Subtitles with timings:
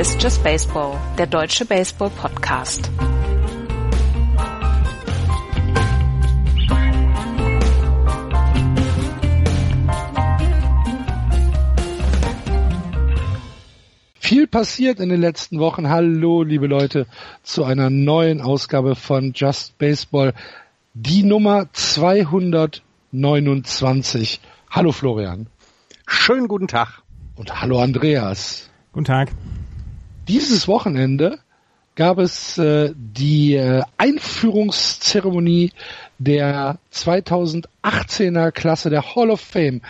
[0.00, 2.90] Ist Just Baseball, der deutsche Baseball-Podcast.
[14.18, 15.90] Viel passiert in den letzten Wochen.
[15.90, 17.06] Hallo, liebe Leute,
[17.42, 20.32] zu einer neuen Ausgabe von Just Baseball.
[20.94, 24.40] Die Nummer 229.
[24.70, 25.48] Hallo Florian.
[26.06, 27.02] Schönen guten Tag.
[27.36, 28.70] Und hallo Andreas.
[28.92, 29.28] Guten Tag.
[30.28, 31.38] Dieses Wochenende
[31.94, 35.72] gab es äh, die äh, Einführungszeremonie
[36.18, 39.80] der 2018er Klasse der Hall of Fame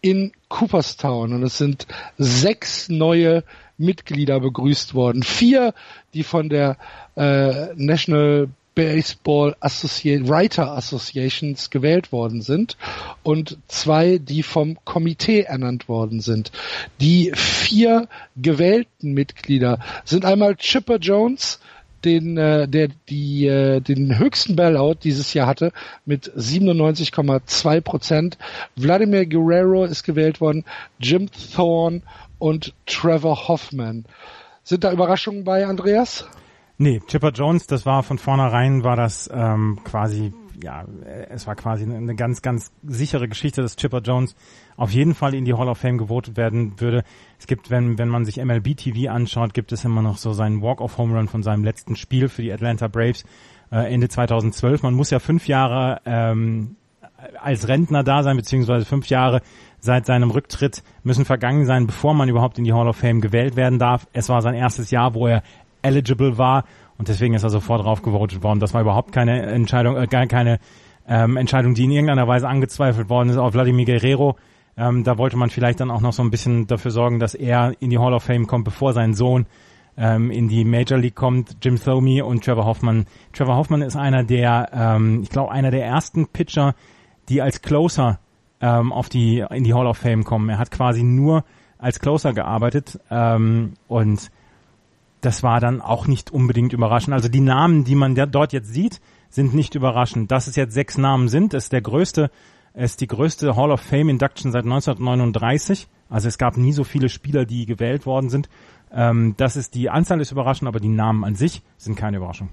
[0.00, 1.86] in Cooperstown und es sind
[2.18, 3.44] sechs neue
[3.76, 5.22] Mitglieder begrüßt worden.
[5.22, 5.74] Vier,
[6.14, 6.76] die von der
[7.16, 12.76] äh, National Baseball Association, Writer Associations gewählt worden sind
[13.22, 16.52] und zwei, die vom Komitee ernannt worden sind.
[17.00, 21.60] Die vier gewählten Mitglieder sind einmal Chipper Jones,
[22.04, 25.72] den, äh, der die, äh, den höchsten Bailout dieses Jahr hatte
[26.06, 28.38] mit 97,2 Prozent.
[28.76, 30.64] Vladimir Guerrero ist gewählt worden,
[30.98, 32.02] Jim Thorne
[32.38, 34.04] und Trevor Hoffman.
[34.62, 36.26] Sind da Überraschungen bei, Andreas?
[36.82, 40.86] Nee, Chipper Jones, das war von vornherein, war das ähm, quasi, ja,
[41.28, 44.34] es war quasi eine ganz, ganz sichere Geschichte, dass Chipper Jones
[44.78, 47.04] auf jeden Fall in die Hall of Fame gewotet werden würde.
[47.38, 50.62] Es gibt, wenn, wenn man sich MLB TV anschaut, gibt es immer noch so seinen
[50.62, 53.26] Walk-of-Home Run von seinem letzten Spiel für die Atlanta Braves
[53.70, 54.82] äh, Ende 2012.
[54.82, 56.76] Man muss ja fünf Jahre ähm,
[57.42, 59.42] als Rentner da sein, beziehungsweise fünf Jahre
[59.80, 63.54] seit seinem Rücktritt müssen vergangen sein, bevor man überhaupt in die Hall of Fame gewählt
[63.54, 64.06] werden darf.
[64.14, 65.42] Es war sein erstes Jahr, wo er
[65.82, 66.64] eligible war
[66.98, 68.60] und deswegen ist er sofort drauf gewotet worden.
[68.60, 70.58] Das war überhaupt keine Entscheidung, äh, gar keine
[71.08, 74.36] ähm, Entscheidung, die in irgendeiner Weise angezweifelt worden ist auf Vladimir Guerrero.
[74.76, 77.74] Ähm, da wollte man vielleicht dann auch noch so ein bisschen dafür sorgen, dass er
[77.80, 79.46] in die Hall of Fame kommt, bevor sein Sohn
[79.96, 81.56] ähm, in die Major League kommt.
[81.62, 83.06] Jim Thome und Trevor Hoffman.
[83.32, 86.74] Trevor Hoffman ist einer der, ähm, ich glaube, einer der ersten Pitcher,
[87.28, 88.18] die als Closer
[88.60, 90.48] ähm, auf die in die Hall of Fame kommen.
[90.48, 91.44] Er hat quasi nur
[91.78, 94.30] als Closer gearbeitet ähm, und
[95.20, 97.14] das war dann auch nicht unbedingt überraschend.
[97.14, 100.30] Also die Namen, die man dort jetzt sieht, sind nicht überraschend.
[100.30, 102.30] Dass es jetzt sechs Namen sind, ist der größte,
[102.74, 105.88] ist die größte Hall of Fame Induction seit 1939.
[106.08, 108.48] Also es gab nie so viele Spieler, die gewählt worden sind.
[108.92, 112.50] Ähm, das ist die Anzahl ist überraschend, aber die Namen an sich sind keine Überraschung.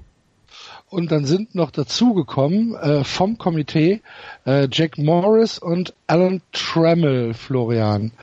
[0.90, 4.02] Und dann sind noch dazugekommen äh, vom Komitee
[4.46, 8.14] äh, Jack Morris und Alan Trammell, Florian.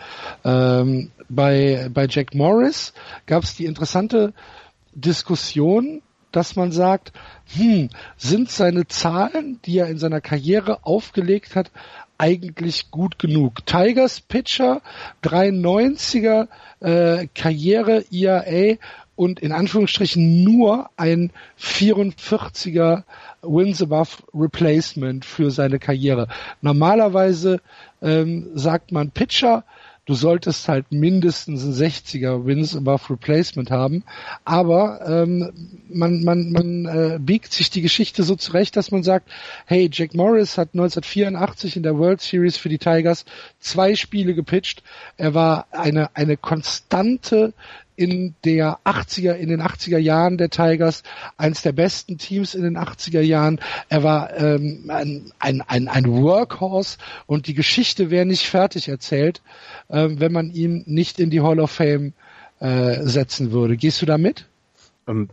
[0.44, 2.92] Ähm, bei, bei Jack Morris
[3.26, 4.32] gab es die interessante
[4.94, 6.02] Diskussion,
[6.32, 7.12] dass man sagt,
[7.54, 11.70] hm, sind seine Zahlen, die er in seiner Karriere aufgelegt hat,
[12.18, 13.64] eigentlich gut genug?
[13.66, 14.82] Tigers Pitcher,
[15.22, 16.48] 93er
[16.80, 18.76] äh, Karriere IAA
[19.16, 21.30] und in Anführungsstrichen nur ein
[21.60, 23.04] 44er
[23.42, 26.28] Wins above Replacement für seine Karriere.
[26.62, 27.60] Normalerweise
[28.02, 29.64] ähm, sagt man Pitcher,
[30.06, 34.04] du solltest halt mindestens ein 60er Wins above Replacement haben.
[34.44, 35.52] Aber ähm,
[35.88, 39.30] man, man, man äh, biegt sich die Geschichte so zurecht, dass man sagt,
[39.66, 43.24] hey, Jack Morris hat 1984 in der World Series für die Tigers
[43.60, 44.82] zwei Spiele gepitcht.
[45.16, 47.54] Er war eine, eine konstante
[47.96, 51.02] in der 80er, in den 80er Jahren der Tigers,
[51.36, 53.60] eines der besten Teams in den 80er Jahren.
[53.88, 59.42] Er war ähm, ein, ein, ein, ein Workhorse und die Geschichte wäre nicht fertig erzählt,
[59.90, 62.12] ähm, wenn man ihn nicht in die Hall of Fame
[62.60, 63.76] äh, setzen würde.
[63.76, 64.46] Gehst du da mit?
[65.06, 65.28] Ähm,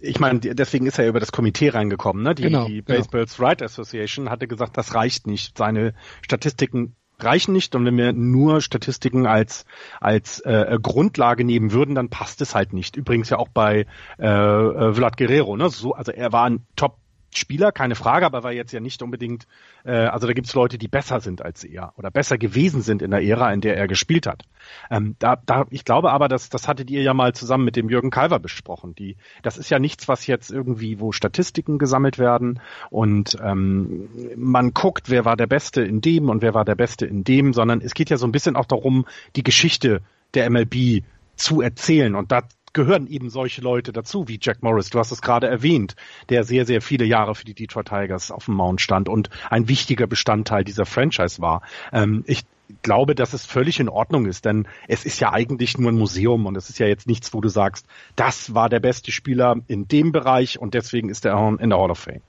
[0.00, 2.22] ich meine, deswegen ist er über das Komitee reingekommen.
[2.22, 2.34] Ne?
[2.34, 2.98] Die, genau, die genau.
[2.98, 3.48] Baseballs genau.
[3.48, 5.56] Right Association hatte gesagt, das reicht nicht.
[5.56, 9.64] Seine Statistiken reichen nicht und wenn wir nur Statistiken als
[10.00, 12.96] als äh, Grundlage nehmen würden, dann passt es halt nicht.
[12.96, 13.86] Übrigens ja auch bei
[14.18, 15.70] äh, äh Vlad Guerrero, ne?
[15.70, 16.96] So, also er war ein Top
[17.36, 19.46] Spieler, keine Frage, aber war jetzt ja nicht unbedingt,
[19.84, 23.10] äh, also da gibt's Leute, die besser sind als er oder besser gewesen sind in
[23.10, 24.42] der Ära, in der er gespielt hat.
[24.90, 27.88] Ähm, da, da, ich glaube aber, dass das hattet ihr ja mal zusammen mit dem
[27.88, 28.94] Jürgen Kalver besprochen.
[28.94, 32.60] Die, das ist ja nichts, was jetzt irgendwie, wo Statistiken gesammelt werden
[32.90, 37.06] und ähm, man guckt, wer war der Beste in dem und wer war der Beste
[37.06, 39.06] in dem, sondern es geht ja so ein bisschen auch darum,
[39.36, 40.02] die Geschichte
[40.34, 41.02] der MLB
[41.40, 42.14] zu erzählen.
[42.14, 44.90] Und da gehören eben solche Leute dazu, wie Jack Morris.
[44.90, 45.96] Du hast es gerade erwähnt,
[46.28, 49.68] der sehr, sehr viele Jahre für die Detroit Tigers auf dem Mount stand und ein
[49.68, 51.62] wichtiger Bestandteil dieser Franchise war.
[51.92, 52.44] Ähm, ich
[52.82, 56.46] glaube, dass es völlig in Ordnung ist, denn es ist ja eigentlich nur ein Museum
[56.46, 57.86] und es ist ja jetzt nichts, wo du sagst,
[58.16, 61.90] das war der beste Spieler in dem Bereich und deswegen ist er in der Hall
[61.90, 62.22] of Fame.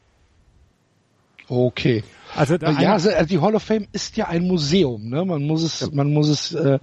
[1.51, 2.01] Okay.
[2.33, 5.09] Also ja, also die Hall of Fame ist ja ein Museum.
[5.09, 5.25] Ne?
[5.25, 6.80] Man muss es, man muss es äh,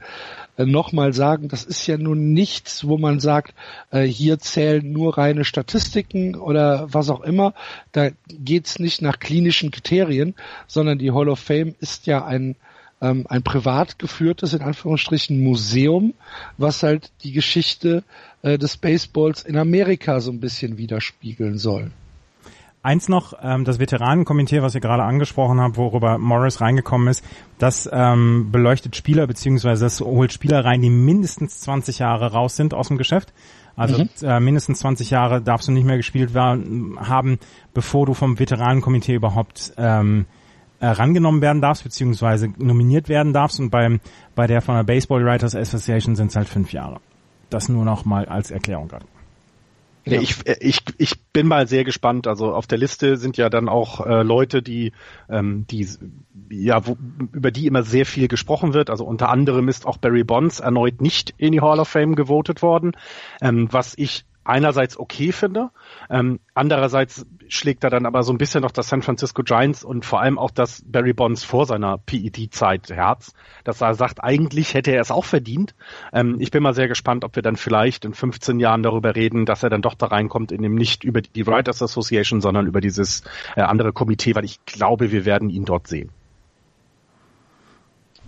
[0.58, 1.48] nochmal sagen.
[1.48, 3.54] Das ist ja nun nichts, wo man sagt,
[3.90, 7.54] äh, hier zählen nur reine Statistiken oder was auch immer.
[7.92, 10.34] Da geht's nicht nach klinischen Kriterien,
[10.66, 12.54] sondern die Hall of Fame ist ja ein
[13.00, 16.12] ähm, ein privat geführtes, in Anführungsstrichen, Museum,
[16.58, 18.02] was halt die Geschichte
[18.42, 21.90] äh, des Baseballs in Amerika so ein bisschen widerspiegeln soll.
[22.88, 27.22] Eins noch, ähm, das Veteranenkomitee, was ihr gerade angesprochen habt, worüber Morris reingekommen ist,
[27.58, 32.72] das ähm, beleuchtet Spieler beziehungsweise das holt Spieler rein, die mindestens 20 Jahre raus sind
[32.72, 33.34] aus dem Geschäft.
[33.76, 34.08] Also mhm.
[34.22, 37.38] äh, mindestens 20 Jahre darfst du nicht mehr gespielt werden, haben,
[37.74, 40.24] bevor du vom Veteranenkomitee überhaupt ähm,
[40.80, 43.60] herangenommen werden darfst, beziehungsweise nominiert werden darfst.
[43.60, 44.00] Und beim,
[44.34, 47.00] bei der von der Baseball Writers Association sind es halt fünf Jahre.
[47.50, 49.04] Das nur noch mal als Erklärung gerade.
[50.10, 50.20] Ja.
[50.20, 52.26] Ich, ich, ich bin mal sehr gespannt.
[52.26, 54.92] Also auf der Liste sind ja dann auch äh, Leute, die,
[55.28, 55.86] ähm, die
[56.50, 56.96] ja, wo,
[57.32, 58.90] über die immer sehr viel gesprochen wird.
[58.90, 62.62] Also unter anderem ist auch Barry Bonds erneut nicht in die Hall of Fame gewotet
[62.62, 62.92] worden,
[63.40, 65.70] ähm, was ich einerseits okay finde,
[66.10, 70.04] ähm, andererseits schlägt er dann aber so ein bisschen noch das San Francisco Giants und
[70.04, 73.34] vor allem auch das Barry Bonds vor seiner PED-Zeit Herz,
[73.64, 75.74] dass er sagt, eigentlich hätte er es auch verdient.
[76.12, 79.44] Ähm, ich bin mal sehr gespannt, ob wir dann vielleicht in 15 Jahren darüber reden,
[79.44, 82.80] dass er dann doch da reinkommt, in dem nicht über die Writers Association, sondern über
[82.80, 83.22] dieses
[83.54, 86.10] äh, andere Komitee, weil ich glaube, wir werden ihn dort sehen.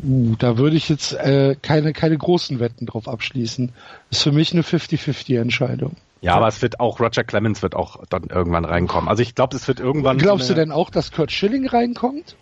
[0.03, 3.73] Uh, da würde ich jetzt äh, keine, keine großen Wetten drauf abschließen.
[4.11, 5.97] Ist für mich eine 50-50 Entscheidung.
[6.21, 9.09] Ja, aber es wird auch, Roger Clemens wird auch dann irgendwann reinkommen.
[9.09, 10.19] Also ich glaube, es wird irgendwann.
[10.19, 12.37] Glaubst so du denn auch, dass Kurt Schilling reinkommt?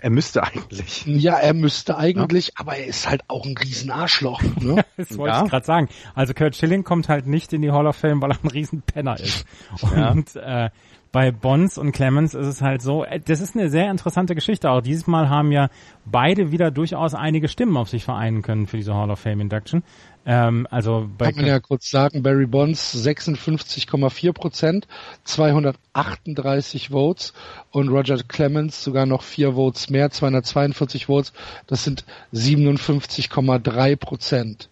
[0.00, 1.04] Er müsste eigentlich.
[1.06, 2.52] Ja, er müsste eigentlich, ja.
[2.56, 4.42] aber er ist halt auch ein Riesenarschloch.
[4.60, 4.84] Ne?
[4.96, 5.44] das wollte ja.
[5.44, 5.88] ich gerade sagen.
[6.14, 9.18] Also Kurt Schilling kommt halt nicht in die Hall of Fame, weil er ein Riesenpenner
[9.18, 9.44] ist.
[9.82, 10.66] Und ja.
[10.66, 10.70] äh,
[11.10, 14.70] bei Bonds und Clemens ist es halt so, äh, das ist eine sehr interessante Geschichte.
[14.70, 15.68] Auch dieses Mal haben ja
[16.04, 19.82] beide wieder durchaus einige Stimmen auf sich vereinen können für diese Hall of Fame Induction.
[20.30, 24.86] Ähm, also bei Kann man ja kurz sagen, Barry Bonds 56,4 Prozent,
[25.24, 27.32] 238 Votes
[27.70, 31.32] und Roger Clemens sogar noch vier Votes mehr, 242 Votes.
[31.66, 32.04] Das sind
[32.34, 34.68] 57,3 Prozent.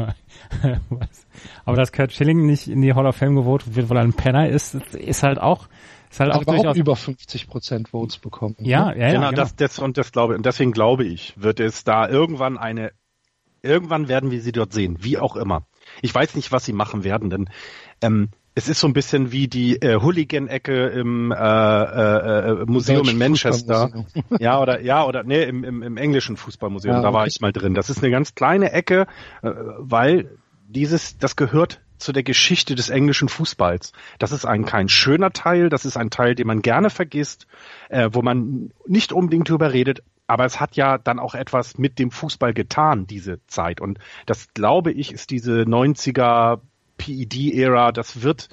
[1.64, 4.12] Aber dass Kurt Schilling nicht in die Hall of Fame gewotet wird, weil er ein
[4.12, 5.67] Penner ist, ist halt auch
[6.11, 8.55] ist halt auch, auch über 50 Prozent Votes bekommen.
[8.61, 9.43] Ja, ja, ja genau, genau.
[9.43, 12.93] Das, das und das glaube und deswegen glaube ich, wird es da irgendwann eine
[13.63, 15.67] irgendwann werden wir sie dort sehen, wie auch immer.
[16.03, 17.51] Ich weiß nicht, was sie machen werden, denn
[18.03, 23.09] ähm, es ist so ein bisschen wie die äh, Hooligan-Ecke im äh, äh, äh Museum
[23.09, 24.05] in Manchester.
[24.41, 27.53] ja, oder ja, oder nee, im, im, im englischen Fußballmuseum, ja, da war ich mal
[27.53, 27.75] drin.
[27.75, 29.07] Das ist eine ganz kleine Ecke,
[29.43, 33.93] äh, weil dieses, das gehört zu der Geschichte des englischen Fußballs.
[34.19, 37.47] Das ist ein kein schöner Teil, das ist ein Teil, den man gerne vergisst,
[37.91, 41.99] äh, wo man nicht unbedingt drüber redet, aber es hat ja dann auch etwas mit
[41.99, 43.81] dem Fußball getan, diese Zeit.
[43.81, 46.61] Und das, glaube ich, ist diese 90er
[46.99, 48.51] PED-Ära, das wird,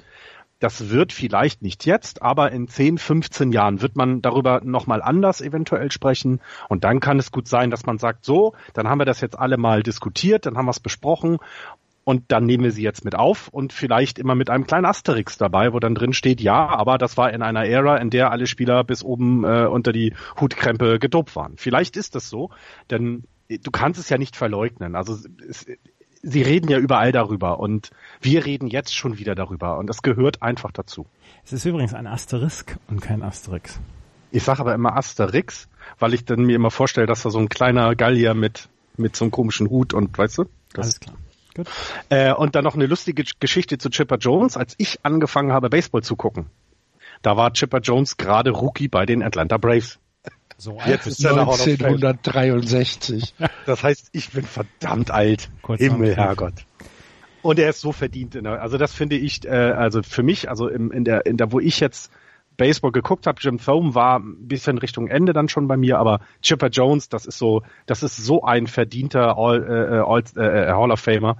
[0.58, 5.42] das wird vielleicht nicht jetzt, aber in 10, 15 Jahren wird man darüber nochmal anders
[5.42, 6.40] eventuell sprechen.
[6.70, 9.38] Und dann kann es gut sein, dass man sagt, so, dann haben wir das jetzt
[9.38, 11.38] alle mal diskutiert, dann haben wir es besprochen
[12.06, 15.38] und dann nehmen wir sie jetzt mit auf und vielleicht immer mit einem kleinen Asterix
[15.38, 18.46] dabei, wo dann drin steht, ja, aber das war in einer Ära, in der alle
[18.46, 21.54] Spieler bis oben äh, unter die Hutkrempe gedopt waren.
[21.56, 22.50] Vielleicht ist das so,
[22.92, 24.94] denn du kannst es ja nicht verleugnen.
[24.94, 25.66] Also es,
[26.22, 30.42] sie reden ja überall darüber und wir reden jetzt schon wieder darüber und das gehört
[30.42, 31.06] einfach dazu.
[31.44, 33.80] Es ist übrigens ein Asterisk und kein Asterix.
[34.30, 37.48] Ich sage aber immer Asterix, weil ich dann mir immer vorstelle, dass da so ein
[37.48, 40.44] kleiner Gallier mit mit so einem komischen Hut und weißt du?
[40.72, 41.16] Das, Alles klar.
[42.08, 44.56] Äh, und dann noch eine lustige Geschichte zu Chipper Jones.
[44.56, 46.46] Als ich angefangen habe, Baseball zu gucken,
[47.22, 49.98] da war Chipper Jones gerade Rookie bei den Atlanta Braves.
[50.58, 53.34] So alt Jetzt ist er 1963.
[53.66, 55.50] Das heißt, ich bin verdammt alt.
[55.60, 56.54] Kurz Himmel, Herrgott.
[57.42, 58.34] Und er ist so verdient.
[58.34, 61.52] Der, also das finde ich, äh, also für mich, also im, in der, in der,
[61.52, 62.10] wo ich jetzt
[62.56, 66.20] Baseball geguckt habe, Jim Thome war ein bisschen Richtung Ende dann schon bei mir, aber
[66.42, 70.90] Chipper Jones, das ist so, das ist so ein verdienter All, äh, All, äh, Hall
[70.90, 71.36] of Famer.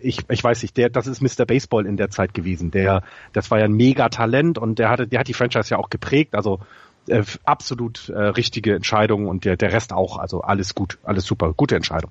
[0.00, 1.46] Ich, ich weiß nicht, der, das ist Mr.
[1.46, 2.70] Baseball in der Zeit gewesen.
[2.72, 5.78] Der, das war ja ein mega Talent und der hatte, der hat die Franchise ja
[5.78, 6.34] auch geprägt.
[6.34, 6.58] Also
[7.06, 10.18] äh, absolut äh, richtige Entscheidung und der, der Rest auch.
[10.18, 12.10] Also alles gut, alles super, gute Entscheidung.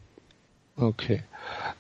[0.78, 1.24] Okay.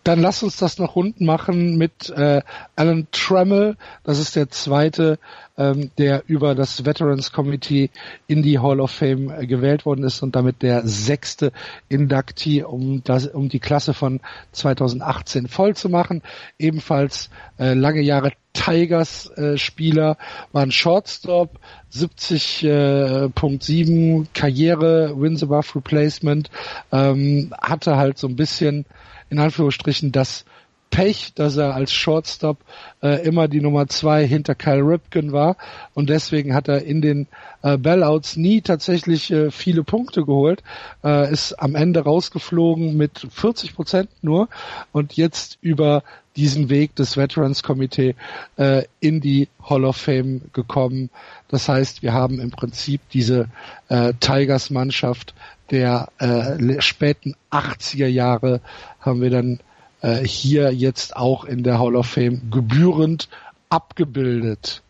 [0.03, 2.41] Dann lass uns das noch unten machen mit äh,
[2.75, 3.77] Alan Trammell.
[4.03, 5.19] Das ist der zweite,
[5.57, 7.91] ähm, der über das Veterans Committee
[8.25, 11.51] in die Hall of Fame äh, gewählt worden ist und damit der sechste
[11.87, 14.21] Inductee, um, das, um die Klasse von
[14.53, 16.23] 2018 voll zu machen.
[16.57, 17.29] Ebenfalls
[17.59, 20.17] äh, lange Jahre Tigers-Spieler,
[20.51, 21.59] war ein Shortstop,
[21.93, 26.49] 70.7 äh, Karriere, Wins above Replacement,
[26.91, 28.85] ähm, hatte halt so ein bisschen
[29.31, 30.45] in Anführungsstrichen das
[30.91, 32.57] Pech, dass er als Shortstop
[33.01, 35.55] äh, immer die Nummer zwei hinter Kyle Ripken war.
[35.93, 37.27] Und deswegen hat er in den
[37.63, 40.63] äh, Bellouts nie tatsächlich äh, viele Punkte geholt,
[41.03, 44.49] äh, ist am Ende rausgeflogen mit 40 Prozent nur.
[44.91, 46.03] Und jetzt über
[46.35, 48.15] diesen Weg des Veterans Komitee
[48.57, 51.09] äh, in die Hall of Fame gekommen.
[51.49, 53.49] Das heißt, wir haben im Prinzip diese
[53.89, 55.33] äh, Tigers Mannschaft
[55.71, 58.61] der äh, späten 80er Jahre
[58.99, 59.59] haben wir dann
[60.01, 63.29] äh, hier jetzt auch in der Hall of Fame gebührend
[63.69, 64.83] abgebildet.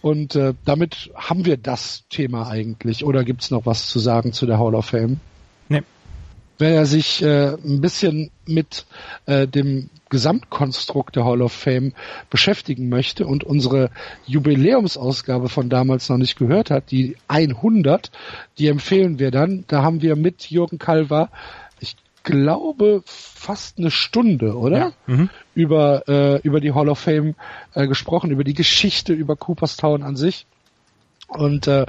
[0.00, 3.04] Und äh, damit haben wir das Thema eigentlich.
[3.04, 5.20] Oder gibt's noch was zu sagen zu der Hall of Fame?
[5.68, 5.82] Nee.
[6.58, 8.86] Wer sich äh, ein bisschen mit
[9.26, 11.92] äh, dem Gesamtkonstrukt der Hall of Fame
[12.30, 13.90] beschäftigen möchte und unsere
[14.26, 18.10] Jubiläumsausgabe von damals noch nicht gehört hat, die 100,
[18.58, 19.64] die empfehlen wir dann.
[19.68, 21.30] Da haben wir mit Jürgen Kalver
[22.22, 24.78] glaube, fast eine Stunde, oder?
[24.78, 24.92] Ja.
[25.06, 25.30] Mhm.
[25.54, 27.34] Über, äh, über die Hall of Fame
[27.74, 30.46] äh, gesprochen, über die Geschichte, über Cooperstown an sich.
[31.36, 31.86] Und äh,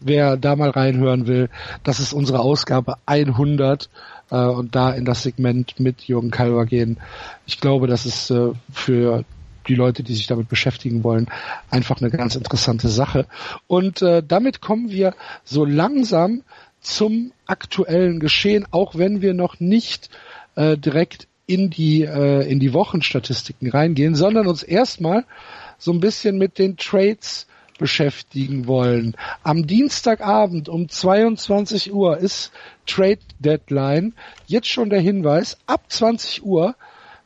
[0.00, 1.48] wer da mal reinhören will,
[1.82, 3.90] das ist unsere Ausgabe 100
[4.30, 6.98] äh, und da in das Segment mit Jürgen Kalver gehen.
[7.46, 9.24] Ich glaube, das ist äh, für
[9.68, 11.26] die Leute, die sich damit beschäftigen wollen,
[11.70, 13.26] einfach eine ganz interessante Sache.
[13.66, 16.42] Und äh, damit kommen wir so langsam
[16.80, 20.08] zum aktuellen Geschehen, auch wenn wir noch nicht
[20.54, 25.24] äh, direkt in die äh, in die Wochenstatistiken reingehen, sondern uns erstmal
[25.78, 27.46] so ein bisschen mit den Trades
[27.78, 29.16] beschäftigen wollen.
[29.42, 32.52] Am Dienstagabend um 22 Uhr ist
[32.86, 34.14] Trade Deadline.
[34.46, 36.74] Jetzt schon der Hinweis, ab 20 Uhr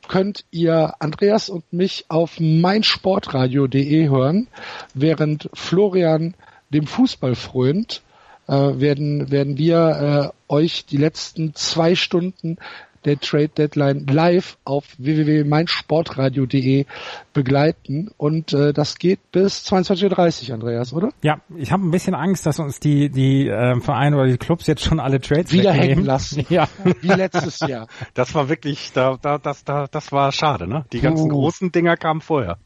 [0.08, 4.48] könnt ihr Andreas und mich auf meinsportradio.de hören,
[4.94, 6.34] während Florian
[6.70, 8.02] dem Fußball frönt
[8.48, 12.56] äh, werden, werden wir äh, euch die letzten zwei Stunden
[13.04, 16.86] der Trade Deadline live auf www.meinsportradio.de
[17.32, 21.10] begleiten und äh, das geht bis 22.30 Uhr, Andreas, oder?
[21.22, 24.66] Ja, ich habe ein bisschen Angst, dass uns die die äh, Vereine oder die Clubs
[24.66, 25.88] jetzt schon alle Trades wieder wegnehmen.
[25.88, 26.46] hängen lassen.
[26.50, 26.68] Ja,
[27.00, 27.86] wie letztes Jahr.
[28.14, 30.84] Das war wirklich, da, da, das, da, das war schade, ne?
[30.92, 31.34] Die ganzen uh.
[31.34, 32.58] großen Dinger kamen vorher.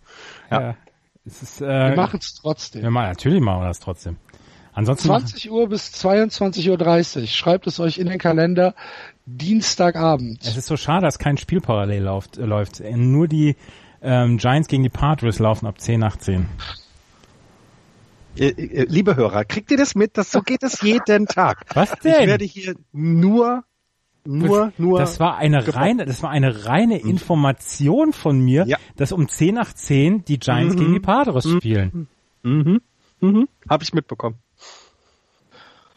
[0.51, 0.61] Ja.
[0.61, 0.77] ja
[1.27, 2.83] es ist, äh, wir machen es trotzdem.
[2.83, 4.17] Wir machen, natürlich machen wir das trotzdem.
[4.75, 7.27] Ansonsten 20 Uhr bis 22.30 Uhr.
[7.29, 8.75] Schreibt es euch in den Kalender.
[9.27, 10.43] Dienstagabend.
[10.43, 12.39] Es ist so schade, dass kein Spiel parallel läuft.
[12.39, 12.81] Äh, läuft.
[12.81, 13.57] Nur die
[14.03, 16.47] ähm, Giants gegen die Padres laufen ab 10 nach 10.
[18.37, 20.19] Äh, äh, liebe Hörer, kriegt ihr das mit?
[20.19, 21.65] Das, so geht es jeden Tag.
[21.75, 22.21] Was denn?
[22.21, 23.65] Ich werde hier nur
[24.27, 24.99] nur, nur.
[24.99, 27.11] Das war eine reine, das war eine reine mhm.
[27.11, 28.79] Information von mir, ja.
[28.97, 30.79] dass um 10 nach 10 die Giants mhm.
[30.79, 31.57] gegen die Padres mhm.
[31.59, 32.09] spielen.
[32.43, 32.81] Mhm.
[33.21, 33.49] Mhm.
[33.69, 34.37] Habe ich mitbekommen.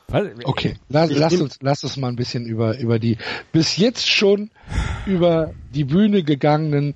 [0.09, 3.17] Okay, lass, lass uns lass uns mal ein bisschen über über die
[3.51, 4.51] bis jetzt schon
[5.05, 6.95] über die Bühne gegangenen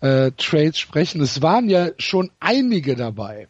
[0.00, 1.20] äh, Trades sprechen.
[1.20, 3.48] Es waren ja schon einige dabei.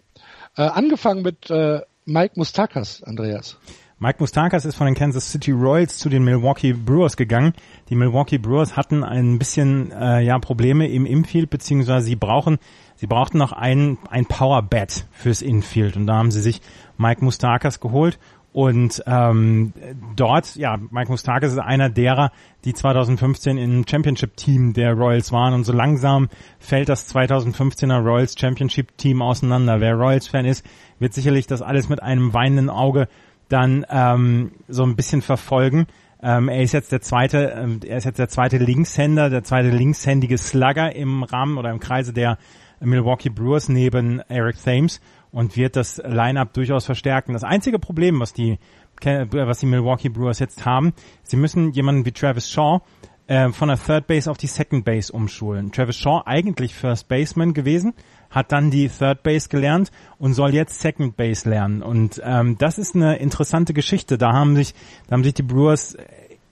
[0.56, 3.58] Äh, angefangen mit äh, Mike Mustakas, Andreas.
[3.98, 7.52] Mike Mustakas ist von den Kansas City Royals zu den Milwaukee Brewers gegangen.
[7.90, 12.58] Die Milwaukee Brewers hatten ein bisschen äh, ja Probleme im Infield, beziehungsweise sie brauchen
[12.96, 16.62] sie brauchten noch ein ein Power Bat fürs Infield und da haben sie sich
[16.96, 18.18] Mike Mustakas geholt
[18.52, 19.72] und ähm,
[20.14, 22.32] dort, ja, Mike Mustakas ist einer derer,
[22.64, 25.54] die 2015 im Championship-Team der Royals waren.
[25.54, 26.28] Und so langsam
[26.58, 29.80] fällt das 2015er Royals Championship-Team auseinander.
[29.80, 30.66] Wer Royals-Fan ist,
[30.98, 33.08] wird sicherlich das alles mit einem weinenden Auge
[33.48, 35.86] dann ähm, so ein bisschen verfolgen.
[36.22, 39.70] Ähm, er ist jetzt der zweite, ähm, er ist jetzt der zweite Linkshänder, der zweite
[39.70, 42.38] linkshändige Slugger im Rahmen oder im Kreise der
[42.80, 45.00] Milwaukee Brewers neben Eric Thames
[45.32, 47.32] und wird das Lineup durchaus verstärken.
[47.32, 48.58] Das einzige Problem, was die
[49.04, 50.92] was die Milwaukee Brewers jetzt haben,
[51.24, 52.82] sie müssen jemanden wie Travis Shaw
[53.26, 55.72] äh, von der Third Base auf die Second Base umschulen.
[55.72, 57.94] Travis Shaw eigentlich First Baseman gewesen,
[58.30, 61.82] hat dann die Third Base gelernt und soll jetzt Second Base lernen.
[61.82, 64.18] Und ähm, das ist eine interessante Geschichte.
[64.18, 64.74] Da haben sich,
[65.06, 65.96] da haben sich die Brewers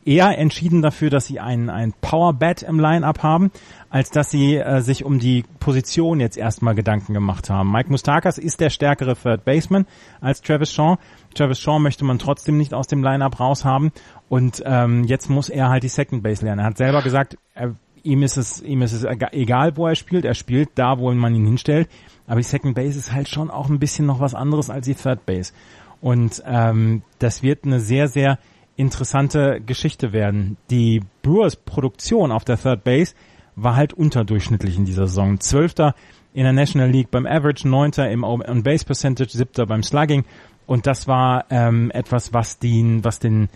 [0.04, 3.50] eher entschieden dafür, dass sie einen, einen Power Bat im Line-Up haben,
[3.90, 7.70] als dass sie äh, sich um die Position jetzt erstmal Gedanken gemacht haben.
[7.70, 9.86] Mike Mustakas ist der stärkere Third Baseman
[10.20, 10.96] als Travis Shaw.
[11.34, 13.92] Travis Shaw möchte man trotzdem nicht aus dem Line-Up raushaben
[14.28, 16.60] und ähm, jetzt muss er halt die Second Base lernen.
[16.60, 20.24] Er hat selber gesagt, er, ihm ist es ihm ist es egal, wo er spielt.
[20.24, 21.88] Er spielt da, wo man ihn hinstellt.
[22.26, 24.94] Aber die Second Base ist halt schon auch ein bisschen noch was anderes als die
[24.94, 25.52] Third Base.
[26.00, 28.38] Und ähm, das wird eine sehr, sehr
[28.80, 30.56] interessante Geschichte werden.
[30.70, 33.14] Die Brewers Produktion auf der Third Base
[33.56, 35.38] war halt unterdurchschnittlich in dieser Saison.
[35.38, 35.94] Zwölfter
[36.32, 40.24] in der National League beim Average, neunter im On-Base Percentage, siebter beim Slugging.
[40.66, 43.48] Und das war ähm, etwas, was den, was den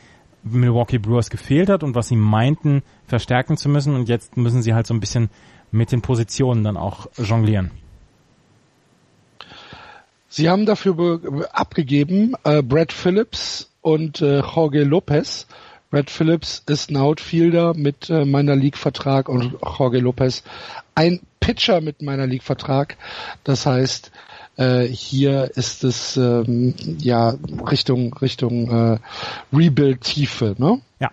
[0.42, 3.94] Milwaukee Brewers gefehlt hat und was sie meinten, verstärken zu müssen.
[3.94, 5.30] Und jetzt müssen sie halt so ein bisschen
[5.70, 7.70] mit den Positionen dann auch jonglieren.
[10.28, 15.46] Sie haben dafür abgegeben äh, Brad Phillips und äh, Jorge Lopez.
[15.90, 20.42] Brad Phillips ist ein Outfielder mit äh, meiner League-Vertrag und Jorge Lopez
[20.94, 22.96] ein Pitcher mit meiner League-Vertrag.
[23.44, 24.10] Das heißt,
[24.56, 27.34] äh, hier ist es ähm, ja
[27.70, 28.98] Richtung Richtung äh,
[29.52, 30.80] Rebuild-Tiefe, ne?
[30.98, 31.10] Ja.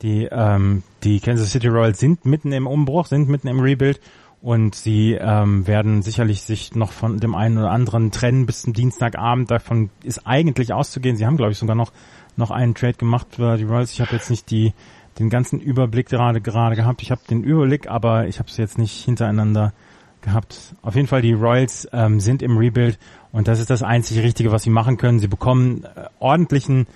[0.00, 4.00] Die ähm, die Kansas City Royals sind mitten im Umbruch, sind mitten im Rebuild
[4.40, 8.72] und sie ähm, werden sicherlich sich noch von dem einen oder anderen trennen bis zum
[8.72, 9.50] Dienstagabend.
[9.50, 11.16] Davon ist eigentlich auszugehen.
[11.16, 11.92] Sie haben, glaube ich, sogar noch
[12.36, 13.92] noch einen Trade gemacht für die Royals.
[13.92, 14.72] Ich habe jetzt nicht die
[15.18, 17.02] den ganzen Überblick gerade gerade gehabt.
[17.02, 19.72] Ich habe den Überblick, aber ich habe es jetzt nicht hintereinander
[20.20, 20.74] gehabt.
[20.82, 22.98] Auf jeden Fall die Royals ähm, sind im Rebuild
[23.32, 25.18] und das ist das einzige Richtige, was sie machen können.
[25.18, 26.86] Sie bekommen äh, ordentlichen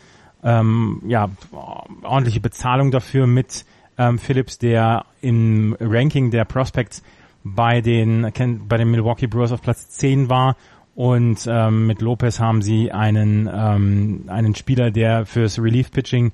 [0.44, 1.28] ähm, ja
[2.02, 3.64] ordentliche Bezahlung dafür mit
[3.98, 7.02] ähm, Phillips, der im Ranking der Prospects
[7.44, 8.30] bei den,
[8.68, 10.56] bei den Milwaukee Brewers auf Platz 10 war
[10.94, 16.32] und ähm, mit Lopez haben sie einen, ähm, einen Spieler, der fürs Relief Pitching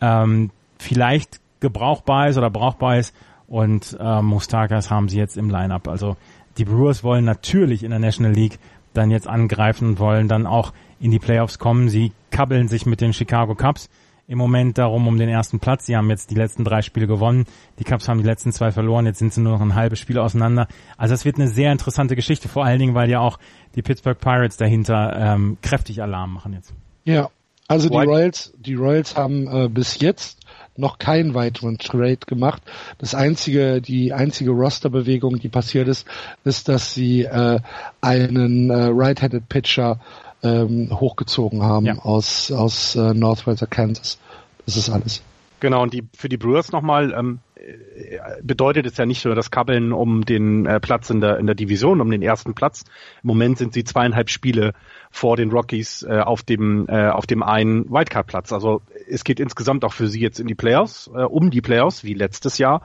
[0.00, 3.14] ähm, vielleicht gebrauchbar ist oder brauchbar ist
[3.48, 5.88] und äh, Mustakas haben sie jetzt im Lineup.
[5.88, 6.16] Also
[6.58, 8.58] die Brewers wollen natürlich in der National League
[8.92, 11.88] dann jetzt angreifen und wollen dann auch in die Playoffs kommen.
[11.88, 13.88] Sie kabbeln sich mit den Chicago Cubs
[14.26, 15.86] im Moment darum um den ersten Platz.
[15.86, 17.44] Sie haben jetzt die letzten drei Spiele gewonnen.
[17.78, 19.06] Die Cubs haben die letzten zwei verloren.
[19.06, 20.68] Jetzt sind sie nur noch ein halbes Spiel auseinander.
[20.96, 22.48] Also es wird eine sehr interessante Geschichte.
[22.48, 23.38] Vor allen Dingen, weil ja auch
[23.74, 26.72] die Pittsburgh Pirates dahinter ähm, kräftig Alarm machen jetzt.
[27.04, 27.30] Ja,
[27.68, 30.40] also die Royals, die Royals haben äh, bis jetzt
[30.76, 32.62] noch keinen weiteren Trade gemacht.
[32.98, 36.06] Das einzige, die einzige Rosterbewegung, die passiert ist,
[36.44, 37.60] ist, dass sie äh,
[38.00, 40.00] einen äh, right-handed Pitcher
[40.44, 41.98] ähm, hochgezogen haben ja.
[41.98, 44.18] aus, aus äh, Northwest Kansas.
[44.66, 45.22] Das ist alles.
[45.60, 49.50] Genau, und die für die Brewers nochmal, ähm, äh, bedeutet es ja nicht nur das
[49.50, 52.84] Kabbeln um den äh, Platz in der, in der Division, um den ersten Platz.
[53.22, 54.72] Im Moment sind sie zweieinhalb Spiele
[55.10, 58.52] vor den Rockies äh, auf dem äh, auf dem einen Wildcard-Platz.
[58.52, 62.04] Also es geht insgesamt auch für sie jetzt in die Playoffs, äh, um die Playoffs,
[62.04, 62.82] wie letztes Jahr.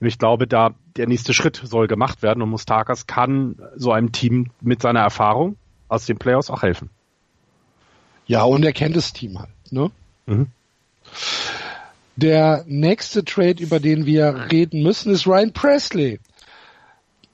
[0.00, 4.12] Und ich glaube, da der nächste Schritt soll gemacht werden und Mustakas kann so einem
[4.12, 5.56] Team mit seiner Erfahrung
[5.88, 6.88] aus den Playoffs auch helfen.
[8.26, 9.90] Ja, und er kennt das Team halt, ne?
[10.26, 10.46] Mhm.
[12.16, 16.20] Der nächste Trade, über den wir reden müssen, ist Ryan Presley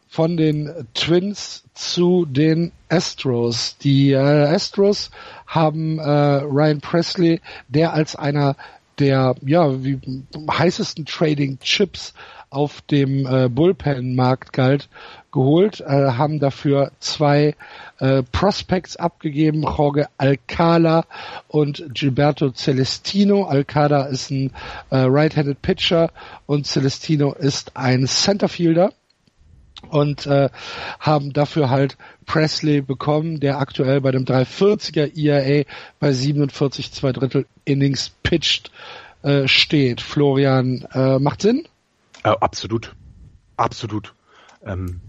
[0.09, 3.77] von den Twins zu den Astros.
[3.79, 5.11] Die äh, Astros
[5.47, 8.57] haben äh, Ryan Presley, der als einer
[8.99, 10.01] der ja wie
[10.51, 12.15] heißesten Trading Chips
[12.51, 14.89] auf dem äh, Bullpen-Markt galt,
[15.33, 17.55] geholt, äh, haben dafür zwei
[17.99, 21.05] äh, Prospects abgegeben, Jorge Alcala
[21.49, 23.45] und Gilberto Celestino.
[23.45, 24.53] Alcala ist ein
[24.91, 26.11] äh, right-handed Pitcher
[26.47, 28.93] und Celestino ist ein Centerfielder
[29.91, 30.49] und äh,
[30.99, 35.65] haben dafür halt Presley bekommen, der aktuell bei dem 340er ERA
[36.01, 38.71] bei 47 zwei Drittel Innings pitched
[39.23, 40.01] äh, steht.
[40.01, 41.67] Florian, äh, macht Sinn?
[42.25, 42.95] Äh, absolut,
[43.57, 44.15] absolut.
[44.65, 45.01] Ähm,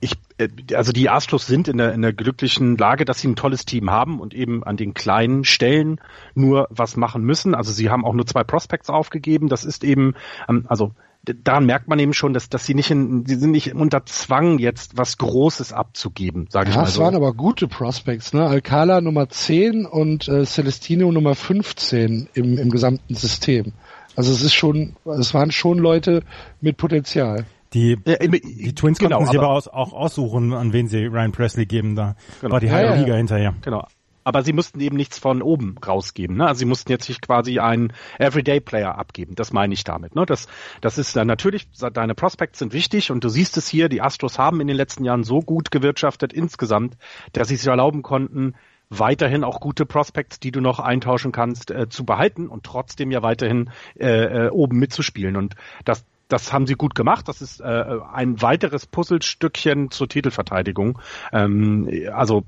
[0.00, 3.36] ich, äh, also die Astros sind in der, in der glücklichen Lage, dass sie ein
[3.36, 6.00] tolles Team haben und eben an den kleinen Stellen
[6.34, 7.54] nur was machen müssen.
[7.54, 9.48] Also sie haben auch nur zwei Prospects aufgegeben.
[9.48, 10.14] Das ist eben,
[10.48, 10.92] ähm, also
[11.24, 14.58] daran merkt man eben schon, dass, dass sie nicht in, sie sind nicht unter Zwang,
[14.58, 17.00] jetzt was Großes abzugeben, sage ja, ich mal so.
[17.00, 18.44] Das waren aber gute Prospects, ne?
[18.46, 23.72] Alcala Nummer 10 und äh, Celestino Nummer 15 im, im gesamten System.
[24.16, 26.22] Also es ist schon, es waren schon Leute
[26.60, 27.46] mit Potenzial.
[27.72, 31.66] Die, die Twins genau, konnten sich aber, aus, auch aussuchen, an wen sie Ryan Presley
[31.66, 31.96] geben.
[31.96, 32.52] Da genau.
[32.52, 33.16] war die halbe ja, Liga ja.
[33.16, 33.54] hinterher.
[33.62, 33.84] Genau.
[34.22, 36.36] Aber sie mussten eben nichts von oben rausgeben.
[36.36, 36.46] Ne?
[36.46, 39.34] Also sie mussten jetzt nicht quasi einen Everyday-Player abgeben.
[39.34, 40.14] Das meine ich damit.
[40.14, 40.24] Ne?
[40.24, 40.46] Das,
[40.80, 44.38] das ist dann natürlich, deine Prospects sind wichtig und du siehst es hier, die Astros
[44.38, 46.96] haben in den letzten Jahren so gut gewirtschaftet insgesamt,
[47.32, 48.54] dass sie sich erlauben konnten,
[48.98, 53.22] weiterhin auch gute Prospects, die du noch eintauschen kannst, äh, zu behalten und trotzdem ja
[53.22, 55.36] weiterhin äh, äh, oben mitzuspielen.
[55.36, 55.54] Und
[55.84, 57.28] das, das haben sie gut gemacht.
[57.28, 60.98] Das ist äh, ein weiteres Puzzlestückchen zur Titelverteidigung.
[61.32, 62.44] Ähm, also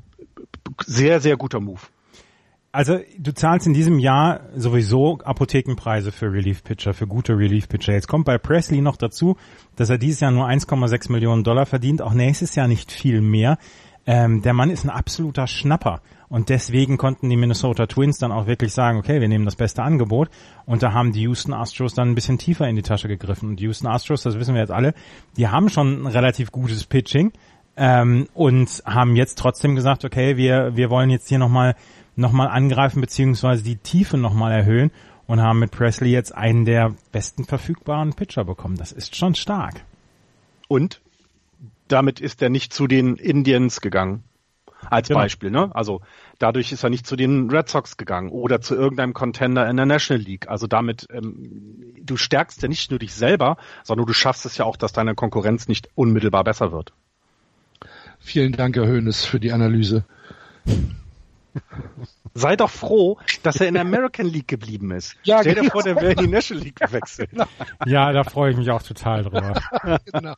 [0.85, 1.81] sehr, sehr guter Move.
[2.77, 7.95] Also du zahlst in diesem Jahr sowieso Apothekenpreise für Relief Pitcher, für gute Relief Pitcher.
[7.95, 9.39] Jetzt kommt bei Presley noch dazu,
[9.77, 13.57] dass er dieses Jahr nur 1,6 Millionen Dollar verdient, auch nächstes Jahr nicht viel mehr.
[14.05, 16.03] Ähm, der Mann ist ein absoluter Schnapper.
[16.29, 19.83] Und deswegen konnten die Minnesota Twins dann auch wirklich sagen, okay, wir nehmen das beste
[19.83, 20.29] Angebot.
[20.65, 23.51] Und da haben die Houston Astros dann ein bisschen tiefer in die Tasche gegriffen.
[23.51, 24.95] Und die Houston Astros, das wissen wir jetzt alle,
[25.37, 27.33] die haben schon ein relativ gutes Pitching
[27.77, 31.77] ähm, und haben jetzt trotzdem gesagt, okay, wir, wir wollen jetzt hier nochmal
[32.17, 34.91] noch mal angreifen, beziehungsweise die Tiefe nochmal erhöhen
[35.27, 38.77] und haben mit Presley jetzt einen der besten verfügbaren Pitcher bekommen.
[38.77, 39.85] Das ist schon stark.
[40.69, 41.01] Und
[41.89, 44.25] damit ist er nicht zu den Indians gegangen.
[44.91, 45.21] Als genau.
[45.21, 45.71] Beispiel, ne?
[45.75, 46.01] Also
[46.39, 49.87] dadurch ist er nicht zu den Red Sox gegangen oder zu irgendeinem Contender in der
[49.87, 50.49] National League.
[50.49, 54.65] Also damit, ähm, du stärkst ja nicht nur dich selber, sondern du schaffst es ja
[54.65, 56.93] auch, dass deine Konkurrenz nicht unmittelbar besser wird.
[58.19, 60.05] Vielen Dank, Herr Höhnes, für die Analyse.
[62.35, 65.17] Sei doch froh, dass er in der American League geblieben ist.
[65.23, 65.73] Ja, Stell dir genau.
[65.73, 67.31] vor, der wäre in die National League gewechselt.
[67.87, 69.59] Ja, da freue ich mich auch total drüber.
[70.13, 70.35] genau.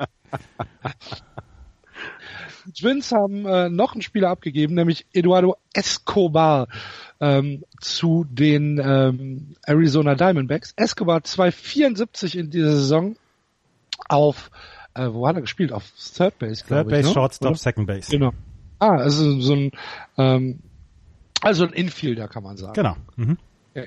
[2.69, 6.69] Die Twins haben äh, noch einen Spieler abgegeben, nämlich Eduardo Escobar
[7.19, 10.75] ähm, zu den ähm, Arizona Diamondbacks.
[10.77, 13.17] Escobar 2,74 in dieser Saison
[14.07, 14.51] auf,
[14.93, 15.73] äh, wo hat er gespielt?
[15.73, 16.89] Auf Third Base, glaube ich.
[16.89, 17.15] Third Base, ne?
[17.15, 17.59] Shortstop, Oder?
[17.59, 18.11] Second Base.
[18.11, 18.33] Genau.
[18.81, 19.71] Ah, also so ein,
[20.19, 20.59] ähm,
[21.41, 22.75] also ein Infielder kann man sagen.
[22.75, 22.97] Genau.
[23.17, 23.39] Mhm.
[23.71, 23.87] Okay.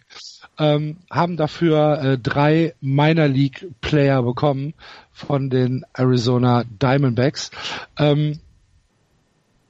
[0.58, 4.74] Ähm, haben dafür äh, drei Minor League Player bekommen
[5.12, 7.52] von den Arizona Diamondbacks.
[8.00, 8.40] Ähm,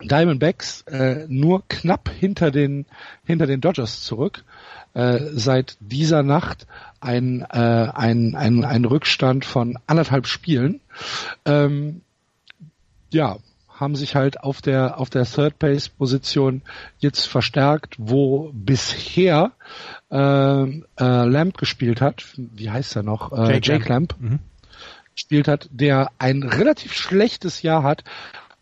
[0.04, 2.86] Diamondbacks äh, nur knapp hinter den
[3.26, 4.44] hinter den Dodgers zurück.
[4.94, 6.68] Äh, seit dieser Nacht
[7.00, 10.82] ein, äh, ein, ein, ein Rückstand von anderthalb Spielen.
[11.46, 12.02] Ähm,
[13.14, 13.38] ja,
[13.70, 16.62] haben sich halt auf der auf der Third Base Position
[17.00, 19.54] jetzt verstärkt, wo bisher
[20.12, 22.26] äh, äh, Lamp gespielt hat.
[22.36, 23.32] Wie heißt er noch?
[23.32, 24.16] Äh, Jake, Jake Lamp.
[24.20, 24.32] Lamp.
[24.34, 24.40] Mhm.
[25.16, 28.04] gespielt hat, der ein relativ schlechtes Jahr hat,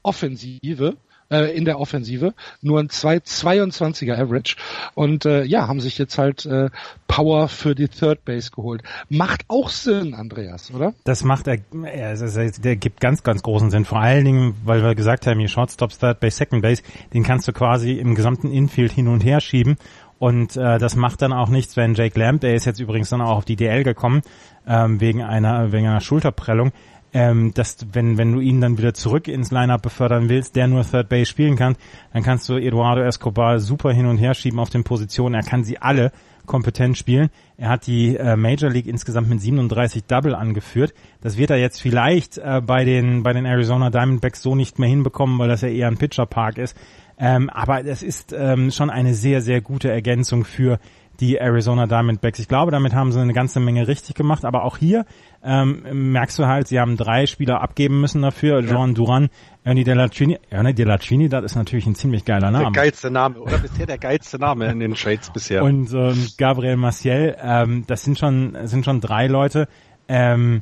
[0.04, 0.96] Offensive
[1.30, 4.56] äh, in der Offensive, nur ein 2,22er Average
[4.96, 6.70] und äh, ja, haben sich jetzt halt äh,
[7.08, 8.84] Power für die Third Base geholt.
[9.10, 10.94] Macht auch Sinn, Andreas, oder?
[11.04, 13.86] Das macht er, er der gibt ganz, ganz großen Sinn.
[13.86, 17.48] Vor allen Dingen, weil wir gesagt haben, hier Shortstop, Third Base, Second Base, den kannst
[17.48, 19.78] du quasi im gesamten Infield hin und her schieben
[20.20, 23.22] und äh, das macht dann auch nichts, wenn Jake Lamb, der ist jetzt übrigens dann
[23.22, 24.22] auch auf die DL gekommen,
[24.68, 26.72] ähm, wegen einer wegen einer Schulterprellung,
[27.14, 30.84] ähm, dass wenn, wenn du ihn dann wieder zurück ins Lineup befördern willst, der nur
[30.84, 31.76] Third Base spielen kann,
[32.14, 35.36] dann kannst du Eduardo Escobar super hin und her schieben auf den Positionen.
[35.36, 36.12] Er kann sie alle
[36.46, 37.30] kompetent spielen.
[37.58, 40.94] Er hat die äh, Major League insgesamt mit 37 Double angeführt.
[41.22, 44.90] Das wird er jetzt vielleicht äh, bei den bei den Arizona Diamondbacks so nicht mehr
[44.90, 46.76] hinbekommen, weil das ja eher ein Pitcher Park ist.
[47.20, 50.80] Ähm, aber es ist ähm, schon eine sehr sehr gute Ergänzung für
[51.20, 52.40] die Arizona Diamondbacks.
[52.40, 54.46] Ich glaube, damit haben sie eine ganze Menge richtig gemacht.
[54.46, 55.06] Aber auch hier
[55.44, 58.62] ähm, merkst du halt, sie haben drei Spieler abgeben müssen dafür.
[58.62, 58.72] Ja.
[58.72, 59.30] John Duran,
[59.64, 60.38] Ernie Delacini.
[60.50, 62.66] Ernie Delacini, das ist natürlich ein ziemlich geiler Name.
[62.66, 65.64] Der geilste Name, oder bisher der geilste Name in den Trades bisher.
[65.64, 69.68] Und ähm, Gabriel Maciel, ähm, das sind schon, sind schon drei Leute,
[70.08, 70.62] ähm,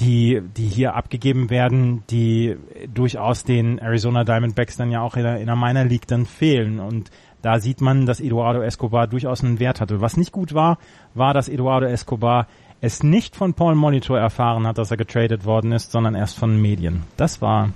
[0.00, 2.56] die, die hier abgegeben werden, die
[2.92, 6.78] durchaus den Arizona Diamondbacks dann ja auch in der, in der Minor League dann fehlen.
[6.78, 7.10] Und
[7.42, 10.00] da sieht man, dass Eduardo Escobar durchaus einen Wert hatte.
[10.00, 10.78] Was nicht gut war,
[11.14, 12.46] war, dass Eduardo Escobar
[12.80, 16.60] es nicht von Paul Monitor erfahren hat, dass er getradet worden ist, sondern erst von
[16.60, 17.04] Medien.
[17.16, 17.70] Das war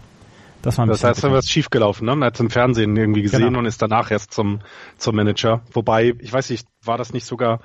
[0.62, 2.12] das war ein Das heißt, da was schiefgelaufen, ne?
[2.12, 3.58] Er hat es im Fernsehen irgendwie gesehen genau.
[3.58, 4.60] und ist danach erst zum,
[4.96, 5.62] zum Manager.
[5.72, 7.60] Wobei, ich weiß nicht, war das nicht sogar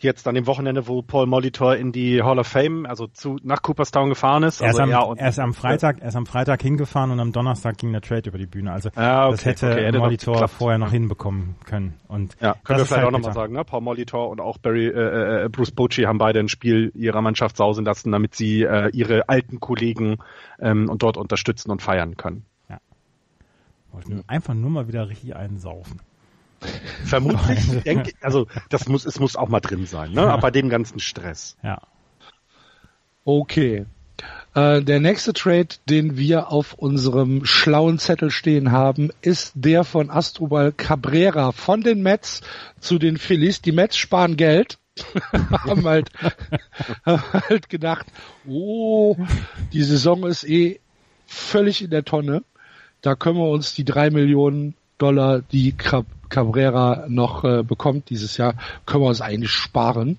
[0.00, 3.62] jetzt an dem Wochenende, wo Paul Molitor in die Hall of Fame, also zu, nach
[3.62, 4.60] Cooperstown gefahren ist.
[4.60, 7.10] Er, also, ist am, ja, und, er ist am Freitag, er ist am Freitag hingefahren
[7.10, 8.72] und am Donnerstag ging der Trade über die Bühne.
[8.72, 11.94] Also ah, okay, das hätte okay, Molitor vorher noch hinbekommen können.
[12.06, 13.64] Und ja, können wir vielleicht halt auch nochmal sagen, ne?
[13.64, 17.56] Paul Molitor und auch Barry, äh, äh, Bruce Bochy haben beide ein Spiel ihrer Mannschaft
[17.56, 20.18] sausen lassen, damit sie äh, ihre alten Kollegen
[20.60, 22.44] ähm, und dort unterstützen und feiern können.
[22.68, 22.78] Ja.
[24.26, 26.00] Einfach nur mal wieder richtig einsaufen.
[27.04, 30.22] Vermutlich, denke, also das muss, es muss auch mal drin sein, ne?
[30.22, 31.56] Aber bei dem ganzen Stress.
[31.62, 31.80] Ja.
[33.24, 33.86] Okay.
[34.54, 40.10] Äh, der nächste Trade, den wir auf unserem schlauen Zettel stehen haben, ist der von
[40.10, 42.40] Astrobal Cabrera von den Mets
[42.80, 43.62] zu den Phillies.
[43.62, 44.78] Die Mets sparen Geld.
[45.32, 46.10] haben halt,
[47.06, 48.06] haben halt gedacht,
[48.48, 49.16] oh,
[49.72, 50.80] die Saison ist eh
[51.26, 52.42] völlig in der Tonne.
[53.00, 55.76] Da können wir uns die drei Millionen Dollar, die
[56.28, 58.54] Cabrera noch äh, bekommt dieses Jahr,
[58.86, 60.18] können wir uns eigentlich sparen.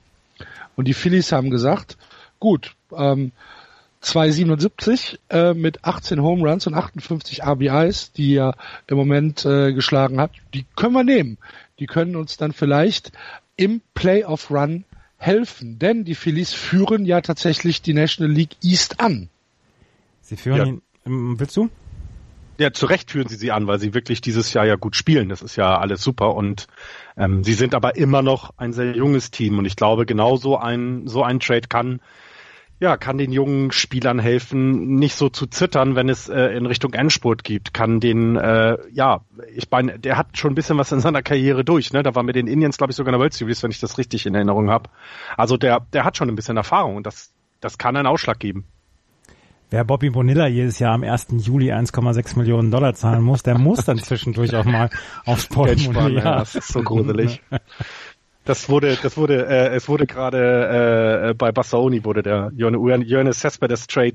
[0.75, 1.97] Und die Phillies haben gesagt,
[2.39, 3.31] gut, ähm,
[4.01, 8.55] 2,77 äh, mit 18 Home Runs und 58 RBIs, die er
[8.87, 11.37] im Moment äh, geschlagen hat, die können wir nehmen.
[11.79, 13.11] Die können uns dann vielleicht
[13.57, 14.85] im Playoff Run
[15.17, 19.27] helfen, denn die Phillies führen ja tatsächlich die National League East an.
[20.21, 20.65] Sie führen ja.
[20.65, 20.81] ihn,
[21.39, 21.69] willst du?
[22.59, 25.29] Ja, zu Recht führen sie sie an, weil sie wirklich dieses Jahr ja gut spielen.
[25.29, 26.67] Das ist ja alles super und
[27.17, 30.57] ähm, sie sind aber immer noch ein sehr junges Team und ich glaube, genau so
[30.57, 32.01] ein so ein Trade kann
[32.79, 36.93] ja, kann den jungen Spielern helfen, nicht so zu zittern, wenn es äh, in Richtung
[36.93, 37.73] Endspurt gibt.
[37.73, 39.21] Kann den, äh, ja,
[39.53, 41.91] ich meine, der hat schon ein bisschen was in seiner Karriere durch.
[41.91, 42.03] Ne?
[42.03, 43.97] Da war mit den Indians, glaube ich, sogar in der World Series, wenn ich das
[43.97, 44.89] richtig in Erinnerung habe.
[45.35, 48.65] Also der, der hat schon ein bisschen Erfahrung und das, das kann einen Ausschlag geben.
[49.71, 51.27] Wer Bobby Bonilla jedes Jahr am 1.
[51.45, 54.89] Juli 1,6 Millionen Dollar zahlen muss, der muss dann zwischendurch auch mal
[55.25, 56.15] aufs Portemonnaie.
[56.15, 57.41] Ja, das ist so gruselig.
[58.45, 63.85] Das wurde, das wurde, äh, es wurde gerade äh, bei Bassaoni wurde der Johannes Cespedes
[63.85, 64.13] Trade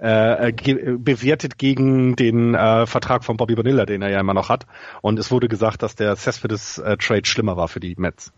[0.00, 4.48] äh, ge bewertet gegen den äh, Vertrag von Bobby Bonilla, den er ja immer noch
[4.48, 4.66] hat.
[5.00, 8.32] Und es wurde gesagt, dass der Cespedes äh, Trade schlimmer war für die Mets.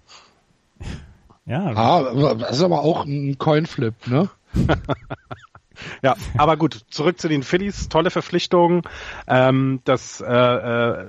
[1.47, 1.73] Ja.
[1.75, 4.29] Ah, das ist aber auch ein Coinflip, ne?
[6.03, 8.83] Ja, aber gut, zurück zu den Phillies, tolle Verpflichtung.
[9.27, 11.07] Ähm, das, äh, äh,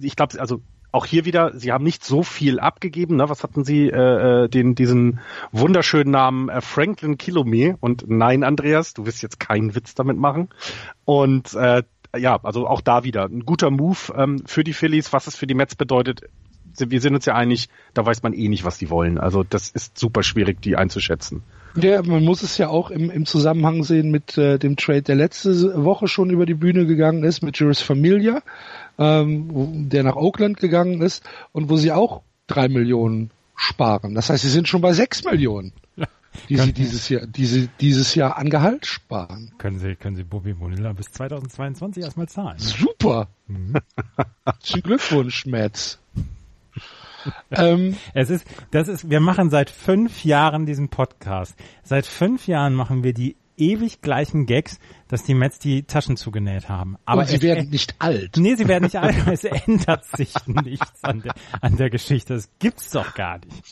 [0.00, 0.60] ich glaube, also
[0.92, 3.16] auch hier wieder, sie haben nicht so viel abgegeben.
[3.16, 3.28] Ne?
[3.28, 3.88] Was hatten sie?
[3.88, 7.76] Äh, äh, den diesen wunderschönen Namen äh, Franklin Kilome.
[7.80, 10.50] Und nein, Andreas, du wirst jetzt keinen Witz damit machen.
[11.06, 11.82] Und äh,
[12.14, 15.14] ja, also auch da wieder ein guter Move ähm, für die Phillies.
[15.14, 16.28] Was es für die Mets bedeutet,
[16.78, 19.18] wir sind uns ja einig, da weiß man eh nicht, was die wollen.
[19.18, 21.42] Also das ist super schwierig, die einzuschätzen.
[21.74, 25.14] Ja, man muss es ja auch im, im Zusammenhang sehen mit äh, dem Trade, der
[25.14, 28.42] letzte Woche schon über die Bühne gegangen ist, mit Juris Familia,
[28.98, 34.14] ähm, der nach Oakland gegangen ist und wo sie auch drei Millionen sparen.
[34.14, 35.72] Das heißt, sie sind schon bei sechs Millionen,
[36.48, 39.52] die sie dieses Jahr, diese, dieses Jahr an Gehalt sparen.
[39.56, 42.58] Können Sie, können Sie Bobby Bonilla bis 2022 erstmal zahlen?
[42.58, 43.28] Super!
[43.46, 43.76] Mhm.
[44.82, 45.98] Glückwunsch, Mets.
[47.50, 51.54] ähm, es ist, das ist, wir machen seit fünf Jahren diesen Podcast.
[51.82, 56.68] Seit fünf Jahren machen wir die ewig gleichen Gags, dass die Mets die Taschen zugenäht
[56.68, 56.96] haben.
[57.04, 58.36] Aber Und sie werden nicht alt.
[58.36, 59.16] Nee, sie werden nicht alt.
[59.26, 62.34] Es ändert sich nichts an der, an der Geschichte.
[62.34, 63.62] Das gibt's doch gar nicht.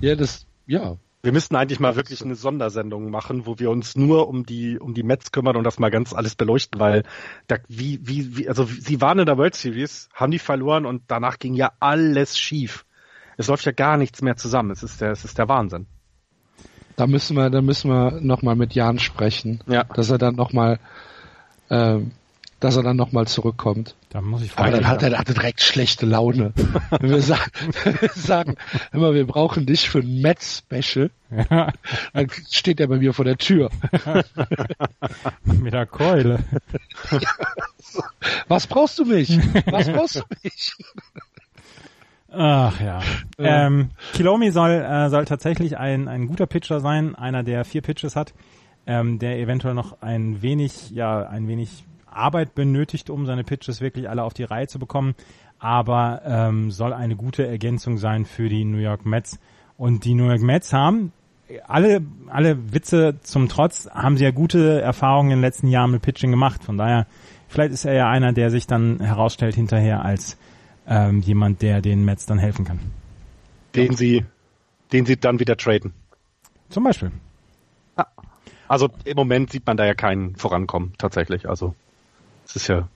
[0.00, 4.28] Ja, das, ja, wir müssten eigentlich mal wirklich eine Sondersendung machen, wo wir uns nur
[4.28, 7.02] um die um die Mets kümmern und das mal ganz alles beleuchten, weil
[7.48, 11.02] da, wie wie wie also sie waren in der World Series, haben die verloren und
[11.08, 12.84] danach ging ja alles schief.
[13.36, 14.70] Es läuft ja gar nichts mehr zusammen.
[14.70, 15.86] Es ist der es ist der Wahnsinn.
[16.96, 19.84] Da müssen wir da müssen wir noch mal mit Jan sprechen, ja.
[19.84, 20.78] dass er dann noch mal
[21.68, 22.12] ähm,
[22.60, 23.96] dass er dann nochmal zurückkommt.
[24.10, 26.52] Da muss ich Aber dann hat er, hat er direkt schlechte Laune.
[26.98, 27.50] Wenn wir sagen,
[27.84, 28.56] wir sagen
[28.92, 31.72] immer, wir brauchen dich für ein Met-Special, ja.
[32.14, 33.70] dann steht er bei mir vor der Tür.
[35.44, 36.38] Mit der Keule.
[38.48, 39.38] Was brauchst du mich?
[39.66, 40.74] Was brauchst du mich?
[42.30, 43.00] Ach ja.
[43.38, 48.16] Ähm, Kilomi soll, äh, soll tatsächlich ein, ein guter Pitcher sein, einer, der vier Pitches
[48.16, 48.34] hat,
[48.86, 54.08] ähm, der eventuell noch ein wenig, ja, ein wenig Arbeit benötigt, um seine Pitches wirklich
[54.08, 55.14] alle auf die Reihe zu bekommen,
[55.58, 59.38] aber ähm, soll eine gute Ergänzung sein für die New York Mets.
[59.76, 61.12] Und die New York Mets haben
[61.66, 66.02] alle, alle Witze zum Trotz, haben sie ja gute Erfahrungen in den letzten Jahren mit
[66.02, 66.64] Pitching gemacht.
[66.64, 67.06] Von daher,
[67.48, 70.36] vielleicht ist er ja einer, der sich dann herausstellt hinterher als
[70.86, 72.80] ähm, jemand, der den Mets dann helfen kann.
[73.74, 74.24] Den sie,
[74.92, 75.92] den sie dann wieder traden.
[76.68, 77.12] Zum Beispiel.
[78.68, 81.48] Also im Moment sieht man da ja keinen Vorankommen, tatsächlich.
[81.48, 81.74] Also
[82.48, 82.88] das ist ja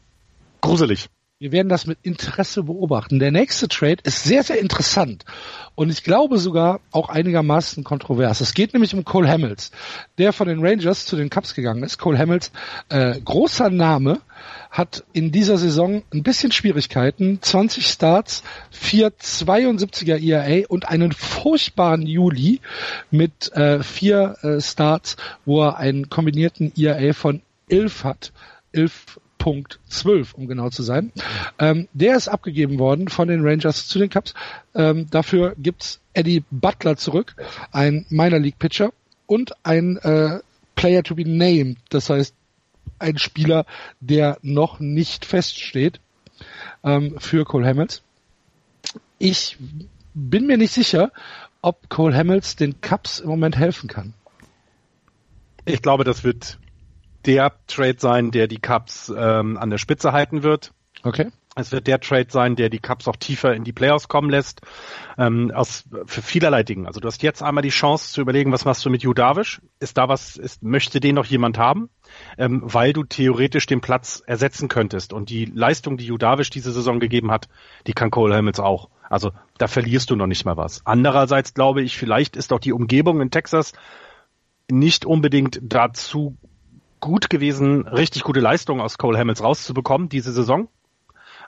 [0.60, 1.08] gruselig.
[1.38, 3.18] Wir werden das mit Interesse beobachten.
[3.18, 5.24] Der nächste Trade ist sehr, sehr interessant
[5.74, 8.40] und ich glaube sogar auch einigermaßen kontrovers.
[8.40, 9.72] Es geht nämlich um Cole Hamels,
[10.18, 11.98] der von den Rangers zu den Cubs gegangen ist.
[11.98, 12.52] Cole Hamels,
[12.90, 14.20] äh, großer Name,
[14.70, 17.42] hat in dieser Saison ein bisschen Schwierigkeiten.
[17.42, 22.60] 20 Starts, 4 72er ERA und einen furchtbaren Juli
[23.10, 28.32] mit äh, vier äh, Starts, wo er einen kombinierten ERA von 11 hat.
[28.70, 29.22] 11 Punkt
[29.88, 31.12] 12, um genau zu sein.
[31.58, 34.34] Ähm, der ist abgegeben worden von den Rangers zu den Cubs.
[34.74, 37.34] Ähm, dafür gibt's Eddie Butler zurück,
[37.72, 38.92] ein Minor League Pitcher
[39.26, 40.40] und ein äh,
[40.74, 41.78] Player to be named.
[41.90, 42.34] Das heißt,
[42.98, 43.66] ein Spieler,
[44.00, 46.00] der noch nicht feststeht
[46.84, 48.02] ähm, für Cole Hamels.
[49.18, 49.56] Ich
[50.14, 51.12] bin mir nicht sicher,
[51.62, 54.14] ob Cole Hamels den Cubs im Moment helfen kann.
[55.64, 56.58] Ich glaube, das wird
[57.26, 60.72] der Trade sein, der die Cups ähm, an der Spitze halten wird.
[61.02, 61.30] Okay.
[61.54, 64.62] Es wird der Trade sein, der die Cups auch tiefer in die Playoffs kommen lässt.
[65.18, 66.86] Ähm, aus für vielerlei Dingen.
[66.86, 69.60] Also du hast jetzt einmal die Chance zu überlegen, was machst du mit Judavish?
[69.78, 71.90] Ist da was, ist, möchte den noch jemand haben?
[72.38, 75.12] Ähm, weil du theoretisch den Platz ersetzen könntest.
[75.12, 77.48] Und die Leistung, die Judavish diese Saison gegeben hat,
[77.86, 78.88] die kann Cole Hamels auch.
[79.10, 80.80] Also da verlierst du noch nicht mal was.
[80.86, 83.74] Andererseits glaube ich, vielleicht ist auch die Umgebung in Texas
[84.70, 86.38] nicht unbedingt dazu
[87.02, 90.68] gut gewesen, richtig gute Leistungen aus Cole Hamels rauszubekommen diese Saison.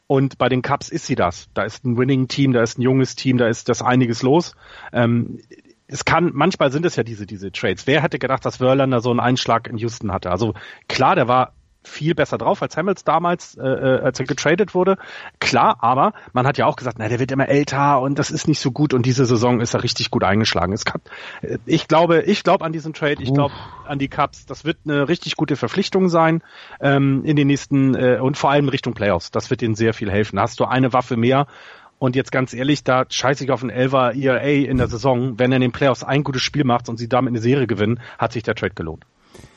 [0.06, 1.48] Und bei den Cups ist sie das.
[1.54, 4.54] Da ist ein Winning-Team, da ist ein junges Team, da ist das einiges los.
[4.92, 5.40] Ähm,
[5.86, 7.86] es kann, manchmal sind es ja diese, diese Trades.
[7.86, 10.30] Wer hätte gedacht, dass Verlander so einen Einschlag in Houston hatte?
[10.30, 10.54] Also
[10.88, 14.96] klar, der war viel besser drauf als Hamilton damals, äh, äh, als er getradet wurde.
[15.40, 18.48] Klar, aber man hat ja auch gesagt, na, der wird immer älter und das ist
[18.48, 20.72] nicht so gut und diese Saison ist er richtig gut eingeschlagen.
[20.72, 21.00] Es kann,
[21.42, 23.54] äh, ich glaube, ich glaube an diesen Trade, ich glaube
[23.86, 24.46] an die Cups.
[24.46, 26.42] Das wird eine richtig gute Verpflichtung sein
[26.80, 29.30] ähm, in den nächsten äh, und vor allem Richtung Playoffs.
[29.30, 30.36] Das wird ihnen sehr viel helfen.
[30.36, 31.46] Da hast du eine Waffe mehr.
[31.98, 35.38] Und jetzt ganz ehrlich, da scheiße ich auf einen Elver ERA in der Saison.
[35.38, 38.00] Wenn er in den Playoffs ein gutes Spiel macht und sie damit eine Serie gewinnen,
[38.18, 39.04] hat sich der Trade gelohnt.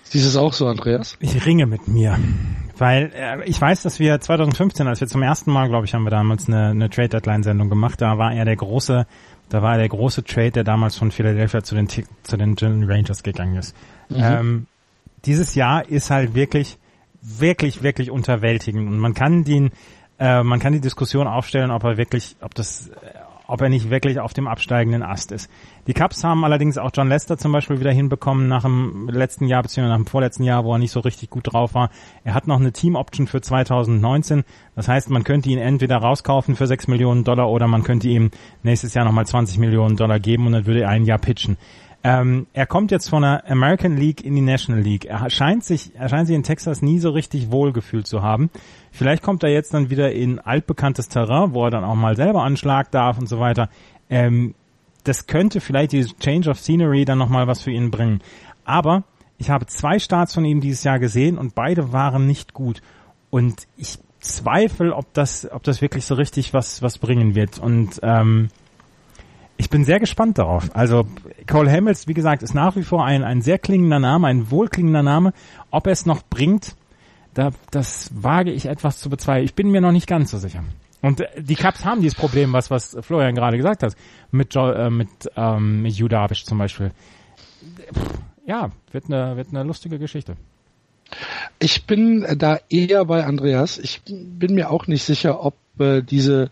[0.09, 1.17] Siehst du es auch so, Andreas?
[1.19, 2.17] Ich ringe mit mir.
[2.77, 6.03] Weil äh, ich weiß, dass wir 2015, als wir zum ersten Mal, glaube ich, haben
[6.03, 9.05] wir damals eine, eine Trade-Deadline-Sendung gemacht, da war er der große,
[9.49, 13.23] da war er der große Trade, der damals von Philadelphia zu den, zu den Rangers
[13.23, 13.75] gegangen ist.
[14.09, 14.17] Mhm.
[14.19, 14.67] Ähm,
[15.25, 16.77] dieses Jahr ist halt wirklich,
[17.21, 19.71] wirklich, wirklich unterwältigend und man kann den,
[20.19, 22.91] äh, man kann die Diskussion aufstellen, ob er wirklich, ob das,
[23.47, 25.49] ob er nicht wirklich auf dem absteigenden Ast ist.
[25.87, 29.63] Die Cubs haben allerdings auch John Lester zum Beispiel wieder hinbekommen nach dem letzten Jahr
[29.63, 31.89] beziehungsweise nach dem vorletzten Jahr, wo er nicht so richtig gut drauf war.
[32.23, 34.43] Er hat noch eine Team-Option für 2019.
[34.75, 38.31] Das heißt, man könnte ihn entweder rauskaufen für 6 Millionen Dollar oder man könnte ihm
[38.63, 41.57] nächstes Jahr nochmal 20 Millionen Dollar geben und dann würde er ein Jahr pitchen.
[42.03, 45.05] Ähm, er kommt jetzt von der American League in die National League.
[45.05, 48.49] Er scheint sich, er scheint sich in Texas nie so richtig wohlgefühlt zu haben.
[48.91, 52.43] Vielleicht kommt er jetzt dann wieder in altbekanntes Terrain, wo er dann auch mal selber
[52.43, 53.69] anschlagen darf und so weiter.
[54.09, 54.53] Ähm,
[55.03, 58.21] das könnte vielleicht dieses Change of Scenery dann nochmal was für ihn bringen.
[58.63, 59.03] Aber
[59.37, 62.81] ich habe zwei Starts von ihm dieses Jahr gesehen und beide waren nicht gut.
[63.29, 67.59] Und ich zweifle, ob das, ob das wirklich so richtig was, was bringen wird.
[67.59, 68.49] Und ähm,
[69.57, 70.75] ich bin sehr gespannt darauf.
[70.75, 71.07] Also
[71.47, 75.03] Cole Hamels, wie gesagt, ist nach wie vor ein, ein sehr klingender Name, ein wohlklingender
[75.03, 75.33] Name.
[75.71, 76.75] Ob er es noch bringt,
[77.33, 79.45] da, das wage ich etwas zu bezweifeln.
[79.45, 80.63] Ich bin mir noch nicht ganz so sicher.
[81.01, 83.95] Und äh, die Cups haben dieses Problem, was, was Florian gerade gesagt hat,
[84.31, 86.91] mit, jo, äh, mit, ähm, mit Judavic zum Beispiel.
[88.45, 90.35] Ja, wird eine, wird eine lustige Geschichte.
[91.59, 93.77] Ich bin da eher bei Andreas.
[93.77, 96.51] Ich bin mir auch nicht sicher, ob äh, diese,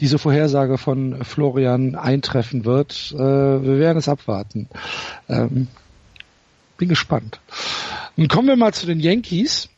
[0.00, 3.12] diese Vorhersage von Florian eintreffen wird.
[3.14, 4.68] Äh, wir werden es abwarten.
[5.28, 5.68] Ähm,
[6.76, 7.40] bin gespannt.
[8.16, 9.68] Nun kommen wir mal zu den Yankees.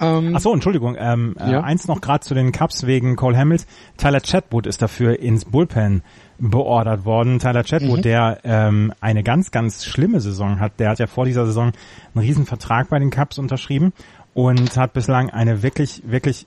[0.00, 0.96] Ähm, Ach so, Entschuldigung.
[0.98, 1.60] Ähm, äh, ja.
[1.60, 3.66] äh, eins noch gerade zu den Cups wegen Cole Hamels.
[3.96, 6.02] Tyler Chatwood ist dafür ins Bullpen
[6.38, 7.38] beordert worden.
[7.38, 8.02] Tyler Chatwood, mhm.
[8.02, 10.80] der ähm, eine ganz, ganz schlimme Saison hat.
[10.80, 11.72] Der hat ja vor dieser Saison
[12.14, 13.92] einen riesen Vertrag bei den Cups unterschrieben
[14.34, 16.46] und hat bislang eine wirklich, wirklich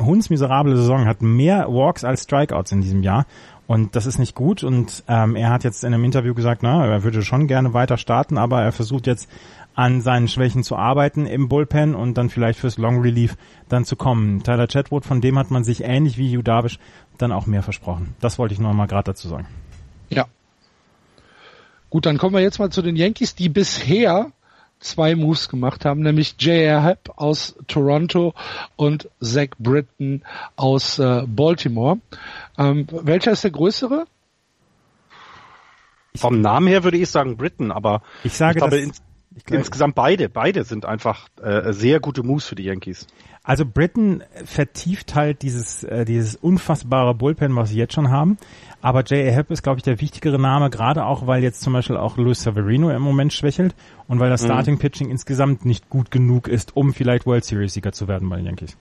[0.00, 3.26] hundsmiserable Saison, hat mehr Walks als Strikeouts in diesem Jahr.
[3.66, 4.62] Und das ist nicht gut.
[4.62, 7.96] Und ähm, er hat jetzt in einem Interview gesagt, na, er würde schon gerne weiter
[7.96, 9.28] starten, aber er versucht jetzt
[9.74, 13.36] an seinen Schwächen zu arbeiten im Bullpen und dann vielleicht fürs Long Relief
[13.68, 14.42] dann zu kommen.
[14.42, 16.78] Tyler Chatwood, von dem hat man sich ähnlich wie Hugh Darvish
[17.18, 18.14] dann auch mehr versprochen.
[18.20, 19.46] Das wollte ich nur mal gerade dazu sagen.
[20.10, 20.26] Ja.
[21.90, 24.30] Gut, dann kommen wir jetzt mal zu den Yankees, die bisher
[24.84, 26.82] zwei Moves gemacht haben, nämlich J.R.
[26.82, 28.34] Happ aus Toronto
[28.76, 30.22] und Zach Britton
[30.56, 31.98] aus äh, Baltimore.
[32.58, 34.06] Ähm, welcher ist der größere?
[36.16, 38.92] Vom Namen her würde ich sagen Britton, aber ich sage, ich glaube,
[39.44, 43.08] Glaub, Insgesamt beide, beide sind einfach äh, sehr gute Moves für die Yankees.
[43.46, 48.38] Also Britain vertieft halt dieses, äh, dieses unfassbare Bullpen, was sie jetzt schon haben.
[48.80, 49.30] Aber J.A.
[49.30, 52.42] Happ ist, glaube ich, der wichtigere Name, gerade auch, weil jetzt zum Beispiel auch Luis
[52.42, 53.74] Severino im Moment schwächelt
[54.08, 54.46] und weil das mhm.
[54.46, 58.36] Starting Pitching insgesamt nicht gut genug ist, um vielleicht World Series Sieger zu werden bei
[58.36, 58.78] den Yankees.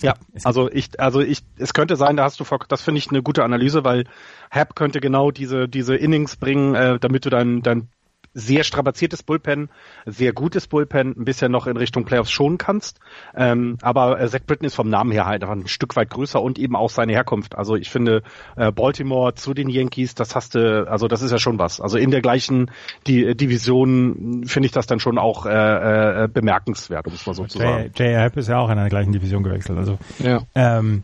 [0.00, 3.20] Ja, also ich, also ich, es könnte sein, da hast du, das finde ich eine
[3.20, 4.04] gute Analyse, weil
[4.48, 7.88] Hap könnte genau diese diese Innings bringen, äh, damit du dein dein
[8.34, 9.68] sehr strapaziertes Bullpen,
[10.06, 13.00] sehr gutes Bullpen, ein bisschen noch in Richtung Playoffs schonen kannst.
[13.34, 16.40] Ähm, aber äh, Zach Britton ist vom Namen her halt einfach ein Stück weit größer
[16.40, 17.56] und eben auch seine Herkunft.
[17.56, 18.22] Also ich finde
[18.56, 21.80] äh, Baltimore zu den Yankees, das hast du, also das ist ja schon was.
[21.80, 22.70] Also in der gleichen
[23.06, 27.34] die, äh, Division finde ich das dann schon auch äh, äh, bemerkenswert, um es mal
[27.34, 27.90] so zu sagen.
[27.94, 29.78] Jay Happ ist ja auch in der gleichen Division gewechselt.
[29.78, 30.42] Also ja.
[30.54, 31.02] ähm,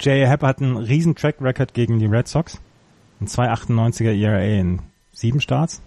[0.00, 2.60] Jay Happ hat einen riesen Track Record gegen die Red Sox.
[3.20, 4.80] Ein 2,98er ERA in
[5.12, 5.82] sieben Starts.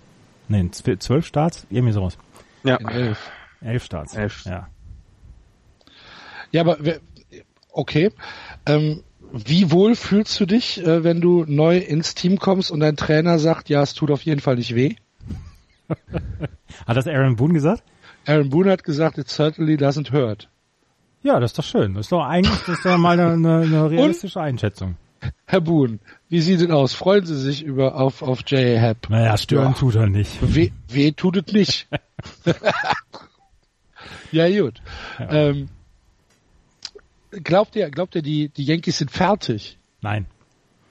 [0.52, 1.66] Nee, zwölf Starts?
[1.70, 2.18] Irgendwie sowas.
[2.64, 2.76] Ja.
[2.76, 3.32] In elf.
[3.62, 4.14] Elf Starts.
[4.16, 4.44] Elf.
[4.44, 4.68] Ja.
[6.52, 6.78] Ja, aber
[7.72, 8.12] okay.
[8.66, 12.98] Ähm, wie wohl fühlst du dich, äh, wenn du neu ins Team kommst und dein
[12.98, 14.96] Trainer sagt, ja, es tut auf jeden Fall nicht weh?
[16.86, 17.84] hat das Aaron Boone gesagt?
[18.26, 20.50] Aaron Boone hat gesagt, it certainly doesn't hurt.
[21.24, 21.94] Ja, das ist doch schön.
[21.94, 24.98] Das ist doch eigentlich das ist doch mal eine, eine realistische und, Einschätzung.
[25.46, 26.00] Herr Boone,
[26.30, 26.94] wie sieht es aus?
[26.94, 28.80] Freuen Sie sich über auf auf J.
[28.80, 29.10] Happ?
[29.10, 29.78] Naja, stören ja.
[29.78, 30.38] tut er nicht.
[30.42, 31.88] Weh, weh tut es nicht.
[34.32, 34.82] ja, gut.
[35.20, 35.32] Ja.
[35.32, 35.70] Ähm,
[37.32, 39.78] glaubt ihr, glaubt ihr, die, die Yankees sind fertig?
[40.02, 40.26] Nein.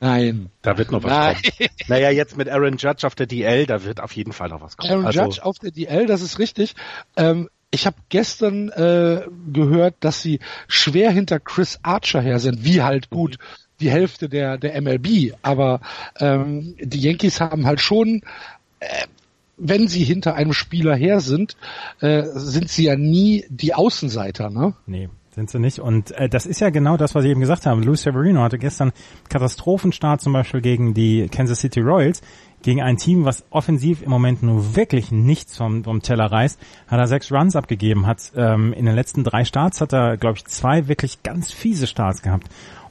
[0.00, 0.50] Nein.
[0.62, 1.36] Da wird noch was Nein.
[1.36, 1.70] kommen.
[1.88, 4.76] Naja, jetzt mit Aaron Judge auf der DL, da wird auf jeden Fall noch was
[4.76, 4.90] kommen.
[4.90, 6.74] Aaron also, Judge auf der DL, das ist richtig.
[7.16, 12.82] Ähm, ich habe gestern äh, gehört, dass sie schwer hinter Chris Archer her sind, wie
[12.82, 13.38] halt gut
[13.80, 15.34] die Hälfte der, der MLB.
[15.42, 15.80] Aber
[16.18, 18.22] ähm, die Yankees haben halt schon,
[18.80, 18.86] äh,
[19.56, 21.56] wenn sie hinter einem Spieler her sind,
[22.00, 24.74] äh, sind sie ja nie die Außenseiter, ne?
[24.86, 25.08] Nee.
[25.32, 25.78] Sind sie nicht.
[25.78, 27.80] Und äh, das ist ja genau das, was ich eben gesagt habe.
[27.80, 28.90] Luis Severino hatte gestern
[29.28, 32.20] Katastrophenstart zum Beispiel gegen die Kansas City Royals,
[32.62, 36.58] gegen ein Team, was offensiv im Moment nur wirklich nichts vom, vom Teller reißt,
[36.88, 40.38] hat er sechs Runs abgegeben, hat ähm, in den letzten drei Starts hat er, glaube
[40.38, 42.48] ich, zwei wirklich ganz fiese Starts gehabt.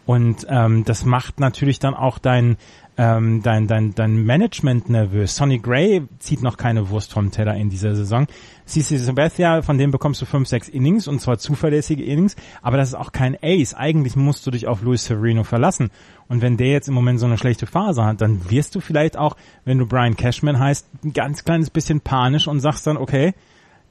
[0.10, 2.58] Und ähm, das macht natürlich dann auch dein
[2.98, 5.36] ähm, dein, dein, dein Management nervös.
[5.36, 8.26] Sonny Gray zieht noch keine Wurst vom Teller in dieser Saison.
[8.66, 12.90] CC Sabathia, von dem bekommst du fünf, sechs Innings und zwar zuverlässige Innings, aber das
[12.90, 13.76] ist auch kein Ace.
[13.76, 15.92] Eigentlich musst du dich auf Luis Severino verlassen.
[16.28, 19.16] Und wenn der jetzt im Moment so eine schlechte Phase hat, dann wirst du vielleicht
[19.16, 23.36] auch, wenn du Brian Cashman heißt, ein ganz kleines bisschen panisch und sagst dann, okay,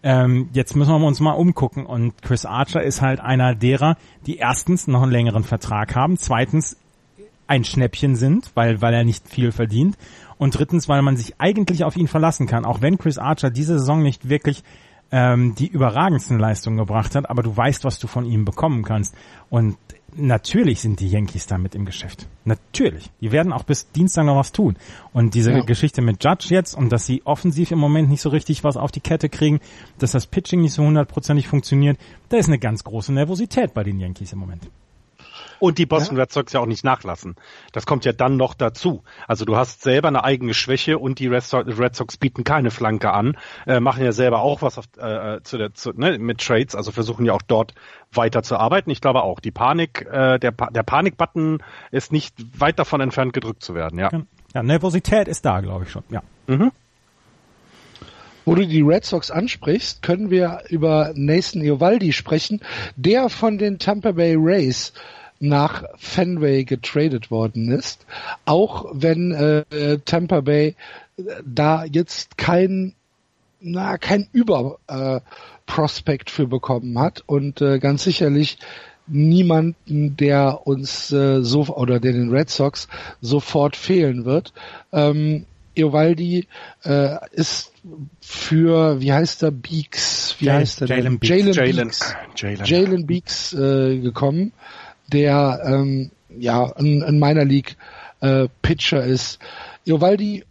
[0.03, 1.87] ähm, jetzt müssen wir uns mal umgucken.
[1.87, 3.97] Und Chris Archer ist halt einer derer,
[4.27, 6.77] die erstens noch einen längeren Vertrag haben, zweitens
[7.47, 9.97] ein Schnäppchen sind, weil, weil er nicht viel verdient.
[10.37, 13.79] Und drittens, weil man sich eigentlich auf ihn verlassen kann, auch wenn Chris Archer diese
[13.79, 14.63] Saison nicht wirklich
[15.11, 19.15] ähm, die überragendsten Leistungen gebracht hat, aber du weißt, was du von ihm bekommen kannst.
[19.51, 19.77] Und
[20.15, 22.27] natürlich sind die Yankees damit im Geschäft.
[22.45, 23.11] Natürlich.
[23.21, 24.77] Die werden auch bis Dienstag noch was tun.
[25.13, 25.61] Und diese ja.
[25.65, 28.91] Geschichte mit Judge jetzt und dass sie offensiv im Moment nicht so richtig was auf
[28.91, 29.61] die Kette kriegen,
[29.99, 31.99] dass das Pitching nicht so hundertprozentig funktioniert,
[32.29, 34.69] da ist eine ganz große Nervosität bei den Yankees im Moment.
[35.61, 36.23] Und die Boston ja.
[36.23, 37.37] Red Sox ja auch nicht nachlassen.
[37.73, 39.03] Das kommt ja dann noch dazu.
[39.27, 42.71] Also du hast selber eine eigene Schwäche und die Red Sox, Red Sox bieten keine
[42.71, 43.37] Flanke an,
[43.67, 46.93] äh, machen ja selber auch was auf, äh, zu der, zu, ne, mit Trades, also
[46.93, 47.75] versuchen ja auch dort
[48.13, 48.91] weiter zu arbeiten.
[48.91, 53.63] Ich glaube auch, die Panik, äh, der, der Panikbutton ist nicht weit davon entfernt gedrückt
[53.63, 53.99] zu werden.
[53.99, 54.11] Ja,
[54.55, 56.05] ja Nervosität ist da, glaube ich schon.
[56.11, 56.23] Ja.
[56.47, 56.73] Mhm.
[58.49, 62.63] Wo du die Red Sox ansprichst, können wir über Nathan Iovaldi sprechen,
[62.97, 64.95] der von den Tampa Bay Rays
[65.41, 68.07] nach Fenway getradet worden ist.
[68.45, 70.75] Auch wenn äh, Tampa Bay
[71.17, 72.95] äh, da jetzt kein
[73.61, 78.59] na, kein Überprospekt äh, für bekommen hat und äh, ganz sicherlich
[79.09, 82.89] niemanden, der uns äh, so oder der den Red Sox
[83.21, 84.53] sofort fehlen wird.
[84.93, 86.47] Ähm, Eovaldi
[86.85, 87.73] äh, ist
[88.21, 90.89] für, wie heißt er, Beeks, wie Jay, heißt er?
[90.89, 91.57] Jalen Beeks.
[91.57, 92.15] Jalen Beeks,
[92.65, 94.53] Jalen Beeks äh, gekommen
[95.09, 97.77] der ähm, ja in, in meiner League
[98.21, 99.39] äh, Pitcher ist.
[99.87, 100.45] Iovaldi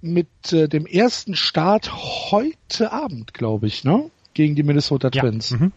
[0.00, 1.90] mit äh, dem ersten Start
[2.30, 4.10] heute Abend, glaube ich, ne?
[4.34, 5.50] Gegen die Minnesota Twins.
[5.50, 5.56] Ja.
[5.56, 5.72] Mhm.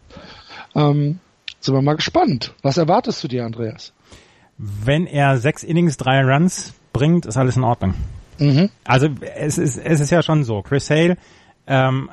[0.76, 1.20] Ähm,
[1.60, 2.54] sind wir mal gespannt.
[2.62, 3.94] Was erwartest du dir, Andreas?
[4.58, 7.96] Wenn er sechs Innings, drei Runs bringt, ist alles in Ordnung.
[8.40, 8.70] Mhm.
[8.84, 10.62] Also es ist, es ist ja schon so.
[10.62, 11.18] Chris Hale
[11.68, 12.10] ähm,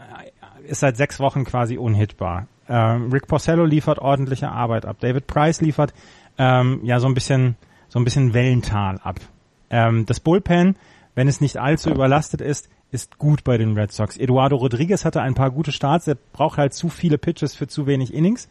[0.67, 2.47] ist seit sechs Wochen quasi unhittbar.
[2.71, 4.97] Ähm, Rick Porcello liefert ordentliche Arbeit ab.
[5.01, 5.93] David Price liefert
[6.39, 7.57] ähm, ja so ein bisschen
[7.89, 9.21] so ein bisschen Wellental ab.
[9.69, 10.77] Ähm, das Bullpen,
[11.15, 14.17] wenn es nicht allzu überlastet ist, ist gut bei den Red Sox.
[14.17, 17.87] Eduardo Rodriguez hatte ein paar gute Starts, er braucht halt zu viele Pitches für zu
[17.87, 18.49] wenig Innings.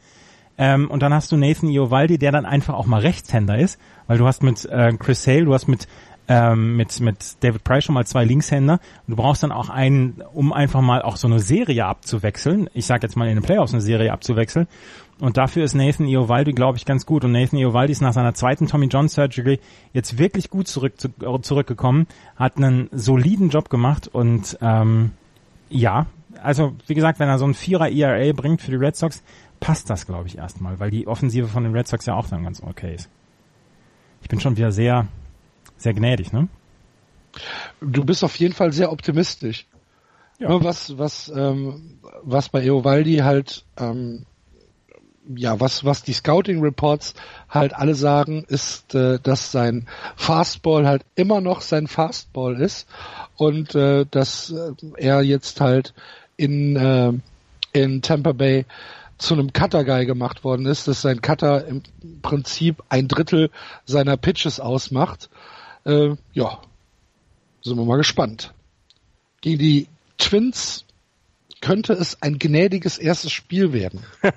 [0.57, 4.17] Ähm, und dann hast du Nathan Iovaldi, der dann einfach auch mal Rechtshänder ist, weil
[4.17, 5.87] du hast mit äh, Chris Hale, du hast mit
[6.29, 8.79] ähm, mit, mit David Price schon mal zwei Linkshänder.
[9.07, 12.69] Du brauchst dann auch einen, um einfach mal auch so eine Serie abzuwechseln.
[12.73, 14.67] Ich sag jetzt mal in den Playoffs eine Serie abzuwechseln.
[15.19, 17.25] Und dafür ist Nathan Iovaldi, glaube ich, ganz gut.
[17.25, 19.59] Und Nathan Iovaldi ist nach seiner zweiten Tommy John Surgery
[19.91, 21.09] jetzt wirklich gut zurück, zu,
[21.41, 22.07] zurückgekommen,
[22.37, 25.11] hat einen soliden Job gemacht und ähm,
[25.69, 26.05] ja,
[26.41, 29.23] also wie gesagt, wenn er so ein Vierer ERA bringt für die Red Sox,
[29.59, 32.43] passt das, glaube ich, erstmal, weil die Offensive von den Red Sox ja auch dann
[32.43, 33.09] ganz okay ist.
[34.21, 35.07] Ich bin schon wieder sehr
[35.79, 36.47] sehr gnädig, ne?
[37.81, 39.67] Du bist auf jeden Fall sehr optimistisch.
[40.39, 40.49] Ja.
[40.49, 44.25] Ne, was, was, ähm, was bei Eovaldi halt, ähm,
[45.35, 47.13] ja, was, was die Scouting Reports
[47.49, 52.87] halt alle sagen, ist, äh, dass sein Fastball halt immer noch sein Fastball ist
[53.35, 55.93] und äh, dass äh, er jetzt halt
[56.37, 57.13] in, äh,
[57.73, 58.65] in Tampa Bay
[59.17, 61.83] zu einem Cutter Guy gemacht worden ist, dass sein Cutter im
[62.21, 63.51] Prinzip ein Drittel
[63.85, 65.29] seiner Pitches ausmacht
[65.85, 66.61] äh, ja,
[67.61, 68.53] sind wir mal gespannt.
[69.41, 70.85] Gegen die Twins
[71.61, 74.03] könnte es ein gnädiges erstes Spiel werden.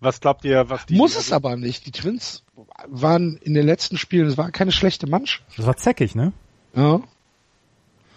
[0.00, 0.94] was glaubt ihr, was die...
[0.94, 1.86] Muss es aber nicht.
[1.86, 2.44] Die Twins
[2.86, 5.44] waren in den letzten Spielen, es war keine schlechte Mannschaft.
[5.56, 6.32] Das war zäckig, ne?
[6.74, 7.00] Ja.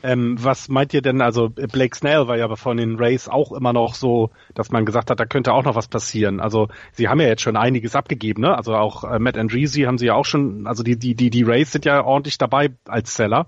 [0.01, 3.73] Ähm, was meint ihr denn, also Blake Snell war ja von den Rays auch immer
[3.73, 6.39] noch so, dass man gesagt hat, da könnte auch noch was passieren.
[6.39, 8.55] Also sie haben ja jetzt schon einiges abgegeben, ne?
[8.55, 11.43] Also auch äh, Matt Andreessi haben sie ja auch schon, also die, die, die, die
[11.43, 13.47] Rays sind ja ordentlich dabei als Seller.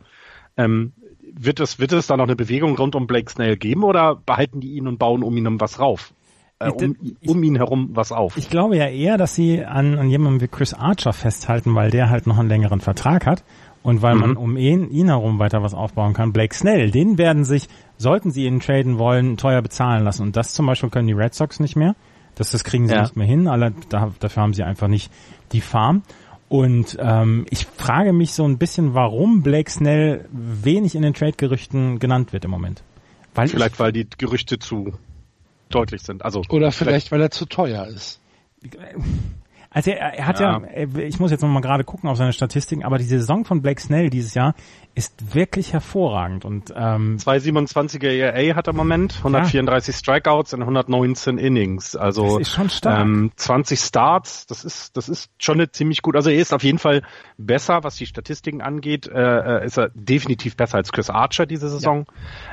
[0.58, 0.93] Ähm,
[1.34, 4.60] wird es, wird es da noch eine Bewegung rund um Blake Snell geben oder behalten
[4.60, 6.14] die ihn und bauen um ihn was rauf?
[6.60, 8.36] Äh, um, um ihn herum was auf?
[8.36, 12.10] Ich glaube ja eher, dass sie an, an jemandem wie Chris Archer festhalten, weil der
[12.10, 13.45] halt noch einen längeren Vertrag hat
[13.84, 14.22] und weil mhm.
[14.22, 16.34] man um ihn, ihn herum weiter was aufbauen kann.
[16.34, 17.68] Blake Snell, den werden sich,
[17.98, 20.24] sollten sie ihn traden wollen, teuer bezahlen lassen.
[20.24, 21.96] Und das zum Beispiel können die Red Sox nicht mehr.
[22.36, 23.02] Das, das kriegen sie ja.
[23.02, 23.48] nicht mehr hin.
[23.48, 25.12] Alle, da, dafür haben sie einfach nicht
[25.52, 26.04] die Farm.
[26.48, 32.00] Und ähm, ich frage mich so ein bisschen, warum Blake Snell wenig in den Trade-Gerüchten
[32.00, 32.84] genannt wird im Moment.
[33.34, 34.94] Weil vielleicht, ich, weil die Gerüchte zu
[35.70, 36.26] deutlich sind.
[36.26, 38.20] Also oder vielleicht, vielleicht weil er zu teuer ist.
[39.74, 40.59] Also er, er hat ja.
[40.59, 43.61] ja, ich muss jetzt noch mal gerade gucken auf seine Statistiken, aber die Saison von
[43.61, 44.53] Blake Snell dieses Jahr
[44.95, 49.97] ist wirklich hervorragend und ähm, 227er ERA hat er im Moment, 134 ja.
[49.97, 52.99] Strikeouts in 119 Innings, also das ist schon stark.
[52.99, 56.17] Ähm, 20 Starts, das ist das ist schon eine ziemlich gut.
[56.17, 57.03] Also er ist auf jeden Fall
[57.38, 61.69] besser, was die Statistiken angeht, äh, äh ist er definitiv besser als Chris Archer diese
[61.69, 62.05] Saison.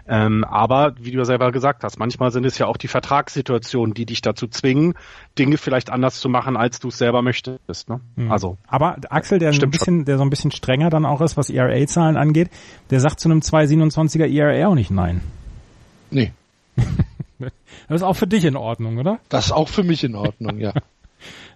[0.09, 3.95] Ähm, aber wie du ja selber gesagt hast, manchmal sind es ja auch die Vertragssituationen,
[3.95, 4.95] die dich dazu zwingen,
[5.39, 7.89] Dinge vielleicht anders zu machen, als du es selber möchtest.
[7.89, 8.01] Ne?
[8.17, 8.33] Mhm.
[8.33, 10.05] Also aber Axel, der so ein bisschen, schon.
[10.07, 12.51] der so ein bisschen strenger dann auch ist, was ERA-Zahlen angeht angeht,
[12.91, 15.21] der sagt zu einem 2,27er ERA auch nicht nein.
[16.11, 16.33] Nee.
[17.39, 17.51] das
[17.97, 19.19] ist auch für dich in Ordnung, oder?
[19.29, 20.73] Das ist auch für mich in Ordnung, ja.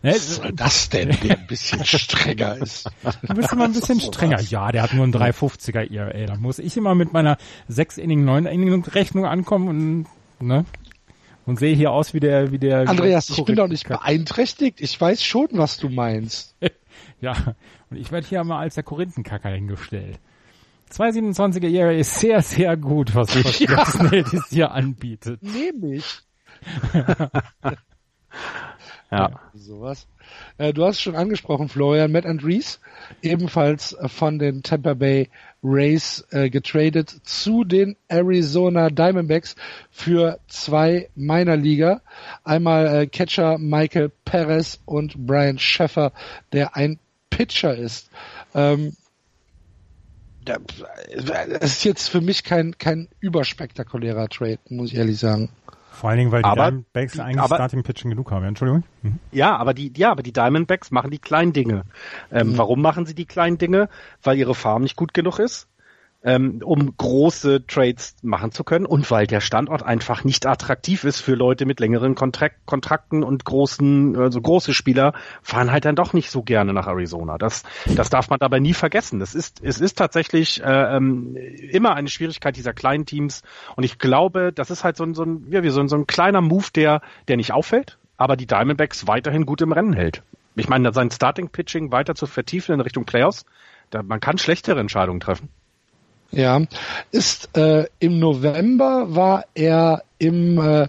[0.03, 2.91] Was soll das denn, der ein bisschen strenger ist?
[3.23, 4.41] Du bist immer ein bisschen strenger.
[4.41, 6.27] Ja, der hat nur einen 350er ERA.
[6.27, 7.39] Da muss ich immer mit meiner
[7.69, 10.65] 6 Inning, 9 Inning Rechnung ankommen und, ne?
[11.45, 12.89] Und sehe hier aus wie der, wie der.
[12.89, 14.81] Andreas, ich bin doch nicht beeinträchtigt.
[14.81, 16.55] Ich weiß schon, was du meinst.
[17.21, 17.35] ja.
[17.91, 20.21] Und ich werde hier mal als der Korinthenkacker hingestellt.
[20.93, 23.85] 227er ERA ist sehr, sehr gut, was, was ja.
[23.87, 25.43] Snell das hier anbietet.
[25.43, 26.23] Nämlich.
[29.13, 29.41] Ja.
[29.55, 30.07] Sowas.
[30.57, 32.81] Äh, du hast schon angesprochen, Florian, Matt Andrees,
[33.21, 35.29] ebenfalls äh, von den Tampa Bay
[35.63, 39.55] Rays äh, getradet zu den Arizona Diamondbacks
[39.91, 42.01] für zwei Minor-Liga.
[42.43, 46.13] Einmal äh, Catcher Michael Perez und Brian Scheffer,
[46.53, 46.99] der ein
[47.31, 48.11] Pitcher ist.
[48.55, 48.95] Ähm,
[51.11, 55.51] es ist jetzt für mich kein, kein überspektakulärer Trade, muss ich ehrlich sagen.
[55.93, 58.45] Vor allen Dingen, weil die aber, Diamondbacks eigentlich aber, Starting Pitching genug haben.
[58.45, 58.85] Entschuldigung.
[59.03, 59.19] Mhm.
[59.31, 61.85] Ja, aber die, ja, aber die Diamondbacks machen die kleinen Dinge.
[62.31, 62.59] Ähm, mhm.
[62.59, 63.89] Warum machen sie die kleinen Dinge?
[64.23, 65.69] Weil ihre Farm nicht gut genug ist
[66.25, 71.21] ähm, um große Trades machen zu können und weil der Standort einfach nicht attraktiv ist
[71.21, 76.13] für Leute mit längeren Kontrakt Kontrakten und großen, also große Spieler fahren halt dann doch
[76.13, 77.39] nicht so gerne nach Arizona.
[77.39, 77.65] Das,
[77.97, 79.19] das darf man dabei nie vergessen.
[79.19, 83.43] Das ist, es ist tatsächlich äh, ähm, immer eine Schwierigkeit dieser kleinen Teams
[83.77, 85.97] und ich glaube, das ist halt so ein, so ein, ja, wie so ein, so
[85.97, 90.23] ein kleiner Move, der, der nicht auffällt, aber die Diamondbacks weiterhin gut im Rennen hält.
[90.55, 93.45] Ich meine, sein Starting Pitching weiter zu vertiefen in Richtung Playoffs,
[93.91, 95.49] da, man kann schlechtere Entscheidungen treffen.
[96.33, 96.63] Ja,
[97.11, 100.89] ist äh, im November war er im äh,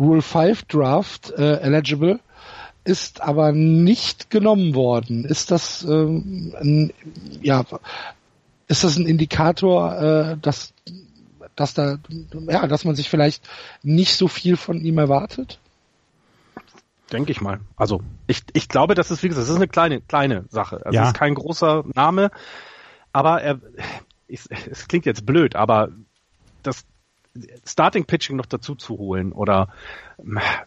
[0.00, 2.18] Rule 5 Draft äh, eligible,
[2.82, 5.24] ist aber nicht genommen worden.
[5.24, 6.92] Ist das ähm, ein,
[7.40, 7.64] ja,
[8.66, 10.74] ist das ein Indikator, äh, dass
[11.54, 11.98] dass da
[12.48, 13.48] ja, dass man sich vielleicht
[13.82, 15.60] nicht so viel von ihm erwartet?
[17.12, 17.60] Denke ich mal.
[17.76, 20.84] Also ich, ich glaube, das ist wie gesagt, das ist eine kleine kleine Sache.
[20.84, 21.06] Also ja.
[21.06, 22.30] ist kein großer Name,
[23.12, 23.60] aber er
[24.30, 25.90] ich, es klingt jetzt blöd, aber
[26.62, 26.84] das
[27.64, 29.68] Starting Pitching noch dazu zu holen oder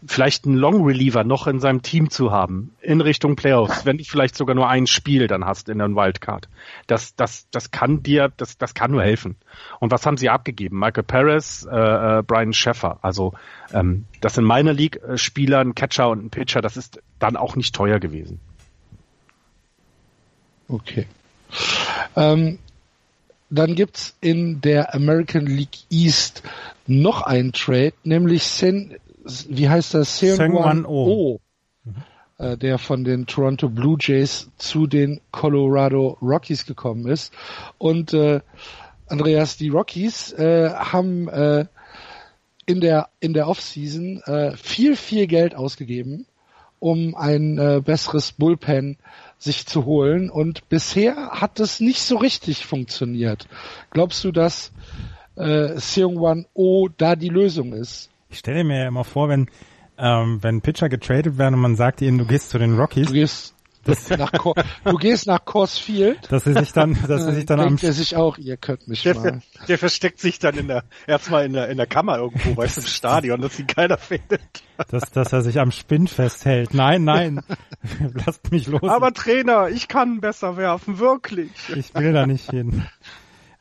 [0.06, 4.04] vielleicht einen Long Reliever noch in seinem Team zu haben in Richtung Playoffs, wenn du
[4.04, 6.48] vielleicht sogar nur ein Spiel dann hast in der Wildcard.
[6.86, 9.36] Das, das, das kann dir, das, das kann nur helfen.
[9.78, 10.78] Und was haben sie abgegeben?
[10.78, 12.98] Michael Perez, äh, äh, Brian Sheffer.
[13.02, 13.34] Also
[13.72, 16.62] ähm, das sind meine League Spieler, ein Catcher und ein Pitcher.
[16.62, 18.40] Das ist dann auch nicht teuer gewesen.
[20.66, 21.06] Okay.
[22.16, 22.58] Ähm,
[23.54, 26.42] dann gibt's in der American League East
[26.86, 28.96] noch einen Trade, nämlich Sen,
[29.48, 30.18] wie heißt das?
[30.18, 31.40] Seung O.
[32.36, 37.32] Äh, der von den Toronto Blue Jays zu den Colorado Rockies gekommen ist.
[37.78, 38.40] Und äh,
[39.06, 41.66] Andreas, die Rockies äh, haben äh,
[42.66, 46.26] in der in der Offseason äh, viel viel Geld ausgegeben,
[46.80, 48.96] um ein äh, besseres Bullpen
[49.44, 50.30] sich zu holen.
[50.30, 53.46] Und bisher hat es nicht so richtig funktioniert.
[53.90, 54.72] Glaubst du, dass
[55.36, 58.10] äh, Seung-Wan Oh da die Lösung ist?
[58.28, 59.48] Ich stelle mir ja immer vor, wenn
[59.96, 63.12] ähm, wenn Pitcher getradet werden und man sagt ihnen, du gehst zu den Rockies, du
[63.12, 63.54] gehst
[63.84, 66.30] Das, nach, du gehst nach Coors Field.
[66.32, 69.02] Dass er sich dann, dass er sich dann am, er sich auch, ihr könnt mich
[69.02, 69.42] der, mal.
[69.68, 72.80] Der versteckt sich dann in der, erstmal in der, in der Kammer irgendwo, weißt du,
[72.80, 74.40] im Stadion, dass ihn keiner findet.
[74.88, 76.72] Dass, dass er sich am Spinn festhält.
[76.72, 77.42] Nein, nein.
[78.26, 78.82] Lasst mich los.
[78.82, 81.50] Aber Trainer, ich kann besser werfen, wirklich.
[81.74, 82.86] Ich will da nicht hin.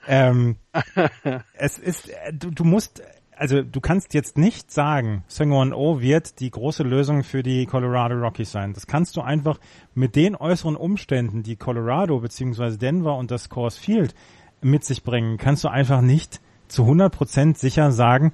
[0.07, 0.57] Ähm,
[1.53, 3.01] es ist, du, du musst,
[3.43, 8.15] also du kannst jetzt nicht sagen, Seungwon O wird die große Lösung für die Colorado
[8.15, 8.71] Rockies sein.
[8.71, 9.59] Das kannst du einfach
[9.93, 12.77] mit den äußeren Umständen, die Colorado bzw.
[12.77, 14.15] Denver und das Coors Field
[14.61, 16.39] mit sich bringen, kannst du einfach nicht
[16.69, 18.33] zu 100% sicher sagen,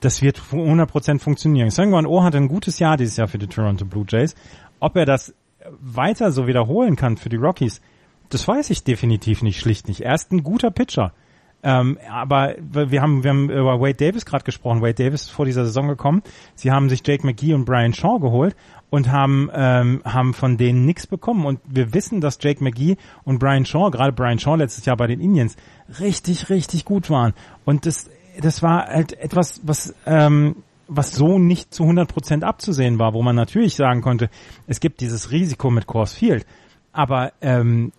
[0.00, 1.68] das wird 100% funktionieren.
[1.68, 4.34] Seungwon O hatte ein gutes Jahr dieses Jahr für die Toronto Blue Jays.
[4.80, 5.34] Ob er das
[5.80, 7.82] weiter so wiederholen kann für die Rockies,
[8.30, 10.00] das weiß ich definitiv nicht, schlicht nicht.
[10.00, 11.12] Er ist ein guter Pitcher.
[11.66, 14.82] Ähm, aber wir haben, wir haben über Wade Davis gerade gesprochen.
[14.82, 16.22] Wade Davis ist vor dieser Saison gekommen.
[16.54, 18.54] Sie haben sich Jake McGee und Brian Shaw geholt
[18.88, 21.44] und haben, ähm, haben von denen nichts bekommen.
[21.44, 25.08] Und wir wissen, dass Jake McGee und Brian Shaw, gerade Brian Shaw letztes Jahr bei
[25.08, 25.56] den Indians,
[25.98, 27.34] richtig, richtig gut waren.
[27.64, 28.08] Und das,
[28.40, 33.22] das war halt etwas, was, ähm, was so nicht zu 100 Prozent abzusehen war, wo
[33.22, 34.30] man natürlich sagen konnte,
[34.68, 36.46] es gibt dieses Risiko mit Coors Field.
[36.92, 37.90] Aber ähm,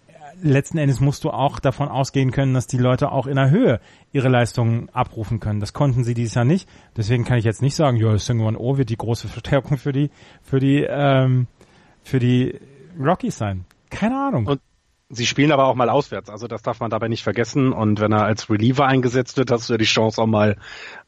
[0.41, 3.79] letzten Endes musst du auch davon ausgehen können, dass die Leute auch in der Höhe
[4.11, 5.59] ihre Leistungen abrufen können.
[5.59, 6.69] Das konnten sie dieses Jahr nicht.
[6.95, 10.09] Deswegen kann ich jetzt nicht sagen, ja, Singwon O wird die große Verstärkung für die,
[10.41, 11.47] für die, ähm,
[12.03, 12.59] für die
[12.99, 13.65] Rockies sein.
[13.89, 14.47] Keine Ahnung.
[14.47, 14.61] Und
[15.09, 17.71] Sie spielen aber auch mal auswärts, also das darf man dabei nicht vergessen.
[17.71, 20.57] Und wenn er als Reliever eingesetzt wird, hast du ja die Chance auch mal,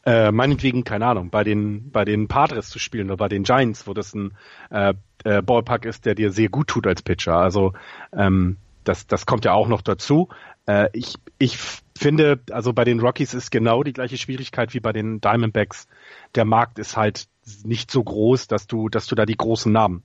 [0.05, 3.88] äh, meinetwegen, keine Ahnung, bei den bei den Padres zu spielen oder bei den Giants,
[3.88, 4.38] wo das ein
[4.69, 4.93] äh,
[5.25, 7.36] äh, Ballpark ist, der dir sehr gut tut als Pitcher.
[7.36, 7.73] Also
[8.13, 10.30] ähm, das, das kommt ja auch noch dazu.
[10.65, 11.57] Äh, ich, ich
[11.97, 15.88] finde, also bei den Rockies ist genau die gleiche Schwierigkeit wie bei den Diamondbacks.
[16.36, 17.27] Der Markt ist halt
[17.63, 20.03] nicht so groß, dass du, dass du da die großen Namen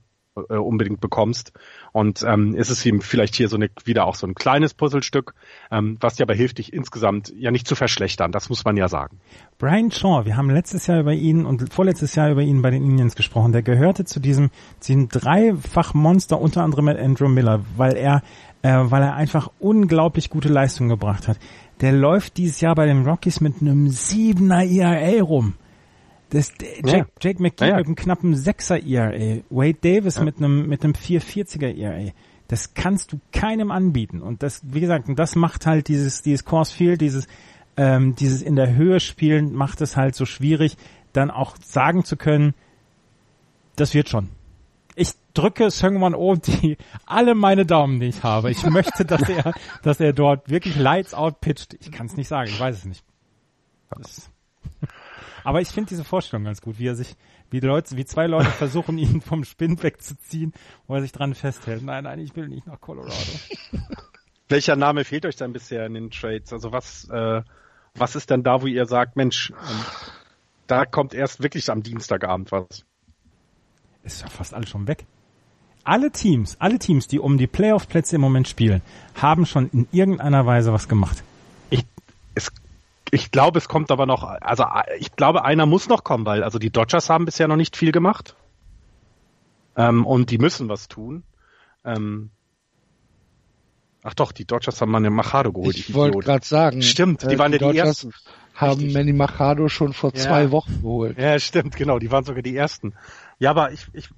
[0.49, 1.53] äh, unbedingt bekommst.
[1.91, 5.33] Und ähm, ist es ihm vielleicht hier so eine, wieder auch so ein kleines Puzzlestück,
[5.71, 8.31] ähm, was dir aber hilft, dich insgesamt ja nicht zu verschlechtern.
[8.31, 9.19] Das muss man ja sagen.
[9.57, 12.83] Brian Shaw, wir haben letztes Jahr über ihn und vorletztes Jahr über ihn bei den
[12.83, 13.53] Indians gesprochen.
[13.53, 14.49] Der gehörte zu diesem,
[14.83, 18.21] diesem Dreifach-Monster, unter anderem mit Andrew Miller, weil er,
[18.65, 21.37] äh, weil er einfach unglaublich gute Leistungen gebracht hat.
[21.81, 25.53] Der läuft dieses Jahr bei den Rockies mit einem siebener ERA rum.
[26.31, 26.51] Das,
[26.83, 27.05] Jake, ja.
[27.21, 31.77] Jake McGee ja, mit einem knappen 6er ERA, Wade Davis mit einem mit einem 440er
[31.77, 32.11] ERA.
[32.47, 34.21] Das kannst du keinem anbieten.
[34.21, 37.27] Und das, wie gesagt, das macht halt dieses dieses Course Field, dieses
[37.77, 40.75] ähm, dieses in der Höhe spielen, macht es halt so schwierig,
[41.13, 42.55] dann auch sagen zu können,
[43.75, 44.29] das wird schon.
[45.35, 48.49] Drücke Seungwon Oh die alle meine Daumen, die ich habe.
[48.49, 51.75] Ich möchte, dass er, dass er dort wirklich lights out pitcht.
[51.75, 53.03] Ich kann es nicht sagen, ich weiß es nicht.
[53.91, 54.31] Das
[55.45, 57.15] aber ich finde diese Vorstellung ganz gut, wie er sich,
[57.51, 60.53] wie Leute, wie zwei Leute versuchen, ihn vom Spinn wegzuziehen,
[60.87, 61.83] wo er sich dran festhält.
[61.83, 63.13] Nein, nein, ich will nicht nach Colorado.
[64.49, 66.51] Welcher Name fehlt euch dann bisher in den Trades?
[66.51, 67.43] Also was, äh,
[67.93, 69.85] was ist denn da, wo ihr sagt, Mensch, ähm,
[70.65, 72.83] da kommt erst wirklich am Dienstagabend was?
[74.03, 75.05] Ist ja fast alles schon weg.
[75.85, 78.81] Alle Teams, alle Teams, die um die Playoff-Plätze im Moment spielen,
[79.13, 81.23] haben schon in irgendeiner Weise was gemacht.
[81.69, 81.85] Ich,
[82.33, 82.51] es
[83.11, 84.65] ich glaube, es kommt aber noch, also
[84.99, 87.91] ich glaube, einer muss noch kommen, weil also die Dodgers haben bisher noch nicht viel
[87.91, 88.35] gemacht.
[89.77, 91.23] Ähm, und die müssen was tun.
[91.83, 92.31] Ähm,
[94.01, 95.77] ach doch, die Dodgers haben Manny Machado geholt.
[95.77, 96.81] Ich wollte gerade sagen.
[96.81, 98.13] Stimmt, die äh, waren die ja die Dodgers ersten.
[98.55, 98.93] Haben Richtig.
[98.93, 100.21] Manny Machado schon vor ja.
[100.21, 101.17] zwei Wochen geholt.
[101.19, 102.95] Ja, stimmt, genau, die waren sogar die ersten.
[103.37, 104.09] Ja, aber ich, ich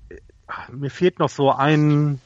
[0.72, 2.20] mir fehlt noch so ein,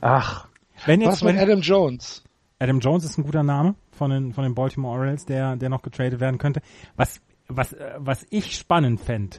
[0.00, 0.48] ach.
[0.84, 2.22] Wenn jetzt, was mit Adam Jones?
[2.58, 5.82] Adam Jones ist ein guter Name von den, von den Baltimore Orioles, der, der noch
[5.82, 6.60] getradet werden könnte.
[6.96, 9.38] Was, was, was ich spannend fände,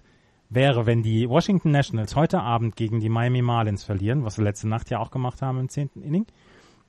[0.50, 4.68] wäre, wenn die Washington Nationals heute Abend gegen die Miami Marlins verlieren, was sie letzte
[4.68, 6.26] Nacht ja auch gemacht haben im zehnten Inning,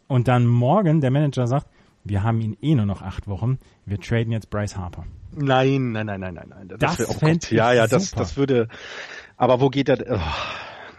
[0.07, 1.67] und dann morgen der Manager sagt,
[2.05, 5.05] wir haben ihn eh nur noch acht Wochen, wir traden jetzt Bryce Harper.
[5.33, 6.69] Nein, nein, nein, nein, nein, nein.
[6.69, 8.69] Das, das wäre oh Ja, ja, das, das würde,
[9.37, 10.21] aber wo geht der, oh,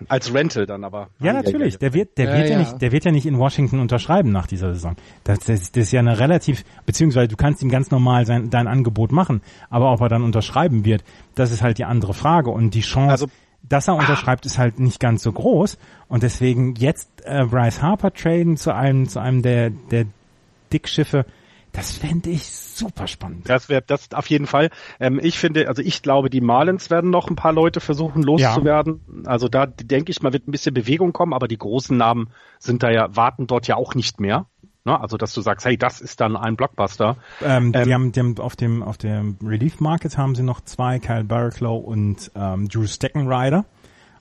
[0.08, 1.10] als Rental dann aber.
[1.20, 1.78] Ja, natürlich.
[1.78, 4.32] Der wird, der ja, wird ja, ja, nicht, der wird ja nicht in Washington unterschreiben
[4.32, 4.96] nach dieser Saison.
[5.24, 8.68] Das, das, das ist ja eine relativ, beziehungsweise du kannst ihm ganz normal sein, dein
[8.68, 11.04] Angebot machen, aber ob er dann unterschreiben wird,
[11.36, 13.28] das ist halt die andere Frage und die Chance, also,
[13.68, 15.78] dass er unterschreibt, ist halt nicht ganz so groß
[16.08, 20.06] und deswegen jetzt äh, Bryce Harper traden zu einem, zu einem der, der
[20.72, 21.26] Dickschiffe,
[21.72, 23.50] das fände ich super spannend.
[23.50, 24.70] Das wäre das auf jeden Fall.
[25.00, 29.02] Ähm, ich finde, also ich glaube, die Marlins werden noch ein paar Leute versuchen loszuwerden.
[29.24, 29.30] Ja.
[29.30, 32.84] Also da denke ich mal, wird ein bisschen Bewegung kommen, aber die großen Namen sind
[32.84, 34.48] da ja, warten dort ja auch nicht mehr.
[34.86, 35.00] Ne?
[35.00, 37.18] Also dass du sagst, hey, das ist dann ein Blockbuster.
[37.44, 40.62] Ähm, ähm, die, haben, die haben auf dem auf dem Relief Market haben sie noch
[40.62, 43.66] zwei, Kyle Barraclough und ähm, Drew Steckenrider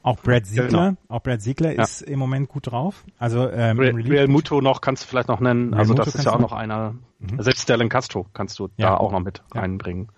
[0.08, 0.96] Auch Brad Ziegler, genau.
[1.08, 1.82] auch Brad Ziegler ja.
[1.82, 3.04] ist im Moment gut drauf.
[3.18, 5.68] Also ähm, Real, Real Muto noch kannst du vielleicht noch nennen.
[5.68, 6.94] Real also Muto das ist ja auch noch einer.
[7.18, 7.42] Mhm.
[7.42, 8.88] Selbst Sterling Castro kannst du ja.
[8.88, 9.60] da auch noch mit ja.
[9.60, 10.08] einbringen.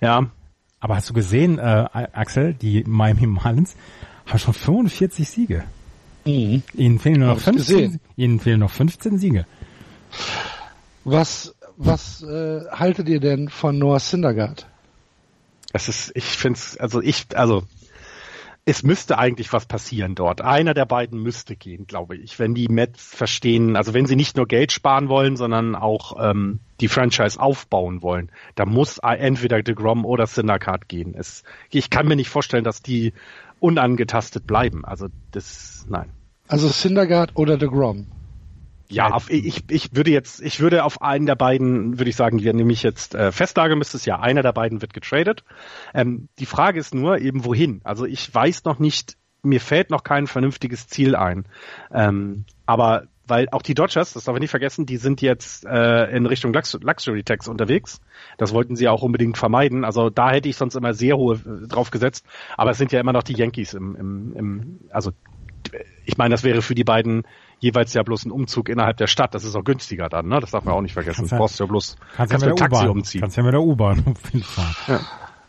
[0.00, 0.30] Ja.
[0.80, 3.76] Aber hast du gesehen, äh, Axel, die Miami Marlins
[4.24, 5.64] haben schon 45 Siege.
[6.24, 6.62] Mhm.
[6.72, 8.00] Ihnen fehlen nur noch 15.
[8.16, 9.44] Ihnen fehlen noch 15 Siege.
[11.04, 14.66] Was was äh, haltet ihr denn von Noah Syndergaard?
[15.74, 17.64] Es ist, ich finde es, also ich, also
[18.64, 20.40] es müsste eigentlich was passieren dort.
[20.40, 24.36] Einer der beiden müsste gehen, glaube ich, wenn die Mets verstehen, also wenn sie nicht
[24.36, 30.04] nur Geld sparen wollen, sondern auch ähm, die Franchise aufbauen wollen, da muss entweder DeGrom
[30.04, 31.14] oder Syndergaard gehen.
[31.16, 33.12] Es, ich kann mir nicht vorstellen, dass die
[33.58, 34.84] unangetastet bleiben.
[34.84, 36.10] Also das, nein.
[36.46, 38.06] Also Syndergaard oder DeGrom?
[38.92, 42.40] Ja, auf, ich, ich würde jetzt, ich würde auf einen der beiden, würde ich sagen,
[42.40, 45.44] wir nämlich jetzt äh, festlage müsste es ja, einer der beiden wird getradet.
[45.94, 47.80] Ähm, die Frage ist nur eben wohin.
[47.84, 51.46] Also ich weiß noch nicht, mir fällt noch kein vernünftiges Ziel ein.
[51.92, 56.14] Ähm, aber weil auch die Dodgers, das darf ich nicht vergessen, die sind jetzt äh,
[56.14, 58.00] in Richtung Lux Luxury Tax unterwegs.
[58.36, 59.84] Das wollten sie auch unbedingt vermeiden.
[59.84, 62.26] Also da hätte ich sonst immer sehr hohe äh, drauf gesetzt.
[62.56, 65.12] Aber es sind ja immer noch die Yankees im, im, im also
[66.04, 67.22] ich meine, das wäre für die beiden
[67.62, 69.34] jeweils ja bloß ein Umzug innerhalb der Stadt.
[69.34, 70.40] Das ist auch günstiger dann, ne?
[70.40, 71.20] Das darf man auch nicht vergessen.
[71.20, 73.20] Kannst du brauchst ja bloß kannst, kannst ja mit Taxi umziehen.
[73.20, 74.02] Kannst ja mit der U-Bahn
[74.42, 74.76] fahren.
[74.88, 75.00] Ja.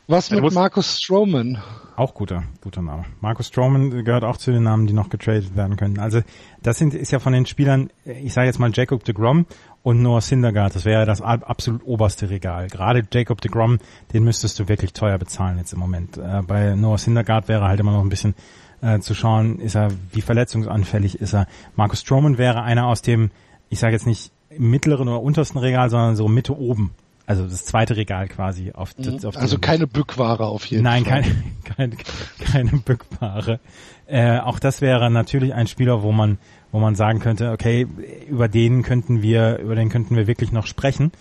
[0.07, 1.61] Was mit Markus Stroman?
[1.95, 3.05] Auch guter, guter Name.
[3.21, 5.97] Markus Stroman gehört auch zu den Namen, die noch getradet werden können.
[5.97, 6.21] Also
[6.61, 9.45] das sind ist ja von den Spielern, ich sage jetzt mal Jacob de Grom
[9.81, 10.75] und Noah Syndergaard.
[10.75, 12.67] Das wäre ja das absolut oberste Regal.
[12.67, 13.79] Gerade Jacob de Grom,
[14.11, 16.17] den müsstest du wirklich teuer bezahlen jetzt im Moment.
[16.17, 18.35] Äh, bei Noah Syndergaard wäre halt immer noch ein bisschen
[18.83, 21.47] äh, zu schauen, ist er, wie verletzungsanfällig ist er.
[21.75, 23.31] Markus Stroman wäre einer aus dem,
[23.69, 26.91] ich sage jetzt nicht mittleren oder untersten Regal, sondern so Mitte oben.
[27.25, 28.73] Also das zweite Regal quasi.
[28.73, 29.25] Auf, mhm.
[29.25, 31.21] auf also keine Bückware auf jeden Nein, Fall.
[31.21, 32.03] Nein, keine, keine,
[32.51, 33.59] keine Bückware.
[34.05, 36.37] Äh, auch das wäre natürlich ein Spieler, wo man,
[36.71, 37.87] wo man sagen könnte, okay,
[38.27, 41.13] über den könnten wir, über den könnten wir wirklich noch sprechen.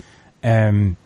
[0.42, 0.96] Ähm,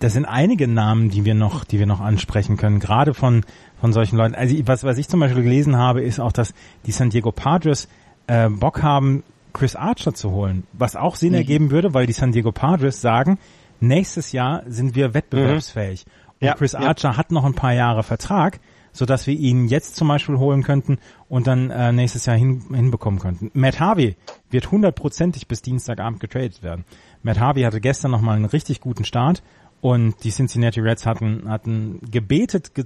[0.00, 3.44] das sind einige Namen, die wir noch, die wir noch ansprechen können, gerade von
[3.80, 4.34] von solchen Leuten.
[4.34, 6.54] Also was, was ich zum Beispiel gelesen habe, ist auch, dass
[6.86, 7.88] die San Diego Padres
[8.26, 11.36] äh, Bock haben, Chris Archer zu holen, was auch Sinn mhm.
[11.36, 13.38] ergeben würde, weil die San Diego Padres sagen,
[13.80, 16.04] nächstes Jahr sind wir wettbewerbsfähig.
[16.06, 16.12] Mhm.
[16.40, 17.16] Und ja, Chris Archer ja.
[17.16, 18.60] hat noch ein paar Jahre Vertrag,
[18.92, 20.98] so dass wir ihn jetzt zum Beispiel holen könnten
[21.28, 23.50] und dann äh, nächstes Jahr hin, hinbekommen könnten.
[23.54, 24.16] Matt Harvey
[24.50, 26.84] wird hundertprozentig bis Dienstagabend getradet werden.
[27.22, 29.42] Matt Harvey hatte gestern nochmal einen richtig guten Start
[29.80, 32.84] und die Cincinnati Reds hatten, hatten gebetet, ge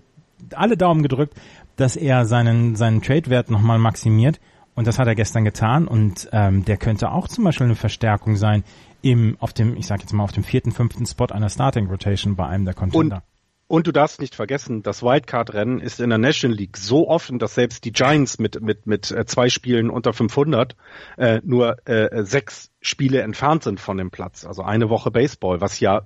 [0.55, 1.35] alle Daumen gedrückt,
[1.77, 4.41] dass er seinen, seinen Trade-Wert nochmal maximiert.
[4.75, 5.89] Und das hat er gestern getan.
[5.89, 8.65] Und ähm, der könnte auch zum Beispiel eine Verstärkung sein
[9.01, 12.37] im, auf dem, ich sag jetzt mal, auf dem vierten, fünften Spot einer Starting Rotation
[12.37, 13.17] bei einem der Contender.
[13.17, 13.23] Und
[13.67, 17.55] und du darfst nicht vergessen, das Wildcard-Rennen ist in der National League so offen, dass
[17.55, 20.77] selbst die Giants mit mit mit äh, zwei Spielen unter 500
[21.17, 24.45] äh, nur äh, sechs Spiele entfernt sind von dem Platz.
[24.45, 26.03] Also eine Woche Baseball, was ja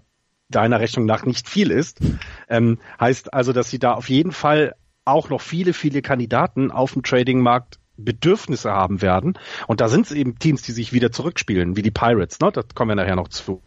[0.49, 2.01] deiner Rechnung nach nicht viel ist.
[2.49, 4.75] Ähm, heißt also, dass sie da auf jeden Fall
[5.05, 9.39] auch noch viele, viele Kandidaten auf dem Trading-Markt Bedürfnisse haben werden.
[9.67, 12.53] Und da sind es eben Teams, die sich wieder zurückspielen, wie die Pirates, ne?
[12.53, 13.61] Das kommen wir nachher noch zu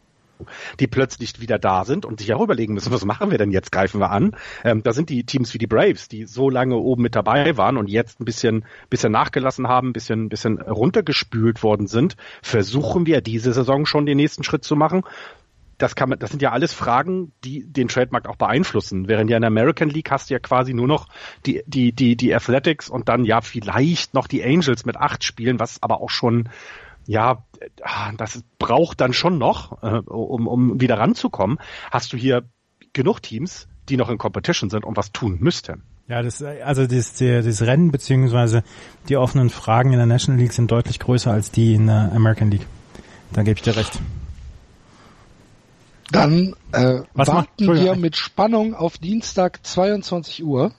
[0.80, 3.72] die plötzlich wieder da sind und sich auch überlegen müssen, was machen wir denn jetzt,
[3.72, 4.36] greifen wir an.
[4.64, 7.78] Ähm, da sind die Teams wie die Braves, die so lange oben mit dabei waren
[7.78, 12.16] und jetzt ein bisschen, bisschen nachgelassen haben, ein bisschen, bisschen runtergespült worden sind.
[12.42, 15.04] Versuchen wir diese Saison schon den nächsten Schritt zu machen
[15.82, 19.08] das kann man, das sind ja alles Fragen, die den Trademarkt auch beeinflussen.
[19.08, 21.08] Während ja in der American League hast du ja quasi nur noch
[21.46, 25.60] die, die, die, die Athletics und dann ja vielleicht noch die Angels mit acht Spielen,
[25.60, 26.50] was aber auch schon,
[27.08, 27.44] ja,
[28.18, 31.58] das braucht dann schon noch, äh, um, um wieder ranzukommen.
[31.90, 32.44] Hast du hier
[32.94, 35.84] genug Teams, die noch in Competition sind und was tun müssten?
[36.08, 38.64] Ja, das, also das, das Rennen beziehungsweise
[39.08, 42.52] die offenen Fragen in der National League sind deutlich größer als die in der American
[42.52, 42.68] League.
[43.32, 44.00] Da gebe ich dir recht.
[46.12, 50.74] Dann äh, was warten macht, wir mit Spannung auf Dienstag 22 Uhr.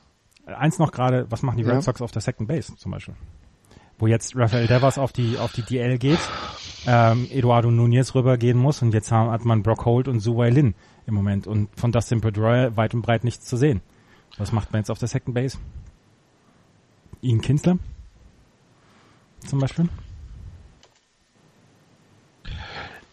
[0.47, 3.15] Eins noch gerade, was machen die Red Sox auf der Second Base zum Beispiel?
[3.99, 6.19] Wo jetzt Rafael Devers auf die auf die DL geht,
[6.87, 10.75] ähm, Eduardo Nunez rübergehen muss und jetzt hat man Brock Holt und Su Wei Lin
[11.07, 13.81] im Moment und von Dustin Pedroia weit und breit nichts zu sehen.
[14.39, 15.59] Was macht man jetzt auf der Second Base?
[17.23, 17.79] Ian Kinsler
[19.47, 19.89] zum Beispiel?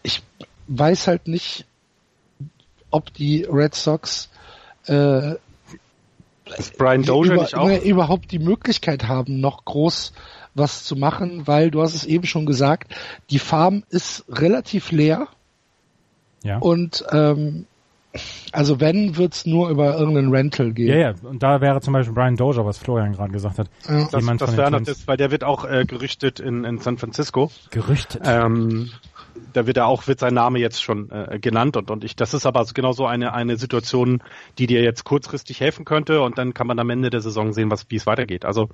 [0.02, 0.22] Ich
[0.66, 1.66] weiß halt nicht,
[2.90, 4.30] ob die Red Sox
[4.86, 5.34] äh,
[6.56, 7.82] ist Brian Dozier über, nicht auch?
[7.82, 10.12] überhaupt die Möglichkeit haben, noch groß
[10.54, 12.92] was zu machen, weil du hast es eben schon gesagt,
[13.30, 15.28] die Farm ist relativ leer.
[16.42, 16.58] Ja.
[16.58, 17.66] Und ähm,
[18.50, 20.88] Also wenn, wird's nur über irgendeinen Rental gehen.
[20.88, 23.68] Ja, ja, und da wäre zum Beispiel Brian Dozier, was Florian gerade gesagt hat.
[23.88, 24.08] Ja.
[24.10, 27.52] Das, das wäre noch das, weil der wird auch äh, gerüchtet in, in San Francisco.
[27.70, 28.22] Gerüchtet?
[28.24, 28.90] Ähm,
[29.52, 32.34] da wird er auch, wird sein Name jetzt schon äh, genannt und, und ich, das
[32.34, 34.22] ist aber genau so eine, eine Situation,
[34.58, 37.70] die dir jetzt kurzfristig helfen könnte und dann kann man am Ende der Saison sehen,
[37.70, 38.44] was, wie es weitergeht.
[38.44, 38.68] Also,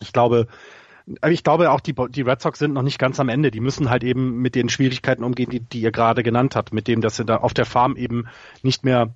[0.00, 0.48] ich glaube,
[1.28, 3.50] ich glaube auch die, die Red Sox sind noch nicht ganz am Ende.
[3.50, 6.86] Die müssen halt eben mit den Schwierigkeiten umgehen, die, die ihr gerade genannt habt, mit
[6.88, 8.28] dem, dass sie da auf der Farm eben
[8.62, 9.14] nicht mehr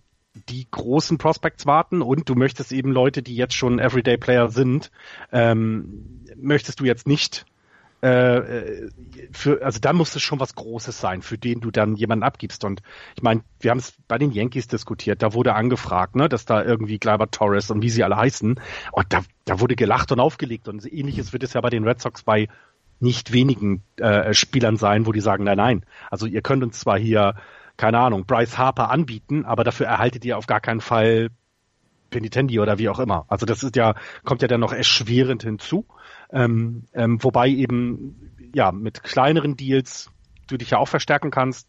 [0.49, 4.91] die großen Prospects warten und du möchtest eben Leute, die jetzt schon Everyday Player sind,
[5.33, 7.47] ähm, möchtest du jetzt nicht
[8.03, 8.89] äh,
[9.33, 12.65] für, also da muss es schon was Großes sein, für den du dann jemanden abgibst.
[12.65, 12.83] Und
[13.17, 16.63] ich meine, wir haben es bei den Yankees diskutiert, da wurde angefragt, ne, dass da
[16.63, 18.61] irgendwie Gleiber Torres und wie sie alle heißen.
[18.93, 20.69] Und da, da wurde gelacht und aufgelegt.
[20.69, 22.49] Und ähnliches wird es ja bei den Red Sox bei
[23.01, 25.87] nicht wenigen äh, Spielern sein, wo die sagen, nein, nein.
[26.11, 27.35] Also ihr könnt uns zwar hier,
[27.77, 31.31] keine Ahnung, Bryce Harper anbieten, aber dafür erhaltet ihr auf gar keinen Fall
[32.11, 33.27] Penitendi oder wie auch immer.
[33.29, 33.95] Also das ist ja,
[34.25, 35.87] kommt ja dann noch erschwerend hinzu.
[36.33, 40.11] Ähm, ähm, wobei eben ja mit kleineren Deals
[40.47, 41.69] du dich ja auch verstärken kannst.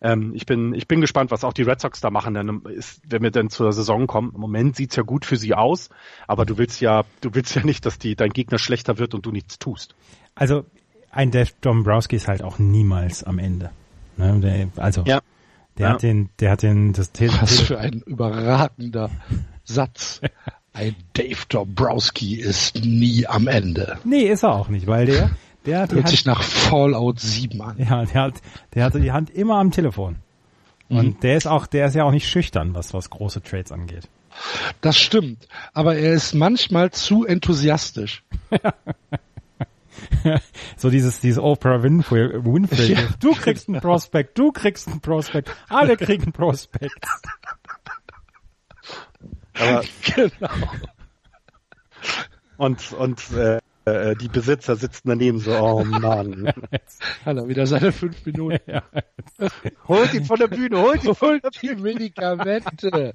[0.00, 3.02] Ähm, ich bin ich bin gespannt, was auch die Red Sox da machen, denn ist,
[3.08, 4.32] wenn wir dann zur Saison kommen.
[4.34, 5.90] Im Moment sieht's ja gut für sie aus,
[6.28, 9.26] aber du willst ja du willst ja nicht, dass die dein Gegner schlechter wird und
[9.26, 9.96] du nichts tust.
[10.36, 10.64] Also
[11.10, 13.70] ein Dave Dombrowski ist halt auch niemals am Ende.
[14.16, 14.38] Ne?
[14.40, 15.20] Der, also ja.
[15.78, 15.92] der ja.
[15.94, 19.10] hat den der hat den das Was für ein überragender
[19.64, 20.20] Satz.
[20.78, 23.98] Ein Dave Dombrowski ist nie am Ende.
[24.04, 25.30] Nee, ist er auch nicht, weil der,
[25.66, 27.76] der hat Hört Hand, sich nach Fallout 7 an.
[27.78, 28.34] Ja, der hat,
[28.74, 30.18] der hatte die Hand immer am Telefon.
[30.88, 31.20] Und mhm.
[31.20, 34.08] der ist auch, der ist ja auch nicht schüchtern, was, was große Trades angeht.
[34.80, 35.48] Das stimmt.
[35.72, 38.22] Aber er ist manchmal zu enthusiastisch.
[40.76, 42.92] so dieses, dieses Oprah Winfrey, Winfrey.
[42.92, 43.00] Ja.
[43.18, 47.04] Du kriegst einen Prospect, du kriegst einen Prospect, alle kriegen Prospect.
[49.60, 49.84] Aber
[50.14, 50.50] genau.
[52.56, 56.52] Und, und äh, äh, die Besitzer sitzen daneben so, oh Mann.
[57.24, 58.58] Hat er wieder seine fünf Minuten.
[58.66, 58.82] Ja.
[59.86, 63.14] holt ihn von der Bühne, holt ihn holt die Medikamente.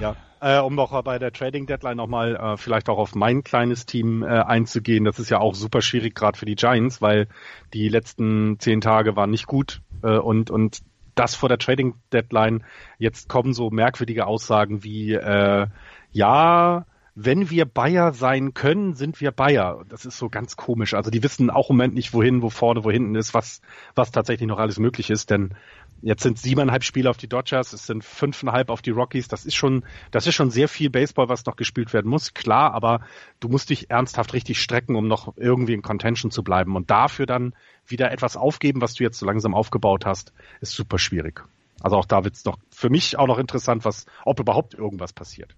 [0.00, 3.86] Ja, äh, um noch bei der Trading Deadline nochmal äh, vielleicht auch auf mein kleines
[3.86, 5.04] Team äh, einzugehen.
[5.04, 7.28] Das ist ja auch super schwierig gerade für die Giants, weil
[7.72, 10.80] die letzten zehn Tage waren nicht gut äh, und und
[11.14, 12.64] das vor der Trading Deadline.
[12.98, 15.66] Jetzt kommen so merkwürdige Aussagen wie, äh,
[16.12, 19.84] ja, wenn wir Bayer sein können, sind wir Bayer.
[19.88, 20.94] Das ist so ganz komisch.
[20.94, 23.60] Also die wissen auch im Moment nicht, wohin, wo vorne, wo hinten ist, was,
[23.94, 25.30] was tatsächlich noch alles möglich ist.
[25.30, 25.54] Denn
[26.02, 29.28] jetzt sind siebeneinhalb Spiele auf die Dodgers, es sind fünfeinhalb auf die Rockies.
[29.28, 32.34] Das ist schon, das ist schon sehr viel Baseball, was noch gespielt werden muss.
[32.34, 33.00] Klar, aber
[33.38, 36.74] du musst dich ernsthaft richtig strecken, um noch irgendwie in Contention zu bleiben.
[36.74, 37.54] Und dafür dann
[37.86, 41.44] wieder etwas aufgeben, was du jetzt so langsam aufgebaut hast, ist super schwierig.
[41.80, 45.12] Also auch da wird es noch für mich auch noch interessant, was, ob überhaupt irgendwas
[45.12, 45.54] passiert.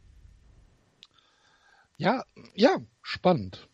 [1.99, 2.25] Ja,
[2.55, 3.69] ja, spannend.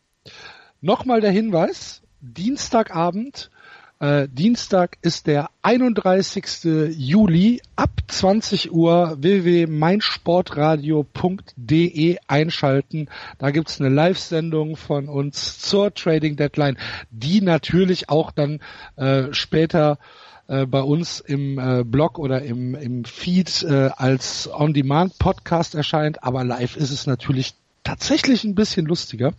[0.80, 3.50] Nochmal der Hinweis, Dienstagabend,
[3.98, 6.94] äh, Dienstag ist der 31.
[6.96, 13.08] Juli ab 20 Uhr www.meinsportradio.de einschalten.
[13.38, 16.78] Da gibt's eine Live-Sendung von uns zur Trading Deadline,
[17.10, 18.60] die natürlich auch dann
[18.94, 19.98] äh, später
[20.46, 26.44] äh, bei uns im äh, Blog oder im, im Feed äh, als On-Demand-Podcast erscheint, aber
[26.44, 29.34] live ist es natürlich tatsächlich ein bisschen lustiger.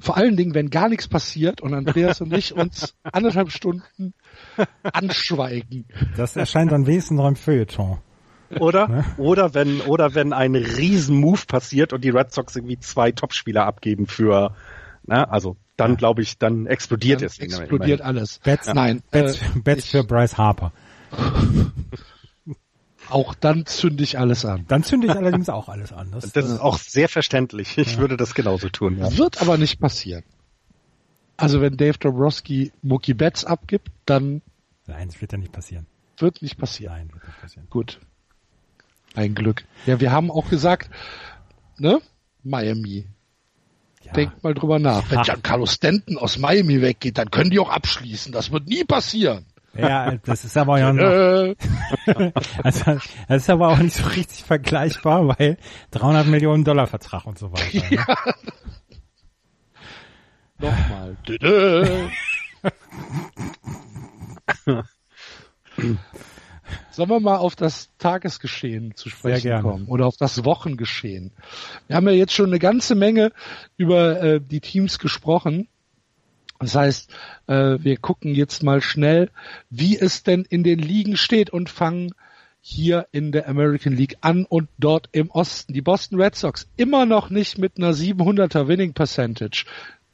[0.00, 4.14] Vor allen Dingen, wenn gar nichts passiert und Andreas und ich uns anderthalb Stunden
[4.82, 5.86] anschweigen.
[6.16, 7.98] Das erscheint dann wenigstens noch im Feuilleton.
[8.60, 9.04] Oder, ne?
[9.16, 14.06] oder wenn, oder wenn ein Riesen-Move passiert und die Red Sox irgendwie zwei Topspieler abgeben
[14.06, 14.54] für,
[15.04, 15.96] ne, also dann ja.
[15.96, 17.38] glaube ich, dann explodiert dann es.
[17.38, 18.38] Explodiert alles.
[18.38, 18.74] Bets, ja.
[18.74, 20.72] Nein, Bets, äh, Bets für Bryce Harper.
[23.08, 24.64] Auch dann zünde ich alles an.
[24.68, 26.10] Dann zünde ich allerdings auch alles an.
[26.12, 27.78] Das, das ist auch sehr verständlich.
[27.78, 27.98] Ich ja.
[27.98, 28.98] würde das genauso tun.
[28.98, 29.16] Ja.
[29.16, 30.24] Wird aber nicht passieren.
[31.36, 34.42] Also wenn Dave Dobrowski Mookie Betts abgibt, dann...
[34.86, 35.86] Nein, das wird ja nicht passieren.
[36.18, 36.94] Wird nicht passieren.
[36.94, 37.66] Nein, wird nicht passieren.
[37.68, 38.00] Gut.
[39.14, 39.64] Ein Glück.
[39.86, 40.90] Ja, wir haben auch gesagt,
[41.78, 42.00] ne?
[42.42, 43.06] Miami.
[44.04, 44.12] Ja.
[44.12, 45.10] Denkt mal drüber nach.
[45.10, 48.32] Wenn Giancarlo Stanton aus Miami weggeht, dann können die auch abschließen.
[48.32, 49.44] Das wird nie passieren.
[49.78, 51.02] Ja, das ist aber ja noch,
[52.62, 52.98] also,
[53.28, 55.58] das ist aber auch nicht so richtig vergleichbar, weil
[55.90, 57.86] 300 Millionen Dollar Vertrag und so weiter.
[57.90, 57.96] Ne?
[57.96, 58.06] Ja.
[60.58, 61.16] Nochmal.
[66.90, 71.32] Sollen wir mal auf das Tagesgeschehen zu sprechen kommen oder auf das Wochengeschehen?
[71.88, 73.32] Wir haben ja jetzt schon eine ganze Menge
[73.76, 75.68] über äh, die Teams gesprochen.
[76.58, 77.12] Das heißt,
[77.46, 79.30] äh, wir gucken jetzt mal schnell,
[79.70, 82.12] wie es denn in den Ligen steht und fangen
[82.68, 85.72] hier in der American League an und dort im Osten.
[85.72, 89.66] Die Boston Red Sox immer noch nicht mit einer 700er Winning Percentage.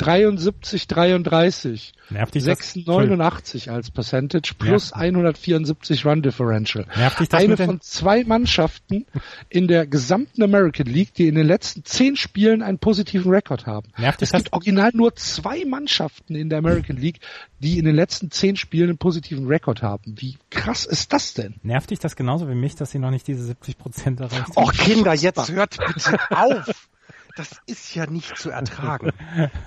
[0.02, 1.92] 73, 33.
[2.10, 4.96] Nervt dich 689 als Percentage plus Nervt.
[4.96, 6.86] 174 Run Differential.
[6.96, 9.06] Nervt dich das Eine von zwei Mannschaften
[9.48, 13.88] in der gesamten American League, die in den letzten zehn Spielen einen positiven Rekord haben.
[13.96, 17.20] Nervt es gibt original nur zwei Mannschaften in der American League,
[17.60, 20.16] die in den letzten zehn Spielen einen positiven Rekord haben.
[20.18, 21.54] Wie krass ist das denn?
[21.62, 24.64] Nervt dich das genauso wie mich, dass sie noch nicht diese 70 Prozent erreicht haben?
[24.64, 26.88] Och Kinder, jetzt hört bitte auf!
[27.36, 29.10] Das ist ja nicht zu ertragen.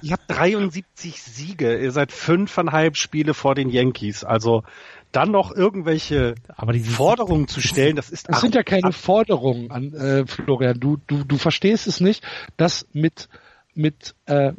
[0.02, 4.24] ihr habt 73 Siege, ihr seid fünfeinhalb Spiele vor den Yankees.
[4.24, 4.64] Also
[5.12, 6.36] dann noch irgendwelche
[6.84, 10.80] Forderungen zu stellen, das ist Das sind ja keine Forderungen an äh, Florian.
[10.80, 12.26] Du, du, du verstehst es nicht,
[12.58, 13.30] dass mit
[13.74, 14.54] mit äh,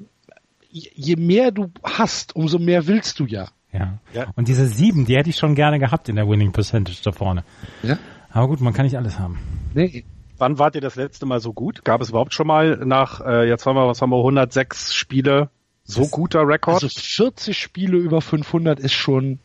[0.70, 3.48] je mehr du hast, umso mehr willst du ja.
[3.72, 3.98] Ja.
[4.12, 4.26] ja.
[4.36, 7.44] Und diese sieben, die hätte ich schon gerne gehabt in der Winning Percentage da vorne.
[7.82, 7.98] Ja.
[8.30, 9.38] Aber gut, man kann nicht alles haben.
[9.74, 10.04] Nee,
[10.38, 11.84] Wann wart ihr das letzte Mal so gut?
[11.84, 15.50] Gab es überhaupt schon mal nach, äh, jetzt haben wir, was haben wir, 106 Spiele,
[15.84, 16.82] so das, guter Rekord?
[16.82, 19.38] Also 40 Spiele über 500 ist schon,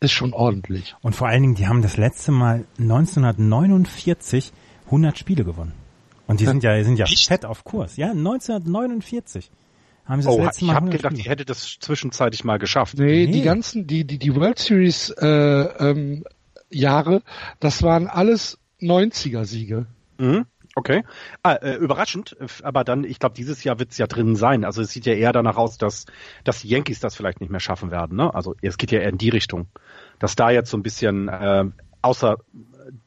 [0.00, 0.96] ist schon ordentlich.
[1.02, 4.52] Und vor allen Dingen, die haben das letzte Mal 1949
[4.86, 5.72] 100 Spiele gewonnen.
[6.26, 7.28] Und die sind ja, sind ja Echt?
[7.28, 7.96] fett auf Kurs.
[7.96, 9.50] Ja, 1949
[10.06, 10.72] haben sie das oh, letzte Mal.
[10.72, 12.98] Ich habe gedacht, die hätte das zwischenzeitlich mal geschafft.
[12.98, 13.32] Nee, nee.
[13.32, 16.24] die ganzen, die, die, die World Series äh, ähm,
[16.70, 17.22] Jahre,
[17.60, 19.86] das waren alles 90er-Siege.
[20.18, 20.46] Mhm.
[20.74, 21.04] Okay.
[21.42, 24.64] Ah, äh, überraschend, aber dann, ich glaube, dieses Jahr wird es ja drin sein.
[24.64, 26.06] Also es sieht ja eher danach aus, dass,
[26.44, 28.16] dass die Yankees das vielleicht nicht mehr schaffen werden.
[28.16, 28.34] Ne?
[28.34, 29.68] Also es geht ja eher in die Richtung.
[30.18, 31.64] Dass da jetzt so ein bisschen, äh,
[32.00, 32.38] außer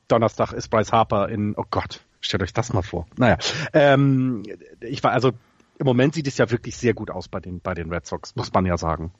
[0.07, 3.07] Donnerstag ist Bryce Harper in, oh Gott, stellt euch das mal vor.
[3.17, 3.37] Naja,
[3.73, 4.43] ähm,
[4.81, 5.31] ich war, also
[5.79, 8.35] im Moment sieht es ja wirklich sehr gut aus bei den, bei den Red Sox,
[8.35, 9.11] muss man ja sagen.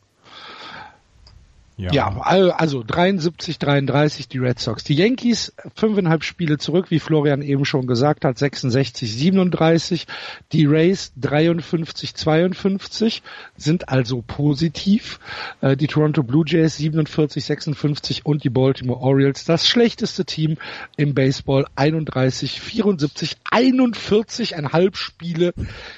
[1.78, 1.91] Ja.
[1.91, 4.86] ja, also 73, 33 die Red Sox.
[4.86, 10.07] Die Yankees fünfeinhalb Spiele zurück, wie Florian eben schon gesagt hat, 66, 37.
[10.53, 13.23] Die Rays 53, 52
[13.57, 15.19] sind also positiv.
[15.59, 20.57] Äh, die Toronto Blue Jays 47, 56 und die Baltimore Orioles das schlechteste Team
[20.95, 25.53] im Baseball 31, 74, 41 einhalb Spiele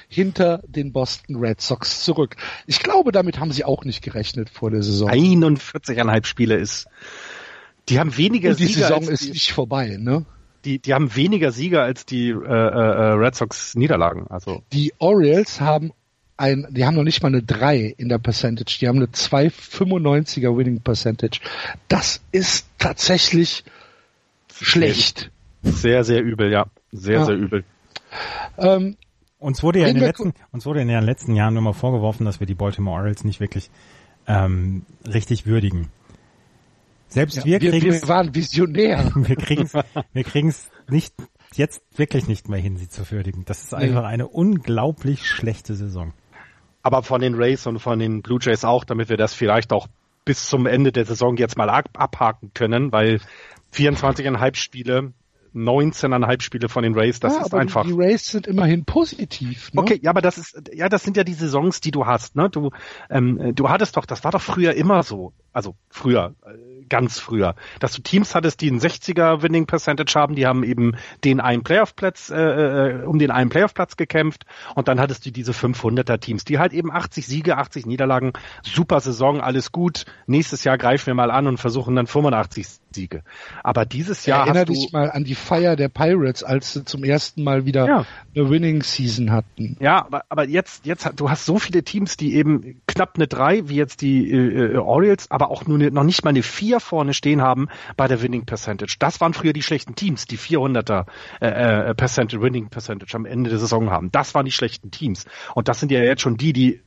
[0.08, 2.34] hinter den Boston Red Sox zurück.
[2.66, 5.08] Ich glaube, damit haben sie auch nicht gerechnet vor der Saison.
[5.74, 6.86] 41,5 Spiele ist.
[7.88, 10.24] Die haben weniger Und die Sieger Saison ist die, nicht vorbei, ne?
[10.64, 14.26] Die, die haben weniger Sieger als die äh, äh, Red Sox Niederlagen.
[14.28, 15.92] Also die Orioles haben
[16.36, 20.56] ein, die haben noch nicht mal eine 3 in der Percentage, die haben eine 2,95er
[20.56, 21.40] Winning Percentage.
[21.88, 23.64] Das ist tatsächlich
[24.52, 25.30] schlecht.
[25.62, 26.66] Sehr, sehr übel, ja.
[26.92, 27.24] Sehr, ja.
[27.24, 27.64] sehr übel.
[28.56, 28.96] Ähm,
[29.38, 32.24] uns wurde ja in den letzten, uns wurde in den letzten Jahren nur mal vorgeworfen,
[32.24, 33.70] dass wir die Baltimore Orioles nicht wirklich
[34.28, 35.90] ähm, richtig würdigen.
[37.08, 39.10] Selbst ja, wir, kriegen wir waren visionär.
[39.16, 39.70] Wir kriegen
[40.12, 41.14] wir kriegen's nicht
[41.54, 43.44] jetzt wirklich nicht mehr hin, sie zu würdigen.
[43.46, 44.08] Das ist einfach nee.
[44.08, 46.12] eine unglaublich schlechte Saison.
[46.82, 49.88] Aber von den Rays und von den Blue Jays auch, damit wir das vielleicht auch
[50.24, 53.20] bis zum Ende der Saison jetzt mal abhaken können, weil
[53.72, 55.12] 24,5 Spiele
[55.54, 57.84] 19,5 Spiele von den Rays, das ja, ist einfach.
[57.84, 59.72] Die Rays sind immerhin positiv.
[59.72, 59.82] Ne?
[59.82, 62.50] Okay, ja, aber das ist, ja, das sind ja die Saisons, die du hast, ne?
[62.50, 62.70] Du,
[63.10, 67.54] ähm, du hattest doch, das war doch früher immer so, also früher, äh, ganz früher,
[67.80, 71.62] dass du Teams hattest, die einen 60er Winning Percentage haben, die haben eben den einen
[71.62, 76.44] Playoff-Platz, äh, äh, um den einen Playoff-Platz gekämpft und dann hattest du diese 500er Teams,
[76.44, 78.32] die halt eben 80 Siege, 80 Niederlagen,
[78.62, 83.22] super Saison, alles gut, nächstes Jahr greifen wir mal an und versuchen dann 85 Siege.
[83.62, 84.72] Aber dieses Jahr Erinner hast du...
[84.72, 88.06] dich mal an die Feier der Pirates, als sie zum ersten Mal wieder ja.
[88.34, 89.76] eine Winning Season hatten.
[89.80, 93.68] Ja, aber, aber jetzt, jetzt, du hast so viele Teams, die eben knapp eine 3,
[93.68, 96.77] wie jetzt die äh, äh, Orioles, aber auch nur eine, noch nicht mal eine 4
[96.80, 98.96] vorne stehen haben bei der Winning Percentage.
[98.98, 101.06] Das waren früher die schlechten Teams, die 400er
[101.40, 104.10] äh, äh, Percentage, Winning Percentage am Ende der Saison haben.
[104.10, 105.24] Das waren die schlechten Teams.
[105.54, 106.82] Und das sind ja jetzt schon die, die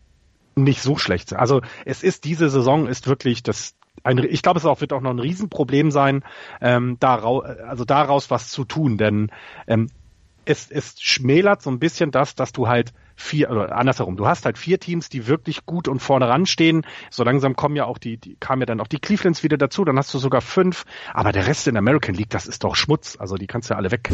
[0.56, 1.38] nicht so schlecht sind.
[1.38, 5.02] Also es ist, diese Saison ist wirklich das, ein, ich glaube, es auch, wird auch
[5.02, 6.24] noch ein Riesenproblem sein,
[6.62, 9.32] ähm, daraus, also daraus was zu tun, denn
[9.68, 9.89] ähm,
[10.46, 14.46] es, es schmälert so ein bisschen das, dass du halt vier, oder andersherum, du hast
[14.46, 16.86] halt vier Teams, die wirklich gut und vorne ranstehen.
[17.10, 19.86] So langsam kommen ja auch die, die kamen ja dann auch die Clevelands wieder dazu,
[19.86, 22.76] dann hast du sogar fünf, aber der Rest in der American League, das ist doch
[22.76, 23.18] Schmutz.
[23.20, 24.10] Also die kannst du ja alle weg.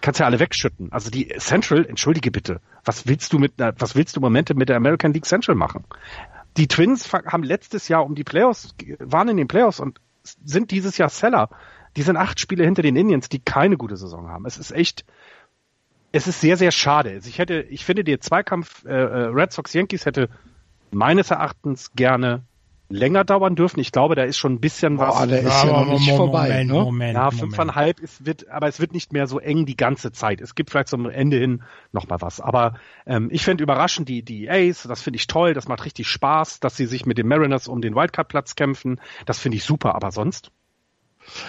[0.00, 0.92] Kannst ja alle wegschütten.
[0.92, 4.76] Also die Central, entschuldige bitte, was willst du mit, was willst du Momente mit der
[4.76, 5.84] American League Central machen?
[6.56, 10.98] Die Twins haben letztes Jahr um die Playoffs, waren in den Playoffs und sind dieses
[10.98, 11.50] Jahr Seller.
[11.96, 14.46] Die sind acht Spiele hinter den Indians, die keine gute Saison haben.
[14.46, 15.04] Es ist echt,
[16.12, 17.10] es ist sehr, sehr schade.
[17.10, 20.28] Also ich hätte, ich finde, der Zweikampf äh, äh, Red Sox Yankees hätte
[20.90, 22.44] meines Erachtens gerne
[22.90, 23.80] länger dauern dürfen.
[23.80, 25.20] Ich glaube, da ist schon ein bisschen was.
[25.20, 26.48] Oh, der ist ja, ja noch nicht Moment, vorbei.
[26.48, 26.74] Moment, ne?
[26.74, 30.40] Moment, ja, fünfeinhalb ist, wird, aber es wird nicht mehr so eng die ganze Zeit.
[30.40, 32.40] Es gibt vielleicht zum Ende hin noch mal was.
[32.40, 32.74] Aber
[33.06, 36.60] ähm, ich finde überraschend die die Ace, das finde ich toll, das macht richtig Spaß,
[36.60, 39.00] dass sie sich mit den Mariners um den Wildcard-Platz kämpfen.
[39.26, 39.94] Das finde ich super.
[39.94, 40.50] Aber sonst?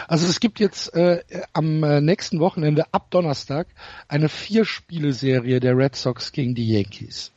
[0.08, 1.24] Also es gibt jetzt äh,
[1.54, 3.68] am äh, nächsten Wochenende ab Donnerstag
[4.08, 7.32] eine Vier-Spiele-Serie der Red Sox gegen die Yankees.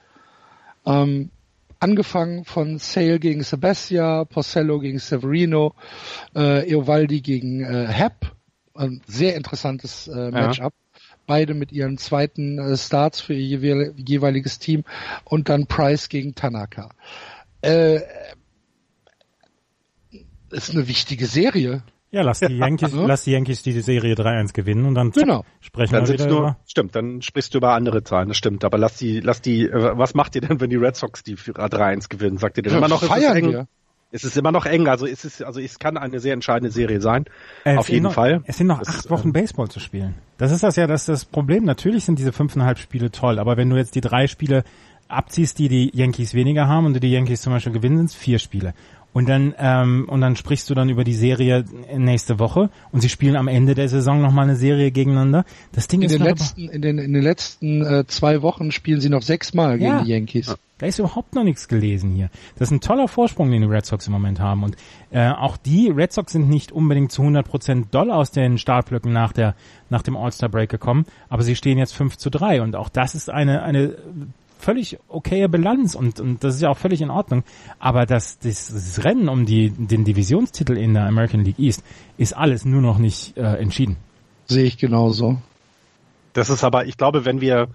[0.85, 1.31] Ähm,
[1.79, 5.75] angefangen von Sale gegen Sebastia, Porcello gegen Severino,
[6.35, 8.37] äh, Eovaldi gegen äh, Happ.
[8.75, 10.73] Ein sehr interessantes äh, Matchup.
[10.73, 11.01] Ja.
[11.27, 14.85] Beide mit ihren zweiten äh, Starts für ihr jeweiliges Team
[15.25, 16.91] und dann Price gegen Tanaka.
[17.61, 18.01] Äh,
[20.51, 21.83] ist eine wichtige Serie.
[22.13, 23.07] Ja, lass die Yankees, ja.
[23.07, 25.47] lass die Yankees diese Serie 3-1 gewinnen und dann genau.
[25.61, 26.57] sprechen dann wir wieder nur, über.
[26.67, 28.65] Stimmt, dann sprichst du über andere Zahlen, das stimmt.
[28.65, 31.37] Aber lass die, lass die, äh, was macht ihr denn, wenn die Red Sox die
[31.37, 32.37] 3-1 gewinnen?
[32.37, 33.67] Sagt ihr denn ja, immer noch, feiern ist es eng?
[34.15, 37.01] Es ist immer noch eng, also es ist, also es kann eine sehr entscheidende Serie
[37.01, 37.25] sein.
[37.65, 38.43] Äh, auf jeden noch, Fall.
[38.45, 40.17] Es sind noch das acht Wochen äh, Baseball zu spielen.
[40.37, 41.65] Das ist das ja, das, das Problem.
[41.65, 44.65] Natürlich sind diese fünfeinhalb Spiele toll, aber wenn du jetzt die drei Spiele
[45.09, 48.39] abziehst, die die Yankees weniger haben und die Yankees zum Beispiel gewinnen, sind es vier
[48.39, 48.75] Spiele.
[49.13, 53.11] Und dann, ähm, und dann sprichst du dann über die Serie nächste Woche und sie
[53.11, 55.45] spielen am Ende der Saison nochmal eine Serie gegeneinander.
[55.73, 59.01] Das Ding in ist den letzten, in den, in den letzten äh, zwei Wochen spielen
[59.01, 60.03] sie noch sechsmal gegen ja.
[60.03, 60.57] die Yankees.
[60.79, 62.29] Da ist überhaupt noch nichts gelesen hier.
[62.59, 64.65] Das ist ein toller Vorsprung, den die Red Sox im Moment haben.
[64.65, 64.77] Und
[65.13, 69.33] äh, auch die Red Sox sind nicht unbedingt zu 100% doll aus den Startblöcken nach,
[69.33, 69.55] der,
[69.91, 72.63] nach dem All-Star-Break gekommen, aber sie stehen jetzt 5 zu 3.
[72.63, 73.95] Und auch das ist eine, eine
[74.63, 77.43] völlig okaye Bilanz und, und das ist ja auch völlig in Ordnung.
[77.79, 81.83] Aber das, das, das Rennen um die, den Divisionstitel in der American League East
[82.17, 83.97] ist alles nur noch nicht äh, entschieden.
[84.47, 85.39] Sehe ich genauso.
[86.33, 87.69] Das ist aber, ich glaube, wenn wir,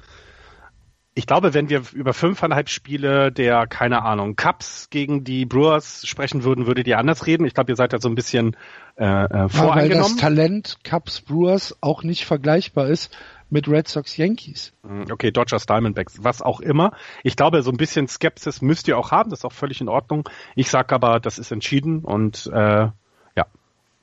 [1.14, 6.44] ich glaube, wenn wir über fünfeinhalb Spiele der, keine Ahnung, Cups gegen die Brewers sprechen
[6.44, 7.46] würden, würdet ihr anders reden.
[7.46, 8.56] Ich glaube, ihr seid da so ein bisschen
[8.96, 9.90] äh, äh, voreingenommen.
[9.90, 13.12] Ja, weil das Talent Cups Brewers auch nicht vergleichbar ist
[13.50, 14.74] mit Red Sox Yankees.
[14.84, 16.92] Mhm, okay, Dodgers Diamondbacks, was auch immer.
[17.24, 19.90] Ich glaube, so ein bisschen Skepsis müsst ihr auch haben, das ist auch völlig in
[19.90, 20.28] Ordnung.
[20.56, 22.90] Ich sag aber, das ist entschieden und äh,
[23.36, 23.46] ja,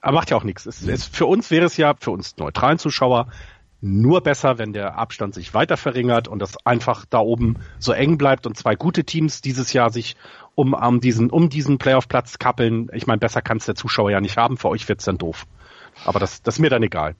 [0.00, 0.66] aber macht ja auch nichts.
[0.66, 3.28] Es, es, für uns wäre es ja, für uns neutralen Zuschauer,
[3.86, 8.16] nur besser, wenn der Abstand sich weiter verringert und das einfach da oben so eng
[8.16, 10.16] bleibt und zwei gute Teams dieses Jahr sich
[10.54, 12.88] um, um diesen, um diesen Playoff-Platz kappeln.
[12.94, 14.56] Ich meine, besser kann es der Zuschauer ja nicht haben.
[14.56, 15.46] Für euch wird's dann doof.
[16.06, 17.14] Aber das, das ist mir dann egal.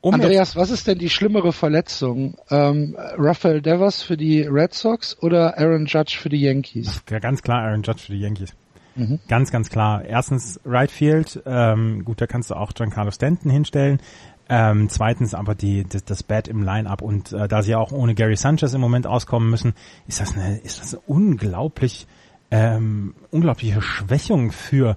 [0.00, 2.36] Um Andreas, was ist denn die schlimmere Verletzung?
[2.50, 7.02] Ähm, Rafael Devers für die Red Sox oder Aaron Judge für die Yankees?
[7.10, 8.54] Ja, ganz klar Aaron Judge für die Yankees.
[8.94, 9.18] Mhm.
[9.28, 10.04] Ganz, ganz klar.
[10.04, 14.00] Erstens Right Field, ähm, gut, da kannst du auch Giancarlo Stanton hinstellen.
[14.48, 18.14] Ähm, zweitens aber die, das, das Bad im Line-Up und äh, da sie auch ohne
[18.14, 19.74] Gary Sanchez im Moment auskommen müssen,
[20.06, 22.06] ist das eine, ist das eine unglaublich,
[22.50, 24.96] ähm, unglaubliche Schwächung für,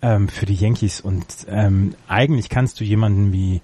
[0.00, 3.60] ähm, für die Yankees und ähm, eigentlich kannst du jemanden wie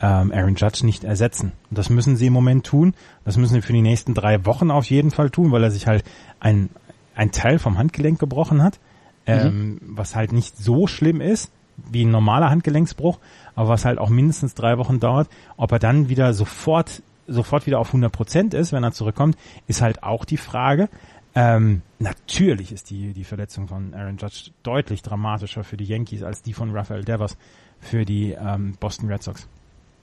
[0.00, 1.52] ähm, Aaron Judge nicht ersetzen.
[1.70, 2.94] Und das müssen sie im Moment tun.
[3.24, 5.86] Das müssen sie für die nächsten drei Wochen auf jeden Fall tun, weil er sich
[5.86, 6.04] halt
[6.40, 6.70] ein,
[7.14, 8.78] ein Teil vom Handgelenk gebrochen hat,
[9.26, 9.80] ähm, mhm.
[9.82, 11.50] was halt nicht so schlimm ist
[11.90, 13.18] wie ein normaler Handgelenksbruch,
[13.54, 15.28] aber was halt auch mindestens drei Wochen dauert.
[15.56, 19.36] Ob er dann wieder sofort sofort wieder auf 100 Prozent ist, wenn er zurückkommt,
[19.66, 20.88] ist halt auch die Frage.
[21.34, 26.42] Ähm, natürlich ist die, die Verletzung von Aaron Judge deutlich dramatischer für die Yankees als
[26.42, 27.36] die von Rafael Devers
[27.80, 29.48] für die ähm, Boston Red Sox.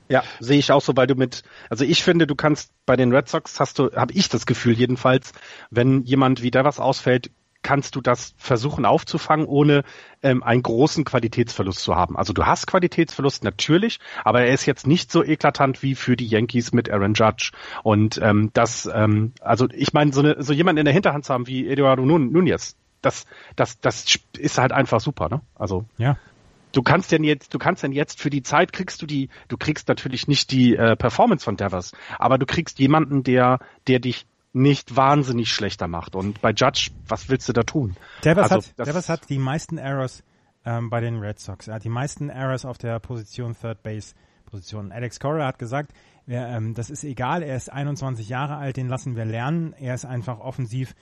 [0.09, 3.13] Ja, sehe ich auch so, weil du mit, also ich finde, du kannst bei den
[3.13, 5.31] Red Sox hast du, habe ich das Gefühl jedenfalls,
[5.69, 7.31] wenn jemand wie was ausfällt,
[7.63, 9.83] kannst du das versuchen aufzufangen, ohne
[10.21, 12.17] ähm, einen großen Qualitätsverlust zu haben.
[12.17, 16.27] Also du hast Qualitätsverlust natürlich, aber er ist jetzt nicht so eklatant wie für die
[16.27, 17.51] Yankees mit Aaron Judge.
[17.81, 21.33] Und ähm, das, ähm, also ich meine, so, eine, so jemanden in der Hinterhand zu
[21.33, 25.41] haben wie Eduardo Nunez, das, das, das ist halt einfach super, ne?
[25.55, 26.17] Also ja
[26.73, 29.57] du kannst denn jetzt, du kannst denn jetzt für die Zeit kriegst du die, du
[29.57, 34.25] kriegst natürlich nicht die äh, Performance von Devers, aber du kriegst jemanden, der, der dich
[34.51, 36.15] nicht wahnsinnig schlechter macht.
[36.15, 37.95] Und bei Judge, was willst du da tun?
[38.23, 40.23] Devers, also, hat, Devers hat die meisten Errors
[40.65, 41.67] ähm, bei den Red Sox.
[41.67, 44.13] Er hat die meisten Errors auf der Position Third Base
[44.45, 44.91] Position.
[44.91, 45.93] Alex Cora hat gesagt,
[46.27, 49.73] wir, ähm, das ist egal, er ist 21 Jahre alt, den lassen wir lernen.
[49.73, 50.93] Er ist einfach offensiv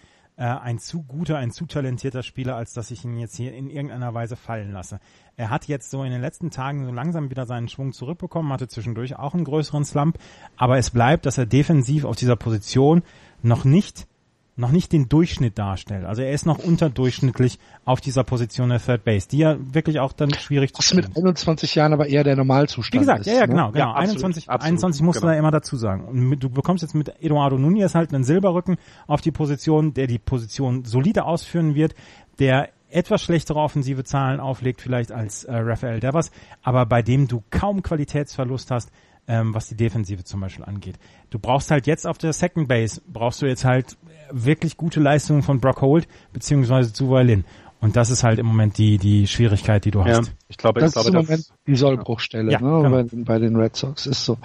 [0.42, 3.70] äh, ein zu guter, ein zu talentierter Spieler, als dass ich ihn jetzt hier in
[3.70, 5.00] irgendeiner Weise fallen lasse.
[5.38, 8.68] Er hat jetzt so in den letzten Tagen so langsam wieder seinen Schwung zurückbekommen, hatte
[8.68, 10.18] zwischendurch auch einen größeren Slump,
[10.58, 13.04] aber es bleibt, dass er defensiv auf dieser Position
[13.44, 14.08] noch nicht
[14.56, 16.06] noch nicht den Durchschnitt darstellt.
[16.06, 20.14] Also er ist noch unterdurchschnittlich auf dieser Position der Third Base, die ja wirklich auch
[20.14, 21.08] dann schwierig zu spielen.
[21.08, 23.48] mit 21 Jahren aber eher der Normalzustand Wie gesagt, ist, ja, ja, ne?
[23.48, 23.86] genau, genau.
[23.86, 25.32] Ja, 21, absolut, 21 musst genau.
[25.32, 26.06] du da immer dazu sagen.
[26.06, 30.20] Und du bekommst jetzt mit Eduardo Nunez halt einen Silberrücken auf die Position, der die
[30.20, 31.96] Position solide ausführen wird,
[32.40, 37.42] der etwas schlechtere offensive Zahlen auflegt vielleicht als äh, Rafael Devers, aber bei dem du
[37.50, 38.92] kaum Qualitätsverlust hast,
[39.28, 40.96] ähm, was die Defensive zum Beispiel angeht.
[41.30, 43.98] Du brauchst halt jetzt auf der Second Base, brauchst du jetzt halt
[44.32, 47.46] wirklich gute Leistungen von Brock Holt beziehungsweise Zuwai Lin.
[47.82, 50.28] Und das ist halt im Moment die, die Schwierigkeit, die du hast.
[50.28, 52.90] Ja, ich glaube, das ich glaube, ist im Moment die Sollbruchstelle ja, ne, genau.
[52.92, 54.06] bei, bei, den Red Sox.
[54.06, 54.38] Ist so.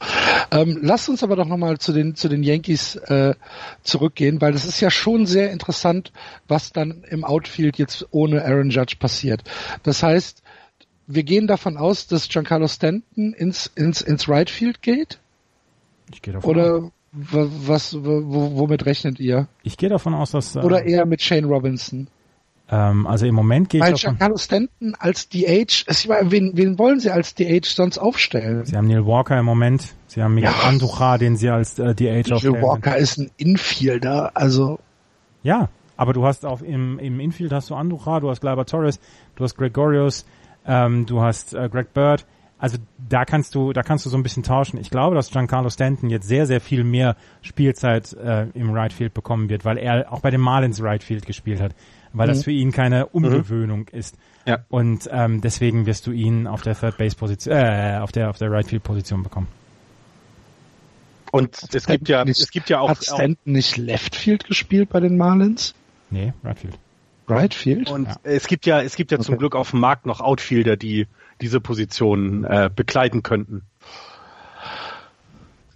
[0.51, 3.35] Ähm, lasst uns aber doch nochmal zu den, zu den Yankees äh,
[3.83, 6.13] zurückgehen, weil das ist ja schon sehr interessant,
[6.49, 9.43] was dann im Outfield jetzt ohne Aaron Judge passiert.
[9.83, 10.43] Das heißt,
[11.07, 15.19] wir gehen davon aus, dass Giancarlo Stanton ins, ins, ins Right Field geht?
[16.13, 16.91] Ich gehe davon Oder aus.
[17.13, 19.49] was, womit rechnet ihr?
[19.63, 20.57] Ich gehe davon aus, dass...
[20.57, 22.09] Oder äh, eher mit Shane Robinson?
[22.69, 26.99] Ähm, also im Moment geht Weil Giancarlo Stanton als DH, ich meine, wen, wen wollen
[26.99, 28.65] sie als DH sonst aufstellen?
[28.65, 30.69] Sie haben Neil Walker im Moment, sie haben Miguel ja.
[30.69, 32.55] Andujar, den sie als äh, DH aufstellen.
[32.55, 34.81] Neil Walker ist ein Infielder, also...
[35.43, 39.01] Ja, aber du hast auf im, im Infield hast du Andujar, du hast Gleyber Torres,
[39.37, 40.27] du hast Gregorius,
[40.67, 42.27] ähm, du hast äh, Greg Bird.
[42.59, 44.79] Also da kannst du, da kannst du so ein bisschen tauschen.
[44.81, 49.13] Ich glaube, dass Giancarlo Stanton jetzt sehr, sehr viel mehr Spielzeit äh, im Right Field
[49.13, 51.75] bekommen wird, weil er auch bei den Marlins Right Field gespielt hat
[52.17, 52.33] weil mhm.
[52.33, 53.99] das für ihn keine Umgewöhnung mhm.
[53.99, 54.17] ist.
[54.47, 54.65] Ja.
[54.69, 58.39] Und ähm, deswegen wirst du ihn auf der Third Base Position, äh, auf der auf
[58.39, 59.49] der Right Field Position bekommen.
[61.33, 62.89] Und es gibt ja, nicht, es gibt ja auch.
[62.89, 65.75] Hat Stanton nicht Left Field gespielt bei den Marlins?
[66.11, 66.79] Nee, Right Field.
[67.29, 67.91] Right Field?
[67.91, 68.17] Und ja.
[68.23, 69.27] es gibt ja, es gibt ja okay.
[69.27, 71.07] zum Glück auf dem Markt noch Outfielder, die
[71.41, 73.63] diese Position äh, bekleiden könnten.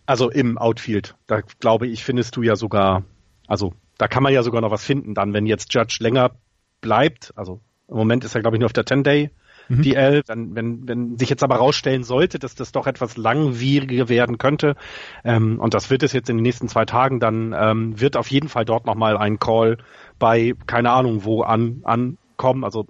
[0.07, 1.15] Also im Outfield.
[1.27, 3.05] Da glaube ich, findest du ja sogar,
[3.47, 6.33] also da kann man ja sogar noch was finden dann, wenn jetzt Judge länger
[6.81, 7.33] bleibt.
[7.37, 9.31] Also im Moment ist er, glaube ich, nur auf der 10-Day.
[9.69, 9.83] Mhm.
[9.83, 14.37] DL, dann, wenn, wenn sich jetzt aber rausstellen sollte, dass das doch etwas langwieriger werden
[14.37, 14.75] könnte,
[15.23, 18.29] ähm, und das wird es jetzt in den nächsten zwei Tagen, dann ähm, wird auf
[18.29, 19.79] jeden Fall dort nochmal ein Call
[20.21, 22.63] bei, keine Ahnung wo, an, ankommen.
[22.63, 22.87] Also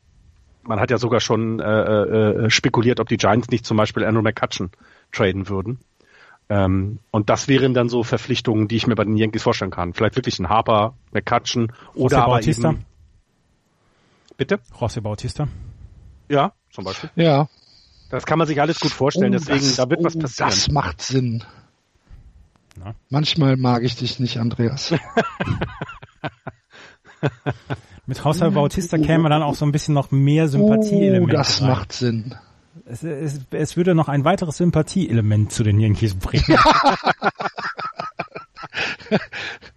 [0.62, 4.20] man hat ja sogar schon äh, äh, spekuliert, ob die Giants nicht zum Beispiel Andrew
[4.20, 4.70] McCutcheon
[5.12, 5.78] traden würden.
[6.50, 9.94] Ähm, und das wären dann so Verpflichtungen, die ich mir bei den Yankees vorstellen kann.
[9.94, 12.70] Vielleicht wirklich ein Harper, McCutcheon oder José aber Bautista.
[12.70, 12.84] Eben,
[14.36, 14.60] bitte?
[14.78, 15.48] José Bautista.
[16.28, 17.10] Ja, zum Beispiel.
[17.14, 17.48] Ja.
[18.10, 20.50] Das kann man sich alles gut vorstellen, oh, deswegen, das, da wird oh, was passieren.
[20.50, 21.44] Das macht Sinn.
[22.76, 22.94] Na?
[23.08, 24.92] Manchmal mag ich dich nicht, Andreas.
[28.06, 31.34] Mit José Bautista käme dann auch so ein bisschen noch mehr Sympathieelemente.
[31.34, 31.68] Oh, das rein.
[31.68, 32.34] macht Sinn.
[32.86, 36.44] Es, es, es würde noch ein weiteres Sympathieelement zu den Yankees bringen.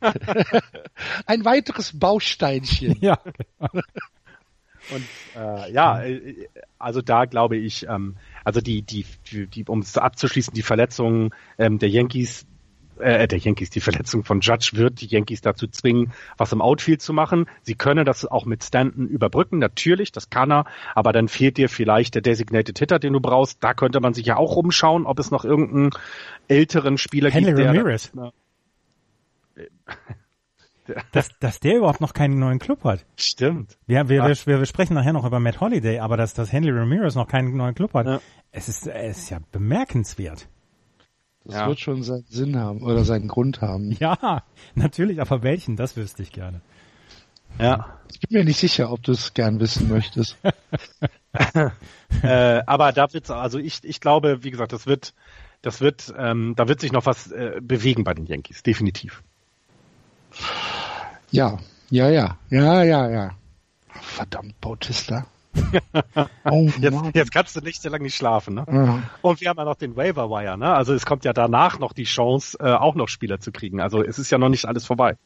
[1.26, 2.98] ein weiteres Bausteinchen.
[3.02, 3.20] Ja.
[3.60, 5.06] Und
[5.36, 6.48] äh, ja, äh,
[6.78, 11.32] also da glaube ich, ähm, also die, die, die, die um es abzuschließen, die Verletzungen
[11.58, 12.46] ähm, der Yankees,
[13.00, 17.02] äh, der Yankees, die Verletzung von Judge wird die Yankees dazu zwingen, was im Outfield
[17.02, 17.48] zu machen.
[17.62, 20.66] Sie können das auch mit Stanton überbrücken, natürlich, das kann er,
[20.96, 23.64] aber dann fehlt dir vielleicht der Designated Hitter, den du brauchst.
[23.64, 25.92] Da könnte man sich ja auch umschauen, ob es noch irgendeinen
[26.48, 28.12] älteren Spieler Henry gibt, der Ramirez.
[31.12, 33.06] dass, dass der überhaupt noch keinen neuen Club hat.
[33.16, 33.78] Stimmt.
[33.88, 36.72] Ja, wir, wir, wir, wir sprechen nachher noch über Matt Holiday, aber dass, dass Henry
[36.72, 38.20] Ramirez noch keinen neuen Club hat, ja.
[38.52, 40.48] es, ist, es ist ja bemerkenswert.
[41.46, 41.68] Das ja.
[41.68, 43.92] wird schon seinen Sinn haben oder seinen Grund haben.
[44.00, 44.44] Ja,
[44.76, 46.62] natürlich, aber welchen, das wüsste ich gerne.
[47.60, 48.00] Ja.
[48.12, 50.38] Ich bin mir nicht sicher, ob du es gern wissen möchtest.
[52.24, 55.14] äh, aber da wird's, also ich, ich glaube, wie gesagt, das wird,
[55.62, 59.24] das wird, ähm, da wird sich noch was äh, bewegen bei den Yankees, definitiv.
[61.32, 61.60] Ja,
[61.90, 63.32] ja, ja, ja, ja, ja.
[64.02, 65.26] Verdammt, Bautista.
[66.46, 68.56] Oh, jetzt, jetzt, kannst du nicht so lange nicht schlafen.
[68.56, 68.66] Ne?
[68.68, 69.04] Ja.
[69.22, 70.58] Und wir haben ja noch den Waiver Wire.
[70.58, 70.74] Ne?
[70.74, 73.82] Also es kommt ja danach noch die Chance, äh, auch noch Spieler zu kriegen.
[73.82, 75.18] Also es ist ja noch nicht alles vorbei.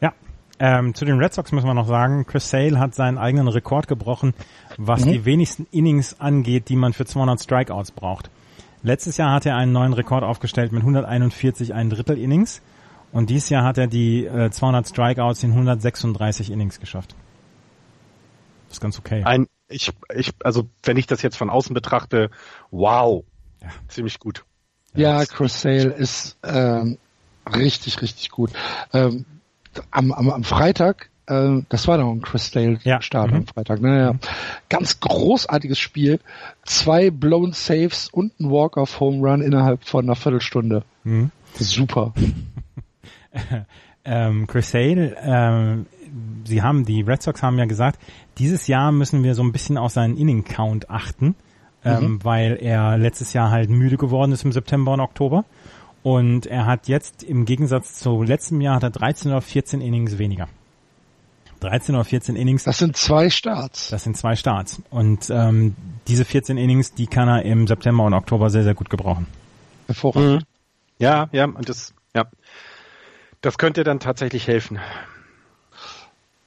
[0.00, 0.12] Ja.
[0.58, 3.88] Ähm, zu den Red Sox müssen wir noch sagen, Chris Sale hat seinen eigenen Rekord
[3.88, 4.32] gebrochen,
[4.78, 5.12] was mhm.
[5.12, 8.30] die wenigsten Innings angeht, die man für 200 Strikeouts braucht.
[8.82, 12.62] Letztes Jahr hat er einen neuen Rekord aufgestellt mit 141 ein Drittel Innings
[13.12, 17.14] und dieses Jahr hat er die äh, 200 Strikeouts in 136 Innings geschafft.
[18.68, 19.22] Das ist ganz okay.
[19.24, 22.30] Ein ich, ich, also wenn ich das jetzt von außen betrachte,
[22.70, 23.24] wow,
[23.62, 23.68] ja.
[23.88, 24.44] ziemlich gut.
[24.94, 26.98] Ja, Chris Sale ist ähm,
[27.54, 28.50] richtig, richtig gut.
[28.92, 29.26] Ähm,
[29.90, 33.02] am, am, am Freitag, äh, das war doch ein Chris Sale ja.
[33.02, 33.36] Start mhm.
[33.36, 34.20] am Freitag, naja, mhm.
[34.68, 36.20] ganz großartiges Spiel,
[36.64, 40.82] zwei blown Saves und ein Walk of Home Run innerhalb von einer Viertelstunde.
[41.04, 41.30] Mhm.
[41.54, 42.14] Super.
[44.04, 45.86] ähm, Chris Sale, ähm,
[46.44, 48.00] sie haben, die Red Sox haben ja gesagt,
[48.38, 51.34] dieses Jahr müssen wir so ein bisschen auf seinen Inning-Count achten,
[51.84, 52.24] ähm, mhm.
[52.24, 55.44] weil er letztes Jahr halt müde geworden ist im September und Oktober.
[56.02, 60.18] Und er hat jetzt im Gegensatz zu letztem Jahr hat er 13 oder 14 Innings
[60.18, 60.48] weniger.
[61.60, 62.64] 13 oder 14 Innings.
[62.64, 63.88] Das sind zwei Starts.
[63.88, 64.80] Das sind zwei Starts.
[64.90, 65.74] Und ähm,
[66.06, 69.26] diese 14 Innings, die kann er im September und Oktober sehr, sehr gut gebrauchen.
[69.86, 70.42] Hervorragend.
[70.42, 70.46] Mhm.
[70.98, 72.26] Ja, ja, und das, ja.
[73.40, 74.78] Das könnte dann tatsächlich helfen.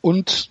[0.01, 0.49] Und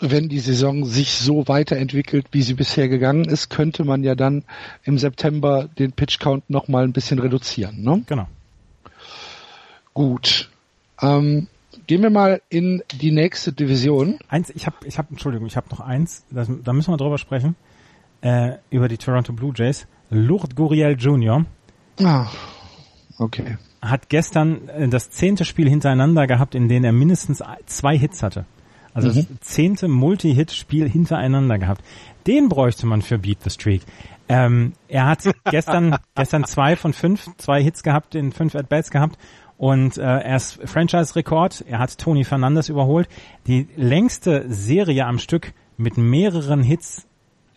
[0.00, 4.44] wenn die Saison sich so weiterentwickelt, wie sie bisher gegangen ist, könnte man ja dann
[4.84, 7.82] im September den Pitch Count noch mal ein bisschen reduzieren.
[7.82, 8.02] Ne?
[8.06, 8.28] Genau.
[9.94, 10.50] Gut.
[11.02, 11.48] Ähm,
[11.86, 14.18] gehen wir mal in die nächste Division.
[14.28, 16.24] Eins, ich habe, ich habe, Entschuldigung, ich habe noch eins.
[16.30, 17.56] Das, da müssen wir drüber sprechen
[18.20, 19.86] äh, über die Toronto Blue Jays.
[20.10, 21.44] Lourdes Gurriel Jr.
[22.02, 22.26] Ah,
[23.18, 23.58] okay.
[23.82, 28.44] Hat gestern äh, das zehnte Spiel hintereinander gehabt, in dem er mindestens zwei Hits hatte.
[29.04, 29.26] Also mhm.
[29.28, 31.82] das zehnte Multi-Hit-Spiel hintereinander gehabt.
[32.26, 33.82] Den bräuchte man für Beat the Streak.
[34.28, 39.18] Ähm, er hat gestern, gestern zwei von fünf, zwei Hits gehabt, in fünf At-Bats gehabt
[39.56, 41.64] und äh, er ist Franchise-Rekord.
[41.68, 43.08] Er hat Tony Fernandes überholt.
[43.46, 47.06] Die längste Serie am Stück mit mehreren Hits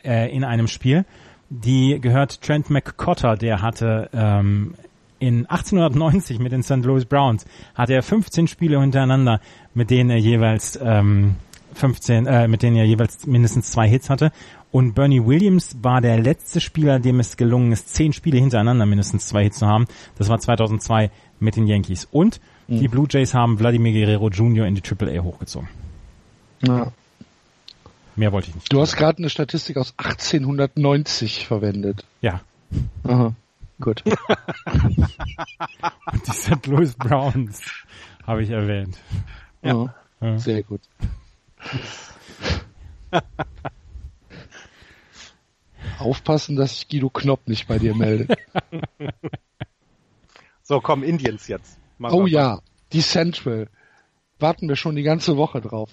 [0.03, 1.05] äh, in einem Spiel,
[1.49, 4.75] die gehört Trent McCotter, der hatte ähm,
[5.21, 6.83] in 1890 mit den St.
[6.83, 7.45] Louis Browns
[7.75, 9.39] hatte er 15 Spiele hintereinander,
[9.75, 11.35] mit denen er jeweils ähm,
[11.75, 14.31] 15, äh, mit denen er jeweils mindestens zwei Hits hatte.
[14.71, 19.27] Und Bernie Williams war der letzte Spieler, dem es gelungen ist, zehn Spiele hintereinander mindestens
[19.27, 19.85] zwei Hits zu haben.
[20.17, 22.07] Das war 2002 mit den Yankees.
[22.11, 22.79] Und mhm.
[22.79, 24.65] die Blue Jays haben Vladimir Guerrero Jr.
[24.65, 25.69] in die AAA hochgezogen.
[26.63, 26.91] Ja.
[28.15, 28.73] Mehr wollte ich nicht.
[28.73, 32.05] Du hast gerade eine Statistik aus 1890 verwendet.
[32.21, 32.41] Ja.
[33.03, 33.35] Aha.
[33.81, 34.03] Gut.
[34.05, 34.17] Und
[36.27, 36.65] die St.
[36.67, 37.61] Louis Browns
[38.25, 38.97] habe ich erwähnt.
[39.61, 39.93] Ja.
[40.21, 40.37] ja.
[40.37, 40.81] Sehr gut.
[45.99, 48.37] Aufpassen, dass sich Guido Knopp nicht bei dir meldet.
[50.63, 51.77] So, komm, Indians jetzt.
[51.97, 52.61] Mal oh ja,
[52.93, 53.67] die Central.
[54.39, 55.89] Warten wir schon die ganze Woche drauf.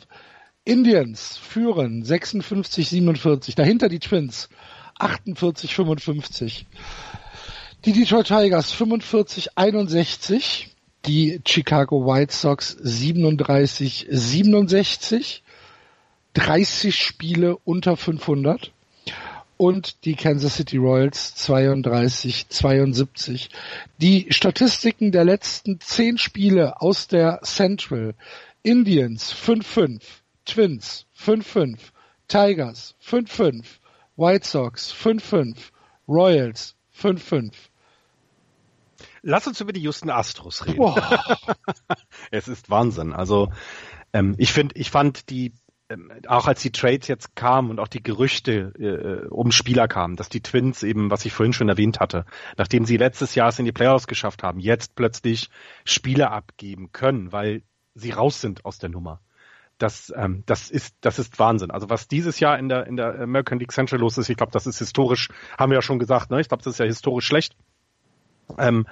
[0.65, 3.57] Indians führen 56-47.
[3.57, 4.49] Dahinter die Twins
[5.01, 6.67] 48-55.
[7.89, 10.67] Die Detroit Tigers 45-61.
[11.07, 15.41] Die Chicago White Sox 37-67.
[16.35, 18.73] 30 Spiele unter 500
[19.57, 23.49] und die Kansas City Royals 32-72.
[24.03, 28.15] Die Statistiken der letzten zehn Spiele aus der Central
[28.63, 30.03] Indians 5-5,
[30.45, 31.79] Twins 5-5,
[32.29, 33.65] Tigers 5-5,
[34.17, 35.57] White Sox 5-5,
[36.07, 37.53] Royals 5-5.
[39.23, 40.95] Lass uns über die Houston Astros reden.
[42.31, 43.13] es ist Wahnsinn.
[43.13, 43.51] Also
[44.13, 45.53] ähm, ich finde, ich fand die
[45.89, 50.17] ähm, auch als die Trades jetzt kamen und auch die Gerüchte äh, um Spieler kamen,
[50.17, 52.27] dass die Twins eben, was ich vorhin schon erwähnt hatte,
[52.57, 55.49] nachdem sie letztes Jahr es in die Playoffs geschafft haben, jetzt plötzlich
[55.85, 57.63] Spieler abgeben können, weil
[57.95, 59.21] sie raus sind aus der Nummer
[59.79, 61.71] das, ähm, das ist, das ist Wahnsinn.
[61.71, 64.53] Also was dieses Jahr in der, in der American League Central los ist, ich glaube,
[64.53, 66.41] das ist historisch, haben wir ja schon gesagt, ne?
[66.41, 67.57] Ich glaube, das ist ja historisch schlecht.
[68.59, 68.87] Ähm,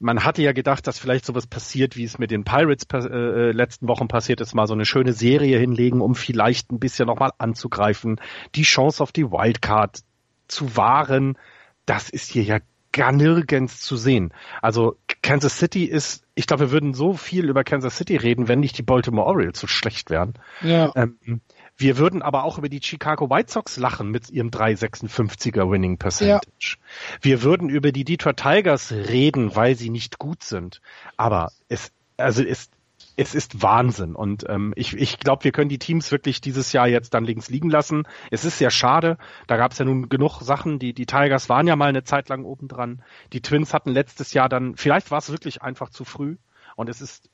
[0.00, 3.52] man hatte ja gedacht, dass vielleicht sowas passiert, wie es mit den Pirates äh, äh,
[3.52, 7.32] letzten Wochen passiert ist, mal so eine schöne Serie hinlegen, um vielleicht ein bisschen nochmal
[7.38, 8.18] anzugreifen,
[8.54, 10.00] die Chance auf die Wildcard
[10.48, 11.36] zu wahren.
[11.84, 12.58] Das ist hier ja
[12.92, 14.32] gar nirgends zu sehen.
[14.62, 18.60] Also Kansas City ist, ich glaube, wir würden so viel über Kansas City reden, wenn
[18.60, 20.34] nicht die Baltimore Orioles so schlecht wären.
[20.62, 20.92] Ja.
[20.96, 21.40] Ähm,
[21.80, 26.76] wir würden aber auch über die Chicago White Sox lachen mit ihrem 356er Winning Percentage.
[26.78, 27.18] Ja.
[27.22, 30.82] Wir würden über die Detroit Tigers reden, weil sie nicht gut sind.
[31.16, 32.68] Aber es, also es,
[33.16, 34.14] es ist Wahnsinn.
[34.14, 37.48] Und ähm, ich, ich glaube, wir können die Teams wirklich dieses Jahr jetzt dann links
[37.48, 38.02] liegen lassen.
[38.30, 39.16] Es ist sehr schade.
[39.46, 40.78] Da gab es ja nun genug Sachen.
[40.78, 43.02] Die, die Tigers waren ja mal eine Zeit lang oben dran.
[43.32, 46.36] Die Twins hatten letztes Jahr dann, vielleicht war es wirklich einfach zu früh.
[46.76, 47.29] Und es ist,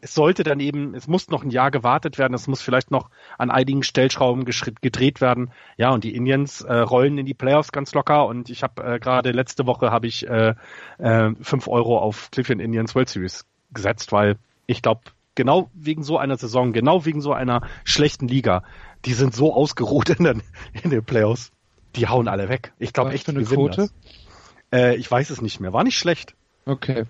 [0.00, 2.34] es sollte dann eben, es muss noch ein Jahr gewartet werden.
[2.34, 5.50] Es muss vielleicht noch an einigen Stellschrauben gedreht werden.
[5.76, 8.26] Ja, und die Indians äh, rollen in die Playoffs ganz locker.
[8.26, 10.54] Und ich habe äh, gerade letzte Woche habe ich äh,
[10.98, 15.02] äh, 5 Euro auf Cleveland Indians World Series gesetzt, weil ich glaube,
[15.34, 18.64] genau wegen so einer Saison, genau wegen so einer schlechten Liga,
[19.04, 20.42] die sind so ausgeruht in den,
[20.82, 21.52] in den Playoffs,
[21.96, 22.72] die hauen alle weg.
[22.78, 23.90] Ich glaube echt, für eine Quote?
[24.72, 25.72] Äh, ich weiß es nicht mehr.
[25.72, 26.34] War nicht schlecht.
[26.68, 27.04] Okay.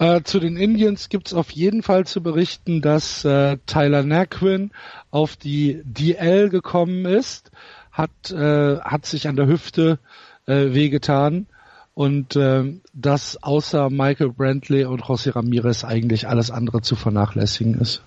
[0.00, 4.72] Äh, zu den Indians gibt es auf jeden Fall zu berichten, dass äh, Tyler Naquin
[5.12, 7.52] auf die DL gekommen ist,
[7.92, 10.00] hat, äh, hat sich an der Hüfte
[10.46, 11.46] äh, wehgetan
[11.94, 12.64] und äh,
[12.94, 18.02] dass außer Michael Brantley und José Ramirez eigentlich alles andere zu vernachlässigen ist.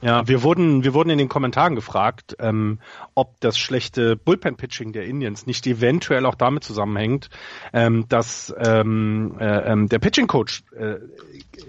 [0.00, 2.78] Ja, wir wurden, wir wurden in den Kommentaren gefragt, ähm,
[3.14, 7.30] ob das schlechte Bullpen-Pitching der Indians nicht eventuell auch damit zusammenhängt,
[7.72, 10.96] ähm, dass ähm, äh, ähm, der Pitching-Coach äh,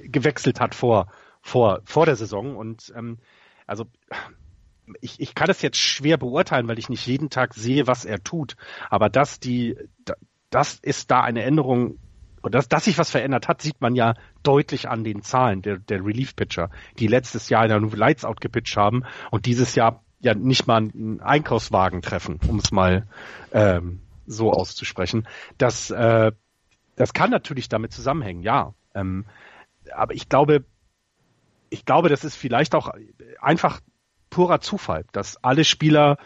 [0.03, 1.07] gewechselt hat vor,
[1.41, 2.55] vor, vor der Saison.
[2.55, 3.17] Und ähm,
[3.65, 3.85] also
[5.01, 8.23] ich, ich kann es jetzt schwer beurteilen, weil ich nicht jeden Tag sehe, was er
[8.23, 8.55] tut.
[8.91, 9.75] Aber dass die,
[10.51, 11.97] das ist da eine Änderung
[12.41, 14.13] und dass, dass sich was verändert hat, sieht man ja
[14.43, 18.77] deutlich an den Zahlen der, der Relief-Pitcher, die letztes Jahr in der Lights Out gepitcht
[18.77, 23.07] haben und dieses Jahr ja nicht mal einen Einkaufswagen treffen, um es mal
[23.51, 25.27] ähm, so auszusprechen.
[25.57, 26.31] Das, äh,
[26.95, 28.73] das kann natürlich damit zusammenhängen, ja.
[28.93, 29.25] Ähm,
[29.93, 30.65] aber ich glaube,
[31.69, 32.91] ich glaube, das ist vielleicht auch
[33.41, 33.79] einfach
[34.29, 36.17] purer Zufall, dass alle Spieler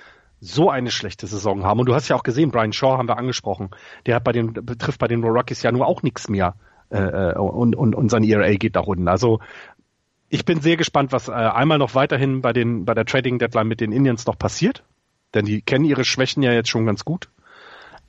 [0.43, 1.79] so eine schlechte Saison haben.
[1.79, 3.69] Und du hast ja auch gesehen, Brian Shaw haben wir angesprochen,
[4.05, 6.55] der hat bei den, betrifft bei den Rockies ja nur auch nichts mehr.
[6.91, 9.07] Äh, äh, und, und, und sein ERA geht nach unten.
[9.07, 9.39] Also
[10.29, 13.67] ich bin sehr gespannt, was äh, einmal noch weiterhin bei den bei der Trading Deadline
[13.67, 14.83] mit den Indians noch passiert,
[15.33, 17.29] denn die kennen ihre Schwächen ja jetzt schon ganz gut.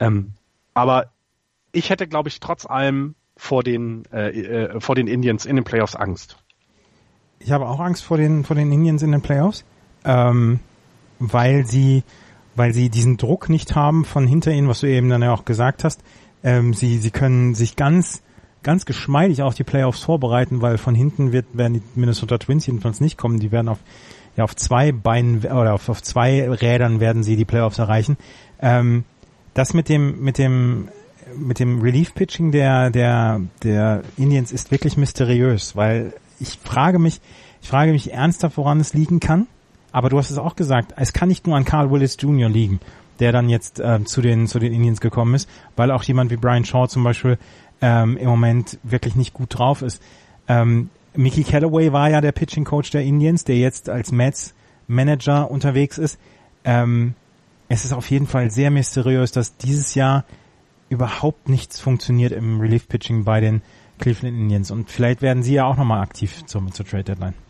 [0.00, 0.32] Ähm,
[0.74, 1.12] aber
[1.70, 5.64] ich hätte, glaube ich, trotz allem vor den äh, äh, vor den Indians in den
[5.64, 6.36] Playoffs Angst.
[7.38, 9.64] Ich habe auch Angst vor den vor den Indians in den Playoffs,
[10.04, 10.60] ähm,
[11.18, 12.02] weil sie
[12.56, 15.44] weil sie diesen Druck nicht haben von hinter ihnen, was du eben dann ja auch
[15.44, 16.02] gesagt hast.
[16.42, 18.22] Ähm, sie, sie können sich ganz,
[18.62, 23.00] ganz geschmeidig auf die Playoffs vorbereiten, weil von hinten wird, werden die Minnesota Twins jedenfalls
[23.00, 23.40] nicht kommen.
[23.40, 23.78] Die werden auf,
[24.36, 28.16] ja, auf zwei Beinen oder auf, auf zwei Rädern werden sie die Playoffs erreichen.
[28.60, 29.04] Ähm,
[29.54, 30.88] das mit dem, mit dem,
[31.36, 37.20] mit dem Relief Pitching der, der, der Indians ist wirklich mysteriös, weil ich frage mich,
[37.62, 39.46] ich frage mich ernsthaft, woran es liegen kann.
[39.94, 42.48] Aber du hast es auch gesagt, es kann nicht nur an Carl Willis Jr.
[42.48, 42.80] liegen,
[43.20, 46.36] der dann jetzt äh, zu den zu den Indians gekommen ist, weil auch jemand wie
[46.36, 47.38] Brian Shaw zum Beispiel
[47.80, 50.02] ähm, im Moment wirklich nicht gut drauf ist.
[50.48, 54.54] Ähm, Mickey Callaway war ja der Pitching Coach der Indians, der jetzt als Mets
[54.88, 56.18] Manager unterwegs ist.
[56.64, 57.14] Ähm,
[57.68, 60.24] es ist auf jeden Fall sehr mysteriös, dass dieses Jahr
[60.88, 63.62] überhaupt nichts funktioniert im Relief Pitching bei den
[64.00, 67.43] Cleveland Indians und vielleicht werden sie ja auch nochmal aktiv zum, zur Trade Deadline.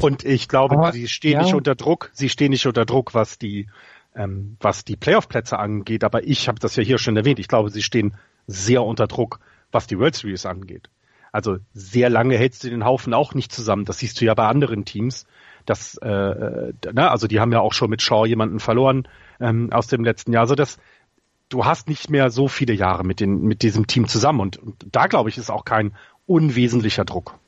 [0.00, 1.42] Und ich glaube, Aber, sie stehen ja.
[1.42, 2.10] nicht unter Druck.
[2.12, 3.68] Sie stehen nicht unter Druck, was die
[4.14, 6.04] ähm, was die Playoff-Plätze angeht.
[6.04, 7.38] Aber ich habe das ja hier schon erwähnt.
[7.38, 8.14] Ich glaube, sie stehen
[8.46, 9.40] sehr unter Druck,
[9.72, 10.88] was die World Series angeht.
[11.32, 13.84] Also sehr lange hältst du den Haufen auch nicht zusammen.
[13.84, 15.26] Das siehst du ja bei anderen Teams.
[15.66, 19.08] Das, äh, na, also die haben ja auch schon mit Shaw jemanden verloren
[19.40, 20.42] ähm, aus dem letzten Jahr.
[20.42, 20.78] Also das,
[21.48, 24.86] du hast nicht mehr so viele Jahre mit den mit diesem Team zusammen und, und
[24.92, 25.94] da glaube ich ist auch kein
[26.26, 27.38] unwesentlicher Druck.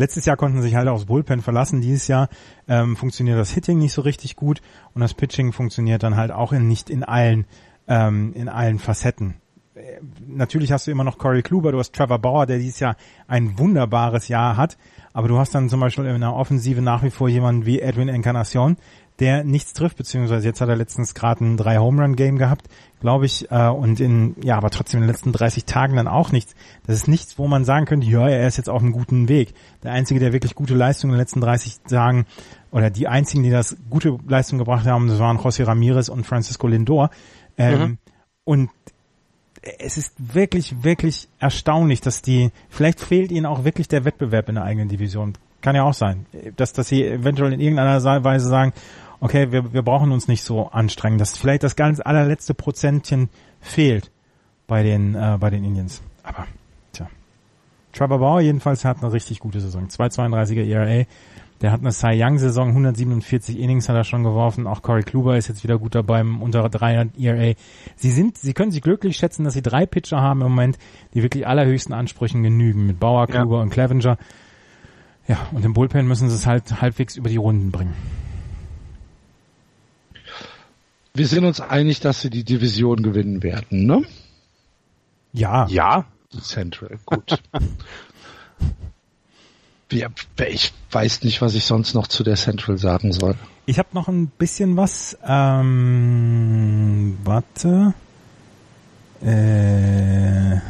[0.00, 1.82] Letztes Jahr konnten sich halt aufs Bullpen verlassen.
[1.82, 2.30] Dieses Jahr
[2.66, 4.62] ähm, funktioniert das Hitting nicht so richtig gut
[4.94, 7.44] und das Pitching funktioniert dann halt auch in, nicht in allen
[7.86, 9.34] ähm, in allen Facetten.
[9.74, 12.96] Äh, natürlich hast du immer noch Corey Kluber, du hast Trevor Bauer, der dieses Jahr
[13.28, 14.78] ein wunderbares Jahr hat,
[15.12, 18.08] aber du hast dann zum Beispiel in der Offensive nach wie vor jemanden wie Edwin
[18.08, 18.78] Encarnacion,
[19.20, 22.68] der nichts trifft, beziehungsweise jetzt hat er letztens gerade ein drei Home Run Game gehabt,
[23.00, 26.32] glaube ich, äh, und in ja, aber trotzdem in den letzten 30 Tagen dann auch
[26.32, 26.54] nichts.
[26.86, 29.54] Das ist nichts, wo man sagen könnte, ja, er ist jetzt auf einem guten Weg.
[29.82, 32.26] Der einzige, der wirklich gute Leistung in den letzten 30 Tagen
[32.70, 36.66] oder die einzigen, die das gute Leistung gebracht haben, das waren José Ramirez und Francisco
[36.66, 37.10] Lindor.
[37.58, 37.98] Ähm, mhm.
[38.44, 38.70] Und
[39.78, 44.54] es ist wirklich, wirklich erstaunlich, dass die, vielleicht fehlt ihnen auch wirklich der Wettbewerb in
[44.54, 45.34] der eigenen Division.
[45.60, 46.24] Kann ja auch sein,
[46.56, 48.72] dass, dass sie eventuell in irgendeiner Weise sagen,
[49.20, 53.28] okay, wir, wir brauchen uns nicht so anstrengen, dass vielleicht das ganz allerletzte Prozentchen
[53.60, 54.10] fehlt
[54.66, 56.02] bei den, äh, bei den Indians.
[56.22, 56.46] Aber,
[56.92, 57.08] tja.
[57.92, 59.88] Trevor Bauer jedenfalls hat eine richtig gute Saison.
[59.88, 61.04] 2,32er ERA.
[61.60, 64.66] Der hat eine Cy Young Saison, 147 Innings hat er schon geworfen.
[64.66, 67.52] Auch Corey Kluber ist jetzt wieder gut dabei im unter 300 ERA.
[67.96, 70.78] Sie sind, sie können sich glücklich schätzen, dass sie drei Pitcher haben im Moment,
[71.12, 72.86] die wirklich allerhöchsten Ansprüchen genügen.
[72.86, 73.62] Mit Bauer, Kluber ja.
[73.62, 74.16] und Clevenger.
[75.28, 77.94] Ja, und im Bullpen müssen sie es halt halbwegs über die Runden bringen.
[81.14, 84.02] Wir sind uns einig, dass sie die Division gewinnen werden, ne?
[85.32, 85.66] Ja.
[85.68, 86.04] Ja.
[86.40, 87.42] Central, gut.
[89.92, 90.08] ja,
[90.48, 93.34] ich weiß nicht, was ich sonst noch zu der Central sagen soll.
[93.66, 95.18] Ich habe noch ein bisschen was.
[95.26, 97.94] Ähm, warte.
[99.22, 100.60] Äh,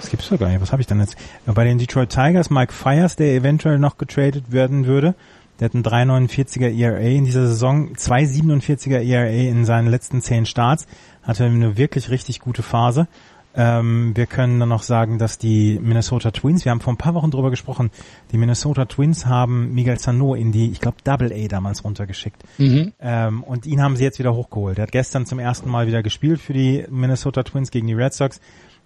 [0.00, 0.60] das gibt's doch gar nicht.
[0.60, 1.16] Was habe ich denn jetzt?
[1.46, 5.14] Bei den Detroit Tigers, Mike Fires, der eventuell noch getradet werden würde.
[5.60, 10.86] Der hat einen 3,49er ERA in dieser Saison, 2,47er ERA in seinen letzten zehn Starts,
[11.22, 13.06] hatte eine wirklich richtig gute Phase.
[13.54, 17.14] Ähm, wir können dann noch sagen, dass die Minnesota Twins, wir haben vor ein paar
[17.14, 17.90] Wochen drüber gesprochen,
[18.30, 22.42] die Minnesota Twins haben Miguel Sano in die, ich glaube, Double A damals runtergeschickt.
[22.58, 22.92] Mhm.
[23.00, 24.78] Ähm, und ihn haben sie jetzt wieder hochgeholt.
[24.78, 28.14] Er hat gestern zum ersten Mal wieder gespielt für die Minnesota Twins gegen die Red
[28.14, 28.40] Sox,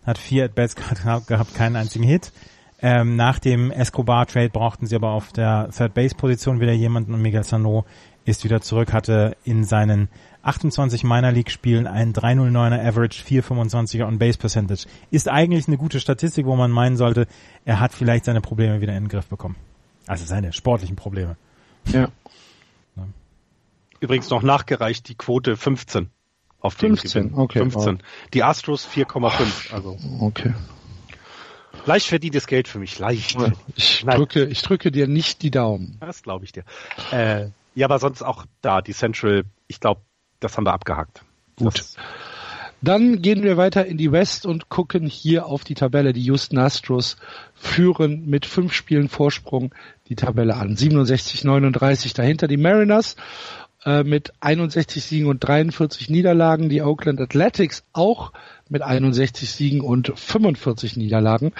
[0.04, 0.74] hat vier At-Bats
[1.26, 2.32] gehabt, keinen einzigen Hit.
[2.88, 7.84] Ähm, nach dem Escobar-Trade brauchten sie aber auf der Third-Base-Position wieder jemanden und Miguel Sano
[8.24, 10.08] ist wieder zurück, hatte in seinen
[10.44, 14.86] 28 Minor League Spielen einen 309er Average, 425er on Base Percentage.
[15.10, 17.26] Ist eigentlich eine gute Statistik, wo man meinen sollte,
[17.64, 19.56] er hat vielleicht seine Probleme wieder in den Griff bekommen.
[20.06, 21.36] Also seine sportlichen Probleme.
[21.86, 22.06] Ja.
[23.98, 26.08] Übrigens noch nachgereicht die Quote 15
[26.60, 27.58] auf 15, okay.
[27.58, 28.00] 15.
[28.32, 29.74] Die Astros 4,5.
[29.74, 29.98] Also.
[30.20, 30.54] Okay.
[31.86, 33.36] Leicht verdientes Geld für mich, leicht.
[33.76, 35.96] Ich drücke, ich drücke dir nicht die Daumen.
[36.00, 36.64] Das glaube ich dir.
[37.12, 40.00] Äh, ja, aber sonst auch da, die Central, ich glaube,
[40.40, 41.22] das haben wir abgehakt.
[41.56, 41.78] Gut.
[41.78, 41.96] Das
[42.82, 46.12] dann gehen wir weiter in die West und gucken hier auf die Tabelle.
[46.12, 47.16] Die Houston Astros
[47.54, 49.74] führen mit fünf Spielen Vorsprung
[50.08, 50.76] die Tabelle an.
[50.76, 53.16] 67, 39 dahinter die Mariners
[53.86, 56.68] äh, mit 61 Siegen und 43 Niederlagen.
[56.68, 58.32] Die Oakland Athletics auch
[58.68, 61.52] mit 61 Siegen und 45 Niederlagen.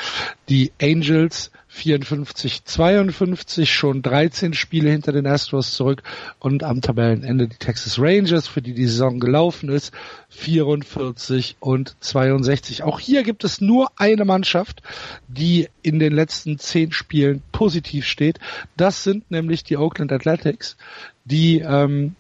[0.48, 6.03] Die Angels 54, 52, schon 13 Spiele hinter den Astros zurück
[6.39, 9.93] und am Tabellenende die Texas Rangers, für die die Saison gelaufen ist,
[10.31, 12.82] 44 und 62.
[12.82, 14.82] Auch hier gibt es nur eine Mannschaft,
[15.28, 18.39] die in den letzten zehn Spielen positiv steht.
[18.77, 20.77] Das sind nämlich die Oakland Athletics,
[21.27, 22.15] die ähm,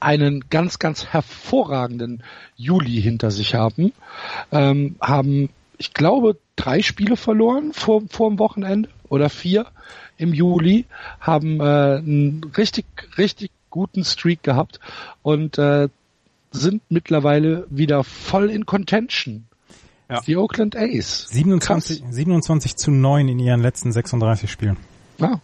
[0.00, 2.22] einen ganz, ganz hervorragenden
[2.56, 3.92] Juli hinter sich haben,
[4.52, 5.48] ähm, haben,
[5.78, 9.66] ich glaube, drei Spiele verloren vor, vor dem Wochenende oder vier
[10.16, 10.84] im Juli,
[11.20, 12.86] haben äh, einen richtig,
[13.18, 14.78] richtig guten Streak gehabt
[15.22, 15.88] und äh,
[16.52, 19.46] sind mittlerweile wieder voll in Contention.
[20.08, 20.20] Ja.
[20.20, 21.26] Die Oakland A's.
[21.30, 24.76] 27, 27 zu 9 in ihren letzten 36 Spielen.
[25.18, 25.40] Ja.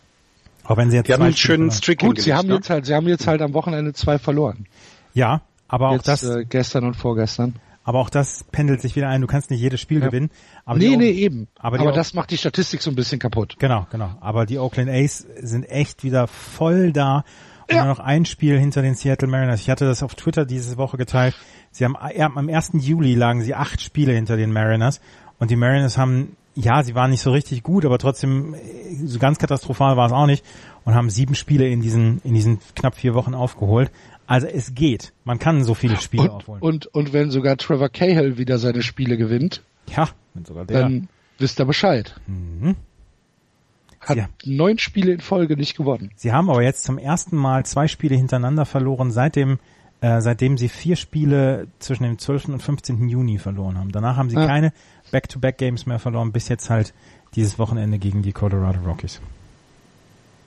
[0.65, 2.55] Auch wenn sie jetzt die haben einen schönen Streak Gut, sie haben ne?
[2.55, 4.67] jetzt halt, sie haben jetzt halt am Wochenende zwei verloren.
[5.15, 6.23] Ja, aber jetzt, auch das.
[6.25, 7.55] Äh, gestern und vorgestern.
[7.83, 9.21] Aber auch das pendelt sich wieder ein.
[9.21, 10.07] Du kannst nicht jedes Spiel ja.
[10.07, 10.31] gewinnen.
[10.65, 11.49] Aber nee, nee, eben.
[11.59, 13.57] Aber, aber das macht die Statistik so ein bisschen kaputt.
[13.59, 14.11] Genau, genau.
[14.21, 17.25] Aber die Oakland A's sind echt wieder voll da.
[17.69, 17.85] Und ja.
[17.85, 19.61] nur noch ein Spiel hinter den Seattle Mariners.
[19.61, 21.35] Ich hatte das auf Twitter diese Woche geteilt.
[21.71, 22.73] Sie haben am 1.
[22.75, 25.01] Juli lagen sie acht Spiele hinter den Mariners.
[25.39, 28.55] Und die Mariners haben, ja, sie waren nicht so richtig gut, aber trotzdem,
[29.05, 30.45] so ganz katastrophal war es auch nicht.
[30.85, 33.91] Und haben sieben Spiele in diesen, in diesen knapp vier Wochen aufgeholt.
[34.27, 35.13] Also es geht.
[35.25, 36.63] Man kann so viele Spiele und, aufholen.
[36.63, 40.83] Und, und wenn sogar Trevor Cahill wieder seine Spiele gewinnt, ja, wenn sogar der.
[40.83, 41.09] dann
[41.39, 42.15] wisst ihr Bescheid.
[42.27, 42.77] Mhm.
[44.01, 44.29] Hat ja.
[44.45, 46.11] neun Spiele in Folge nicht gewonnen.
[46.17, 49.59] Sie haben aber jetzt zum ersten Mal zwei Spiele hintereinander verloren, seitdem,
[50.01, 52.49] äh, seitdem sie vier Spiele zwischen dem 12.
[52.49, 53.09] und 15.
[53.09, 53.93] Juni verloren haben.
[53.93, 54.47] Danach haben sie ja.
[54.47, 54.73] keine
[55.11, 56.95] Back-to-Back-Games mehr verloren, bis jetzt halt
[57.35, 59.21] dieses Wochenende gegen die Colorado Rockies.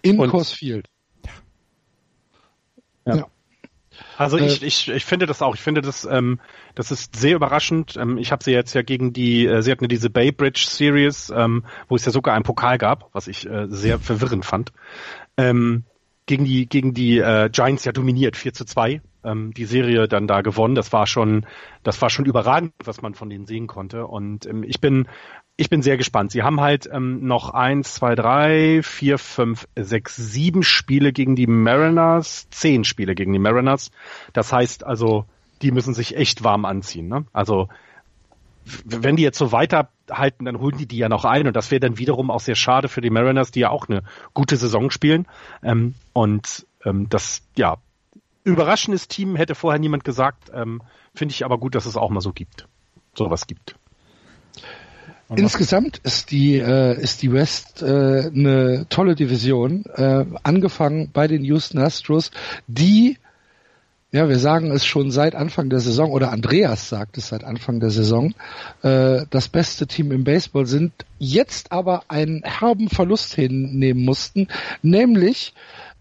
[0.02, 0.88] In Coors Field.
[3.06, 3.16] Ja.
[3.16, 3.28] ja.
[4.18, 5.56] Also äh, ich, ich, ich finde das auch.
[5.56, 6.40] Ich finde das, ähm,
[6.76, 7.96] das ist sehr überraschend.
[7.98, 10.66] Ähm, ich habe sie jetzt ja gegen die, äh, sie hatten ja diese Bay Bridge
[10.68, 14.72] Series, ähm, wo es ja sogar einen Pokal gab, was ich äh, sehr verwirrend fand.
[15.38, 15.84] Ähm,
[16.26, 19.02] gegen die, gegen die äh, Giants ja dominiert, 4 zu 2.
[19.24, 20.76] Ähm, die Serie dann da gewonnen.
[20.76, 21.46] Das war schon,
[21.84, 24.08] das war schon überragend, was man von denen sehen konnte.
[24.08, 25.08] Und ähm, ich bin
[25.56, 26.32] ich bin sehr gespannt.
[26.32, 31.46] Sie haben halt ähm, noch eins, zwei, drei, vier, fünf, sechs, sieben Spiele gegen die
[31.46, 33.92] Mariners, zehn Spiele gegen die Mariners.
[34.34, 35.26] Das heißt also,
[35.62, 37.08] die müssen sich echt warm anziehen.
[37.08, 37.26] Ne?
[37.34, 37.70] Also
[38.86, 41.82] wenn die jetzt so weiterhalten, dann holen die die ja noch ein und das wäre
[41.82, 45.28] dann wiederum auch sehr schade für die Mariners, die ja auch eine gute Saison spielen.
[45.62, 47.78] Ähm, und ähm, das, ja,
[48.44, 50.52] überraschendes Team hätte vorher niemand gesagt.
[50.54, 50.82] Ähm,
[51.14, 52.68] Finde ich aber gut, dass es auch mal so gibt.
[53.16, 53.76] Sowas gibt.
[55.36, 57.86] Insgesamt ist die äh, ist die West äh,
[58.28, 62.30] eine tolle Division, äh, angefangen bei den Houston Astros,
[62.68, 63.18] die
[64.12, 67.80] ja, wir sagen es schon seit Anfang der Saison, oder Andreas sagt es seit Anfang
[67.80, 68.36] der Saison,
[68.84, 74.50] äh, das beste Team im Baseball sind, jetzt aber einen herben Verlust hinnehmen mussten,
[74.84, 75.56] nämlich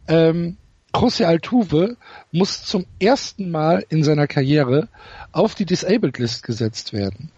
[0.09, 0.59] ähm,
[0.94, 1.97] José Altuve
[2.31, 4.89] muss zum ersten Mal in seiner Karriere
[5.32, 7.31] auf die Disabled List gesetzt werden.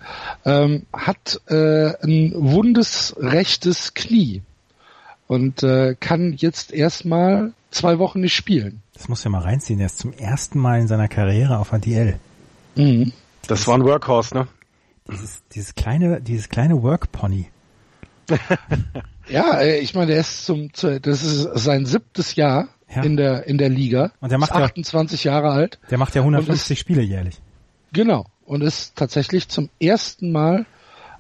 [0.45, 4.43] Ähm, hat äh, ein wundes rechtes Knie
[5.27, 8.83] und äh, kann jetzt erstmal zwei Wochen nicht spielen.
[8.93, 9.81] Das muss ja mal reinziehen.
[9.81, 12.19] Er ist zum ersten Mal in seiner Karriere auf ADL.
[12.77, 13.13] Mhm.
[13.47, 14.49] Das war ein Workhorse, ne?
[15.11, 17.49] Dieses, dieses kleine, dieses kleine Workpony.
[19.29, 23.03] ja, äh, ich meine, der ist zum, das ist sein siebtes Jahr ja.
[23.03, 24.13] in der in der Liga.
[24.21, 25.79] Und der macht ist 28 ja, Jahre alt.
[25.91, 27.41] Der macht ja 150 ist, Spiele jährlich.
[27.93, 30.67] Genau und ist tatsächlich zum ersten Mal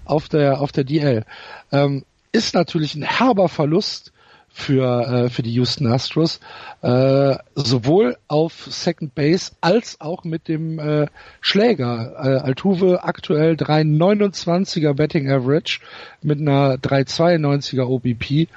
[0.04, 1.24] auf der auf der DL.
[1.72, 4.12] Ähm, ist natürlich ein herber Verlust
[4.48, 6.40] für äh, für die Houston Astros
[6.82, 11.06] äh, sowohl auf Second Base als auch mit dem äh,
[11.40, 15.80] Schläger äh, Altuve aktuell 3,29er Betting Average
[16.22, 18.48] mit einer 3,92er OBP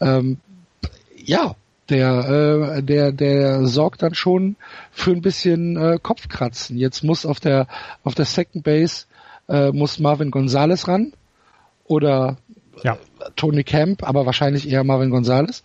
[0.00, 0.38] ähm,
[1.16, 1.54] ja
[1.90, 4.56] der, äh, der, der sorgt dann schon
[4.92, 6.76] für ein bisschen äh, Kopfkratzen.
[6.76, 7.66] Jetzt muss auf der
[8.04, 9.06] auf der Second Base
[9.48, 11.12] äh, muss Marvin Gonzalez ran
[11.84, 12.36] oder
[12.82, 12.98] ja.
[13.36, 15.62] Tony Camp, aber wahrscheinlich eher Marvin Gonzalez.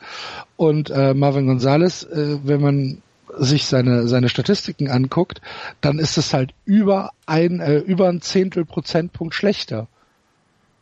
[0.58, 3.02] Und äh, Marvin Gonzalez, äh, wenn man
[3.38, 5.42] sich seine seine Statistiken anguckt,
[5.82, 9.88] dann ist es halt über ein äh, über ein Zehntel Prozentpunkt schlechter.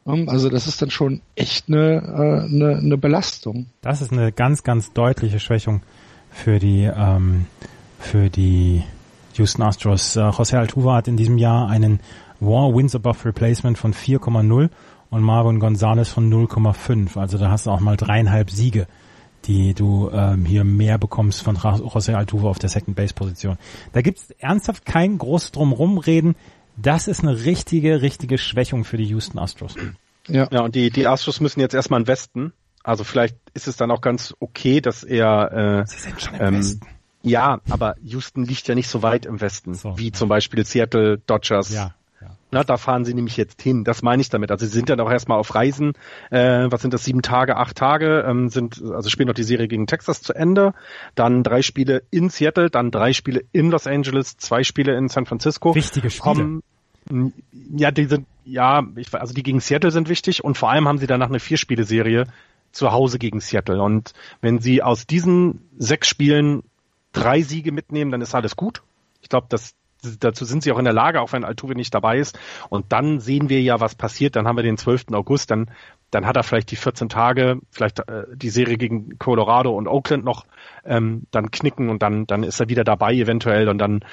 [0.05, 3.67] Also das ist dann schon echt eine, äh, eine, eine Belastung.
[3.81, 5.81] Das ist eine ganz, ganz deutliche Schwächung
[6.31, 7.45] für die ähm,
[7.99, 8.83] für die
[9.35, 10.15] Houston Astros.
[10.15, 11.99] Äh, José Altuve hat in diesem Jahr einen
[12.39, 14.69] War Wins Above Replacement von 4,0
[15.09, 17.17] und Marvin Gonzalez von 0,5.
[17.17, 18.87] Also da hast du auch mal dreieinhalb Siege,
[19.45, 23.57] die du ähm, hier mehr bekommst von José Altuve auf der Second Base Position.
[23.93, 26.35] Da gibt's ernsthaft kein groß drumrum reden.
[26.77, 29.75] Das ist eine richtige, richtige Schwächung für die Houston Astros.
[30.27, 32.53] Ja, ja und die, die Astros müssen jetzt erstmal in Westen.
[32.83, 36.41] Also vielleicht ist es dann auch ganz okay, dass er äh, Sie sind schon im
[36.41, 36.87] ähm, Westen.
[37.23, 40.13] Ja, aber Houston liegt ja nicht so weit im Westen, so, wie ja.
[40.13, 41.71] zum Beispiel Seattle Dodgers.
[41.71, 41.95] Ja, ja.
[42.51, 43.83] Na, da fahren sie nämlich jetzt hin.
[43.83, 44.51] Das meine ich damit.
[44.51, 45.93] Also sie sind dann auch erstmal auf Reisen.
[46.29, 47.05] Äh, was sind das?
[47.05, 48.25] Sieben Tage, acht Tage.
[48.27, 50.73] Ähm, sind also spielen noch die Serie gegen Texas zu Ende.
[51.15, 55.25] Dann drei Spiele in Seattle, dann drei Spiele in Los Angeles, zwei Spiele in San
[55.25, 55.73] Francisco.
[55.75, 56.61] Wichtige Spiele.
[57.09, 57.33] Kommen,
[57.75, 60.97] ja, die sind ja, ich, also die gegen Seattle sind wichtig und vor allem haben
[60.97, 62.25] sie danach eine Vierspiele-Serie
[62.71, 63.81] zu Hause gegen Seattle.
[63.81, 66.63] Und wenn sie aus diesen sechs Spielen
[67.13, 68.81] drei Siege mitnehmen, dann ist alles gut.
[69.21, 69.73] Ich glaube, das
[70.19, 72.37] dazu sind sie auch in der Lage, auch wenn Altuve nicht dabei ist.
[72.69, 74.35] Und dann sehen wir ja, was passiert.
[74.35, 75.05] Dann haben wir den 12.
[75.13, 75.71] August, dann,
[76.09, 80.23] dann hat er vielleicht die 14 Tage, vielleicht äh, die Serie gegen Colorado und Oakland
[80.23, 80.45] noch
[80.83, 84.03] ähm, dann knicken und dann, dann ist er wieder dabei eventuell und dann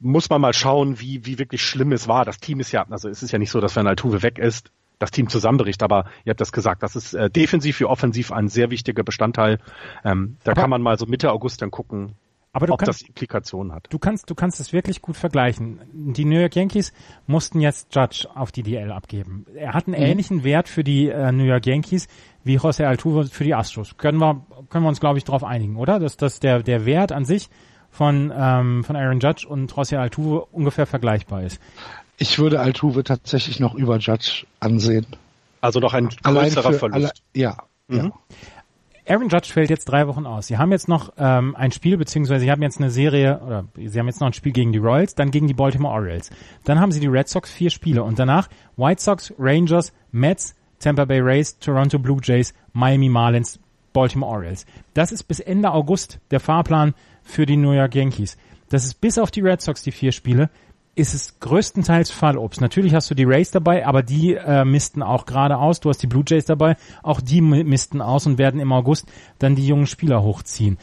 [0.00, 2.24] muss man mal schauen, wie, wie wirklich schlimm es war.
[2.24, 4.70] Das Team ist ja, also es ist ja nicht so, dass wenn Altuve weg ist,
[4.98, 8.48] das Team zusammenbricht, aber ihr habt das gesagt, das ist äh, defensiv wie offensiv ein
[8.48, 9.58] sehr wichtiger Bestandteil.
[10.04, 12.16] Ähm, da aber kann man mal so Mitte August dann gucken,
[12.52, 13.86] aber ob kannst, das Implikationen hat.
[13.90, 15.80] Du kannst, du kannst es wirklich gut vergleichen.
[15.92, 16.92] Die New York Yankees
[17.26, 19.46] mussten jetzt Judge auf die DL abgeben.
[19.54, 20.06] Er hat einen mhm.
[20.06, 22.08] ähnlichen Wert für die äh, New York Yankees
[22.42, 23.96] wie José Altuve für die Astros.
[23.98, 26.00] Können wir, können wir uns, glaube ich, darauf einigen, oder?
[26.00, 27.50] Dass, dass der, der Wert an sich
[27.90, 31.60] von, ähm, von Aaron Judge und José Altuve ungefähr vergleichbar ist.
[32.16, 35.06] Ich würde Altuve tatsächlich noch über Judge ansehen.
[35.60, 36.94] Also noch ein größerer Verlust.
[36.94, 37.56] Alle, ja,
[37.88, 37.96] mhm.
[37.96, 38.12] ja.
[39.10, 40.46] Aaron Judge fällt jetzt drei Wochen aus.
[40.46, 43.98] Sie haben jetzt noch ähm, ein Spiel, beziehungsweise sie haben jetzt eine Serie, oder sie
[43.98, 46.30] haben jetzt noch ein Spiel gegen die Royals, dann gegen die Baltimore Orioles.
[46.62, 51.06] Dann haben sie die Red Sox vier Spiele und danach White Sox, Rangers, Mets, Tampa
[51.06, 53.58] Bay Rays, Toronto Blue Jays, Miami Marlins,
[53.92, 54.64] Baltimore Orioles.
[54.94, 58.38] Das ist bis Ende August der Fahrplan für die New York Yankees.
[58.68, 60.50] Das ist bis auf die Red Sox die vier Spiele
[60.94, 62.60] ist es größtenteils Fallobst.
[62.60, 65.80] Natürlich hast du die Rays dabei, aber die äh, missten auch gerade aus.
[65.80, 69.06] Du hast die Blue Jays dabei, auch die missten aus und werden im August
[69.38, 70.78] dann die jungen Spieler hochziehen.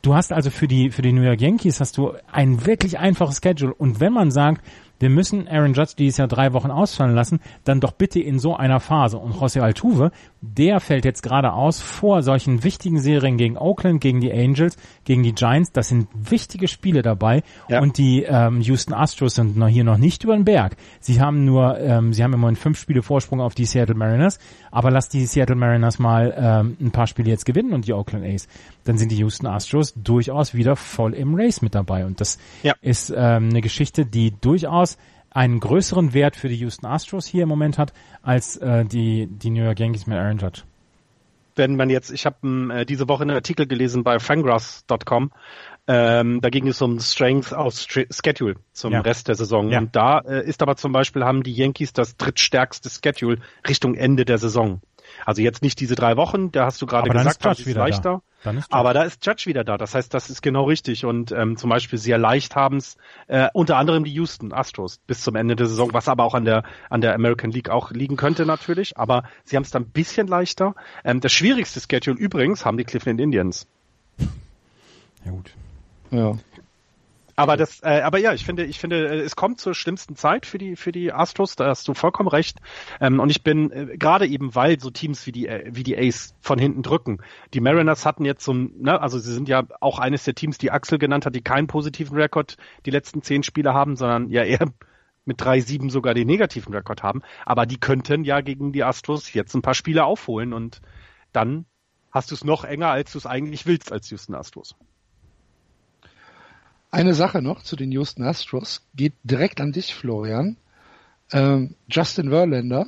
[0.00, 3.40] Du hast also für die für die New York Yankees hast du ein wirklich einfaches
[3.42, 4.64] Schedule und wenn man sagt,
[5.02, 8.56] wir müssen Aaron Judge dieses Jahr drei Wochen ausfallen lassen, dann doch bitte in so
[8.56, 9.18] einer Phase.
[9.18, 14.20] Und José Altuve, der fällt jetzt gerade aus vor solchen wichtigen Serien gegen Oakland, gegen
[14.20, 15.72] die Angels, gegen die Giants.
[15.72, 17.42] Das sind wichtige Spiele dabei.
[17.68, 17.80] Ja.
[17.80, 20.76] Und die ähm, Houston Astros sind noch hier noch nicht über den Berg.
[21.00, 24.38] Sie haben nur, ähm, sie haben immerhin fünf Spiele Vorsprung auf die Seattle Mariners.
[24.70, 28.24] Aber lass die Seattle Mariners mal ähm, ein paar Spiele jetzt gewinnen und die Oakland
[28.24, 28.46] A's.
[28.84, 32.06] Dann sind die Houston Astros durchaus wieder voll im Race mit dabei.
[32.06, 32.74] Und das ja.
[32.80, 34.91] ist ähm, eine Geschichte, die durchaus
[35.34, 37.92] einen größeren Wert für die Houston Astros hier im Moment hat,
[38.22, 40.62] als äh, die, die New York Yankees mit Aaron Judge.
[41.54, 45.32] Wenn man jetzt, ich habe äh, diese Woche einen Artikel gelesen bei fangraphs.com,
[45.88, 49.00] ähm, da ging es um Strength of Schedule zum ja.
[49.00, 49.68] Rest der Saison.
[49.68, 49.80] Ja.
[49.80, 53.38] Und da äh, ist aber zum Beispiel, haben die Yankees das drittstärkste Schedule
[53.68, 54.80] Richtung Ende der Saison.
[55.24, 58.22] Also jetzt nicht diese drei Wochen, da hast du gerade gesagt, das ist leichter.
[58.42, 58.50] Da.
[58.50, 59.78] Ist aber da ist Judge wieder da.
[59.78, 61.04] Das heißt, das ist genau richtig.
[61.04, 62.96] Und ähm, zum Beispiel sehr leicht haben es
[63.28, 66.44] äh, unter anderem die Houston Astros bis zum Ende der Saison, was aber auch an
[66.44, 68.98] der an der American League auch liegen könnte natürlich.
[68.98, 70.74] Aber sie haben es dann ein bisschen leichter.
[71.04, 73.68] Ähm, das schwierigste Schedule übrigens haben die Cleveland Indians.
[75.24, 75.52] Ja gut.
[76.10, 76.36] Ja.
[77.42, 80.46] Aber das, äh, aber ja, ich finde, ich finde, äh, es kommt zur schlimmsten Zeit
[80.46, 81.56] für die für die Astros.
[81.56, 82.58] Da hast du vollkommen recht.
[83.00, 85.98] Ähm, und ich bin äh, gerade eben, weil so Teams wie die äh, wie die
[85.98, 87.18] Ace von hinten drücken.
[87.52, 90.70] Die Mariners hatten jetzt so, ne, also sie sind ja auch eines der Teams, die
[90.70, 92.56] Axel genannt hat, die keinen positiven Rekord
[92.86, 94.66] die letzten zehn Spiele haben, sondern ja eher
[95.24, 97.22] mit 3-7 sogar den negativen Rekord haben.
[97.44, 100.80] Aber die könnten ja gegen die Astros jetzt ein paar Spiele aufholen und
[101.32, 101.66] dann
[102.12, 104.76] hast du es noch enger, als du es eigentlich willst als Houston Astros.
[106.92, 110.58] Eine Sache noch zu den Houston Astros geht direkt an dich, Florian.
[111.32, 112.86] Ähm, Justin Verlander,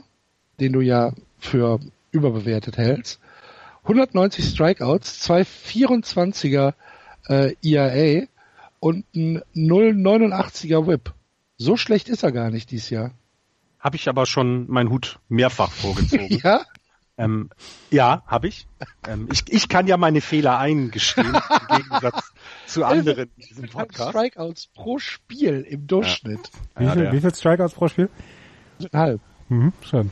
[0.61, 3.19] den du ja für überbewertet hältst,
[3.85, 6.75] 190 Strikeouts, zwei 24er
[7.29, 8.27] äh, ERA
[8.79, 11.15] und ein 0,89er Whip.
[11.57, 13.11] So schlecht ist er gar nicht dieses Jahr.
[13.81, 16.29] Habe ich aber schon meinen Hut mehrfach vorgezogen.
[16.45, 16.67] ja?
[17.17, 17.51] Ähm,
[17.91, 18.67] ja, habe ich.
[19.07, 19.45] Ähm, ich.
[19.49, 22.33] Ich kann ja meine Fehler eingestehen, im Gegensatz
[22.67, 24.11] zu anderen in diesem Podcast.
[24.11, 26.51] Strikeouts pro Spiel im Durchschnitt.
[26.75, 26.81] Ja.
[26.81, 28.09] Wie, ja, viel, wie viel Strikeouts pro Spiel?
[28.93, 29.21] Halb.
[29.49, 30.11] Mhm, schön.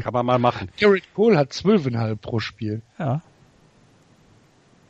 [0.00, 0.68] Kann man mal machen.
[0.78, 2.82] Garrett Cole hat zwölfeinhalb pro Spiel.
[2.98, 3.22] Ja.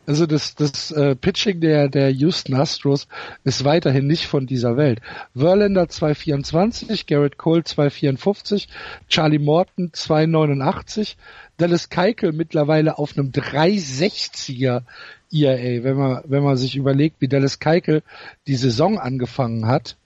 [0.06, 3.06] Also das, das äh, Pitching der, der Houston Astros
[3.44, 5.00] ist weiterhin nicht von dieser Welt.
[5.36, 8.66] Verlander 2,24, Garrett Cole 2,54,
[9.08, 11.16] Charlie Morton 2,89,
[11.58, 14.82] Dallas Keuchel mittlerweile auf einem 3,60er
[15.30, 15.84] ERA.
[15.84, 18.02] Wenn man, wenn man sich überlegt, wie Dallas Keuchel
[18.46, 19.96] die Saison angefangen hat.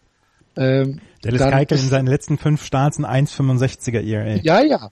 [0.56, 4.40] Ähm, Dallas Keuchel in seinen letzten fünf Starts ein 1,65er ERA.
[4.42, 4.90] Ja, ja.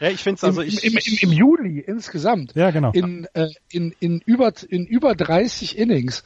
[0.00, 2.54] Ja, ich finde es also ich, Im, im, im, Juli insgesamt.
[2.54, 2.92] Ja, genau.
[2.92, 6.22] In, äh, in, in, über, in über 30 Innings.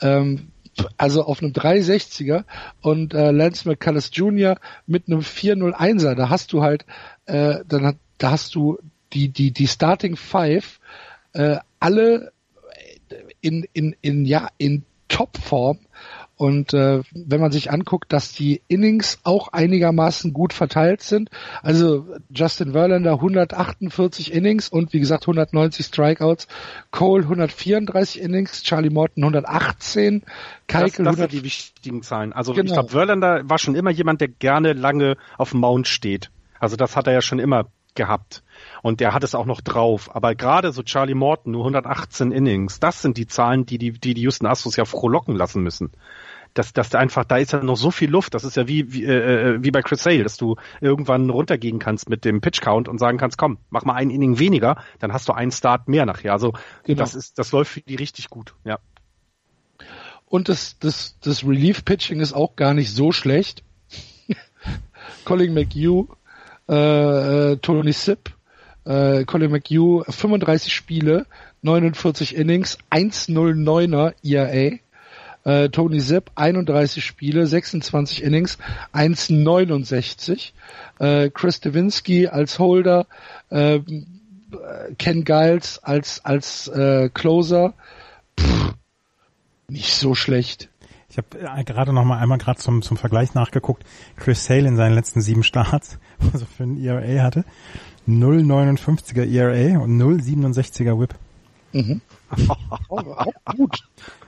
[0.00, 0.48] Ähm,
[0.96, 2.44] also auf einem 360er
[2.82, 4.58] und äh, Lance McCullers Jr.
[4.86, 6.14] mit einem 401er.
[6.14, 6.84] Da hast du halt,
[7.24, 8.78] äh, dann hat, da hast du
[9.12, 10.80] die die die Starting Five
[11.32, 12.32] äh, alle
[13.40, 15.78] in in in ja in Topform
[16.36, 21.30] und äh, wenn man sich anguckt, dass die Innings auch einigermaßen gut verteilt sind,
[21.62, 26.46] also Justin Verlander 148 Innings und wie gesagt 190 Strikeouts,
[26.90, 30.24] Cole 134 Innings, Charlie Morton 118,
[30.66, 32.34] Keikel das, das sind die wichtigen Zahlen.
[32.34, 32.66] Also genau.
[32.66, 36.30] ich glaube, Verlander war schon immer jemand, der gerne lange auf dem Mount steht.
[36.60, 38.42] Also das hat er ja schon immer gehabt.
[38.86, 40.14] Und der hat es auch noch drauf.
[40.14, 44.14] Aber gerade so Charlie Morton, nur 118 Innings, das sind die Zahlen, die die, die,
[44.14, 45.90] die Houston Astros ja frohlocken lassen müssen
[46.54, 48.32] dass, dass da einfach, da ist ja noch so viel Luft.
[48.32, 52.08] Das ist ja wie, wie, äh, wie bei Chris Sale, dass du irgendwann runtergehen kannst
[52.08, 55.28] mit dem Pitch Count und sagen kannst, komm, mach mal ein Inning weniger, dann hast
[55.28, 56.32] du einen Start mehr nachher.
[56.32, 56.52] Also
[56.84, 57.00] genau.
[57.00, 58.78] das ist, das läuft für die richtig gut, ja.
[60.24, 63.64] Und das, das, das Relief Pitching ist auch gar nicht so schlecht.
[65.24, 66.06] Colin McHugh,
[66.68, 68.35] äh, äh, Tony Sipp,
[68.86, 71.26] äh, Colin McHugh, 35 Spiele,
[71.62, 74.78] 49 Innings, 1,09er ERA.
[75.44, 78.58] Äh, Tony Sepp 31 Spiele, 26 Innings,
[78.92, 80.52] 1,69.
[80.98, 83.06] Äh, Chris Devinsky als Holder,
[83.50, 83.80] äh,
[84.98, 87.74] Ken Giles als als äh, Closer.
[88.38, 88.74] Pff,
[89.68, 90.68] nicht so schlecht.
[91.08, 93.84] Ich habe äh, gerade noch mal einmal gerade zum zum Vergleich nachgeguckt.
[94.16, 97.44] Chris Sale in seinen letzten sieben Starts, was er für ein ERA hatte,
[98.08, 101.14] 0,59er ERA und 0,67er Whip.
[101.72, 102.00] Mhm.
[102.88, 103.78] oh, auch gut.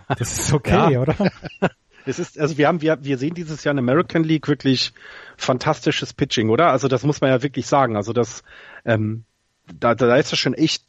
[0.09, 1.01] Das ist okay, ja.
[1.01, 1.15] oder?
[2.09, 4.95] Es ist, also wir haben, wir, wir sehen dieses Jahr in American League wirklich
[5.37, 6.71] fantastisches Pitching, oder?
[6.71, 7.97] Also das muss man ja wirklich sagen.
[7.97, 8.45] Also das,
[8.87, 9.25] ähm,
[9.79, 10.85] da, da ist ja schon echt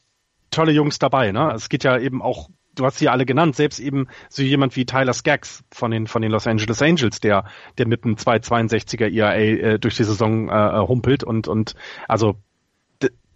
[0.49, 1.51] tolle Jungs dabei, ne?
[1.53, 4.77] Es geht ja eben auch, du hast sie ja alle genannt, selbst eben so jemand
[4.77, 7.43] wie Tyler Skaggs von den, von den Los Angeles Angels, der,
[7.77, 11.75] der mit einem 262er ERA äh, durch die Saison äh, humpelt und, und,
[12.07, 12.37] also,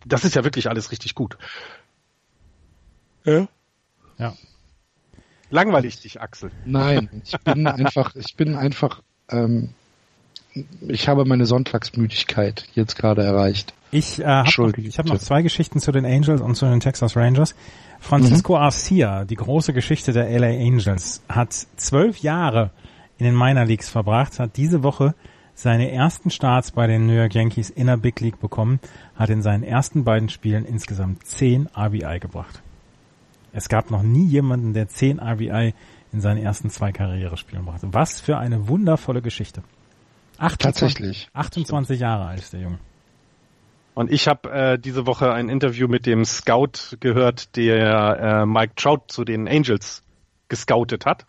[0.06, 1.38] das ist ja wirklich alles richtig gut.
[3.26, 3.48] Ja.
[4.18, 4.34] Ja.
[5.50, 6.52] Langweilig dich, Axel.
[6.66, 9.70] Nein, ich bin einfach, ich bin einfach, ähm,
[10.88, 13.74] ich habe meine Sonntagsmüdigkeit jetzt gerade erreicht.
[13.92, 16.80] Ich äh, habe noch, ich hab noch zwei Geschichten zu den Angels und zu den
[16.80, 17.54] Texas Rangers.
[18.00, 18.64] Francisco mhm.
[18.64, 22.72] Arcia, die große Geschichte der LA Angels, hat zwölf Jahre
[23.20, 25.14] in den Minor Leagues verbracht, hat diese Woche
[25.56, 28.80] seine ersten Starts bei den New York Yankees in der Big League bekommen,
[29.16, 32.62] hat in seinen ersten beiden Spielen insgesamt zehn RBI gebracht.
[33.54, 35.74] Es gab noch nie jemanden, der 10 RBI
[36.12, 37.94] in seinen ersten zwei Karrierespielen brachte.
[37.94, 39.64] Was für eine wundervolle Geschichte.
[40.40, 41.30] 28, Tatsächlich.
[41.34, 42.80] 28 Jahre alt ist der Junge.
[43.94, 48.74] Und ich habe äh, diese Woche ein Interview mit dem Scout gehört, der äh, Mike
[48.76, 50.02] Trout zu den Angels
[50.50, 51.28] gescoutet hat.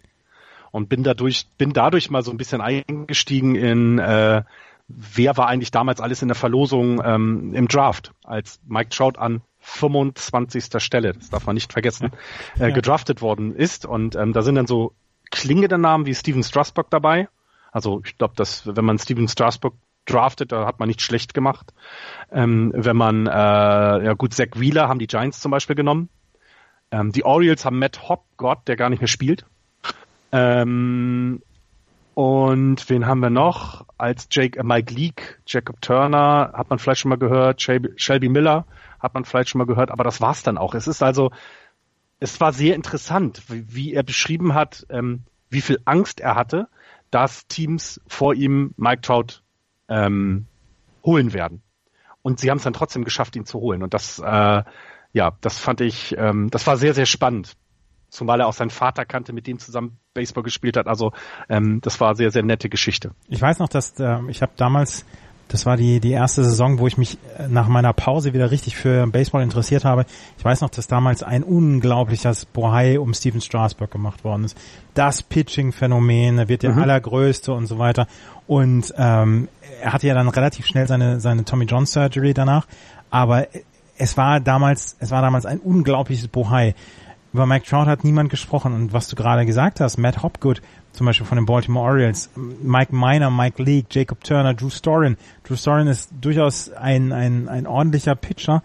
[0.74, 4.42] Und bin dadurch, bin dadurch mal so ein bisschen eingestiegen in äh,
[4.88, 9.42] wer war eigentlich damals alles in der Verlosung ähm, im Draft, als Mike Trout an
[9.60, 10.82] 25.
[10.82, 12.10] Stelle, das darf man nicht vergessen,
[12.58, 13.86] äh, gedraftet worden ist.
[13.86, 14.96] Und ähm, da sind dann so
[15.30, 17.28] klingende Namen wie Steven Strasburg dabei.
[17.70, 19.74] Also ich glaube, dass wenn man Steven Strasburg
[20.06, 21.72] draftet, da hat man nicht schlecht gemacht.
[22.32, 26.08] Ähm, wenn man, äh, ja gut, Zach Wheeler haben die Giants zum Beispiel genommen.
[26.90, 29.46] Ähm, die Orioles haben Matt Hopgott, der gar nicht mehr spielt.
[30.34, 31.42] Ähm,
[32.14, 33.86] und wen haben wir noch?
[33.96, 38.28] Als Jake, äh, Mike Leake, Jacob Turner, hat man vielleicht schon mal gehört, Shelby, Shelby
[38.28, 38.66] Miller,
[38.98, 40.74] hat man vielleicht schon mal gehört, aber das war's dann auch.
[40.74, 41.30] Es ist also,
[42.18, 46.66] es war sehr interessant, wie, wie er beschrieben hat, ähm, wie viel Angst er hatte,
[47.12, 49.42] dass Teams vor ihm Mike Trout
[49.88, 50.46] ähm,
[51.04, 51.62] holen werden.
[52.22, 53.84] Und sie haben es dann trotzdem geschafft, ihn zu holen.
[53.84, 54.64] Und das, äh,
[55.12, 57.56] ja, das fand ich, ähm, das war sehr, sehr spannend.
[58.14, 60.86] Zumal er auch seinen Vater kannte, mit dem zusammen Baseball gespielt hat.
[60.86, 61.12] Also
[61.48, 63.10] ähm, das war sehr, sehr nette Geschichte.
[63.28, 65.04] Ich weiß noch, dass äh, ich habe damals
[65.48, 68.76] Das war die, die erste Saison, wo ich mich äh, nach meiner Pause wieder richtig
[68.76, 70.06] für Baseball interessiert habe.
[70.38, 74.56] Ich weiß noch, dass damals ein unglaubliches Bohai um Steven Strasberg gemacht worden ist.
[74.94, 76.82] Das Pitching-Phänomen, er wird der mhm.
[76.82, 78.06] allergrößte und so weiter.
[78.46, 79.48] Und ähm,
[79.82, 82.66] er hatte ja dann relativ schnell seine, seine Tommy John Surgery danach.
[83.10, 83.46] Aber
[83.98, 86.74] es war damals, es war damals ein unglaubliches Bohai.
[87.34, 88.72] Über Mike Trout hat niemand gesprochen.
[88.72, 90.62] Und was du gerade gesagt hast, Matt Hopgood,
[90.92, 95.16] zum Beispiel von den Baltimore Orioles, Mike Miner, Mike Leake, Jacob Turner, Drew Storin.
[95.42, 98.62] Drew Storin ist durchaus ein, ein, ein ordentlicher Pitcher,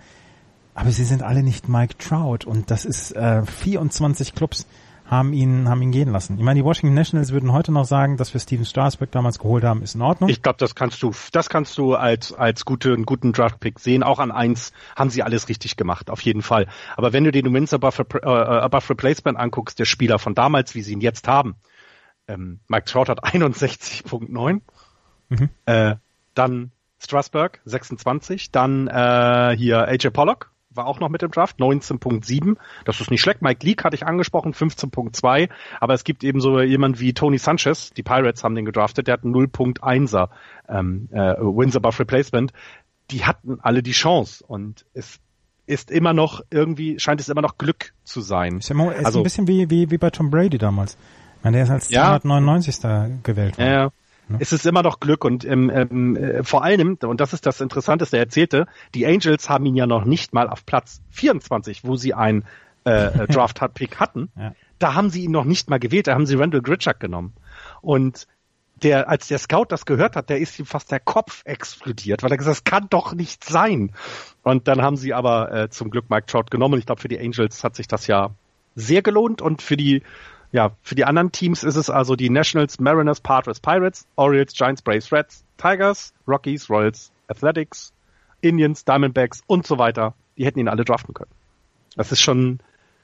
[0.76, 4.68] aber sie sind alle nicht Mike Trout und das ist äh, 24 Clubs
[5.10, 6.38] haben ihn haben ihn gehen lassen.
[6.38, 9.64] Ich meine, die Washington Nationals würden heute noch sagen, dass wir Steven Strasburg damals geholt
[9.64, 10.30] haben, ist in Ordnung.
[10.30, 14.04] Ich glaube, das kannst du das kannst du als als gute, einen guten Draftpick sehen.
[14.04, 16.68] Auch an eins haben sie alles richtig gemacht, auf jeden Fall.
[16.96, 20.82] Aber wenn du den Wins above, äh, above Replacement anguckst, der Spieler von damals, wie
[20.82, 21.56] sie ihn jetzt haben,
[22.28, 24.62] ähm, Mike Trout hat 61.9.
[25.30, 25.50] Mhm.
[25.66, 25.96] Äh,
[26.36, 28.52] dann Strasburg 26.
[28.52, 32.56] Dann äh, hier AJ Pollock war auch noch mit im Draft, 19.7.
[32.86, 33.42] Das ist nicht schlecht.
[33.42, 35.50] Mike Leake hatte ich angesprochen, 15.2.
[35.80, 39.14] Aber es gibt eben so jemand wie Tony Sanchez, die Pirates haben den gedraftet, der
[39.14, 40.30] hat 0.1er
[40.68, 42.54] ähm, äh, Wins above Replacement.
[43.12, 45.20] Die hatten alle die Chance und es
[45.66, 48.58] ist immer noch irgendwie, scheint es immer noch Glück zu sein.
[48.58, 50.98] Ist, immer, ist also, ein bisschen wie, wie, wie bei Tom Brady damals.
[51.38, 52.20] Ich meine, der ist als ja.
[52.20, 53.24] 299.
[53.24, 53.68] gewählt worden.
[53.68, 53.90] Ja, ja.
[54.30, 54.38] Ne?
[54.40, 57.62] Es ist immer noch Glück und ähm, ähm, äh, vor allem, und das ist das
[57.62, 61.96] Interessanteste, er erzählte, die Angels haben ihn ja noch nicht mal auf Platz 24, wo
[61.96, 62.46] sie ein
[62.86, 64.30] äh, äh Draft-Pick hatten.
[64.38, 64.54] Ja.
[64.78, 67.34] Da haben sie ihn noch nicht mal gewählt, da haben sie Randall Gritchuk genommen.
[67.82, 68.28] Und
[68.84, 72.32] der, als der Scout das gehört hat, der ist ihm fast der Kopf explodiert, weil
[72.32, 73.92] er gesagt hat, das kann doch nicht sein.
[74.44, 76.80] Und dann haben sie aber äh, zum Glück Mike Trout genommen.
[76.80, 78.32] Ich glaube, für die Angels hat sich das ja
[78.76, 80.04] sehr gelohnt und für die
[80.52, 84.82] ja, für die anderen Teams ist es also die Nationals, Mariners, Padres, Pirates, Orioles, Giants,
[84.82, 87.94] Braves, Reds, Tigers, Rockies, Royals, Athletics,
[88.42, 90.14] Indians, Diamondbacks und so weiter.
[90.38, 91.32] Die hätten ihn alle draften können.
[91.96, 92.60] Das ist schon,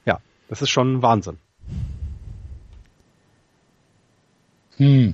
[0.06, 0.20] ja,
[0.50, 1.38] das ist schon Wahnsinn.
[4.78, 5.14] Hm.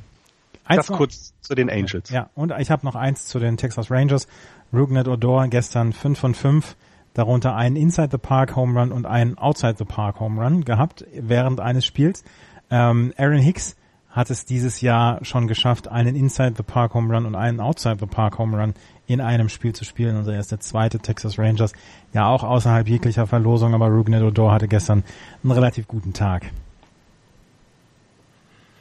[0.68, 2.10] das noch, kurz zu den Angels.
[2.10, 4.28] Ja, und ich habe noch eins zu den Texas Rangers.
[4.74, 6.76] Rugnet Odor gestern 5 von 5
[7.14, 11.06] darunter einen Inside the Park Home Run und einen Outside the Park Home Run gehabt
[11.14, 12.24] während eines Spiels.
[12.70, 13.76] Ähm, Aaron Hicks
[14.10, 17.98] hat es dieses Jahr schon geschafft, einen Inside the Park Home Run und einen Outside
[18.00, 18.74] the Park Home Run
[19.08, 20.16] in einem Spiel zu spielen.
[20.18, 21.74] Also er ist der zweite Texas Rangers,
[22.14, 25.04] ja auch außerhalb jeglicher Verlosung, aber Rugnet Odor hatte gestern
[25.44, 26.52] einen relativ guten Tag.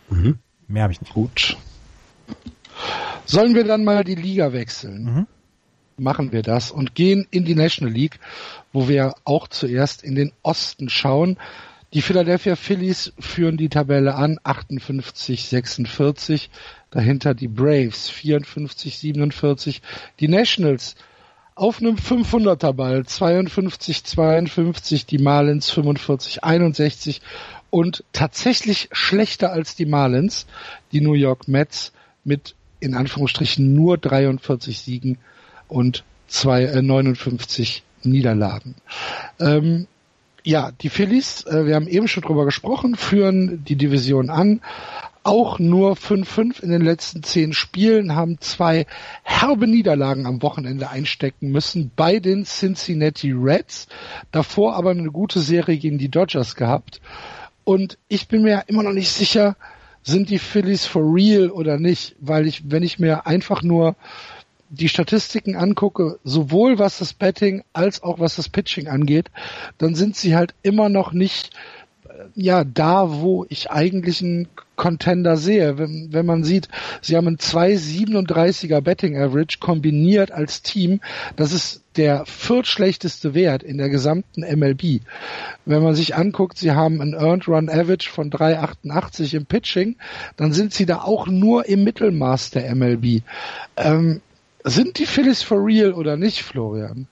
[0.09, 0.39] Mhm.
[0.67, 1.15] Mehr habe ich nicht.
[1.15, 1.57] Gut.
[3.25, 5.05] Sollen wir dann mal die Liga wechseln?
[5.05, 5.27] Mhm
[6.01, 8.19] machen wir das und gehen in die National League,
[8.73, 11.37] wo wir auch zuerst in den Osten schauen.
[11.93, 16.51] Die Philadelphia Phillies führen die Tabelle an, 58, 46.
[16.91, 19.83] Dahinter die Braves, 54, 47.
[20.21, 20.95] Die Nationals
[21.57, 25.07] auf einem 500er Ball, 52, 52.
[25.07, 27.23] Die Marlins, 45, 61.
[27.71, 30.47] Und tatsächlich schlechter als die Marlins,
[30.93, 31.93] die New York Mets
[32.25, 35.19] mit in Anführungsstrichen nur 43 Siegen
[35.71, 38.75] und zwei, äh, 59 Niederlagen.
[39.39, 39.87] Ähm,
[40.43, 44.61] ja, die Phillies, äh, wir haben eben schon drüber gesprochen, führen die Division an.
[45.23, 48.87] Auch nur 5-5 in den letzten zehn Spielen, haben zwei
[49.23, 53.87] herbe Niederlagen am Wochenende einstecken müssen bei den Cincinnati Reds.
[54.33, 57.03] Davor aber eine gute Serie gegen die Dodgers gehabt.
[57.65, 59.57] Und ich bin mir immer noch nicht sicher,
[60.03, 63.97] sind die Phillies for real oder nicht, weil ich, wenn ich mir einfach nur
[64.71, 69.31] die Statistiken angucke, sowohl was das Betting als auch was das Pitching angeht,
[69.79, 71.51] dann sind sie halt immer noch nicht
[72.09, 75.77] äh, ja da, wo ich eigentlich einen Contender sehe.
[75.77, 76.69] Wenn, wenn man sieht,
[77.03, 81.01] sie haben ein 2,37er Betting Average kombiniert als Team,
[81.37, 85.03] das ist der viertschlechteste Wert in der gesamten MLB.
[85.67, 89.97] Wenn man sich anguckt, sie haben ein Earned Run Average von 3,88 im Pitching,
[90.37, 93.23] dann sind sie da auch nur im Mittelmaß der MLB.
[93.77, 94.23] Ähm,
[94.65, 97.09] sind die Phillies for real oder nicht, Florian?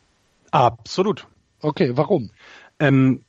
[0.51, 1.27] Absolut.
[1.61, 2.31] Okay, warum?
[2.79, 3.25] Ähm,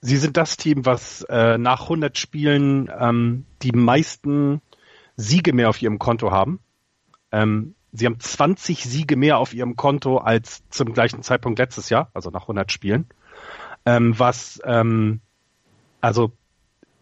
[0.00, 4.60] sie sind das Team, was äh, nach 100 Spielen ähm, die meisten
[5.16, 6.60] Siege mehr auf ihrem Konto haben.
[7.32, 12.10] Ähm, sie haben 20 Siege mehr auf ihrem Konto als zum gleichen Zeitpunkt letztes Jahr,
[12.14, 13.06] also nach 100 Spielen.
[13.86, 15.20] Ähm, was, ähm,
[16.00, 16.32] also,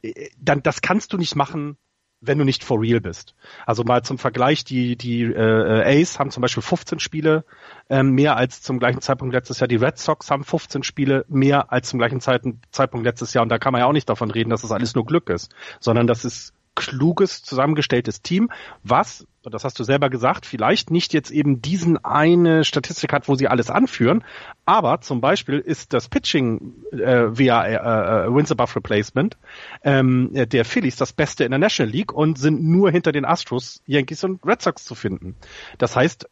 [0.03, 1.77] äh, dann, das kannst du nicht machen,
[2.21, 3.35] wenn du nicht for real bist.
[3.65, 7.45] Also mal zum Vergleich, die, die äh, Ace haben zum Beispiel 15 Spiele
[7.89, 9.69] äh, mehr als zum gleichen Zeitpunkt letztes Jahr.
[9.69, 13.43] Die Red Sox haben 15 Spiele mehr als zum gleichen Zeitpunkt letztes Jahr.
[13.43, 15.55] Und da kann man ja auch nicht davon reden, dass das alles nur Glück ist,
[15.81, 18.51] sondern das ist kluges, zusammengestelltes Team,
[18.83, 23.35] was, das hast du selber gesagt, vielleicht nicht jetzt eben diesen eine Statistik hat, wo
[23.35, 24.25] sie alles anführen,
[24.65, 29.37] aber zum Beispiel ist das Pitching äh, via äh, äh, Wins Above Replacement
[29.83, 33.83] ähm, der Phillies das Beste in der National League und sind nur hinter den Astros,
[33.87, 35.37] Yankees und Red Sox zu finden.
[35.79, 36.29] Das heißt,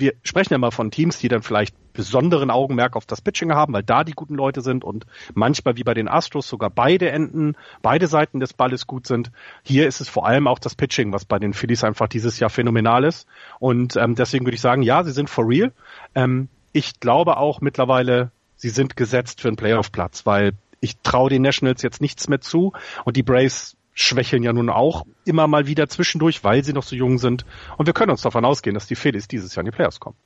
[0.00, 3.72] wir sprechen ja mal von Teams, die dann vielleicht besonderen Augenmerk auf das Pitching haben,
[3.72, 7.56] weil da die guten Leute sind und manchmal wie bei den Astros sogar beide Enden,
[7.82, 9.30] beide Seiten des Balles gut sind.
[9.62, 12.50] Hier ist es vor allem auch das Pitching, was bei den Phillies einfach dieses Jahr
[12.50, 13.26] phänomenal ist.
[13.58, 15.72] Und ähm, deswegen würde ich sagen, ja, sie sind for real.
[16.14, 21.42] Ähm, ich glaube auch mittlerweile, sie sind gesetzt für einen Playoff-Platz, weil ich traue den
[21.42, 22.72] Nationals jetzt nichts mehr zu
[23.04, 26.96] und die Braves schwächeln ja nun auch immer mal wieder zwischendurch, weil sie noch so
[26.96, 27.44] jung sind.
[27.76, 30.16] Und wir können uns davon ausgehen, dass die Phillies dieses Jahr in die Playoffs kommen.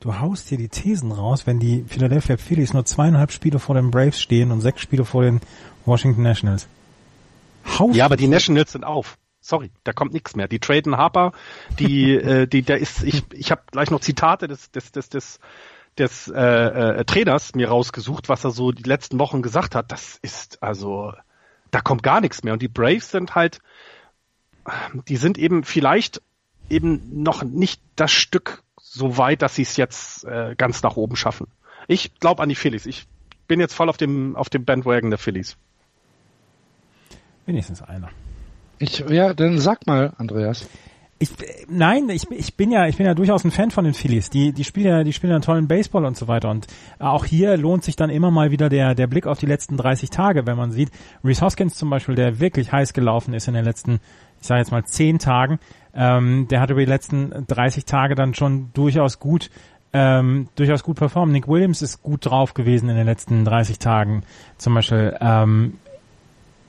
[0.00, 3.90] Du haust hier die Thesen raus, wenn die Philadelphia Phillies nur zweieinhalb Spiele vor den
[3.90, 5.40] Braves stehen und sechs Spiele vor den
[5.84, 6.68] Washington Nationals.
[7.78, 9.18] Haust ja, aber die Nationals sind auf.
[9.42, 10.48] Sorry, da kommt nichts mehr.
[10.48, 11.32] Die traden Harper,
[11.78, 15.40] die, äh, die, da ist, ich, ich habe gleich noch Zitate des, des, des, des
[15.98, 19.90] des äh, äh, Trainers mir rausgesucht, was er so die letzten Wochen gesagt hat.
[19.90, 21.12] Das ist also
[21.70, 22.52] da kommt gar nichts mehr.
[22.52, 23.60] Und die Braves sind halt,
[25.08, 26.22] die sind eben vielleicht
[26.68, 31.16] eben noch nicht das Stück so weit, dass sie es jetzt äh, ganz nach oben
[31.16, 31.48] schaffen.
[31.88, 32.86] Ich glaube an die Phillies.
[32.86, 33.06] Ich
[33.46, 35.56] bin jetzt voll auf dem auf dem Bandwagon der Phillies.
[37.46, 38.10] Wenigstens einer.
[38.78, 40.68] Ich, ja, dann sag mal, Andreas.
[41.22, 41.28] Ich,
[41.68, 44.30] nein, ich, ich bin ja, ich bin ja durchaus ein Fan von den Phillies.
[44.30, 46.48] Die, die spielen ja, die spielen ja tollen Baseball und so weiter.
[46.48, 46.66] Und
[46.98, 50.08] auch hier lohnt sich dann immer mal wieder der, der Blick auf die letzten 30
[50.08, 50.90] Tage, wenn man sieht,
[51.22, 54.00] Reese Hoskins zum Beispiel, der wirklich heiß gelaufen ist in den letzten,
[54.40, 55.58] ich sage jetzt mal 10 Tagen,
[55.94, 59.50] ähm, der hat über die letzten 30 Tage dann schon durchaus gut
[59.92, 61.32] ähm, durchaus gut performt.
[61.32, 64.22] Nick Williams ist gut drauf gewesen in den letzten 30 Tagen.
[64.56, 65.78] Zum Beispiel ähm,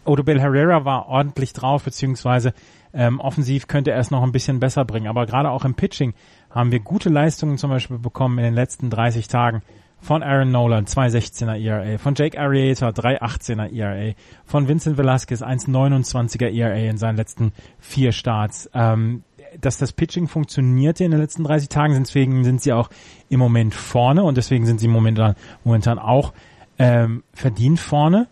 [0.04, 2.54] Odubel Herrera war ordentlich drauf, beziehungsweise
[2.94, 5.08] ähm, offensiv könnte er es noch ein bisschen besser bringen.
[5.08, 6.14] Aber gerade auch im Pitching
[6.50, 9.62] haben wir gute Leistungen zum Beispiel bekommen in den letzten 30 Tagen
[10.02, 14.14] von Aaron Nolan, 2,16er ERA, von Jake Arrieta, 3,18er ERA,
[14.46, 18.70] von Vincent Velasquez, 1,29er ERA in seinen letzten vier Starts.
[18.74, 19.24] Ähm,
[19.60, 22.90] dass das Pitching funktionierte in den letzten 30 Tagen, deswegen sind sie auch
[23.30, 26.34] im Moment vorne und deswegen sind sie momentan, momentan auch
[26.80, 28.28] ähm, verdient vorne.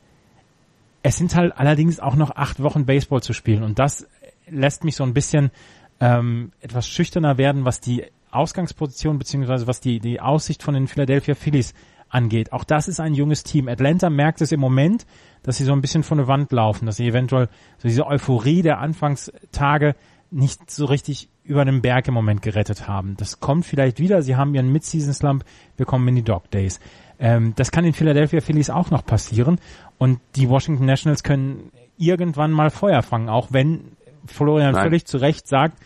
[1.04, 4.08] Es sind halt allerdings auch noch acht Wochen Baseball zu spielen und das
[4.52, 5.52] lässt mich so ein bisschen
[6.00, 11.36] ähm, etwas schüchterner werden, was die Ausgangsposition beziehungsweise was die, die Aussicht von den Philadelphia
[11.36, 11.74] Phillies
[12.10, 12.54] angeht.
[12.54, 13.68] Auch das ist ein junges Team.
[13.68, 15.06] Atlanta merkt es im Moment,
[15.44, 18.62] dass sie so ein bisschen von der Wand laufen, dass sie eventuell so diese Euphorie
[18.62, 19.96] der Anfangstage
[20.32, 23.16] nicht so richtig über den Berg im Moment gerettet haben.
[23.18, 24.22] Das kommt vielleicht wieder.
[24.22, 25.44] Sie haben ihren Mid-Season-Slump,
[25.78, 26.80] wir kommen in die Dog Days.
[27.18, 29.60] Ähm, das kann den Philadelphia Phillies auch noch passieren
[29.98, 34.84] und die Washington Nationals können irgendwann mal Feuer fangen, auch wenn Florian Nein.
[34.84, 35.78] völlig zu Recht sagt,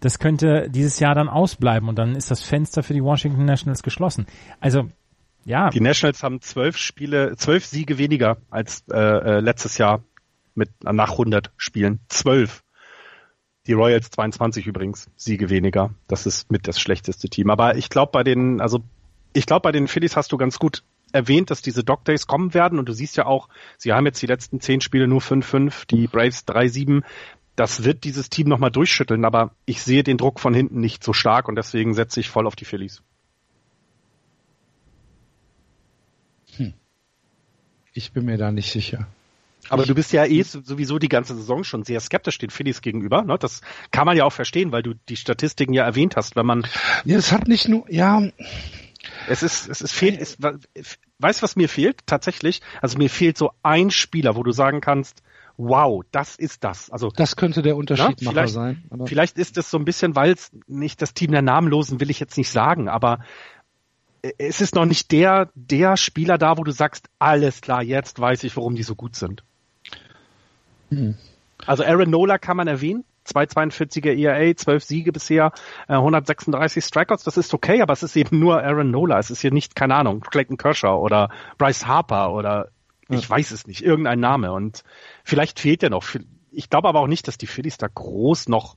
[0.00, 3.82] das könnte dieses Jahr dann ausbleiben und dann ist das Fenster für die Washington Nationals
[3.82, 4.26] geschlossen.
[4.60, 4.88] Also
[5.44, 5.70] ja.
[5.70, 10.02] Die Nationals haben zwölf Spiele, zwölf Siege weniger als äh, äh letztes Jahr
[10.54, 12.00] mit nach 100 Spielen.
[12.08, 12.62] Zwölf.
[13.66, 15.94] Die Royals 22 übrigens Siege weniger.
[16.08, 17.50] Das ist mit das schlechteste Team.
[17.50, 18.80] Aber ich glaube bei den, also
[19.32, 22.54] ich glaube bei den Phillies hast du ganz gut erwähnt, dass diese Dog Days kommen
[22.54, 25.86] werden und du siehst ja auch, sie haben jetzt die letzten zehn Spiele nur 5-5,
[25.88, 27.02] die Braves 3-7
[27.56, 31.12] das wird dieses Team nochmal durchschütteln, aber ich sehe den Druck von hinten nicht so
[31.12, 33.02] stark und deswegen setze ich voll auf die Phillies.
[36.56, 36.72] Hm.
[37.92, 39.06] Ich bin mir da nicht sicher.
[39.68, 43.22] Aber du bist ja eh sowieso die ganze Saison schon sehr skeptisch den Phillies gegenüber.
[43.22, 43.36] Ne?
[43.38, 43.60] Das
[43.90, 46.66] kann man ja auch verstehen, weil du die Statistiken ja erwähnt hast, wenn man.
[47.04, 48.22] Ja, es hat nicht nur, ja.
[49.28, 50.38] Es ist, es ist fehlt, es,
[51.18, 51.98] weißt was mir fehlt?
[52.06, 52.62] Tatsächlich.
[52.80, 55.22] Also mir fehlt so ein Spieler, wo du sagen kannst,
[55.60, 56.90] wow, das ist das.
[56.90, 58.84] Also das könnte der Unterschiedmacher ja, sein.
[58.90, 62.10] Aber vielleicht ist es so ein bisschen, weil es nicht das Team der Namenlosen will
[62.10, 63.20] ich jetzt nicht sagen, aber
[64.38, 68.44] es ist noch nicht der der Spieler da, wo du sagst, alles klar, jetzt weiß
[68.44, 69.42] ich, warum die so gut sind.
[70.90, 71.16] Hm.
[71.66, 73.04] Also Aaron Nola kann man erwähnen.
[73.26, 75.52] 242er ERA, 12 Siege bisher,
[75.86, 79.18] 136 äh, Strikeouts, das ist okay, aber es ist eben nur Aaron Nola.
[79.18, 81.28] Es ist hier nicht, keine Ahnung, Clayton Kershaw oder
[81.58, 82.70] Bryce Harper oder
[83.10, 84.52] ich weiß es nicht, irgendein Name.
[84.52, 84.84] Und
[85.24, 86.06] vielleicht fehlt ja noch.
[86.50, 88.76] Ich glaube aber auch nicht, dass die Phillies da groß noch,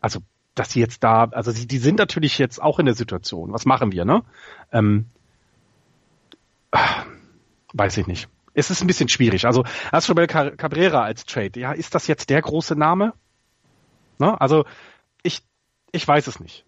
[0.00, 0.20] also
[0.54, 3.52] dass sie jetzt da, also sie, die sind natürlich jetzt auch in der Situation.
[3.52, 4.22] Was machen wir, ne?
[4.72, 5.06] Ähm,
[7.72, 8.28] weiß ich nicht.
[8.54, 9.46] Es ist ein bisschen schwierig.
[9.46, 13.12] Also Astrobel Cabrera als Trade, ja, ist das jetzt der große Name?
[14.18, 14.40] Ne?
[14.40, 14.64] Also
[15.22, 15.42] ich,
[15.92, 16.64] ich weiß es nicht.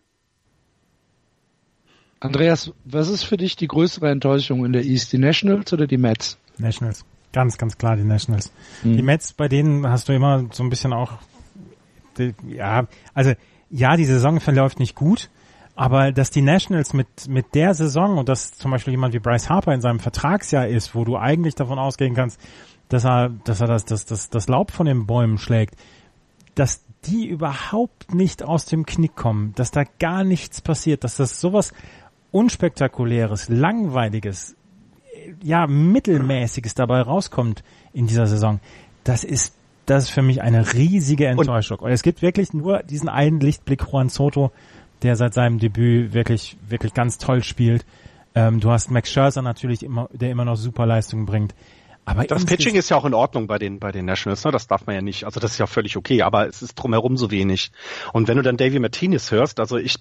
[2.21, 5.99] Andreas, was ist für dich die größere Enttäuschung in der East, die Nationals oder die
[5.99, 6.39] Mets?
[6.59, 7.05] Nationals.
[7.39, 8.51] Ganz, ganz klar die Nationals.
[8.83, 8.97] Mhm.
[8.97, 11.13] Die Mets, bei denen hast du immer so ein bisschen auch
[12.19, 13.33] die, ja, also
[13.71, 15.31] ja, die Saison verläuft nicht gut,
[15.77, 19.49] aber dass die Nationals mit, mit der Saison und dass zum Beispiel jemand wie Bryce
[19.49, 22.41] Harper in seinem Vertragsjahr ist, wo du eigentlich davon ausgehen kannst,
[22.89, 25.77] dass er, dass er das, das, das, das Laub von den Bäumen schlägt,
[26.57, 31.41] dass die überhaupt nicht aus dem Knick kommen, dass da gar nichts passiert, dass das
[31.41, 31.73] sowas
[32.33, 34.57] unspektakuläres, langweiliges,
[35.43, 38.61] ja, mittelmäßiges dabei rauskommt in dieser Saison,
[39.05, 39.55] das ist,
[39.87, 41.79] das ist für mich eine riesige Enttäuschung.
[41.79, 44.53] Und es gibt wirklich nur diesen einen Lichtblick Juan Soto,
[45.03, 47.87] der seit seinem Debüt wirklich, wirklich ganz toll spielt.
[48.35, 51.55] Ähm, du hast Max Scherzer natürlich immer, der immer noch super Leistungen bringt.
[52.05, 54.51] Aber das Pitching ist ja auch in Ordnung bei den, bei den Nationals, ne?
[54.51, 55.25] Das darf man ja nicht.
[55.25, 57.71] Also das ist ja völlig okay, aber es ist drumherum so wenig.
[58.15, 59.97] Und wenn du dann Davy Martinez hörst, also ich,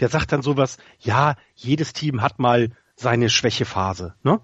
[0.00, 4.40] der sagt dann sowas, ja, jedes Team hat mal seine Schwächephase, ne?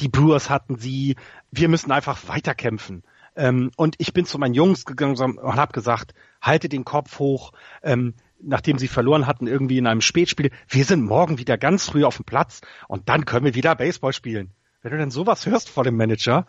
[0.00, 1.16] Die Brewers hatten sie,
[1.50, 3.02] wir müssen einfach weiterkämpfen.
[3.36, 7.52] Ähm, und ich bin zu meinen Jungs gegangen und habe gesagt, halte den Kopf hoch,
[7.82, 12.04] ähm, nachdem sie verloren hatten, irgendwie in einem Spätspiel, wir sind morgen wieder ganz früh
[12.04, 14.50] auf dem Platz und dann können wir wieder Baseball spielen.
[14.82, 16.46] Wenn du dann sowas hörst vor dem Manager,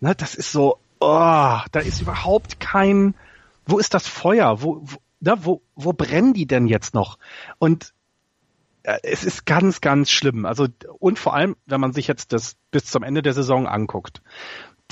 [0.00, 3.14] ne, das ist so, oh, da ist überhaupt kein,
[3.66, 4.62] wo ist das Feuer?
[4.62, 7.18] Wo, wo, ne, wo, wo brennen die denn jetzt noch?
[7.58, 7.92] Und
[9.02, 10.46] es ist ganz, ganz schlimm.
[10.46, 10.68] Also,
[10.98, 14.22] und vor allem, wenn man sich jetzt das bis zum Ende der Saison anguckt.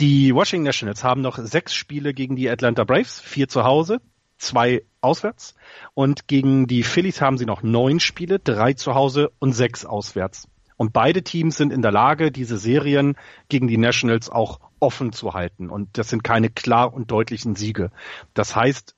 [0.00, 4.00] Die Washington Nationals haben noch sechs Spiele gegen die Atlanta Braves, vier zu Hause,
[4.38, 5.54] zwei auswärts.
[5.94, 10.48] Und gegen die Phillies haben sie noch neun Spiele, drei zu Hause und sechs auswärts.
[10.76, 13.16] Und beide Teams sind in der Lage, diese Serien
[13.48, 15.70] gegen die Nationals auch offen zu halten.
[15.70, 17.92] Und das sind keine klar und deutlichen Siege.
[18.34, 18.96] Das heißt,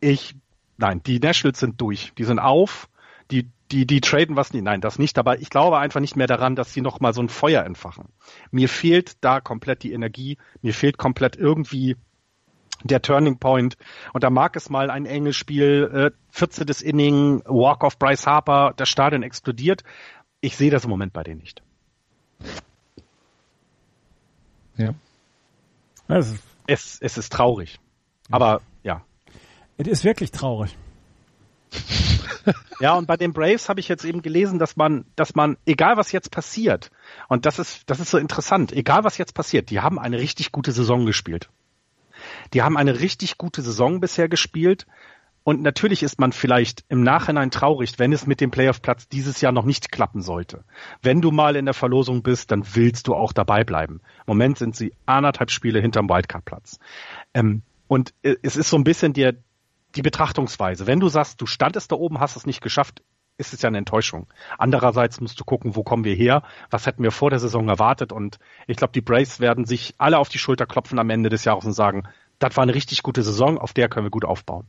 [0.00, 0.36] ich,
[0.76, 2.12] nein, die Nationals sind durch.
[2.16, 2.88] Die sind auf.
[3.32, 4.64] Die, die, die traden was nicht.
[4.64, 5.18] Nein, das nicht.
[5.18, 8.08] Aber ich glaube einfach nicht mehr daran, dass sie nochmal so ein Feuer entfachen.
[8.50, 10.38] Mir fehlt da komplett die Energie.
[10.62, 11.96] Mir fehlt komplett irgendwie
[12.82, 13.76] der Turning Point.
[14.12, 16.66] Und da mag es mal ein enges Spiel, äh, 14.
[16.82, 19.84] Inning, Walk of Bryce Harper, das Stadion explodiert
[20.40, 21.62] ich sehe das im Moment bei denen nicht.
[24.76, 24.94] Ja.
[26.08, 26.34] Es,
[26.66, 27.78] es, es ist traurig.
[28.30, 29.04] Aber ja.
[29.76, 30.76] Es ist wirklich traurig.
[32.80, 35.96] ja, und bei den Braves habe ich jetzt eben gelesen, dass man, dass man, egal
[35.96, 36.90] was jetzt passiert,
[37.28, 40.52] und das ist, das ist so interessant, egal was jetzt passiert, die haben eine richtig
[40.52, 41.48] gute Saison gespielt.
[42.52, 44.86] Die haben eine richtig gute Saison bisher gespielt
[45.42, 49.52] und natürlich ist man vielleicht im Nachhinein traurig, wenn es mit dem Playoff-Platz dieses Jahr
[49.52, 50.64] noch nicht klappen sollte.
[51.02, 54.00] Wenn du mal in der Verlosung bist, dann willst du auch dabei bleiben.
[54.18, 56.78] Im Moment sind sie anderthalb Spiele hinterm Wildcard-Platz.
[57.32, 59.34] Ähm, und äh, es ist so ein bisschen der,
[59.94, 60.86] die Betrachtungsweise.
[60.86, 63.02] Wenn du sagst, du standest da oben, hast es nicht geschafft,
[63.38, 64.26] ist es ja eine Enttäuschung.
[64.58, 66.42] Andererseits musst du gucken, wo kommen wir her?
[66.70, 68.12] Was hätten wir vor der Saison erwartet?
[68.12, 71.44] Und ich glaube, die Braves werden sich alle auf die Schulter klopfen am Ende des
[71.44, 72.04] Jahres und sagen,
[72.38, 74.66] das war eine richtig gute Saison, auf der können wir gut aufbauen.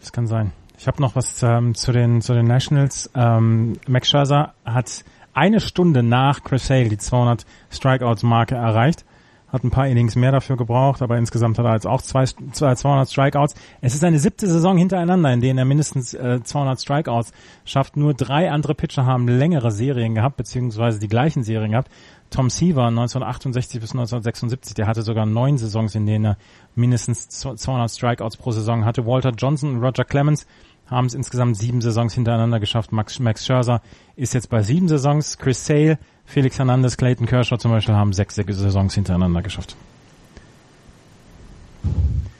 [0.00, 0.52] Das kann sein.
[0.78, 3.08] Ich habe noch was ähm, zu den zu den Nationals.
[3.14, 9.04] Ähm, Max Scherzer hat eine Stunde nach Chris Hale die 200 Strikeouts-Marke erreicht.
[9.52, 13.10] Hat ein paar Innings mehr dafür gebraucht, aber insgesamt hat er jetzt auch zwei, 200
[13.10, 13.54] Strikeouts.
[13.82, 17.32] Es ist seine siebte Saison hintereinander, in denen er mindestens äh, 200 Strikeouts
[17.66, 17.96] schafft.
[17.96, 21.90] Nur drei andere Pitcher haben längere Serien gehabt, beziehungsweise die gleichen Serien gehabt.
[22.30, 26.36] Tom Seaver 1968 bis 1976, der hatte sogar neun Saisons, in denen er
[26.74, 29.04] mindestens 200 Strikeouts pro Saison hatte.
[29.04, 30.46] Walter Johnson und Roger Clemens
[30.86, 32.92] haben es insgesamt sieben Saisons hintereinander geschafft.
[32.92, 33.82] Max, Max Scherzer
[34.16, 35.38] ist jetzt bei sieben Saisons.
[35.38, 35.98] Chris Sale,
[36.32, 39.76] Felix Hernandez, Clayton Kershaw zum Beispiel haben sechs Saisons hintereinander geschafft.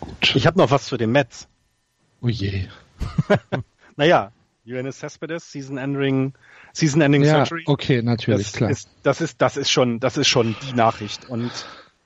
[0.01, 0.35] Gut.
[0.35, 1.47] Ich habe noch was zu den Mets.
[2.23, 2.69] Oh je.
[3.97, 4.33] naja,
[4.65, 6.33] UNS Cespedes, Season Ending
[6.73, 7.65] Season Ending ja, Surgery.
[7.67, 8.71] Okay, natürlich, das klar.
[8.71, 11.29] Ist, das ist, das ist schon, das ist schon die Nachricht.
[11.29, 11.51] Und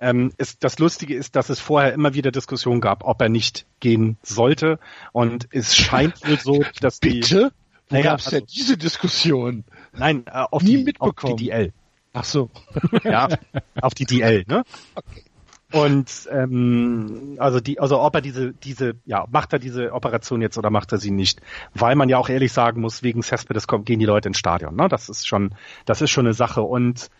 [0.01, 3.65] ähm, ist, das Lustige ist, dass es vorher immer wieder Diskussionen gab, ob er nicht
[3.79, 4.81] gehen sollte.
[5.13, 7.21] Und es scheint wohl so, dass die.
[7.21, 7.53] Bitte?
[7.89, 9.65] Wo naja, gab's also, denn diese Diskussion?
[9.99, 11.33] Nein, äh, auf, Nie die, mitbekommen.
[11.33, 11.73] auf die DL.
[12.13, 12.51] Ach so.
[13.05, 13.29] Ja,
[13.81, 14.65] auf die DL, ne?
[14.95, 15.23] Okay.
[15.73, 20.57] Und ähm, also die, also ob er diese, diese, ja, macht er diese Operation jetzt
[20.57, 21.41] oder macht er sie nicht?
[21.75, 24.77] Weil man ja auch ehrlich sagen muss, wegen Cespedes kommt, gehen die Leute ins Stadion.
[24.77, 24.89] Ne?
[24.89, 25.55] Das ist schon,
[25.85, 26.63] das ist schon eine Sache.
[26.63, 27.11] Und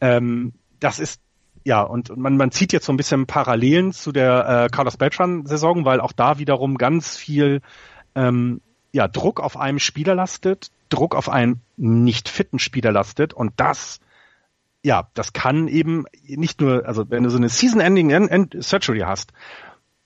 [0.00, 1.20] ähm, das ist
[1.64, 5.84] ja, und man, man zieht jetzt so ein bisschen Parallelen zu der äh, Carlos Beltran-Saison,
[5.84, 7.60] weil auch da wiederum ganz viel
[8.16, 8.60] ähm,
[8.92, 14.00] ja, Druck auf einem Spieler lastet, Druck auf einen nicht fitten Spieler lastet und das
[14.84, 19.32] ja, das kann eben nicht nur, also wenn du so eine Season-Ending Surgery hast,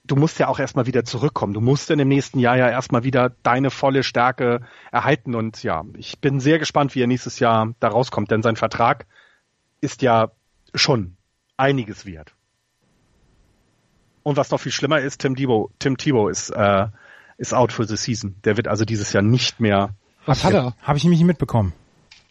[0.07, 1.55] du musst ja auch erstmal wieder zurückkommen.
[1.55, 4.61] Du musst in dem nächsten Jahr ja erstmal wieder deine volle Stärke
[4.93, 5.35] erhalten.
[5.35, 9.07] Und ja, ich bin sehr gespannt, wie er nächstes Jahr da rauskommt, denn sein Vertrag
[9.81, 10.31] ist ja
[10.75, 11.17] schon
[11.57, 12.35] einiges wert.
[14.23, 16.89] Und was noch viel schlimmer ist, Tim Tebow, Tim Tebow ist, äh,
[17.39, 18.37] ist out for the season.
[18.45, 19.91] Der wird also dieses Jahr nicht mehr.
[20.25, 20.75] Was hat er?
[20.83, 21.73] Habe ich nämlich nicht mitbekommen.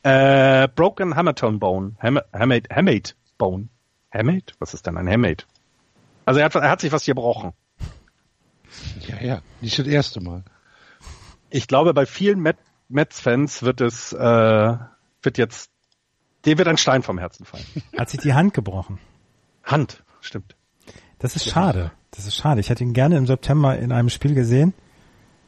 [0.04, 1.96] Äh, broken Hammerton Bone.
[2.00, 3.70] Ham Hamate, Hamate Bone.
[4.14, 4.54] Hamate?
[4.60, 5.46] Was ist denn ein Hamate?
[6.26, 7.54] Also er hat, er hat sich was gebrochen.
[9.08, 10.44] Ja, ja, nicht das erste Mal.
[11.50, 12.58] Ich glaube, bei vielen Met
[12.90, 14.78] Mets-Fans wird es, äh,
[15.22, 15.72] wird jetzt,
[16.46, 17.66] dem wird ein Stein vom Herzen fallen.
[17.98, 19.00] Hat sich die Hand gebrochen.
[19.64, 20.56] Hand, stimmt.
[21.18, 21.92] Das ist schade.
[22.12, 22.60] Das ist schade.
[22.60, 24.74] Ich hätte ihn gerne im September in einem Spiel gesehen.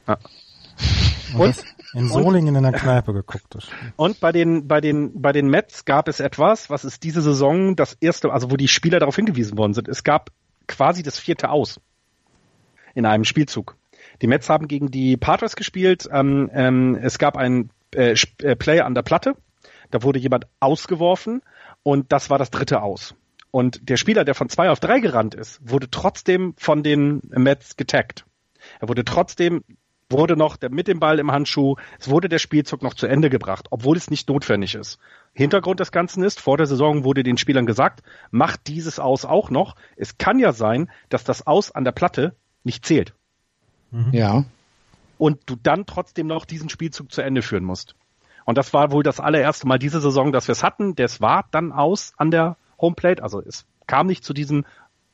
[0.07, 0.17] Ja.
[1.37, 1.55] Und,
[1.93, 3.57] in Solingen und, in der Kneipe geguckt.
[3.95, 7.75] Und bei den, bei den, bei den Mets gab es etwas, was ist diese Saison
[7.75, 9.87] das erste, also wo die Spieler darauf hingewiesen worden sind.
[9.87, 10.29] Es gab
[10.67, 11.79] quasi das vierte Aus
[12.93, 13.75] in einem Spielzug.
[14.21, 16.07] Die Mets haben gegen die Padres gespielt.
[16.11, 19.35] Ähm, ähm, es gab einen äh, äh, Player an der Platte.
[19.91, 21.41] Da wurde jemand ausgeworfen
[21.83, 23.15] und das war das dritte Aus.
[23.51, 27.77] Und der Spieler, der von zwei auf drei gerannt ist, wurde trotzdem von den Mets
[27.77, 28.25] getaggt.
[28.79, 29.63] Er wurde trotzdem,
[30.09, 33.29] wurde noch der, mit dem Ball im Handschuh, es wurde der Spielzug noch zu Ende
[33.29, 34.99] gebracht, obwohl es nicht notwendig ist.
[35.33, 39.49] Hintergrund des Ganzen ist, vor der Saison wurde den Spielern gesagt, macht dieses Aus auch
[39.49, 39.75] noch.
[39.95, 43.13] Es kann ja sein, dass das Aus an der Platte nicht zählt.
[43.91, 44.13] Mhm.
[44.13, 44.45] Ja.
[45.17, 47.95] Und du dann trotzdem noch diesen Spielzug zu Ende führen musst.
[48.45, 50.95] Und das war wohl das allererste Mal diese Saison, dass wir es hatten.
[50.95, 53.21] Das war dann aus an der Homeplate.
[53.21, 54.65] Also es kam nicht zu diesem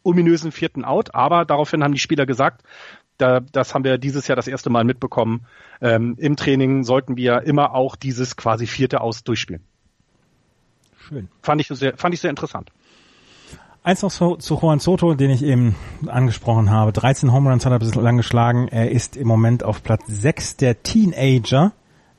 [0.04, 2.64] ominösen vierten Out, aber daraufhin haben die Spieler gesagt,
[3.18, 5.46] da, das haben wir dieses Jahr das erste Mal mitbekommen.
[5.82, 9.64] Ähm, Im Training sollten wir immer auch dieses quasi vierte Aus durchspielen.
[10.98, 11.28] Schön.
[11.42, 12.72] Fand ich sehr, fand ich sehr interessant.
[13.86, 15.76] Eins noch zu, zu Juan Soto, den ich eben
[16.08, 16.94] angesprochen habe.
[16.94, 18.70] 13 Home Runs hat er bislang geschlagen.
[18.70, 21.74] Er ist im Moment auf Platz 6 der Teenager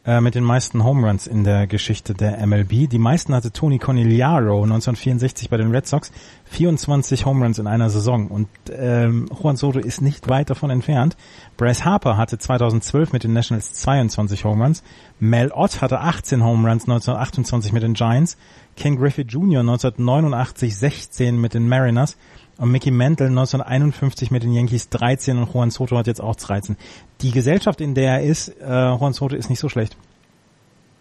[0.06, 2.88] äh, mit den meisten Home Runs in der Geschichte der MLB.
[2.88, 6.12] Die meisten hatte Tony Conigliaro 1964 bei den Red Sox.
[6.44, 8.28] 24 Home Runs in einer Saison.
[8.28, 11.16] Und ähm, Juan Soto ist nicht weit davon entfernt.
[11.56, 14.82] Bryce Harper hatte 2012 mit den Nationals 22 Home Runs.
[15.20, 18.36] Mel Ott hatte 18 Home Runs 1928 mit den Giants.
[18.76, 19.60] Ken Griffith Jr.
[19.60, 22.16] 1989 16 mit den Mariners
[22.58, 26.76] und Mickey Mantle 1951 mit den Yankees 13 und Juan Soto hat jetzt auch 13.
[27.20, 29.96] Die Gesellschaft, in der er ist, äh, Juan Soto ist nicht so schlecht.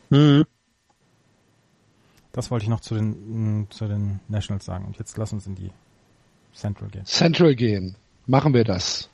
[0.09, 0.45] Mhm.
[2.31, 4.85] Das wollte ich noch zu den, mm, zu den Nationals sagen.
[4.85, 5.69] Und jetzt lass uns in die
[6.53, 7.05] Central gehen.
[7.05, 7.95] Central gehen.
[8.25, 9.09] Machen wir das.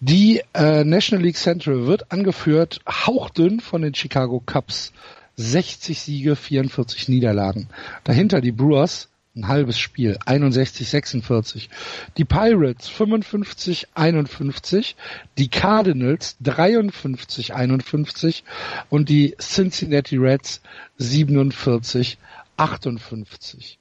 [0.00, 4.92] Die äh, National League Central wird angeführt hauchdünn von den Chicago Cubs.
[5.36, 7.68] 60 Siege, 44 Niederlagen.
[8.04, 11.70] Dahinter die Brewers, ein halbes Spiel, 61-46.
[12.16, 14.94] Die Pirates 55-51,
[15.38, 18.42] die Cardinals 53-51
[18.90, 20.60] und die Cincinnati Reds
[21.00, 23.76] 47-58.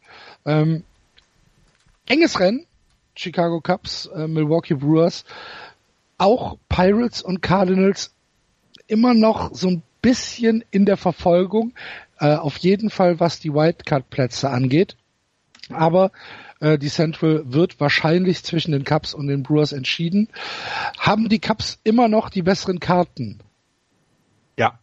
[0.45, 0.83] Ähm,
[2.05, 2.65] enges Rennen,
[3.15, 5.25] Chicago Cubs, äh, Milwaukee Brewers,
[6.17, 8.13] auch Pirates und Cardinals
[8.87, 11.73] immer noch so ein bisschen in der Verfolgung,
[12.19, 14.95] äh, auf jeden Fall was die Wildcard-Plätze angeht.
[15.69, 16.11] Aber
[16.59, 20.27] äh, die Central wird wahrscheinlich zwischen den Cups und den Brewers entschieden.
[20.97, 23.39] Haben die Cups immer noch die besseren Karten?
[24.57, 24.79] Ja.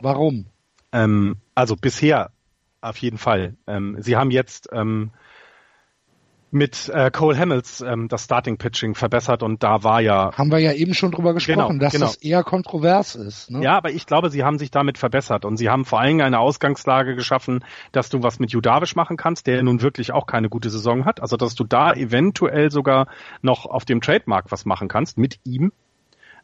[0.00, 0.46] Warum?
[0.92, 2.30] Ähm, also bisher
[2.80, 3.56] auf jeden Fall.
[3.66, 5.10] Ähm, sie haben jetzt ähm,
[6.54, 10.60] mit äh, Cole Hamels ähm, das Starting Pitching verbessert und da war ja haben wir
[10.60, 12.06] ja eben schon drüber gesprochen, genau, dass genau.
[12.06, 13.50] das eher kontrovers ist.
[13.50, 13.62] Ne?
[13.64, 16.38] Ja, aber ich glaube, sie haben sich damit verbessert und sie haben vor allem eine
[16.38, 20.70] Ausgangslage geschaffen, dass du was mit Judavish machen kannst, der nun wirklich auch keine gute
[20.70, 21.20] Saison hat.
[21.20, 23.08] Also dass du da eventuell sogar
[23.42, 25.72] noch auf dem Trademark was machen kannst mit ihm.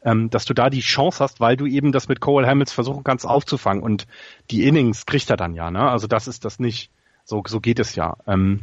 [0.02, 3.04] Ähm, dass du da die Chance hast, weil du eben das mit Cole Hamels versuchen
[3.04, 4.06] kannst aufzufangen und
[4.50, 5.90] die Innings kriegt er dann ja, ne?
[5.90, 6.90] Also das ist das nicht.
[7.24, 8.16] So, so geht es ja.
[8.26, 8.62] Ähm,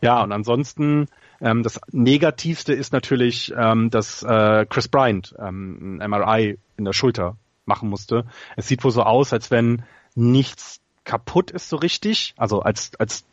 [0.00, 1.08] ja, und ansonsten
[1.40, 6.92] ähm, das Negativste ist natürlich, ähm, dass äh, Chris Bryant ähm, ein MRI in der
[6.92, 8.24] Schulter machen musste.
[8.56, 9.82] Es sieht wohl so aus, als wenn
[10.14, 13.24] nichts kaputt ist so richtig, also als als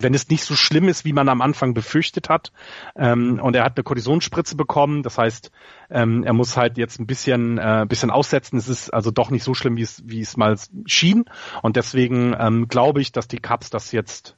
[0.00, 2.52] wenn es nicht so schlimm ist, wie man am Anfang befürchtet hat.
[2.94, 5.02] Ähm, und er hat eine Kortisonspritze bekommen.
[5.02, 5.50] Das heißt,
[5.90, 8.58] ähm, er muss halt jetzt ein bisschen, äh, bisschen aussetzen.
[8.58, 11.24] Es ist also doch nicht so schlimm, wie es, wie es mal schien.
[11.62, 14.37] Und deswegen ähm, glaube ich, dass die Cups das jetzt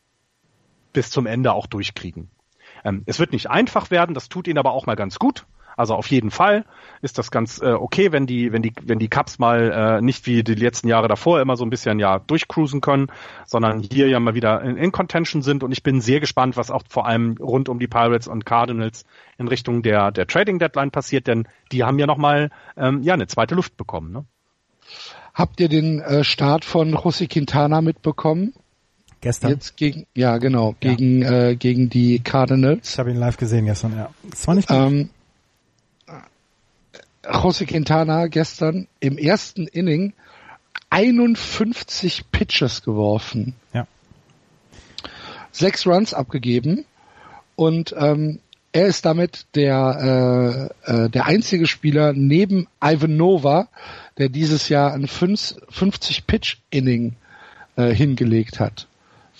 [0.92, 2.30] bis zum Ende auch durchkriegen.
[2.84, 5.46] Ähm, es wird nicht einfach werden, das tut ihnen aber auch mal ganz gut.
[5.76, 6.66] Also auf jeden Fall
[7.00, 10.26] ist das ganz äh, okay, wenn die, wenn die, wenn die Cups mal äh, nicht
[10.26, 13.06] wie die letzten Jahre davor immer so ein bisschen ja durchcruisen können,
[13.46, 15.62] sondern hier ja mal wieder in, in Contention sind.
[15.62, 19.06] Und ich bin sehr gespannt, was auch vor allem rund um die Pirates und Cardinals
[19.38, 23.14] in Richtung der der Trading Deadline passiert, denn die haben ja noch mal ähm, ja
[23.14, 24.12] eine zweite Luft bekommen.
[24.12, 24.26] Ne?
[25.32, 28.52] Habt ihr den äh, Start von José Quintana mitbekommen?
[29.20, 29.50] Gestern.
[29.50, 30.90] Jetzt gegen, ja genau, ja.
[30.94, 32.92] gegen äh, gegen die Cardinals.
[32.92, 34.10] Ich habe ihn live gesehen gestern, ja.
[34.30, 34.76] Das war nicht gut.
[34.76, 35.10] Ähm,
[37.22, 40.14] José Quintana gestern im ersten Inning
[40.88, 43.54] 51 Pitches geworfen.
[43.74, 43.86] Ja.
[45.52, 46.84] Sechs Runs abgegeben
[47.56, 48.40] und ähm,
[48.72, 53.68] er ist damit der äh, äh, der einzige Spieler neben Ivan Nova,
[54.16, 57.16] der dieses Jahr ein 50 Pitch Inning
[57.76, 58.86] äh, hingelegt hat.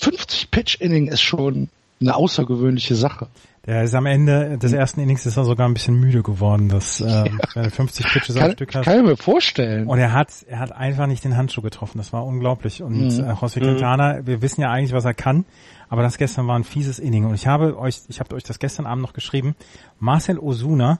[0.00, 1.68] 50 Pitch Inning ist schon
[2.00, 3.28] eine außergewöhnliche Sache.
[3.66, 7.02] Der ist am Ende des ersten Innings ist er sogar ein bisschen müde geworden, dass
[7.02, 7.24] äh,
[7.54, 8.86] wenn er 50 Pitches am Stück hat.
[8.86, 9.86] Kann ich mir vorstellen.
[9.86, 11.98] Und er hat er hat einfach nicht den Handschuh getroffen.
[11.98, 12.82] Das war unglaublich.
[12.82, 13.24] Und mhm.
[13.24, 15.44] äh, José Quintana, wir wissen ja eigentlich, was er kann,
[15.90, 17.26] aber das gestern war ein fieses Inning.
[17.26, 19.54] Und ich habe euch, ich habe euch das gestern Abend noch geschrieben.
[19.98, 20.98] Marcel Osuna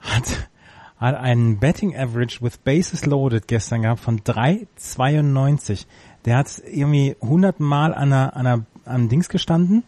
[0.00, 0.50] hat
[0.98, 5.86] hat einen Betting Average with Bases Loaded gestern gehabt von 3,92.
[6.24, 9.82] Der hat irgendwie 100 Mal an einer, an einer, an Dings gestanden.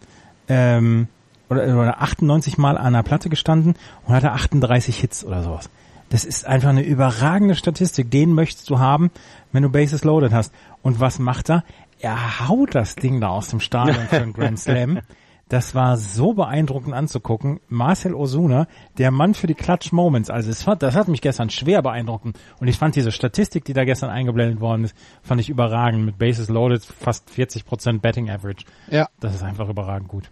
[0.49, 1.09] Ähm,
[1.49, 5.71] oder, oder 98 Mal an einer Platte gestanden und hatte 38 Hits oder sowas.
[6.09, 8.11] Das ist einfach eine überragende Statistik.
[8.11, 9.11] Den möchtest du haben,
[9.53, 10.53] wenn du Bases loaded hast.
[10.83, 11.65] Und was macht er?
[11.99, 15.01] Er haut das Ding da aus dem Stadion für einen Grand Slam.
[15.49, 17.61] Das war so beeindruckend anzugucken.
[17.69, 18.67] Marcel Osuna,
[18.99, 20.29] der Mann für die Clutch Moments.
[20.29, 22.37] Also es hat, das hat mich gestern schwer beeindruckend.
[22.59, 26.05] Und ich fand diese Statistik, die da gestern eingeblendet worden ist, fand ich überragend.
[26.05, 28.65] Mit Bases loaded fast 40% Betting Average.
[28.91, 29.09] Ja.
[29.21, 30.31] Das ist einfach überragend gut.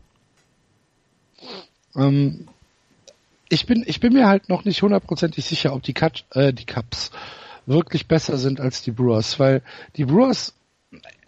[1.94, 2.48] Ähm,
[3.48, 6.66] ich bin, ich bin mir halt noch nicht hundertprozentig sicher, ob die, Cut, äh, die
[6.66, 7.12] Cups
[7.66, 9.62] wirklich besser sind als die Brewers, weil
[9.96, 10.54] die Brewers,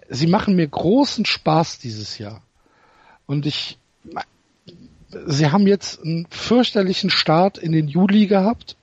[0.09, 2.43] sie machen mir großen Spaß dieses Jahr.
[3.27, 3.78] Und ich,
[5.27, 8.77] sie haben jetzt einen fürchterlichen Start in den Juli gehabt,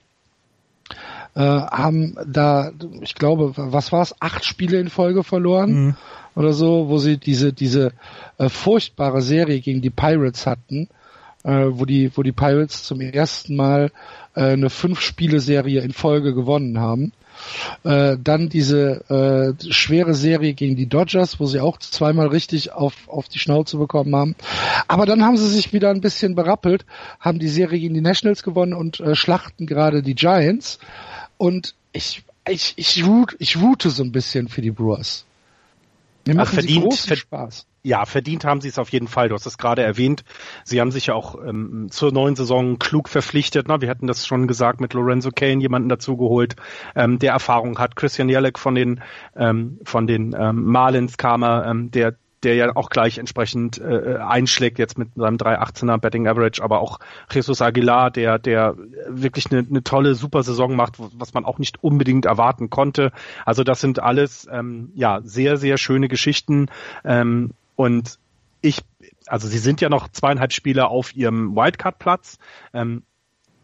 [1.34, 5.96] äh, haben da, ich glaube, was war es, acht Spiele in Folge verloren mhm.
[6.36, 7.92] oder so, wo sie diese, diese
[8.38, 10.88] äh, furchtbare Serie gegen die Pirates hatten
[11.44, 13.92] äh, wo die, wo die Pirates zum ersten Mal
[14.34, 17.12] äh, eine Fünf-Spiele-Serie in Folge gewonnen haben.
[17.84, 22.94] Äh, dann diese äh, schwere Serie gegen die Dodgers, wo sie auch zweimal richtig auf,
[23.08, 24.36] auf die Schnauze bekommen haben.
[24.88, 26.84] Aber dann haben sie sich wieder ein bisschen berappelt,
[27.20, 30.78] haben die Serie gegen die Nationals gewonnen und äh, schlachten gerade die Giants.
[31.36, 35.24] Und ich, ich, ich, root, ich route so ein bisschen für die Brewers.
[36.26, 37.66] Mir machen verdient, großen Spaß.
[37.86, 39.28] Ja, verdient haben sie es auf jeden Fall.
[39.28, 40.24] Du hast es gerade erwähnt.
[40.64, 43.66] Sie haben sich ja auch ähm, zur neuen Saison klug verpflichtet.
[43.68, 46.56] Na, wir hatten das schon gesagt mit Lorenzo Kane, jemanden dazugeholt,
[46.96, 47.94] ähm, der Erfahrung hat.
[47.94, 49.02] Christian Jelek von den
[49.36, 54.16] ähm, von den ähm, Marlins kam er, ähm, der der ja auch gleich entsprechend äh,
[54.18, 57.00] einschlägt jetzt mit seinem 3,18er Betting Average, aber auch
[57.30, 58.76] Jesus Aguilar, der der
[59.08, 63.12] wirklich eine, eine tolle super Saison macht, was man auch nicht unbedingt erwarten konnte.
[63.44, 66.68] Also das sind alles ähm, ja sehr sehr schöne Geschichten
[67.04, 68.18] ähm, und
[68.60, 68.82] ich
[69.26, 72.38] also sie sind ja noch zweieinhalb Spiele auf ihrem Wildcard-Platz.
[72.72, 73.02] Ähm,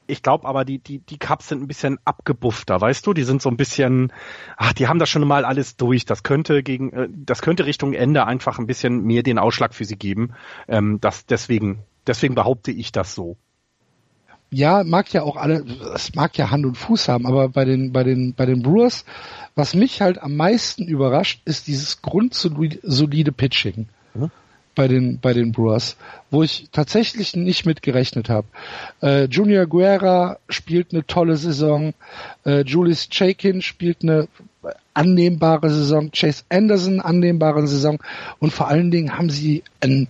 [0.07, 3.15] ich glaube aber, die, die, die Cups sind ein bisschen abgebuffter, weißt du?
[3.15, 4.12] Die sind so ein bisschen,
[4.57, 6.05] ach, die haben das schon mal alles durch.
[6.05, 9.85] Das könnte gegen, äh, das könnte Richtung Ende einfach ein bisschen mehr den Ausschlag für
[9.85, 10.32] sie geben.
[10.66, 13.37] Ähm, das, deswegen, deswegen behaupte ich das so.
[14.53, 15.65] Ja, mag ja auch alle,
[15.95, 19.05] es mag ja Hand und Fuß haben, aber bei den, bei den, bei den Brewers,
[19.55, 23.87] was mich halt am meisten überrascht, ist dieses grundsolide Pitching.
[24.15, 24.31] Mhm
[24.74, 25.97] bei den bei den Brewers,
[26.31, 28.47] wo ich tatsächlich nicht mit gerechnet habe.
[29.03, 31.93] Äh, Junior Guerra spielt eine tolle Saison,
[32.47, 34.28] äh, Julius Chaikin spielt eine
[34.95, 37.99] annehmbare Saison, Chase Anderson annehmbare Saison
[38.39, 40.09] und vor allen Dingen haben sie ein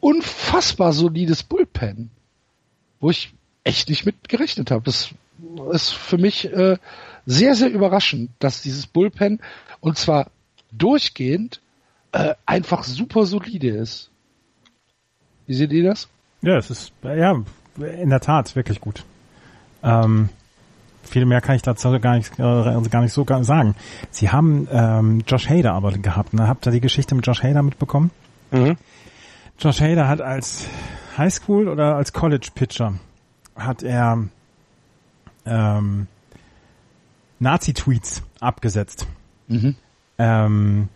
[0.00, 2.10] unfassbar solides Bullpen,
[3.00, 3.32] wo ich
[3.64, 4.84] echt nicht mit gerechnet habe.
[4.84, 5.10] Das
[5.72, 6.76] ist für mich äh,
[7.24, 9.40] sehr sehr überraschend, dass dieses Bullpen
[9.80, 10.30] und zwar
[10.72, 11.59] durchgehend
[12.12, 14.10] äh, einfach super solide ist.
[15.46, 16.08] Wie seht ihr das?
[16.42, 17.42] Ja, es ist, ja,
[17.76, 19.04] in der Tat wirklich gut.
[19.82, 20.28] Ähm,
[21.02, 23.74] viel mehr kann ich dazu gar nicht, äh, gar nicht so sagen.
[24.10, 26.34] Sie haben ähm, Josh Hader aber gehabt.
[26.34, 26.46] Ne?
[26.46, 28.10] Habt ihr die Geschichte mit Josh Hader mitbekommen?
[28.50, 28.76] Mhm.
[29.58, 30.68] Josh Hader hat als
[31.16, 32.94] Highschool oder als College Pitcher
[33.56, 34.24] hat er
[35.44, 36.06] ähm,
[37.38, 39.06] Nazi-Tweets abgesetzt.
[39.48, 39.74] Mhm.
[40.18, 40.88] Ähm,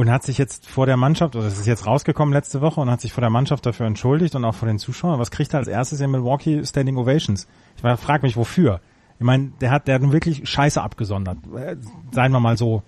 [0.00, 2.90] und hat sich jetzt vor der Mannschaft, oder es ist jetzt rausgekommen letzte Woche und
[2.90, 5.18] hat sich vor der Mannschaft dafür entschuldigt und auch vor den Zuschauern.
[5.18, 7.46] Was kriegt er als erstes in Milwaukee Standing Ovations?
[7.76, 8.80] Ich frage mich, wofür?
[9.18, 11.36] Ich meine, der hat, der hat wirklich Scheiße abgesondert.
[11.54, 11.76] Äh,
[12.12, 12.82] seien wir mal so,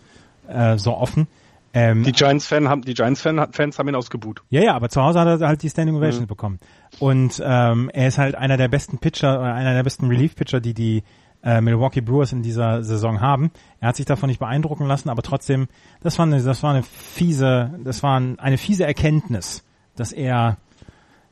[0.48, 1.26] äh, so offen.
[1.74, 4.42] Ähm, die Giants-Fans haben, die Giants-Fans haben ihn ausgebuht.
[4.48, 6.28] Ja, ja, aber zu Hause hat er halt die Standing Ovations mhm.
[6.28, 6.58] bekommen.
[6.98, 10.72] Und ähm, er ist halt einer der besten Pitcher, oder einer der besten Relief-Pitcher, die
[10.72, 11.02] die
[11.42, 13.50] äh, Milwaukee Brewers in dieser Saison haben.
[13.80, 15.68] Er hat sich davon nicht beeindrucken lassen, aber trotzdem,
[16.00, 19.64] das war eine, das war eine fiese, das war eine fiese Erkenntnis,
[19.96, 20.58] dass er,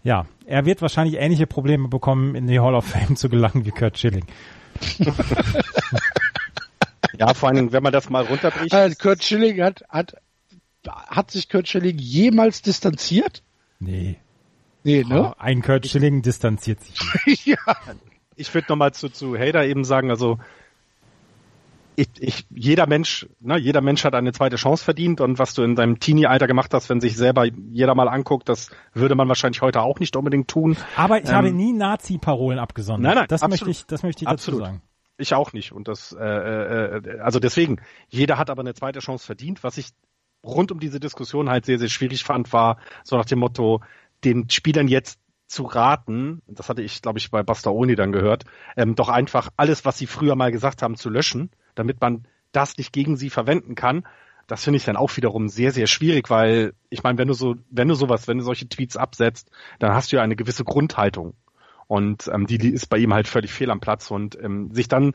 [0.02, 3.70] ja, er wird wahrscheinlich ähnliche Probleme bekommen, in die Hall of Fame zu gelangen wie
[3.70, 4.26] Kurt Schilling.
[7.18, 8.74] ja, vor allen Dingen, wenn man das mal runterbricht.
[8.74, 10.16] Äh, Kurt Schilling hat, hat,
[10.86, 13.42] hat sich Kurt Schilling jemals distanziert?
[13.78, 14.16] Nee.
[14.82, 15.28] Nee, ne?
[15.28, 16.98] Oh, ein Kurt Schilling distanziert sich.
[17.46, 17.58] ja.
[18.40, 20.38] Ich würde nochmal zu, zu Hader eben sagen, also
[21.96, 25.62] ich, ich, jeder Mensch, ne, jeder Mensch hat eine zweite Chance verdient und was du
[25.62, 29.60] in deinem Teenie-Alter gemacht hast, wenn sich selber jeder mal anguckt, das würde man wahrscheinlich
[29.60, 30.76] heute auch nicht unbedingt tun.
[30.96, 33.02] Aber ich ähm, habe nie Nazi-Parolen abgesondert.
[33.02, 34.60] Nein, nein, das absolut, möchte ich, das möchte ich dazu absolut.
[34.60, 34.82] sagen.
[35.18, 37.76] Ich auch nicht und das, äh, äh, also deswegen,
[38.08, 39.62] jeder hat aber eine zweite Chance verdient.
[39.62, 39.90] Was ich
[40.42, 43.82] rund um diese Diskussion halt sehr, sehr schwierig fand, war so nach dem Motto,
[44.24, 45.18] den Spielern jetzt
[45.50, 48.44] zu raten, das hatte ich, glaube ich, bei Bastaoni dann gehört,
[48.76, 52.76] ähm, doch einfach alles, was sie früher mal gesagt haben, zu löschen, damit man das
[52.78, 54.06] nicht gegen sie verwenden kann.
[54.46, 57.56] Das finde ich dann auch wiederum sehr, sehr schwierig, weil ich meine, wenn du so,
[57.70, 59.50] wenn du sowas, wenn du solche Tweets absetzt,
[59.80, 61.34] dann hast du ja eine gewisse Grundhaltung.
[61.88, 64.10] Und ähm, die, die ist bei ihm halt völlig fehl am Platz.
[64.12, 65.14] Und ähm, sich dann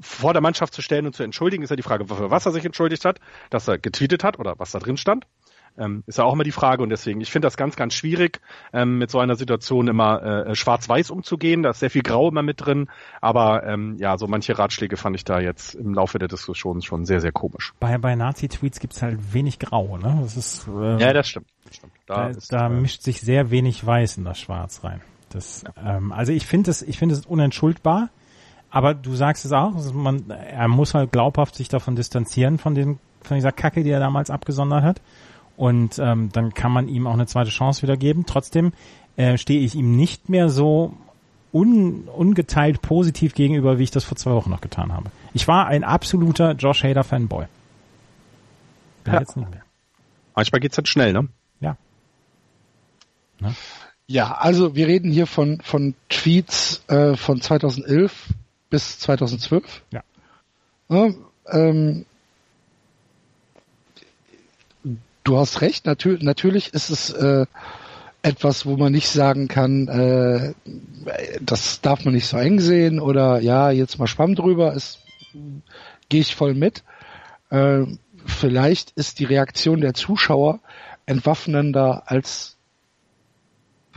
[0.00, 2.52] vor der Mannschaft zu stellen und zu entschuldigen, ist ja die Frage, für was er
[2.52, 3.18] sich entschuldigt hat,
[3.50, 5.26] dass er getweetet hat oder was da drin stand.
[5.78, 8.40] Ähm, ist ja auch immer die Frage und deswegen, ich finde das ganz, ganz schwierig,
[8.72, 11.62] ähm, mit so einer Situation immer äh, schwarz-weiß umzugehen.
[11.62, 12.88] Da ist sehr viel Grau immer mit drin,
[13.20, 17.04] aber ähm, ja, so manche Ratschläge fand ich da jetzt im Laufe der Diskussion schon
[17.04, 17.74] sehr, sehr komisch.
[17.80, 20.18] Bei, bei Nazi-Tweets gibt's halt wenig Grau, ne?
[20.22, 21.46] Das ist, äh, ja, das stimmt.
[21.64, 21.92] Das stimmt.
[22.06, 25.00] Da, da, ist, da äh, mischt sich sehr wenig Weiß in das Schwarz rein.
[25.30, 25.96] Das, ja.
[25.96, 28.10] ähm, also ich finde es, ich finde es unentschuldbar.
[28.70, 32.98] Aber du sagst es auch, man, er muss halt glaubhaft sich davon distanzieren von den,
[33.22, 35.00] von dieser Kacke, die er damals abgesondert hat.
[35.58, 38.26] Und ähm, dann kann man ihm auch eine zweite Chance wieder geben.
[38.26, 38.72] Trotzdem
[39.16, 40.94] äh, stehe ich ihm nicht mehr so
[41.52, 45.10] un, ungeteilt positiv gegenüber, wie ich das vor zwei Wochen noch getan habe.
[45.34, 47.46] Ich war ein absoluter Josh Hader Fanboy.
[49.02, 49.20] Bin ja.
[49.20, 49.64] jetzt nicht mehr.
[50.36, 51.26] Manchmal geht's halt schnell, ne?
[51.58, 51.76] Ja.
[53.40, 53.52] Ne?
[54.06, 58.28] Ja, also wir reden hier von, von Tweets äh, von 2011
[58.70, 59.82] bis 2012.
[59.90, 60.02] Ja.
[60.88, 61.10] ja
[61.50, 62.06] ähm,
[65.28, 67.44] du hast recht, natür natürlich ist es äh,
[68.22, 70.54] etwas, wo man nicht sagen kann, äh,
[71.40, 75.00] das darf man nicht so eng sehen oder ja, jetzt mal Schwamm drüber, ist
[76.08, 76.82] gehe ich voll mit.
[77.50, 77.84] Äh,
[78.24, 80.60] vielleicht ist die Reaktion der Zuschauer
[81.04, 82.56] entwaffnender als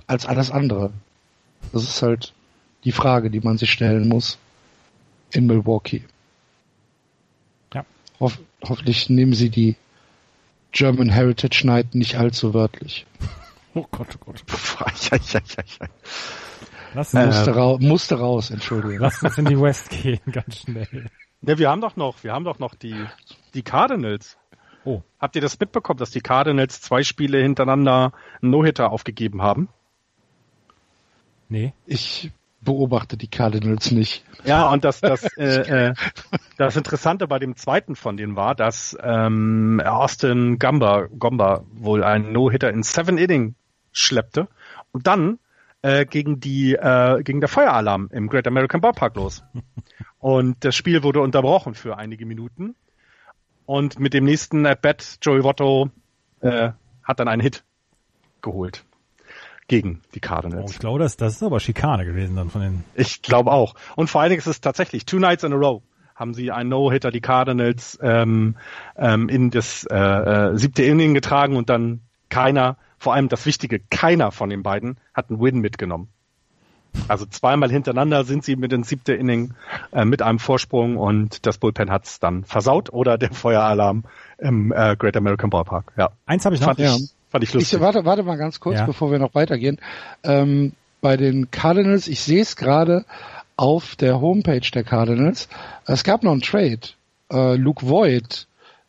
[0.07, 0.91] als alles andere.
[1.71, 2.33] Das ist halt
[2.83, 4.37] die Frage, die man sich stellen muss
[5.31, 6.03] in Milwaukee.
[7.73, 7.85] Ja.
[8.19, 9.77] Hoff hoffentlich nehmen sie die
[10.71, 13.05] German Heritage Night nicht allzu wörtlich.
[13.73, 14.43] Oh Gott, oh Gott.
[15.09, 15.87] ja, ja, ja, ja.
[16.93, 18.99] Lass äh, musste, ra musste raus, Entschuldigung.
[18.99, 21.09] Lass uns in die West gehen, ganz schnell.
[21.41, 22.95] Ja, wir haben doch noch, wir haben doch noch die,
[23.53, 24.37] die Cardinals.
[24.83, 25.03] Oh.
[25.19, 28.11] Habt ihr das mitbekommen, dass die Cardinals zwei Spiele hintereinander
[28.41, 29.69] einen No-Hitter aufgegeben haben?
[31.47, 31.73] Nee.
[31.85, 32.31] Ich
[32.61, 34.23] beobachte die Cardinals nicht.
[34.45, 35.93] Ja, und das, das, äh, äh,
[36.57, 42.31] das Interessante bei dem zweiten von denen war, dass ähm, Austin Gamba, Gomba wohl einen
[42.31, 43.55] No-Hitter in Seven Inning
[43.91, 44.47] schleppte
[44.91, 45.39] und dann
[45.81, 49.43] äh, gegen die äh, gegen der Feueralarm im Great American Ballpark los.
[50.19, 52.75] Und das Spiel wurde unterbrochen für einige Minuten.
[53.65, 55.89] Und mit dem nächsten At-Bat, Joey Votto,
[56.41, 57.63] äh, hat dann einen Hit
[58.43, 58.85] geholt
[59.71, 60.65] gegen die Cardinals.
[60.65, 62.83] Oh, ich glaube, das, das ist aber Schikane gewesen dann von den.
[62.93, 63.73] Ich glaube auch.
[63.95, 65.81] Und vor allen Dingen ist es tatsächlich two nights in a row
[66.13, 68.55] haben sie einen No-Hitter die Cardinals ähm,
[68.95, 73.79] ähm, in das äh, äh, siebte Inning getragen und dann keiner, vor allem das Wichtige,
[73.89, 76.09] keiner von den beiden hat einen Win mitgenommen.
[77.07, 79.53] Also zweimal hintereinander sind sie mit dem siebten Inning
[79.93, 84.03] äh, mit einem Vorsprung und das Bullpen hat es dann versaut oder der Feueralarm
[84.37, 85.93] im äh, Great American Ballpark.
[85.97, 86.09] Ja.
[86.25, 86.67] Eins habe ich noch.
[86.67, 86.97] Fand ja.
[87.31, 87.73] Fand ich lustig.
[87.73, 88.85] Ich, warte, warte mal ganz kurz, ja.
[88.85, 89.79] bevor wir noch weitergehen.
[90.23, 93.05] Ähm, bei den Cardinals, ich sehe es gerade
[93.55, 95.47] auf der Homepage der Cardinals,
[95.85, 96.81] es gab noch einen Trade.
[97.31, 98.47] Äh, Luke Voigt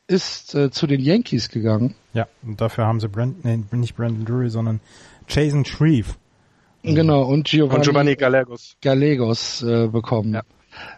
[0.09, 1.95] ist äh, zu den Yankees gegangen.
[2.13, 4.81] Ja, und dafür haben sie Brand, nee, nicht Brandon Drury, sondern
[5.29, 6.11] Jason Shreve.
[6.83, 10.35] Genau, und Giovanni, und Giovanni Gallegos, Gallegos äh, bekommen.
[10.35, 10.43] Ja.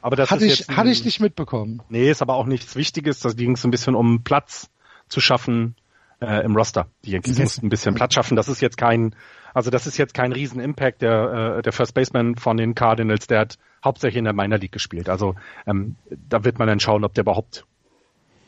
[0.00, 1.82] Aber das hatte ist ich, hatte ich nicht mitbekommen.
[1.90, 3.20] Nee, ist aber auch nichts Wichtiges.
[3.20, 4.70] Da ging es ein bisschen um Platz
[5.08, 5.74] zu schaffen
[6.20, 6.88] äh, im Roster.
[7.04, 8.36] Die Yankees mussten ein bisschen Platz schaffen.
[8.36, 9.14] Das ist jetzt kein,
[9.52, 11.02] also das ist jetzt kein Riesen-Impact.
[11.02, 14.72] Der, äh, der First Baseman von den Cardinals, der hat hauptsächlich in der Minor League
[14.72, 15.08] gespielt.
[15.08, 15.34] Also
[15.66, 17.66] ähm, da wird man dann schauen, ob der überhaupt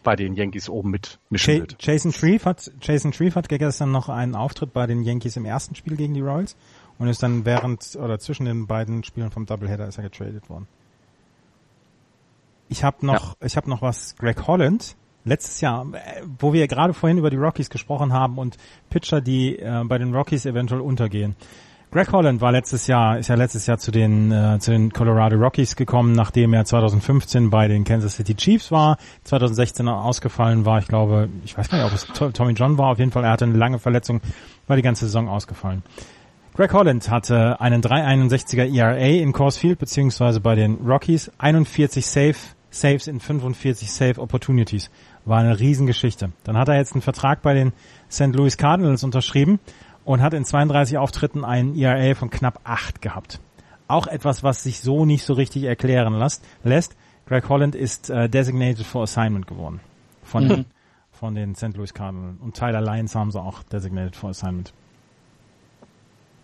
[0.03, 1.77] bei den Yankees oben mit mischen wird.
[1.81, 5.75] Jason Shreve hat Jason Shreve hat gestern noch einen Auftritt bei den Yankees im ersten
[5.75, 6.57] Spiel gegen die Royals
[6.99, 10.69] und ist dann während oder zwischen den beiden Spielen vom Doubleheader ist er getradet worden.
[12.69, 13.47] Ich habe noch, ja.
[13.47, 14.15] ich habe noch was.
[14.17, 18.57] Greg Holland letztes Jahr, äh, wo wir gerade vorhin über die Rockies gesprochen haben und
[18.89, 21.37] Pitcher, die äh, bei den Rockies eventuell untergehen.
[21.93, 25.37] Greg Holland war letztes Jahr, ist ja letztes Jahr zu den, äh, zu den Colorado
[25.37, 30.89] Rockies gekommen, nachdem er 2015 bei den Kansas City Chiefs war, 2016 ausgefallen war, ich
[30.89, 33.45] glaube, ich weiß gar nicht, ob es Tommy John war, auf jeden Fall, er hatte
[33.45, 34.21] eine lange Verletzung,
[34.67, 35.83] war die ganze Saison ausgefallen.
[36.55, 42.37] Greg Holland hatte einen 361er ERA in Coors Field, beziehungsweise bei den Rockies, 41 Save,
[42.71, 44.91] Saves in 45 Save Opportunities.
[45.27, 46.31] War eine Riesengeschichte.
[46.45, 47.73] Dann hat er jetzt einen Vertrag bei den
[48.11, 48.35] St.
[48.35, 49.61] Louis Cardinals unterschrieben
[50.05, 53.41] und hat in 32 Auftritten einen ERA von knapp 8 gehabt.
[53.89, 56.43] Auch etwas, was sich so nicht so richtig erklären lässt.
[56.65, 56.97] lässt.
[57.27, 59.81] Greg Holland ist äh, designated for assignment geworden
[60.23, 60.65] von, mhm.
[61.11, 61.77] von den St.
[61.77, 62.37] Louis Cardinals.
[62.41, 64.73] Und Tyler Lyons haben sie auch designated for assignment.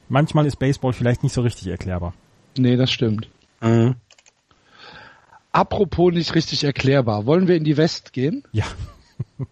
[0.08, 2.14] Manchmal ist Baseball vielleicht nicht so richtig erklärbar.
[2.58, 3.28] Nee, das stimmt.
[3.60, 3.94] Mhm.
[5.52, 7.26] Apropos nicht richtig erklärbar.
[7.26, 8.42] Wollen wir in die West gehen?
[8.52, 8.64] Ja.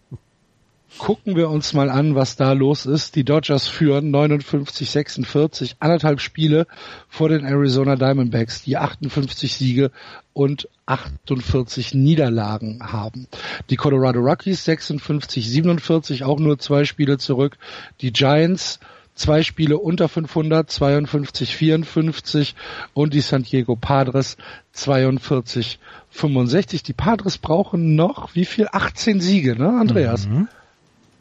[0.98, 3.16] Gucken wir uns mal an, was da los ist.
[3.16, 6.66] Die Dodgers führen 59-46, anderthalb Spiele
[7.08, 9.92] vor den Arizona Diamondbacks, die 58 Siege
[10.32, 13.28] und 48 Niederlagen haben.
[13.70, 17.56] Die Colorado Rockies 56-47, auch nur zwei Spiele zurück.
[18.00, 18.80] Die Giants
[19.20, 22.54] zwei Spiele unter 500, 52, 54
[22.94, 24.36] und die San Diego Padres
[24.72, 25.78] 42,
[26.10, 26.82] 65.
[26.82, 28.66] Die Padres brauchen noch wie viel?
[28.72, 30.26] 18 Siege, ne, Andreas?
[30.26, 30.48] Mhm.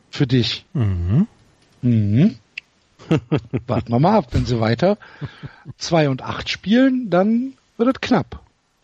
[0.10, 0.66] Für dich.
[0.74, 1.28] Mhm.
[1.82, 2.36] Mhm.
[3.68, 4.98] Warten wir mal ab, wenn sie weiter
[5.78, 8.42] zwei und acht spielen, dann wird es knapp.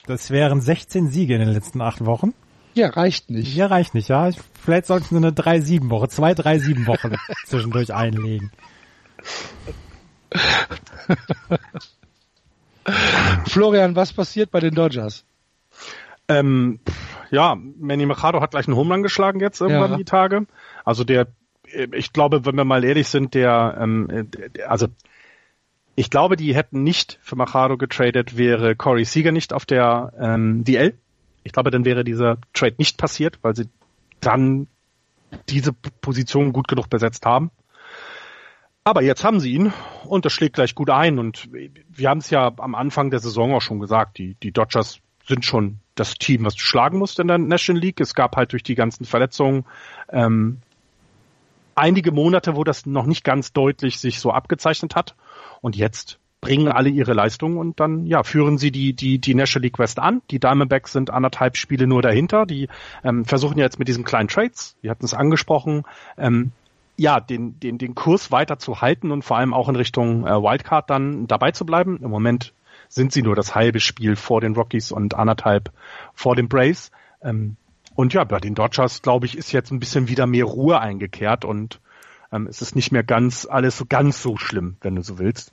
[0.08, 2.34] Das wären 16 Siege in den letzten acht Wochen.
[2.74, 3.56] Ja, reicht nicht.
[3.56, 4.30] Ja, reicht nicht, ja.
[4.62, 7.16] Vielleicht sollten sie eine 3-7-Woche, zwei 3-7-Wochen
[7.46, 8.52] zwischendurch einlegen.
[13.48, 15.26] Florian, was passiert bei den Dodgers?
[16.28, 16.80] Ähm,
[17.32, 19.98] ja, Manny Machado hat gleich einen Home geschlagen jetzt irgendwann ja.
[19.98, 20.46] die Tage.
[20.84, 21.28] Also der,
[21.94, 24.30] ich glaube, wenn wir mal ehrlich sind, der, ähm,
[24.68, 24.88] also
[25.96, 30.64] ich glaube, die hätten nicht für Machado getradet, wäre Corey Seager nicht auf der ähm,
[30.64, 30.98] DL.
[31.44, 33.70] Ich glaube, dann wäre dieser Trade nicht passiert, weil sie
[34.20, 34.68] dann
[35.50, 37.52] diese Position gut genug besetzt haben.
[38.88, 41.18] Aber jetzt haben sie ihn und das schlägt gleich gut ein.
[41.18, 45.00] Und wir haben es ja am Anfang der Saison auch schon gesagt, die, die Dodgers
[45.26, 48.00] sind schon das Team, was du schlagen musst in der National League.
[48.00, 49.66] Es gab halt durch die ganzen Verletzungen
[50.10, 50.60] ähm,
[51.74, 55.16] einige Monate, wo das noch nicht ganz deutlich sich so abgezeichnet hat.
[55.62, 59.64] Und jetzt bringen alle ihre Leistungen und dann ja führen sie die die die National
[59.64, 60.22] League West an.
[60.30, 62.46] Die Diamondbacks sind anderthalb Spiele nur dahinter.
[62.46, 62.68] Die
[63.04, 65.86] ähm, versuchen jetzt mit diesen kleinen Trades, wir hatten es angesprochen,
[66.20, 66.52] ähm,
[66.98, 70.32] ja, den, den, den Kurs weiter zu halten und vor allem auch in Richtung äh,
[70.32, 72.00] Wildcard dann dabei zu bleiben.
[72.02, 72.54] Im Moment
[72.88, 75.72] sind sie nur das halbe Spiel vor den Rockies und anderthalb
[76.14, 76.92] vor den Braves.
[77.22, 77.58] Ähm,
[77.96, 81.46] und ja, bei den Dodgers, glaube ich, ist jetzt ein bisschen wieder mehr Ruhe eingekehrt
[81.46, 81.80] und
[82.32, 85.52] ähm, es ist nicht mehr ganz alles so ganz so schlimm, wenn du so willst.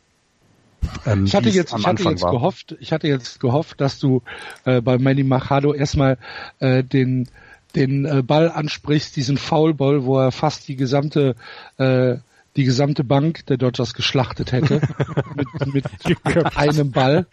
[1.07, 4.23] Ähm, ich hatte jetzt, ich hatte jetzt gehofft, ich hatte jetzt gehofft, dass du
[4.65, 6.19] äh, bei Manny Machado erstmal
[6.59, 7.29] äh, den
[7.77, 11.37] den äh, Ball ansprichst, diesen Foulball, wo er fast die gesamte
[11.79, 12.17] äh,
[12.57, 14.81] die gesamte Bank der Dodgers geschlachtet hätte
[15.35, 17.27] mit, mit, einem Ball.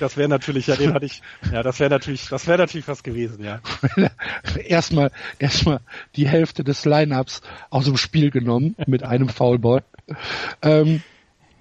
[0.00, 1.22] Das wäre natürlich, ja, den hatte ich,
[1.52, 3.60] ja, das wäre natürlich, das wäre natürlich was gewesen, ja.
[4.64, 5.80] erstmal, erstmal
[6.16, 9.82] die Hälfte des Lineups aus dem Spiel genommen mit einem Foulball.
[10.62, 11.02] Ähm,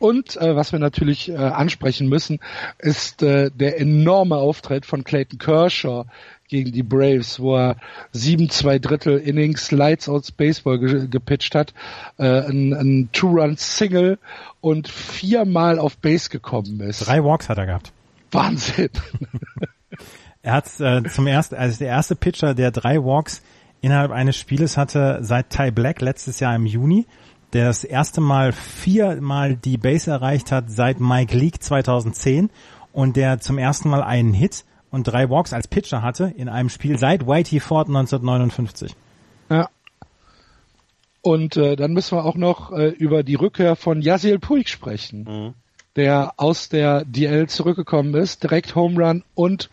[0.03, 2.41] und äh, was wir natürlich äh, ansprechen müssen,
[2.77, 6.03] ist äh, der enorme Auftritt von Clayton Kershaw
[6.49, 7.77] gegen die Braves, wo er
[8.11, 11.73] sieben, zwei Drittel Innings Lights Out Baseball ge gepitcht hat,
[12.17, 14.19] äh, ein, ein Two-Run-Single
[14.59, 17.07] und viermal auf Base gekommen ist.
[17.07, 17.93] Drei Walks hat er gehabt.
[18.29, 18.89] Wahnsinn.
[20.41, 23.41] er hat äh, zum ersten, also der erste Pitcher, der drei Walks
[23.79, 27.05] innerhalb eines Spieles hatte, seit Ty Black letztes Jahr im Juni
[27.53, 32.49] der das erste Mal viermal die Base erreicht hat seit Mike Leake 2010
[32.91, 36.69] und der zum ersten Mal einen Hit und drei Walks als Pitcher hatte in einem
[36.69, 38.95] Spiel seit Whitey Ford 1959.
[39.49, 39.69] Ja.
[41.21, 45.23] Und äh, dann müssen wir auch noch äh, über die Rückkehr von Yasiel Puig sprechen,
[45.23, 45.53] mhm.
[45.95, 49.69] der aus der DL zurückgekommen ist, direkt Home Run und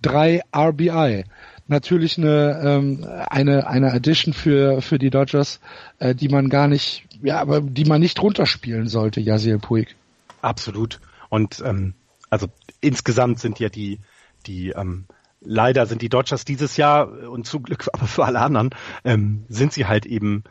[0.00, 1.24] drei RBI.
[1.66, 5.60] Natürlich eine ähm, eine eine Addition für für die Dodgers,
[5.98, 9.94] äh, die man gar nicht, ja, aber die man nicht runterspielen sollte, Yasiel Puig.
[10.42, 11.00] Absolut.
[11.28, 11.94] Und ähm,
[12.30, 12.48] also
[12.80, 14.00] insgesamt sind ja die
[14.46, 15.06] die ähm,
[15.40, 18.70] leider sind die Dodgers dieses Jahr und zum Glück aber für alle anderen
[19.04, 20.44] ähm, sind sie halt eben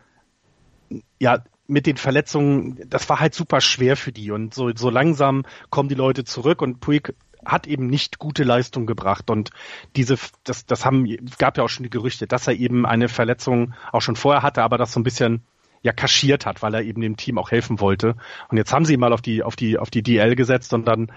[1.20, 5.46] ja mit den Verletzungen, das war halt super schwer für die und so so langsam
[5.70, 7.14] kommen die Leute zurück und Puig
[7.46, 9.52] hat eben nicht gute Leistung gebracht und
[9.96, 11.06] diese, das, das haben,
[11.38, 14.64] gab ja auch schon die Gerüchte, dass er eben eine Verletzung auch schon vorher hatte,
[14.64, 15.42] aber das so ein bisschen
[15.84, 18.16] ja kaschiert hat, weil er eben dem Team auch helfen wollte.
[18.50, 20.88] Und jetzt haben sie ihn mal auf die, auf die, auf die DL gesetzt und
[20.88, 21.12] dann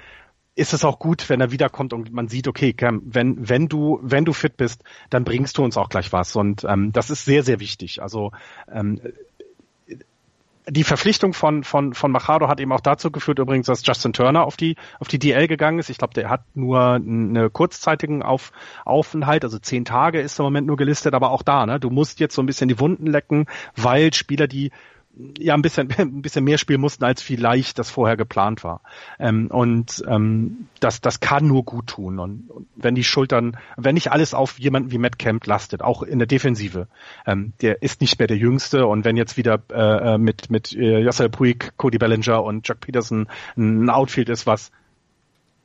[0.56, 4.24] ist es auch gut, wenn er wiederkommt und man sieht, okay, wenn, wenn du, wenn
[4.24, 6.34] du fit bist, dann bringst du uns auch gleich was.
[6.34, 8.00] Und ähm, das ist sehr, sehr wichtig.
[8.00, 8.32] Also
[8.72, 8.98] ähm,
[10.68, 14.44] die Verpflichtung von, von, von Machado hat eben auch dazu geführt, übrigens, dass Justin Turner
[14.44, 15.90] auf die, auf die DL gegangen ist.
[15.90, 18.50] Ich glaube, der hat nur einen kurzzeitigen auf,
[18.84, 22.18] Aufenthalt, also zehn Tage ist im Moment nur gelistet, aber auch da, ne, du musst
[22.18, 24.72] jetzt so ein bisschen die Wunden lecken, weil Spieler, die
[25.38, 28.80] ja ein bisschen ein bisschen mehr spielen mussten als vielleicht das vorher geplant war.
[29.18, 32.18] Ähm, und ähm, das das kann nur gut tun.
[32.18, 36.02] Und, und, wenn die Schultern wenn nicht alles auf jemanden wie Matt Camp lastet auch
[36.02, 36.88] in der Defensive
[37.26, 38.86] ähm, der ist nicht mehr der Jüngste.
[38.86, 43.28] Und wenn jetzt wieder äh, äh mit mit äh, Puig Cody Bellinger und Jack Peterson
[43.56, 44.70] ein Outfield ist was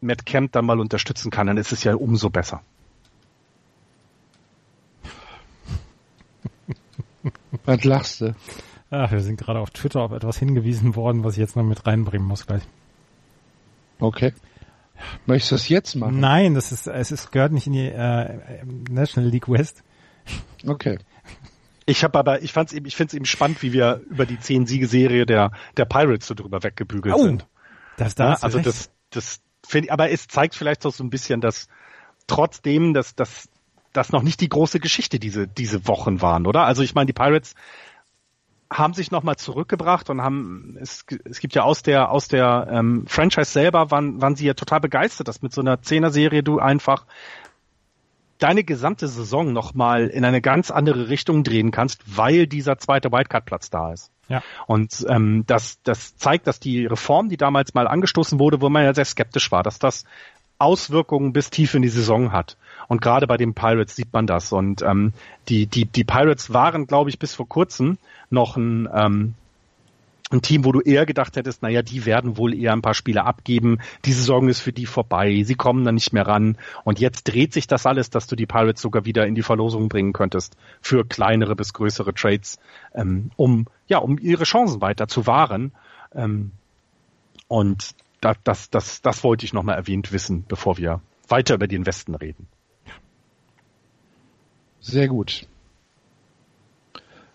[0.02, 2.62] Matt Camp dann mal unterstützen kann dann ist es ja umso besser.
[7.66, 8.36] Was lachst du?
[8.92, 11.88] Ach, wir sind gerade auf Twitter auf etwas hingewiesen worden, was ich jetzt noch mit
[11.88, 12.64] reinbringen muss gleich.
[14.00, 14.34] Okay.
[15.26, 16.20] Möchtest du das jetzt machen?
[16.20, 18.40] Nein, das ist, es ist, gehört nicht in die äh,
[18.90, 19.84] National League West.
[20.68, 21.00] Okay.
[21.86, 24.40] Ich habe aber, ich fand's eben, ich finde es eben spannend, wie wir über die
[24.40, 27.48] zehn Siegeserie der der Pirates so drüber weggebügelt oh, sind.
[27.98, 28.68] Das da ja, also recht.
[28.68, 31.68] das das finde, aber es zeigt vielleicht auch so ein bisschen, dass
[32.28, 33.50] trotzdem, dass dass
[33.94, 36.66] das noch nicht die große Geschichte diese diese Wochen waren, oder?
[36.66, 37.56] Also ich meine, die Pirates
[38.72, 43.06] haben sich nochmal zurückgebracht und haben, es, es gibt ja aus der, aus der ähm,
[43.06, 47.06] Franchise selber, waren, waren sie ja total begeistert, dass mit so einer Zehner-Serie du einfach
[48.40, 53.70] deine gesamte Saison nochmal in eine ganz andere Richtung drehen kannst, weil dieser zweite Wildcard-Platz
[53.70, 54.10] da ist.
[54.30, 54.42] Ja.
[54.66, 58.86] Und ähm, das, das zeigt, dass die Reform, die damals mal angestoßen wurde, wo man
[58.86, 60.06] ja sehr skeptisch war, dass das
[60.62, 62.58] Auswirkungen bis tief in die Saison hat.
[62.88, 64.52] Und gerade bei den Pirates sieht man das.
[64.52, 65.14] Und ähm,
[65.50, 67.98] die, die, die Pirates waren, glaube ich, bis vor kurzem
[68.30, 69.34] noch ein, ähm,
[70.32, 73.26] ein Team, wo du eher gedacht hättest, naja, die werden wohl eher ein paar Spiele
[73.26, 73.80] abgeben.
[74.06, 75.44] Die Saison ist für die vorbei.
[75.44, 76.58] Sie kommen dann nicht mehr ran.
[76.84, 79.90] Und jetzt dreht sich das alles, dass du die Pirates sogar wieder in die Verlosung
[79.90, 82.60] bringen könntest für kleinere bis größere Trades,
[82.94, 85.74] ähm, um, ja, um ihre Chancen weiter zu wahren.
[86.14, 86.52] Ähm,
[87.48, 91.86] und das, das, das, das wollte ich nochmal erwähnt wissen, bevor wir weiter über den
[91.86, 92.48] Westen reden.
[94.80, 95.48] Sehr gut.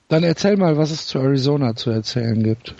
[0.08, 2.74] Dann erzähl mal, was es zu Arizona zu erzählen gibt.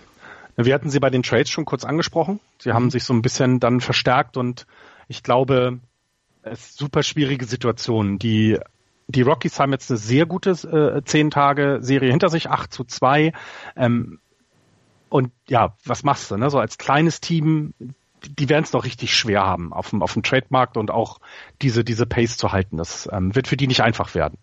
[0.57, 2.41] Wir hatten sie bei den Trades schon kurz angesprochen.
[2.59, 4.67] Sie haben sich so ein bisschen dann verstärkt und
[5.09, 5.81] ich glaube,
[6.43, 8.19] es ist super schwierige Situation.
[8.19, 8.59] Die,
[9.09, 12.85] die Rockies haben jetzt eine sehr gute äh, zehn Tage Serie hinter sich, 8 zu
[12.85, 13.33] 2.
[13.77, 14.19] Ähm,
[15.09, 16.37] und ja, was machst du?
[16.37, 16.51] Ne?
[16.51, 17.75] So als kleines Team,
[18.29, 21.19] die werden es noch richtig schwer haben auf dem, auf dem Trademarkt und auch
[21.63, 22.77] diese, diese Pace zu halten.
[22.77, 24.39] Das ähm, wird für die nicht einfach werden.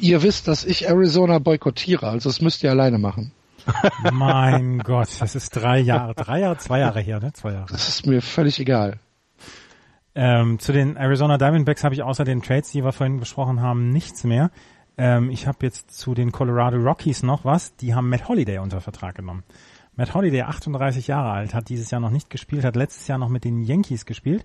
[0.00, 3.32] Ihr wisst, dass ich Arizona boykottiere, also das müsst ihr alleine machen.
[4.12, 7.32] mein Gott, das ist drei Jahre, drei Jahre, zwei Jahre her, ne?
[7.32, 7.66] Zwei Jahre.
[7.70, 9.00] Das ist mir völlig egal.
[10.14, 13.90] Ähm, zu den Arizona Diamondbacks habe ich außer den Trades, die wir vorhin besprochen haben,
[13.90, 14.50] nichts mehr.
[14.98, 17.74] Ähm, ich habe jetzt zu den Colorado Rockies noch was.
[17.76, 19.44] Die haben Matt Holiday unter Vertrag genommen.
[19.96, 23.28] Matt Holiday, 38 Jahre alt, hat dieses Jahr noch nicht gespielt, hat letztes Jahr noch
[23.28, 24.44] mit den Yankees gespielt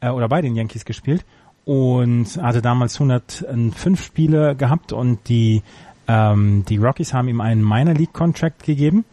[0.00, 1.24] äh, oder bei den Yankees gespielt
[1.64, 5.62] und hatte damals 105 Spiele gehabt und die
[6.06, 9.04] ähm, die Rockies haben ihm einen Minor League Contract gegeben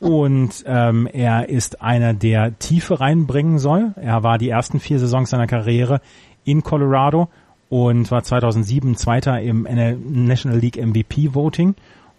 [0.00, 3.94] und ähm, er ist einer, der Tiefe reinbringen soll.
[3.96, 6.00] Er war die ersten vier Saisons seiner Karriere
[6.44, 7.28] in Colorado
[7.74, 11.74] und war 2007 Zweiter im National League MVP Voting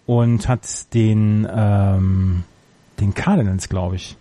[0.05, 2.43] und hat den ähm,
[2.99, 4.17] den Cardinals, glaube ich,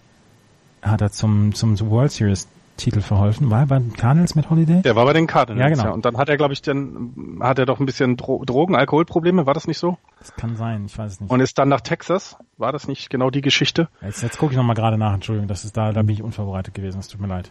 [0.80, 2.46] hat er zum zum World Series
[2.76, 3.50] Titel verholfen.
[3.50, 4.82] War er bei den Cardinals mit Holiday?
[4.82, 5.84] Der war bei den Cardinals, ja, genau.
[5.86, 5.90] Ja.
[5.90, 9.44] Und dann hat er, glaube ich, dann hat er doch ein bisschen Dro Drogen, Alkoholprobleme,
[9.44, 9.98] war das nicht so?
[10.20, 11.32] Das kann sein, ich weiß es nicht.
[11.32, 13.88] Und ist dann nach Texas, war das nicht genau die Geschichte?
[14.02, 16.74] Jetzt, jetzt gucke ich nochmal gerade nach, Entschuldigung, das ist da, da bin ich unvorbereitet
[16.74, 17.50] gewesen, es tut mir leid.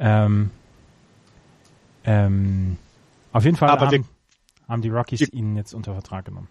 [0.00, 0.50] Ähm,
[2.04, 2.78] ähm,
[3.32, 4.06] auf jeden Fall Aber haben,
[4.68, 6.48] haben die Rockies wir, ihn jetzt unter Vertrag genommen.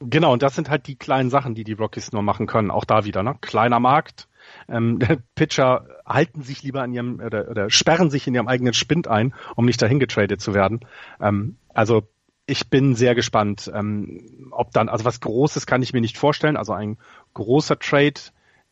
[0.00, 2.70] Genau, und das sind halt die kleinen Sachen, die die Rockies nur machen können.
[2.70, 3.36] Auch da wieder, ne?
[3.40, 4.28] Kleiner Markt.
[4.68, 4.98] Ähm,
[5.34, 9.34] Pitcher halten sich lieber an ihrem oder, oder sperren sich in ihrem eigenen Spind ein,
[9.56, 10.80] um nicht dahin getradet zu werden.
[11.20, 12.08] Ähm, also
[12.46, 16.56] ich bin sehr gespannt, ähm, ob dann, also was Großes kann ich mir nicht vorstellen.
[16.56, 16.96] Also ein
[17.34, 18.20] großer Trade,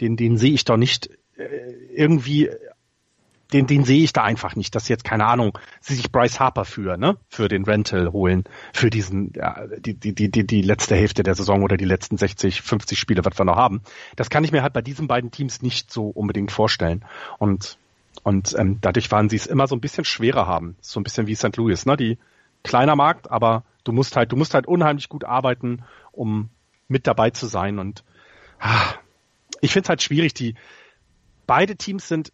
[0.01, 1.45] den, den sehe ich doch nicht äh,
[1.95, 2.51] irgendwie
[3.53, 6.65] den, den sehe ich da einfach nicht, dass jetzt, keine Ahnung, sie sich Bryce Harper
[6.65, 8.45] für, ne, für den Rental holen,
[8.75, 12.61] für diesen, ja, die, die, die, die, letzte Hälfte der Saison oder die letzten 60,
[12.61, 13.83] 50 Spiele, was wir noch haben.
[14.17, 17.05] Das kann ich mir halt bei diesen beiden Teams nicht so unbedingt vorstellen.
[17.39, 17.79] Und,
[18.23, 20.77] und ähm, dadurch waren sie es immer so ein bisschen schwerer haben.
[20.83, 21.57] So ein bisschen wie St.
[21.57, 21.97] Louis, ne?
[21.97, 22.19] Die
[22.65, 26.51] kleiner Markt, aber du musst halt, du musst halt unheimlich gut arbeiten, um
[26.89, 27.79] mit dabei zu sein.
[27.79, 28.05] Und
[28.59, 28.93] ah,
[29.63, 30.55] ich finde es halt schwierig, die
[31.47, 32.33] beide Teams sind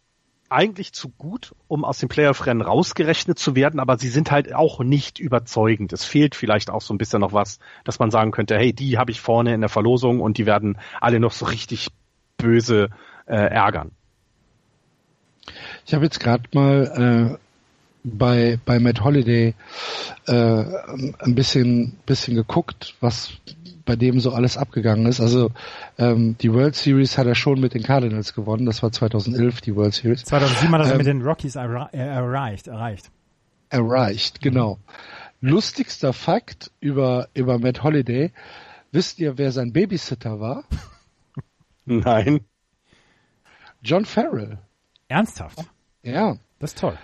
[0.55, 4.79] eigentlich zu gut, um aus dem Playoff-Rennen rausgerechnet zu werden, aber sie sind halt auch
[4.79, 5.91] nicht überzeugend.
[5.91, 8.97] Es fehlt vielleicht auch so ein bisschen noch was, dass man sagen könnte, hey, die
[8.97, 11.89] habe ich vorne in der Verlosung und die werden alle noch so richtig
[12.37, 12.89] böse
[13.25, 13.91] äh, ärgern.
[15.85, 17.37] Ich habe jetzt gerade mal äh,
[18.03, 19.53] bei bei Matt Holiday
[20.27, 23.33] äh, ein bisschen bisschen geguckt, was
[23.85, 25.21] bei dem so alles abgegangen ist.
[25.21, 25.51] Also
[25.97, 28.65] ähm, die World Series hat er schon mit den Cardinals gewonnen.
[28.65, 30.23] Das war 2011 die World Series.
[30.25, 32.67] 2007 hat er ähm, mit den Rockies erreicht.
[32.67, 33.11] Erreicht.
[33.69, 34.79] Erreicht, genau.
[35.41, 35.49] Mhm.
[35.49, 38.31] Lustigster Fakt über über Matt Holiday.
[38.91, 40.63] Wisst ihr, wer sein Babysitter war?
[41.85, 42.41] Nein.
[43.83, 44.57] John Farrell.
[45.07, 45.59] Ernsthaft?
[46.01, 46.37] Ja.
[46.59, 46.97] Das ist toll.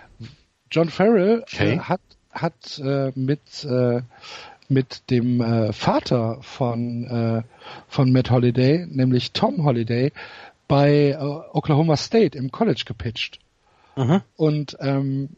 [0.72, 1.76] John Farrell okay.
[1.76, 2.02] äh, hat
[2.32, 4.02] hat äh, mit äh,
[4.72, 7.44] mit dem äh, Vater von, äh,
[7.90, 10.14] von Matt Holiday, nämlich Tom Holiday,
[10.68, 13.40] bei äh, Oklahoma State im College gepitcht.
[13.98, 14.22] Mhm.
[14.38, 15.30] Und, ähm,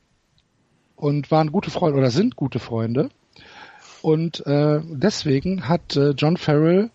[0.95, 3.09] und waren gute Freunde oder sind gute Freunde.
[4.03, 6.91] Und äh, deswegen hat äh, John Farrell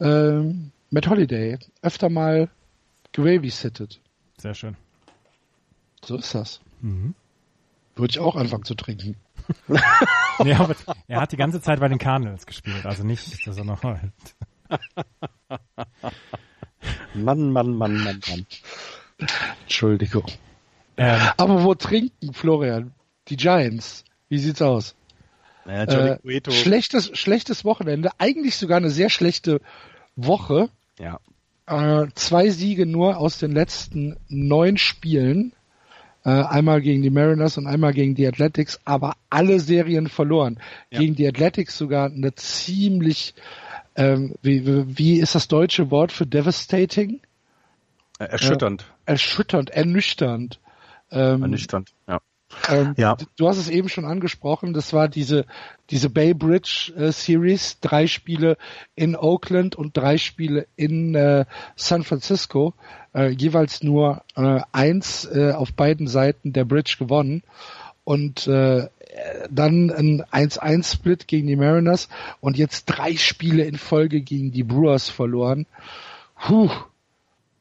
[0.00, 0.42] äh,
[0.90, 2.50] Matt Holiday öfter mal
[3.12, 4.00] gebabysittet.
[4.36, 4.76] Sehr schön.
[6.04, 6.60] So ist das.
[6.82, 7.14] Mhm.
[7.96, 9.16] Würde ich auch anfangen zu trinken.
[10.44, 10.74] nee, aber
[11.06, 14.12] er hat die ganze Zeit bei den Cardinals gespielt, also nicht, dass er noch halt.
[17.14, 18.46] Mann, Mann, Mann, Mann, Mann.
[19.62, 20.26] Entschuldigung.
[20.96, 22.92] Ähm, aber wo trinken, Florian?
[23.28, 24.04] Die Giants.
[24.28, 24.94] Wie sieht's aus?
[25.66, 26.18] Ja, äh,
[26.50, 28.10] schlechtes, schlechtes Wochenende.
[28.18, 29.60] Eigentlich sogar eine sehr schlechte
[30.16, 30.70] Woche.
[30.98, 31.20] Ja.
[31.66, 35.52] Äh, zwei Siege nur aus den letzten neun Spielen.
[36.24, 40.58] Äh, einmal gegen die Mariners und einmal gegen die Athletics, aber alle Serien verloren.
[40.90, 40.98] Ja.
[41.00, 43.34] Gegen die Athletics sogar eine ziemlich,
[43.96, 47.20] ähm, wie, wie ist das deutsche Wort für devastating?
[48.18, 48.82] Erschütternd.
[49.06, 50.60] Äh, erschütternd, ernüchternd.
[51.10, 52.20] Ähm, ernüchternd, ja.
[52.68, 53.16] Ähm, ja.
[53.36, 55.44] Du hast es eben schon angesprochen, das war diese,
[55.90, 58.56] diese Bay Bridge äh, Series, drei Spiele
[58.94, 61.44] in Oakland und drei Spiele in äh,
[61.76, 62.74] San Francisco,
[63.14, 67.42] äh, jeweils nur äh, eins äh, auf beiden Seiten der Bridge gewonnen
[68.04, 68.88] und äh,
[69.50, 72.08] dann ein 1-1-Split gegen die Mariners
[72.40, 75.66] und jetzt drei Spiele in Folge gegen die Brewers verloren.
[76.40, 76.70] Puh,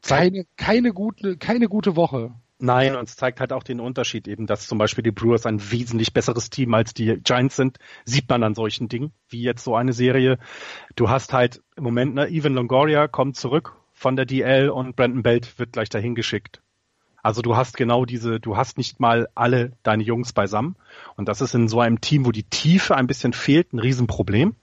[0.02, 2.32] keine, keine gute, keine gute Woche.
[2.60, 5.72] Nein, und es zeigt halt auch den Unterschied eben, dass zum Beispiel die Brewers ein
[5.72, 9.76] wesentlich besseres Team als die Giants sind, sieht man an solchen Dingen, wie jetzt so
[9.76, 10.40] eine Serie.
[10.96, 15.22] Du hast halt im Moment, ne, Evan Longoria kommt zurück von der DL und Brandon
[15.22, 16.62] Belt wird gleich dahin geschickt.
[17.22, 20.78] Also du hast genau diese, du hast nicht mal alle deine Jungs beisammen.
[21.16, 24.56] Und das ist in so einem Team, wo die Tiefe ein bisschen fehlt, ein Riesenproblem.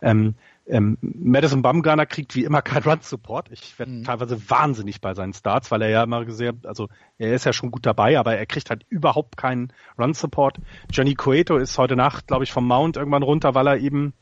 [0.00, 3.50] Ähm, ähm, Madison Bumgarner kriegt wie immer kein Run-Support.
[3.50, 4.04] Ich werde mhm.
[4.04, 7.70] teilweise wahnsinnig bei seinen Starts, weil er ja immer sehr, also er ist ja schon
[7.70, 10.58] gut dabei, aber er kriegt halt überhaupt keinen Run-Support.
[10.90, 14.12] Johnny Cueto ist heute Nacht, glaube ich, vom Mount irgendwann runter, weil er eben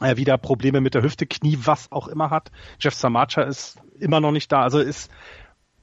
[0.00, 2.50] äh, wieder Probleme mit der Hüfte, Knie, was auch immer hat.
[2.78, 4.62] Jeff Samacha ist immer noch nicht da.
[4.62, 5.10] Also ist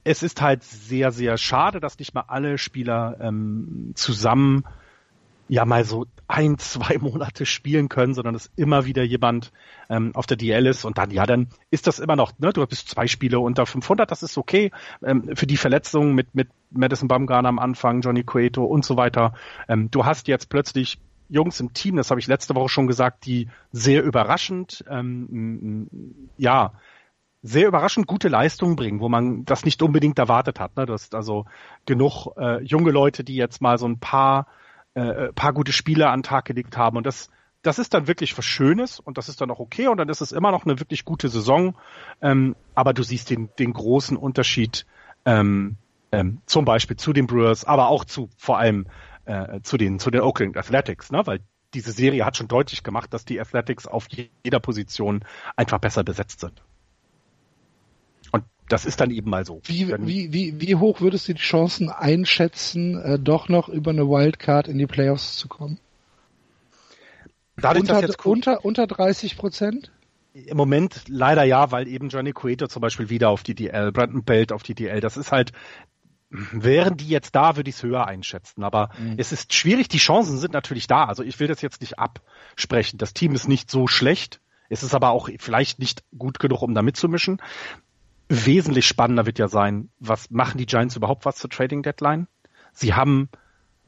[0.04, 4.64] es ist halt sehr, sehr schade, dass nicht mal alle Spieler ähm, zusammen
[5.48, 9.52] ja mal so ein, zwei Monate spielen können, sondern dass immer wieder jemand
[9.88, 12.66] ähm, auf der DL ist und dann, ja, dann ist das immer noch, ne, du
[12.66, 14.70] bist zwei Spiele unter 500, das ist okay.
[15.02, 19.34] Ähm, für die Verletzungen mit, mit Madison Bumgarner am Anfang, Johnny Cueto und so weiter.
[19.68, 20.98] Ähm, du hast jetzt plötzlich
[21.30, 25.88] Jungs im Team, das habe ich letzte Woche schon gesagt, die sehr überraschend, ähm,
[26.38, 26.72] ja,
[27.42, 30.76] sehr überraschend gute Leistungen bringen, wo man das nicht unbedingt erwartet hat.
[30.76, 30.86] Ne?
[30.86, 31.44] Du hast also
[31.86, 34.46] genug äh, junge Leute, die jetzt mal so ein paar
[34.94, 36.96] äh, paar gute Spiele an den Tag gelegt haben.
[36.96, 37.30] Und das
[37.62, 40.20] das ist dann wirklich was Schönes und das ist dann auch okay und dann ist
[40.20, 41.74] es immer noch eine wirklich gute Saison,
[42.22, 44.86] ähm, aber du siehst den den großen Unterschied
[45.24, 45.76] ähm,
[46.12, 48.86] ähm, zum Beispiel zu den Brewers, aber auch zu vor allem
[49.24, 51.26] äh, zu den zu den Oakland Athletics, ne?
[51.26, 51.40] weil
[51.74, 54.06] diese Serie hat schon deutlich gemacht, dass die Athletics auf
[54.44, 55.24] jeder Position
[55.56, 56.62] einfach besser besetzt sind
[58.68, 59.60] das ist dann eben mal so.
[59.64, 64.08] Wie, wie, wie, wie hoch würdest du die Chancen einschätzen, äh, doch noch über eine
[64.08, 65.78] Wildcard in die Playoffs zu kommen?
[67.56, 69.90] Dadurch, unter, jetzt unter, unter 30 Prozent?
[70.32, 74.22] Im Moment leider ja, weil eben Johnny Cueto zum Beispiel wieder auf die DL, Brandon
[74.22, 75.52] Belt auf die DL, das ist halt,
[76.30, 78.62] Wären die jetzt da, würde ich es höher einschätzen.
[78.62, 79.14] Aber mhm.
[79.16, 81.04] es ist schwierig, die Chancen sind natürlich da.
[81.04, 82.98] Also ich will das jetzt nicht absprechen.
[82.98, 84.40] Das Team ist nicht so schlecht.
[84.68, 87.40] Es ist aber auch vielleicht nicht gut genug, um da mitzumischen.
[88.28, 92.26] Wesentlich spannender wird ja sein, was machen die Giants überhaupt was zur Trading Deadline?
[92.72, 93.30] Sie haben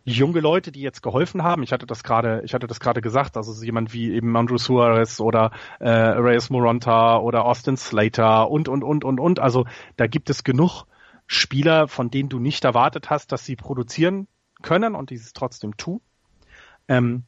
[0.05, 1.63] junge Leute, die jetzt geholfen haben.
[1.63, 3.37] Ich hatte das gerade, ich hatte das gerade gesagt.
[3.37, 8.83] Also jemand wie eben Andrew Suarez oder äh, Reyes Moronta oder Austin Slater und und
[8.83, 9.39] und und und.
[9.41, 10.85] Also da gibt es genug
[11.27, 14.27] Spieler, von denen du nicht erwartet hast, dass sie produzieren
[14.63, 16.01] können und dieses trotzdem tun.
[16.89, 17.25] Ähm,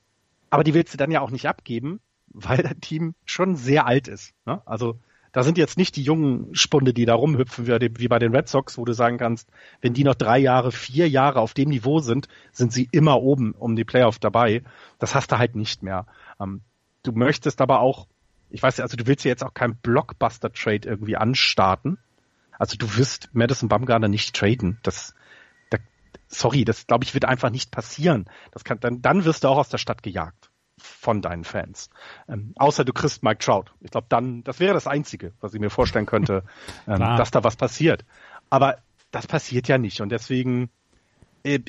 [0.51, 4.09] aber die willst du dann ja auch nicht abgeben, weil das Team schon sehr alt
[4.09, 4.35] ist.
[4.45, 4.61] Ne?
[4.67, 4.99] Also
[5.33, 8.77] da sind jetzt nicht die jungen Spunde, die da rumhüpfen wie bei den Red Sox,
[8.77, 9.49] wo du sagen kannst,
[9.81, 13.53] wenn die noch drei Jahre, vier Jahre auf dem Niveau sind, sind sie immer oben
[13.53, 14.63] um die Playoff dabei.
[14.99, 16.07] Das hast du halt nicht mehr.
[16.39, 16.61] Ähm,
[17.03, 18.07] du möchtest aber auch,
[18.51, 21.97] ich weiß, also du willst ja jetzt auch keinen Blockbuster-Trade irgendwie anstarten.
[22.59, 24.79] Also du wirst Madison Bumgarner nicht traden.
[24.83, 25.15] Das,
[25.71, 25.79] da,
[26.29, 28.27] sorry, das glaube ich wird einfach nicht passieren.
[28.51, 30.52] Das kann, dann, dann wirst du auch aus der Stadt gejagt
[30.83, 31.91] von deinen Fans.
[32.29, 33.67] Ähm, außer du kriegst Mike Trout.
[33.81, 36.45] Ich glaube, dann, das wäre das Einzige, was ich mir vorstellen könnte,
[36.87, 38.05] ähm, dass da was passiert.
[38.51, 38.79] Aber
[39.11, 40.71] das passiert ja nicht und deswegen,
[41.43, 41.61] äh,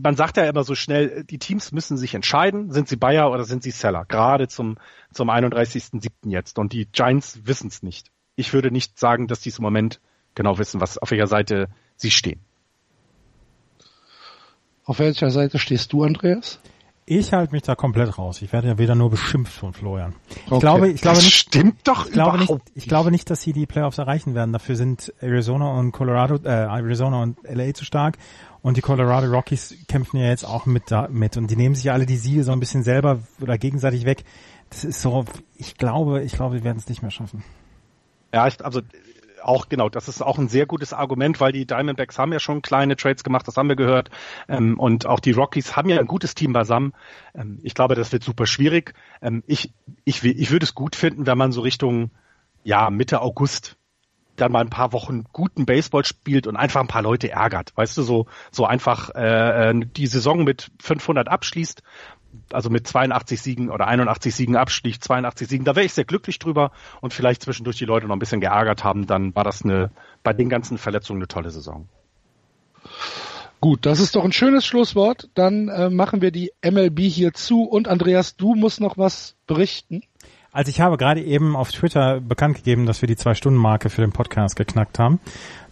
[0.00, 3.44] man sagt ja immer so schnell, die Teams müssen sich entscheiden, sind sie Buyer oder
[3.44, 4.04] sind sie Seller?
[4.04, 4.78] Gerade zum,
[5.12, 6.08] zum 31.07.
[6.24, 6.58] jetzt.
[6.58, 8.10] Und die Giants wissen es nicht.
[8.34, 10.00] Ich würde nicht sagen, dass die im Moment
[10.34, 12.40] genau wissen, was auf welcher Seite sie stehen.
[14.84, 16.60] Auf welcher Seite stehst du, Andreas?
[17.08, 18.42] Ich halte mich da komplett raus.
[18.42, 20.16] Ich werde ja wieder nur beschimpft von Florian.
[20.28, 20.58] Ich okay.
[20.58, 21.36] glaube, ich glaube das nicht.
[21.36, 24.52] Stimmt doch ich glaube nicht, Ich glaube nicht, dass sie die Playoffs erreichen werden.
[24.52, 28.18] Dafür sind Arizona und Colorado, äh, Arizona und LA zu stark.
[28.60, 31.36] Und die Colorado Rockies kämpfen ja jetzt auch mit da, mit.
[31.36, 34.24] Und die nehmen sich ja alle die Siege so ein bisschen selber oder gegenseitig weg.
[34.70, 37.44] Das ist so, ich glaube, ich glaube, wir werden es nicht mehr schaffen.
[38.34, 38.80] Ja, ich, also
[39.46, 42.62] auch genau, das ist auch ein sehr gutes Argument, weil die Diamondbacks haben ja schon
[42.62, 44.10] kleine Trades gemacht, das haben wir gehört.
[44.48, 46.92] Ähm, und auch die Rockies haben ja ein gutes Team beisammen.
[47.34, 48.94] Ähm, ich glaube, das wird super schwierig.
[49.22, 49.72] Ähm, ich,
[50.04, 52.10] ich, ich würde es gut finden, wenn man so Richtung
[52.64, 53.76] ja, Mitte August
[54.36, 57.72] dann mal ein paar Wochen guten Baseball spielt und einfach ein paar Leute ärgert.
[57.76, 61.82] Weißt du, so, so einfach äh, äh die Saison mit 500 abschließt
[62.52, 66.38] also mit 82 Siegen oder 81 Siegen abstieg, 82 Siegen, da wäre ich sehr glücklich
[66.38, 69.90] drüber und vielleicht zwischendurch die Leute noch ein bisschen geärgert haben, dann war das eine
[70.22, 71.88] bei den ganzen Verletzungen eine tolle Saison.
[73.60, 75.30] Gut, das ist doch ein schönes Schlusswort.
[75.34, 80.02] Dann äh, machen wir die MLB hier zu und Andreas, du musst noch was berichten.
[80.56, 84.12] Also ich habe gerade eben auf Twitter bekannt gegeben, dass wir die Zwei-Stunden-Marke für den
[84.12, 85.20] Podcast geknackt haben.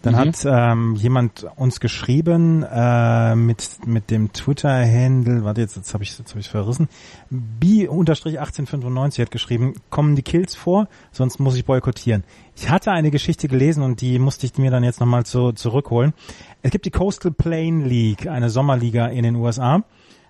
[0.03, 0.17] Dann mhm.
[0.19, 6.15] hat ähm, jemand uns geschrieben äh, mit mit dem Twitter-Handle, warte jetzt, jetzt habe ich
[6.15, 6.87] jetzt habe ich verrissen.
[7.31, 12.23] B-1895 hat geschrieben, kommen die Kills vor, sonst muss ich boykottieren.
[12.55, 16.13] Ich hatte eine Geschichte gelesen und die musste ich mir dann jetzt nochmal zu, zurückholen.
[16.61, 19.83] Es gibt die Coastal Plain League, eine Sommerliga in den USA.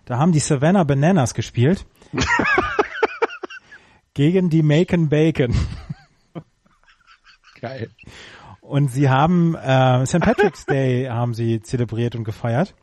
[0.06, 1.86] Da haben die Savannah Bananas gespielt.
[4.16, 5.54] gegen die Macon Bacon.
[7.62, 7.92] Geil.
[8.62, 10.22] Und sie haben äh, St.
[10.22, 12.74] Patrick's Day haben sie zelebriert und gefeiert.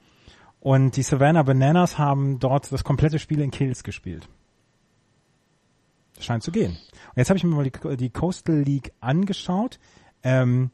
[0.60, 4.28] Und die Savannah Bananas haben dort das komplette Spiel in Kills gespielt.
[6.14, 6.70] Das scheint zu gehen.
[6.70, 9.80] Und jetzt habe ich mir mal die, die Coastal League angeschaut.
[10.22, 10.70] Ähm,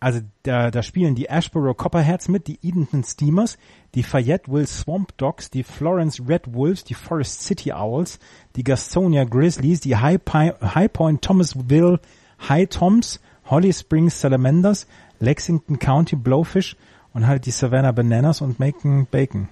[0.00, 3.58] also da, da spielen die Ashborough Copperheads mit, die Edenton Steamers,
[3.94, 8.18] die Fayetteville Swamp Dogs, die Florence Red Wolves, die Forest City Owls,
[8.56, 12.00] die Gastonia Grizzlies, die High, Pi High Point Thomasville
[12.48, 14.86] High Toms, Holly Springs Salamanders,
[15.18, 16.76] Lexington County Blowfish
[17.12, 19.48] und halt die Savannah Bananas und Macon Bacon.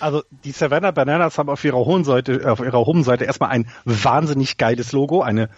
[0.00, 4.56] Also die Savannah Bananas haben auf ihrer hohen Seite, auf ihrer Home-Seite erstmal ein wahnsinnig
[4.56, 5.50] geiles Logo, eine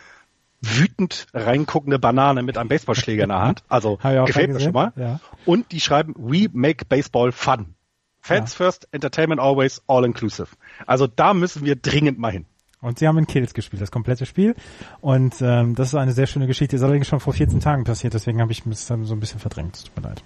[0.60, 3.62] wütend reinguckende Banane mit einem Baseballschläger in der Hand.
[3.68, 4.92] Also gefällt mir schon mal.
[4.96, 5.20] Ja.
[5.46, 7.74] Und die schreiben, we make baseball fun.
[8.20, 8.64] Fans ja.
[8.64, 10.48] first, Entertainment always, all inclusive.
[10.86, 12.46] Also da müssen wir dringend mal hin.
[12.82, 14.54] Und sie haben in Kills gespielt, das komplette Spiel.
[15.00, 16.76] Und ähm, das ist eine sehr schöne Geschichte.
[16.76, 19.84] Ist allerdings schon vor 14 Tagen passiert, deswegen habe ich es so ein bisschen verdrängt.
[19.84, 20.22] Tut mir leid.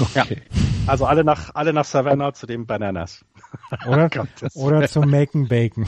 [0.00, 0.42] Okay.
[0.50, 0.58] Ja.
[0.86, 3.24] Also alle nach alle nach Savannah zu den Bananas.
[3.86, 4.10] Oder,
[4.54, 5.86] oder zum Macon Bacon.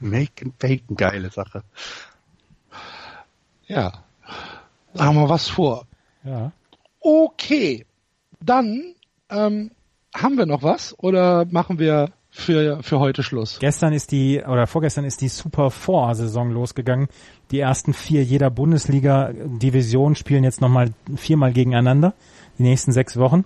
[0.00, 1.62] Macon Bacon, geile Sache.
[3.68, 3.92] Ja.
[4.94, 5.86] Sagen wir was vor.
[6.24, 6.52] Ja.
[7.00, 7.86] Okay.
[8.40, 8.94] Dann
[9.30, 9.70] ähm,
[10.14, 13.58] haben wir noch was oder machen wir für, für heute Schluss?
[13.58, 17.08] Gestern ist die, oder vorgestern ist die Super Four Saison losgegangen.
[17.50, 22.14] Die ersten vier jeder Bundesliga-Division spielen jetzt nochmal viermal gegeneinander.
[22.58, 23.44] Die nächsten sechs Wochen.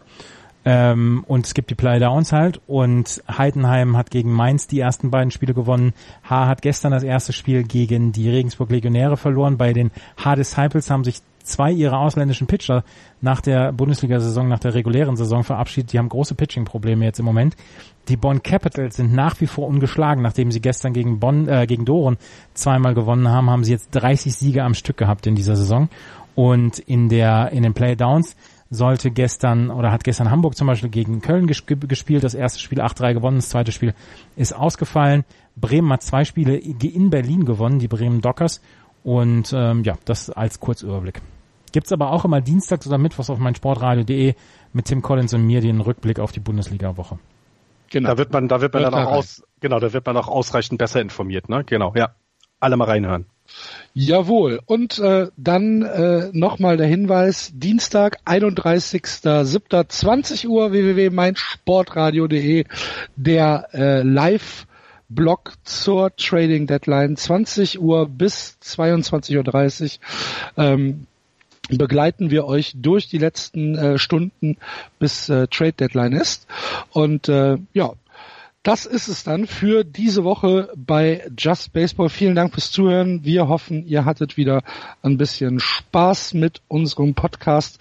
[0.65, 2.60] Ähm, und es gibt die Playdowns halt.
[2.66, 5.92] Und Heidenheim hat gegen Mainz die ersten beiden Spiele gewonnen.
[6.23, 9.57] H hat gestern das erste Spiel gegen die Regensburg Legionäre verloren.
[9.57, 12.84] Bei den H Disciples haben sich zwei ihrer ausländischen Pitcher
[13.20, 15.92] nach der Bundesliga-Saison, nach der regulären Saison verabschiedet.
[15.92, 17.57] Die haben große Pitching-Probleme jetzt im Moment.
[18.08, 20.23] Die Bonn Capitals sind nach wie vor ungeschlagen.
[20.23, 22.16] Nachdem sie gestern gegen Bonn, äh, gegen Doren
[22.55, 25.89] zweimal gewonnen haben, haben sie jetzt 30 Siege am Stück gehabt in dieser Saison.
[26.34, 28.36] Und in der, in den Playdowns
[28.73, 32.25] sollte gestern oder hat gestern Hamburg zum Beispiel gegen Köln gespielt.
[32.25, 33.94] Das erste Spiel 8-3 gewonnen, das zweite Spiel
[34.34, 35.25] ist ausgefallen.
[35.57, 38.62] Bremen hat zwei Spiele in Berlin gewonnen, die Bremen Dockers.
[39.05, 41.20] Und ähm, ja, das als Kurzüberblick.
[41.73, 44.34] Gibt's aber auch immer dienstags oder mittwochs auf meinsportradio.de
[44.73, 47.18] mit Tim Collins und mir den Rückblick auf die Bundesliga-Woche.
[47.91, 48.09] Genau.
[48.09, 50.78] Da wird man, da wird man dann auch aus, genau, da wird man auch ausreichend
[50.78, 51.62] besser informiert, ne?
[51.65, 52.15] Genau, ja.
[52.59, 53.26] Alle mal reinhören.
[53.94, 54.60] Jawohl.
[54.66, 62.64] Und äh, dann äh, nochmal der Hinweis, Dienstag, 31.07.20 Uhr, www.meinsportradio.de,
[63.16, 64.66] der äh, Live-
[65.14, 69.98] Blog zur Trading Deadline 20 Uhr bis 22.30
[70.56, 70.64] Uhr.
[70.64, 71.06] Ähm,
[71.68, 74.56] begleiten wir euch durch die letzten äh, Stunden,
[74.98, 76.47] bis äh, Trade Deadline ist.
[76.90, 77.92] Und äh, ja,
[78.62, 82.08] das ist es dann für diese Woche bei Just Baseball.
[82.08, 83.24] Vielen Dank fürs Zuhören.
[83.24, 84.62] Wir hoffen, ihr hattet wieder
[85.02, 87.81] ein bisschen Spaß mit unserem Podcast.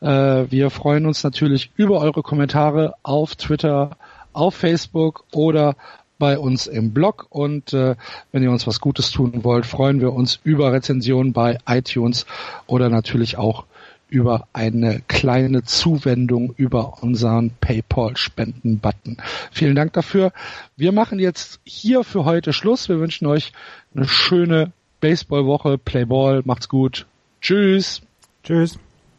[0.00, 3.96] Äh, wir freuen uns natürlich über eure Kommentare auf Twitter,
[4.32, 5.74] auf Facebook oder
[6.20, 7.96] bei uns im Blog und äh,
[8.30, 12.26] wenn ihr uns was Gutes tun wollt, freuen wir uns über Rezensionen bei iTunes
[12.66, 13.64] oder natürlich auch
[14.10, 19.16] über eine kleine Zuwendung über unseren PayPal-Spenden-Button.
[19.50, 20.32] Vielen Dank dafür.
[20.76, 22.88] Wir machen jetzt hier für heute Schluss.
[22.88, 23.52] Wir wünschen euch
[23.94, 25.78] eine schöne Baseballwoche.
[25.78, 26.42] Playball.
[26.44, 27.06] Macht's gut.
[27.40, 28.02] Tschüss.
[28.42, 28.78] Tschüss.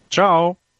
[0.09, 0.60] Ciao.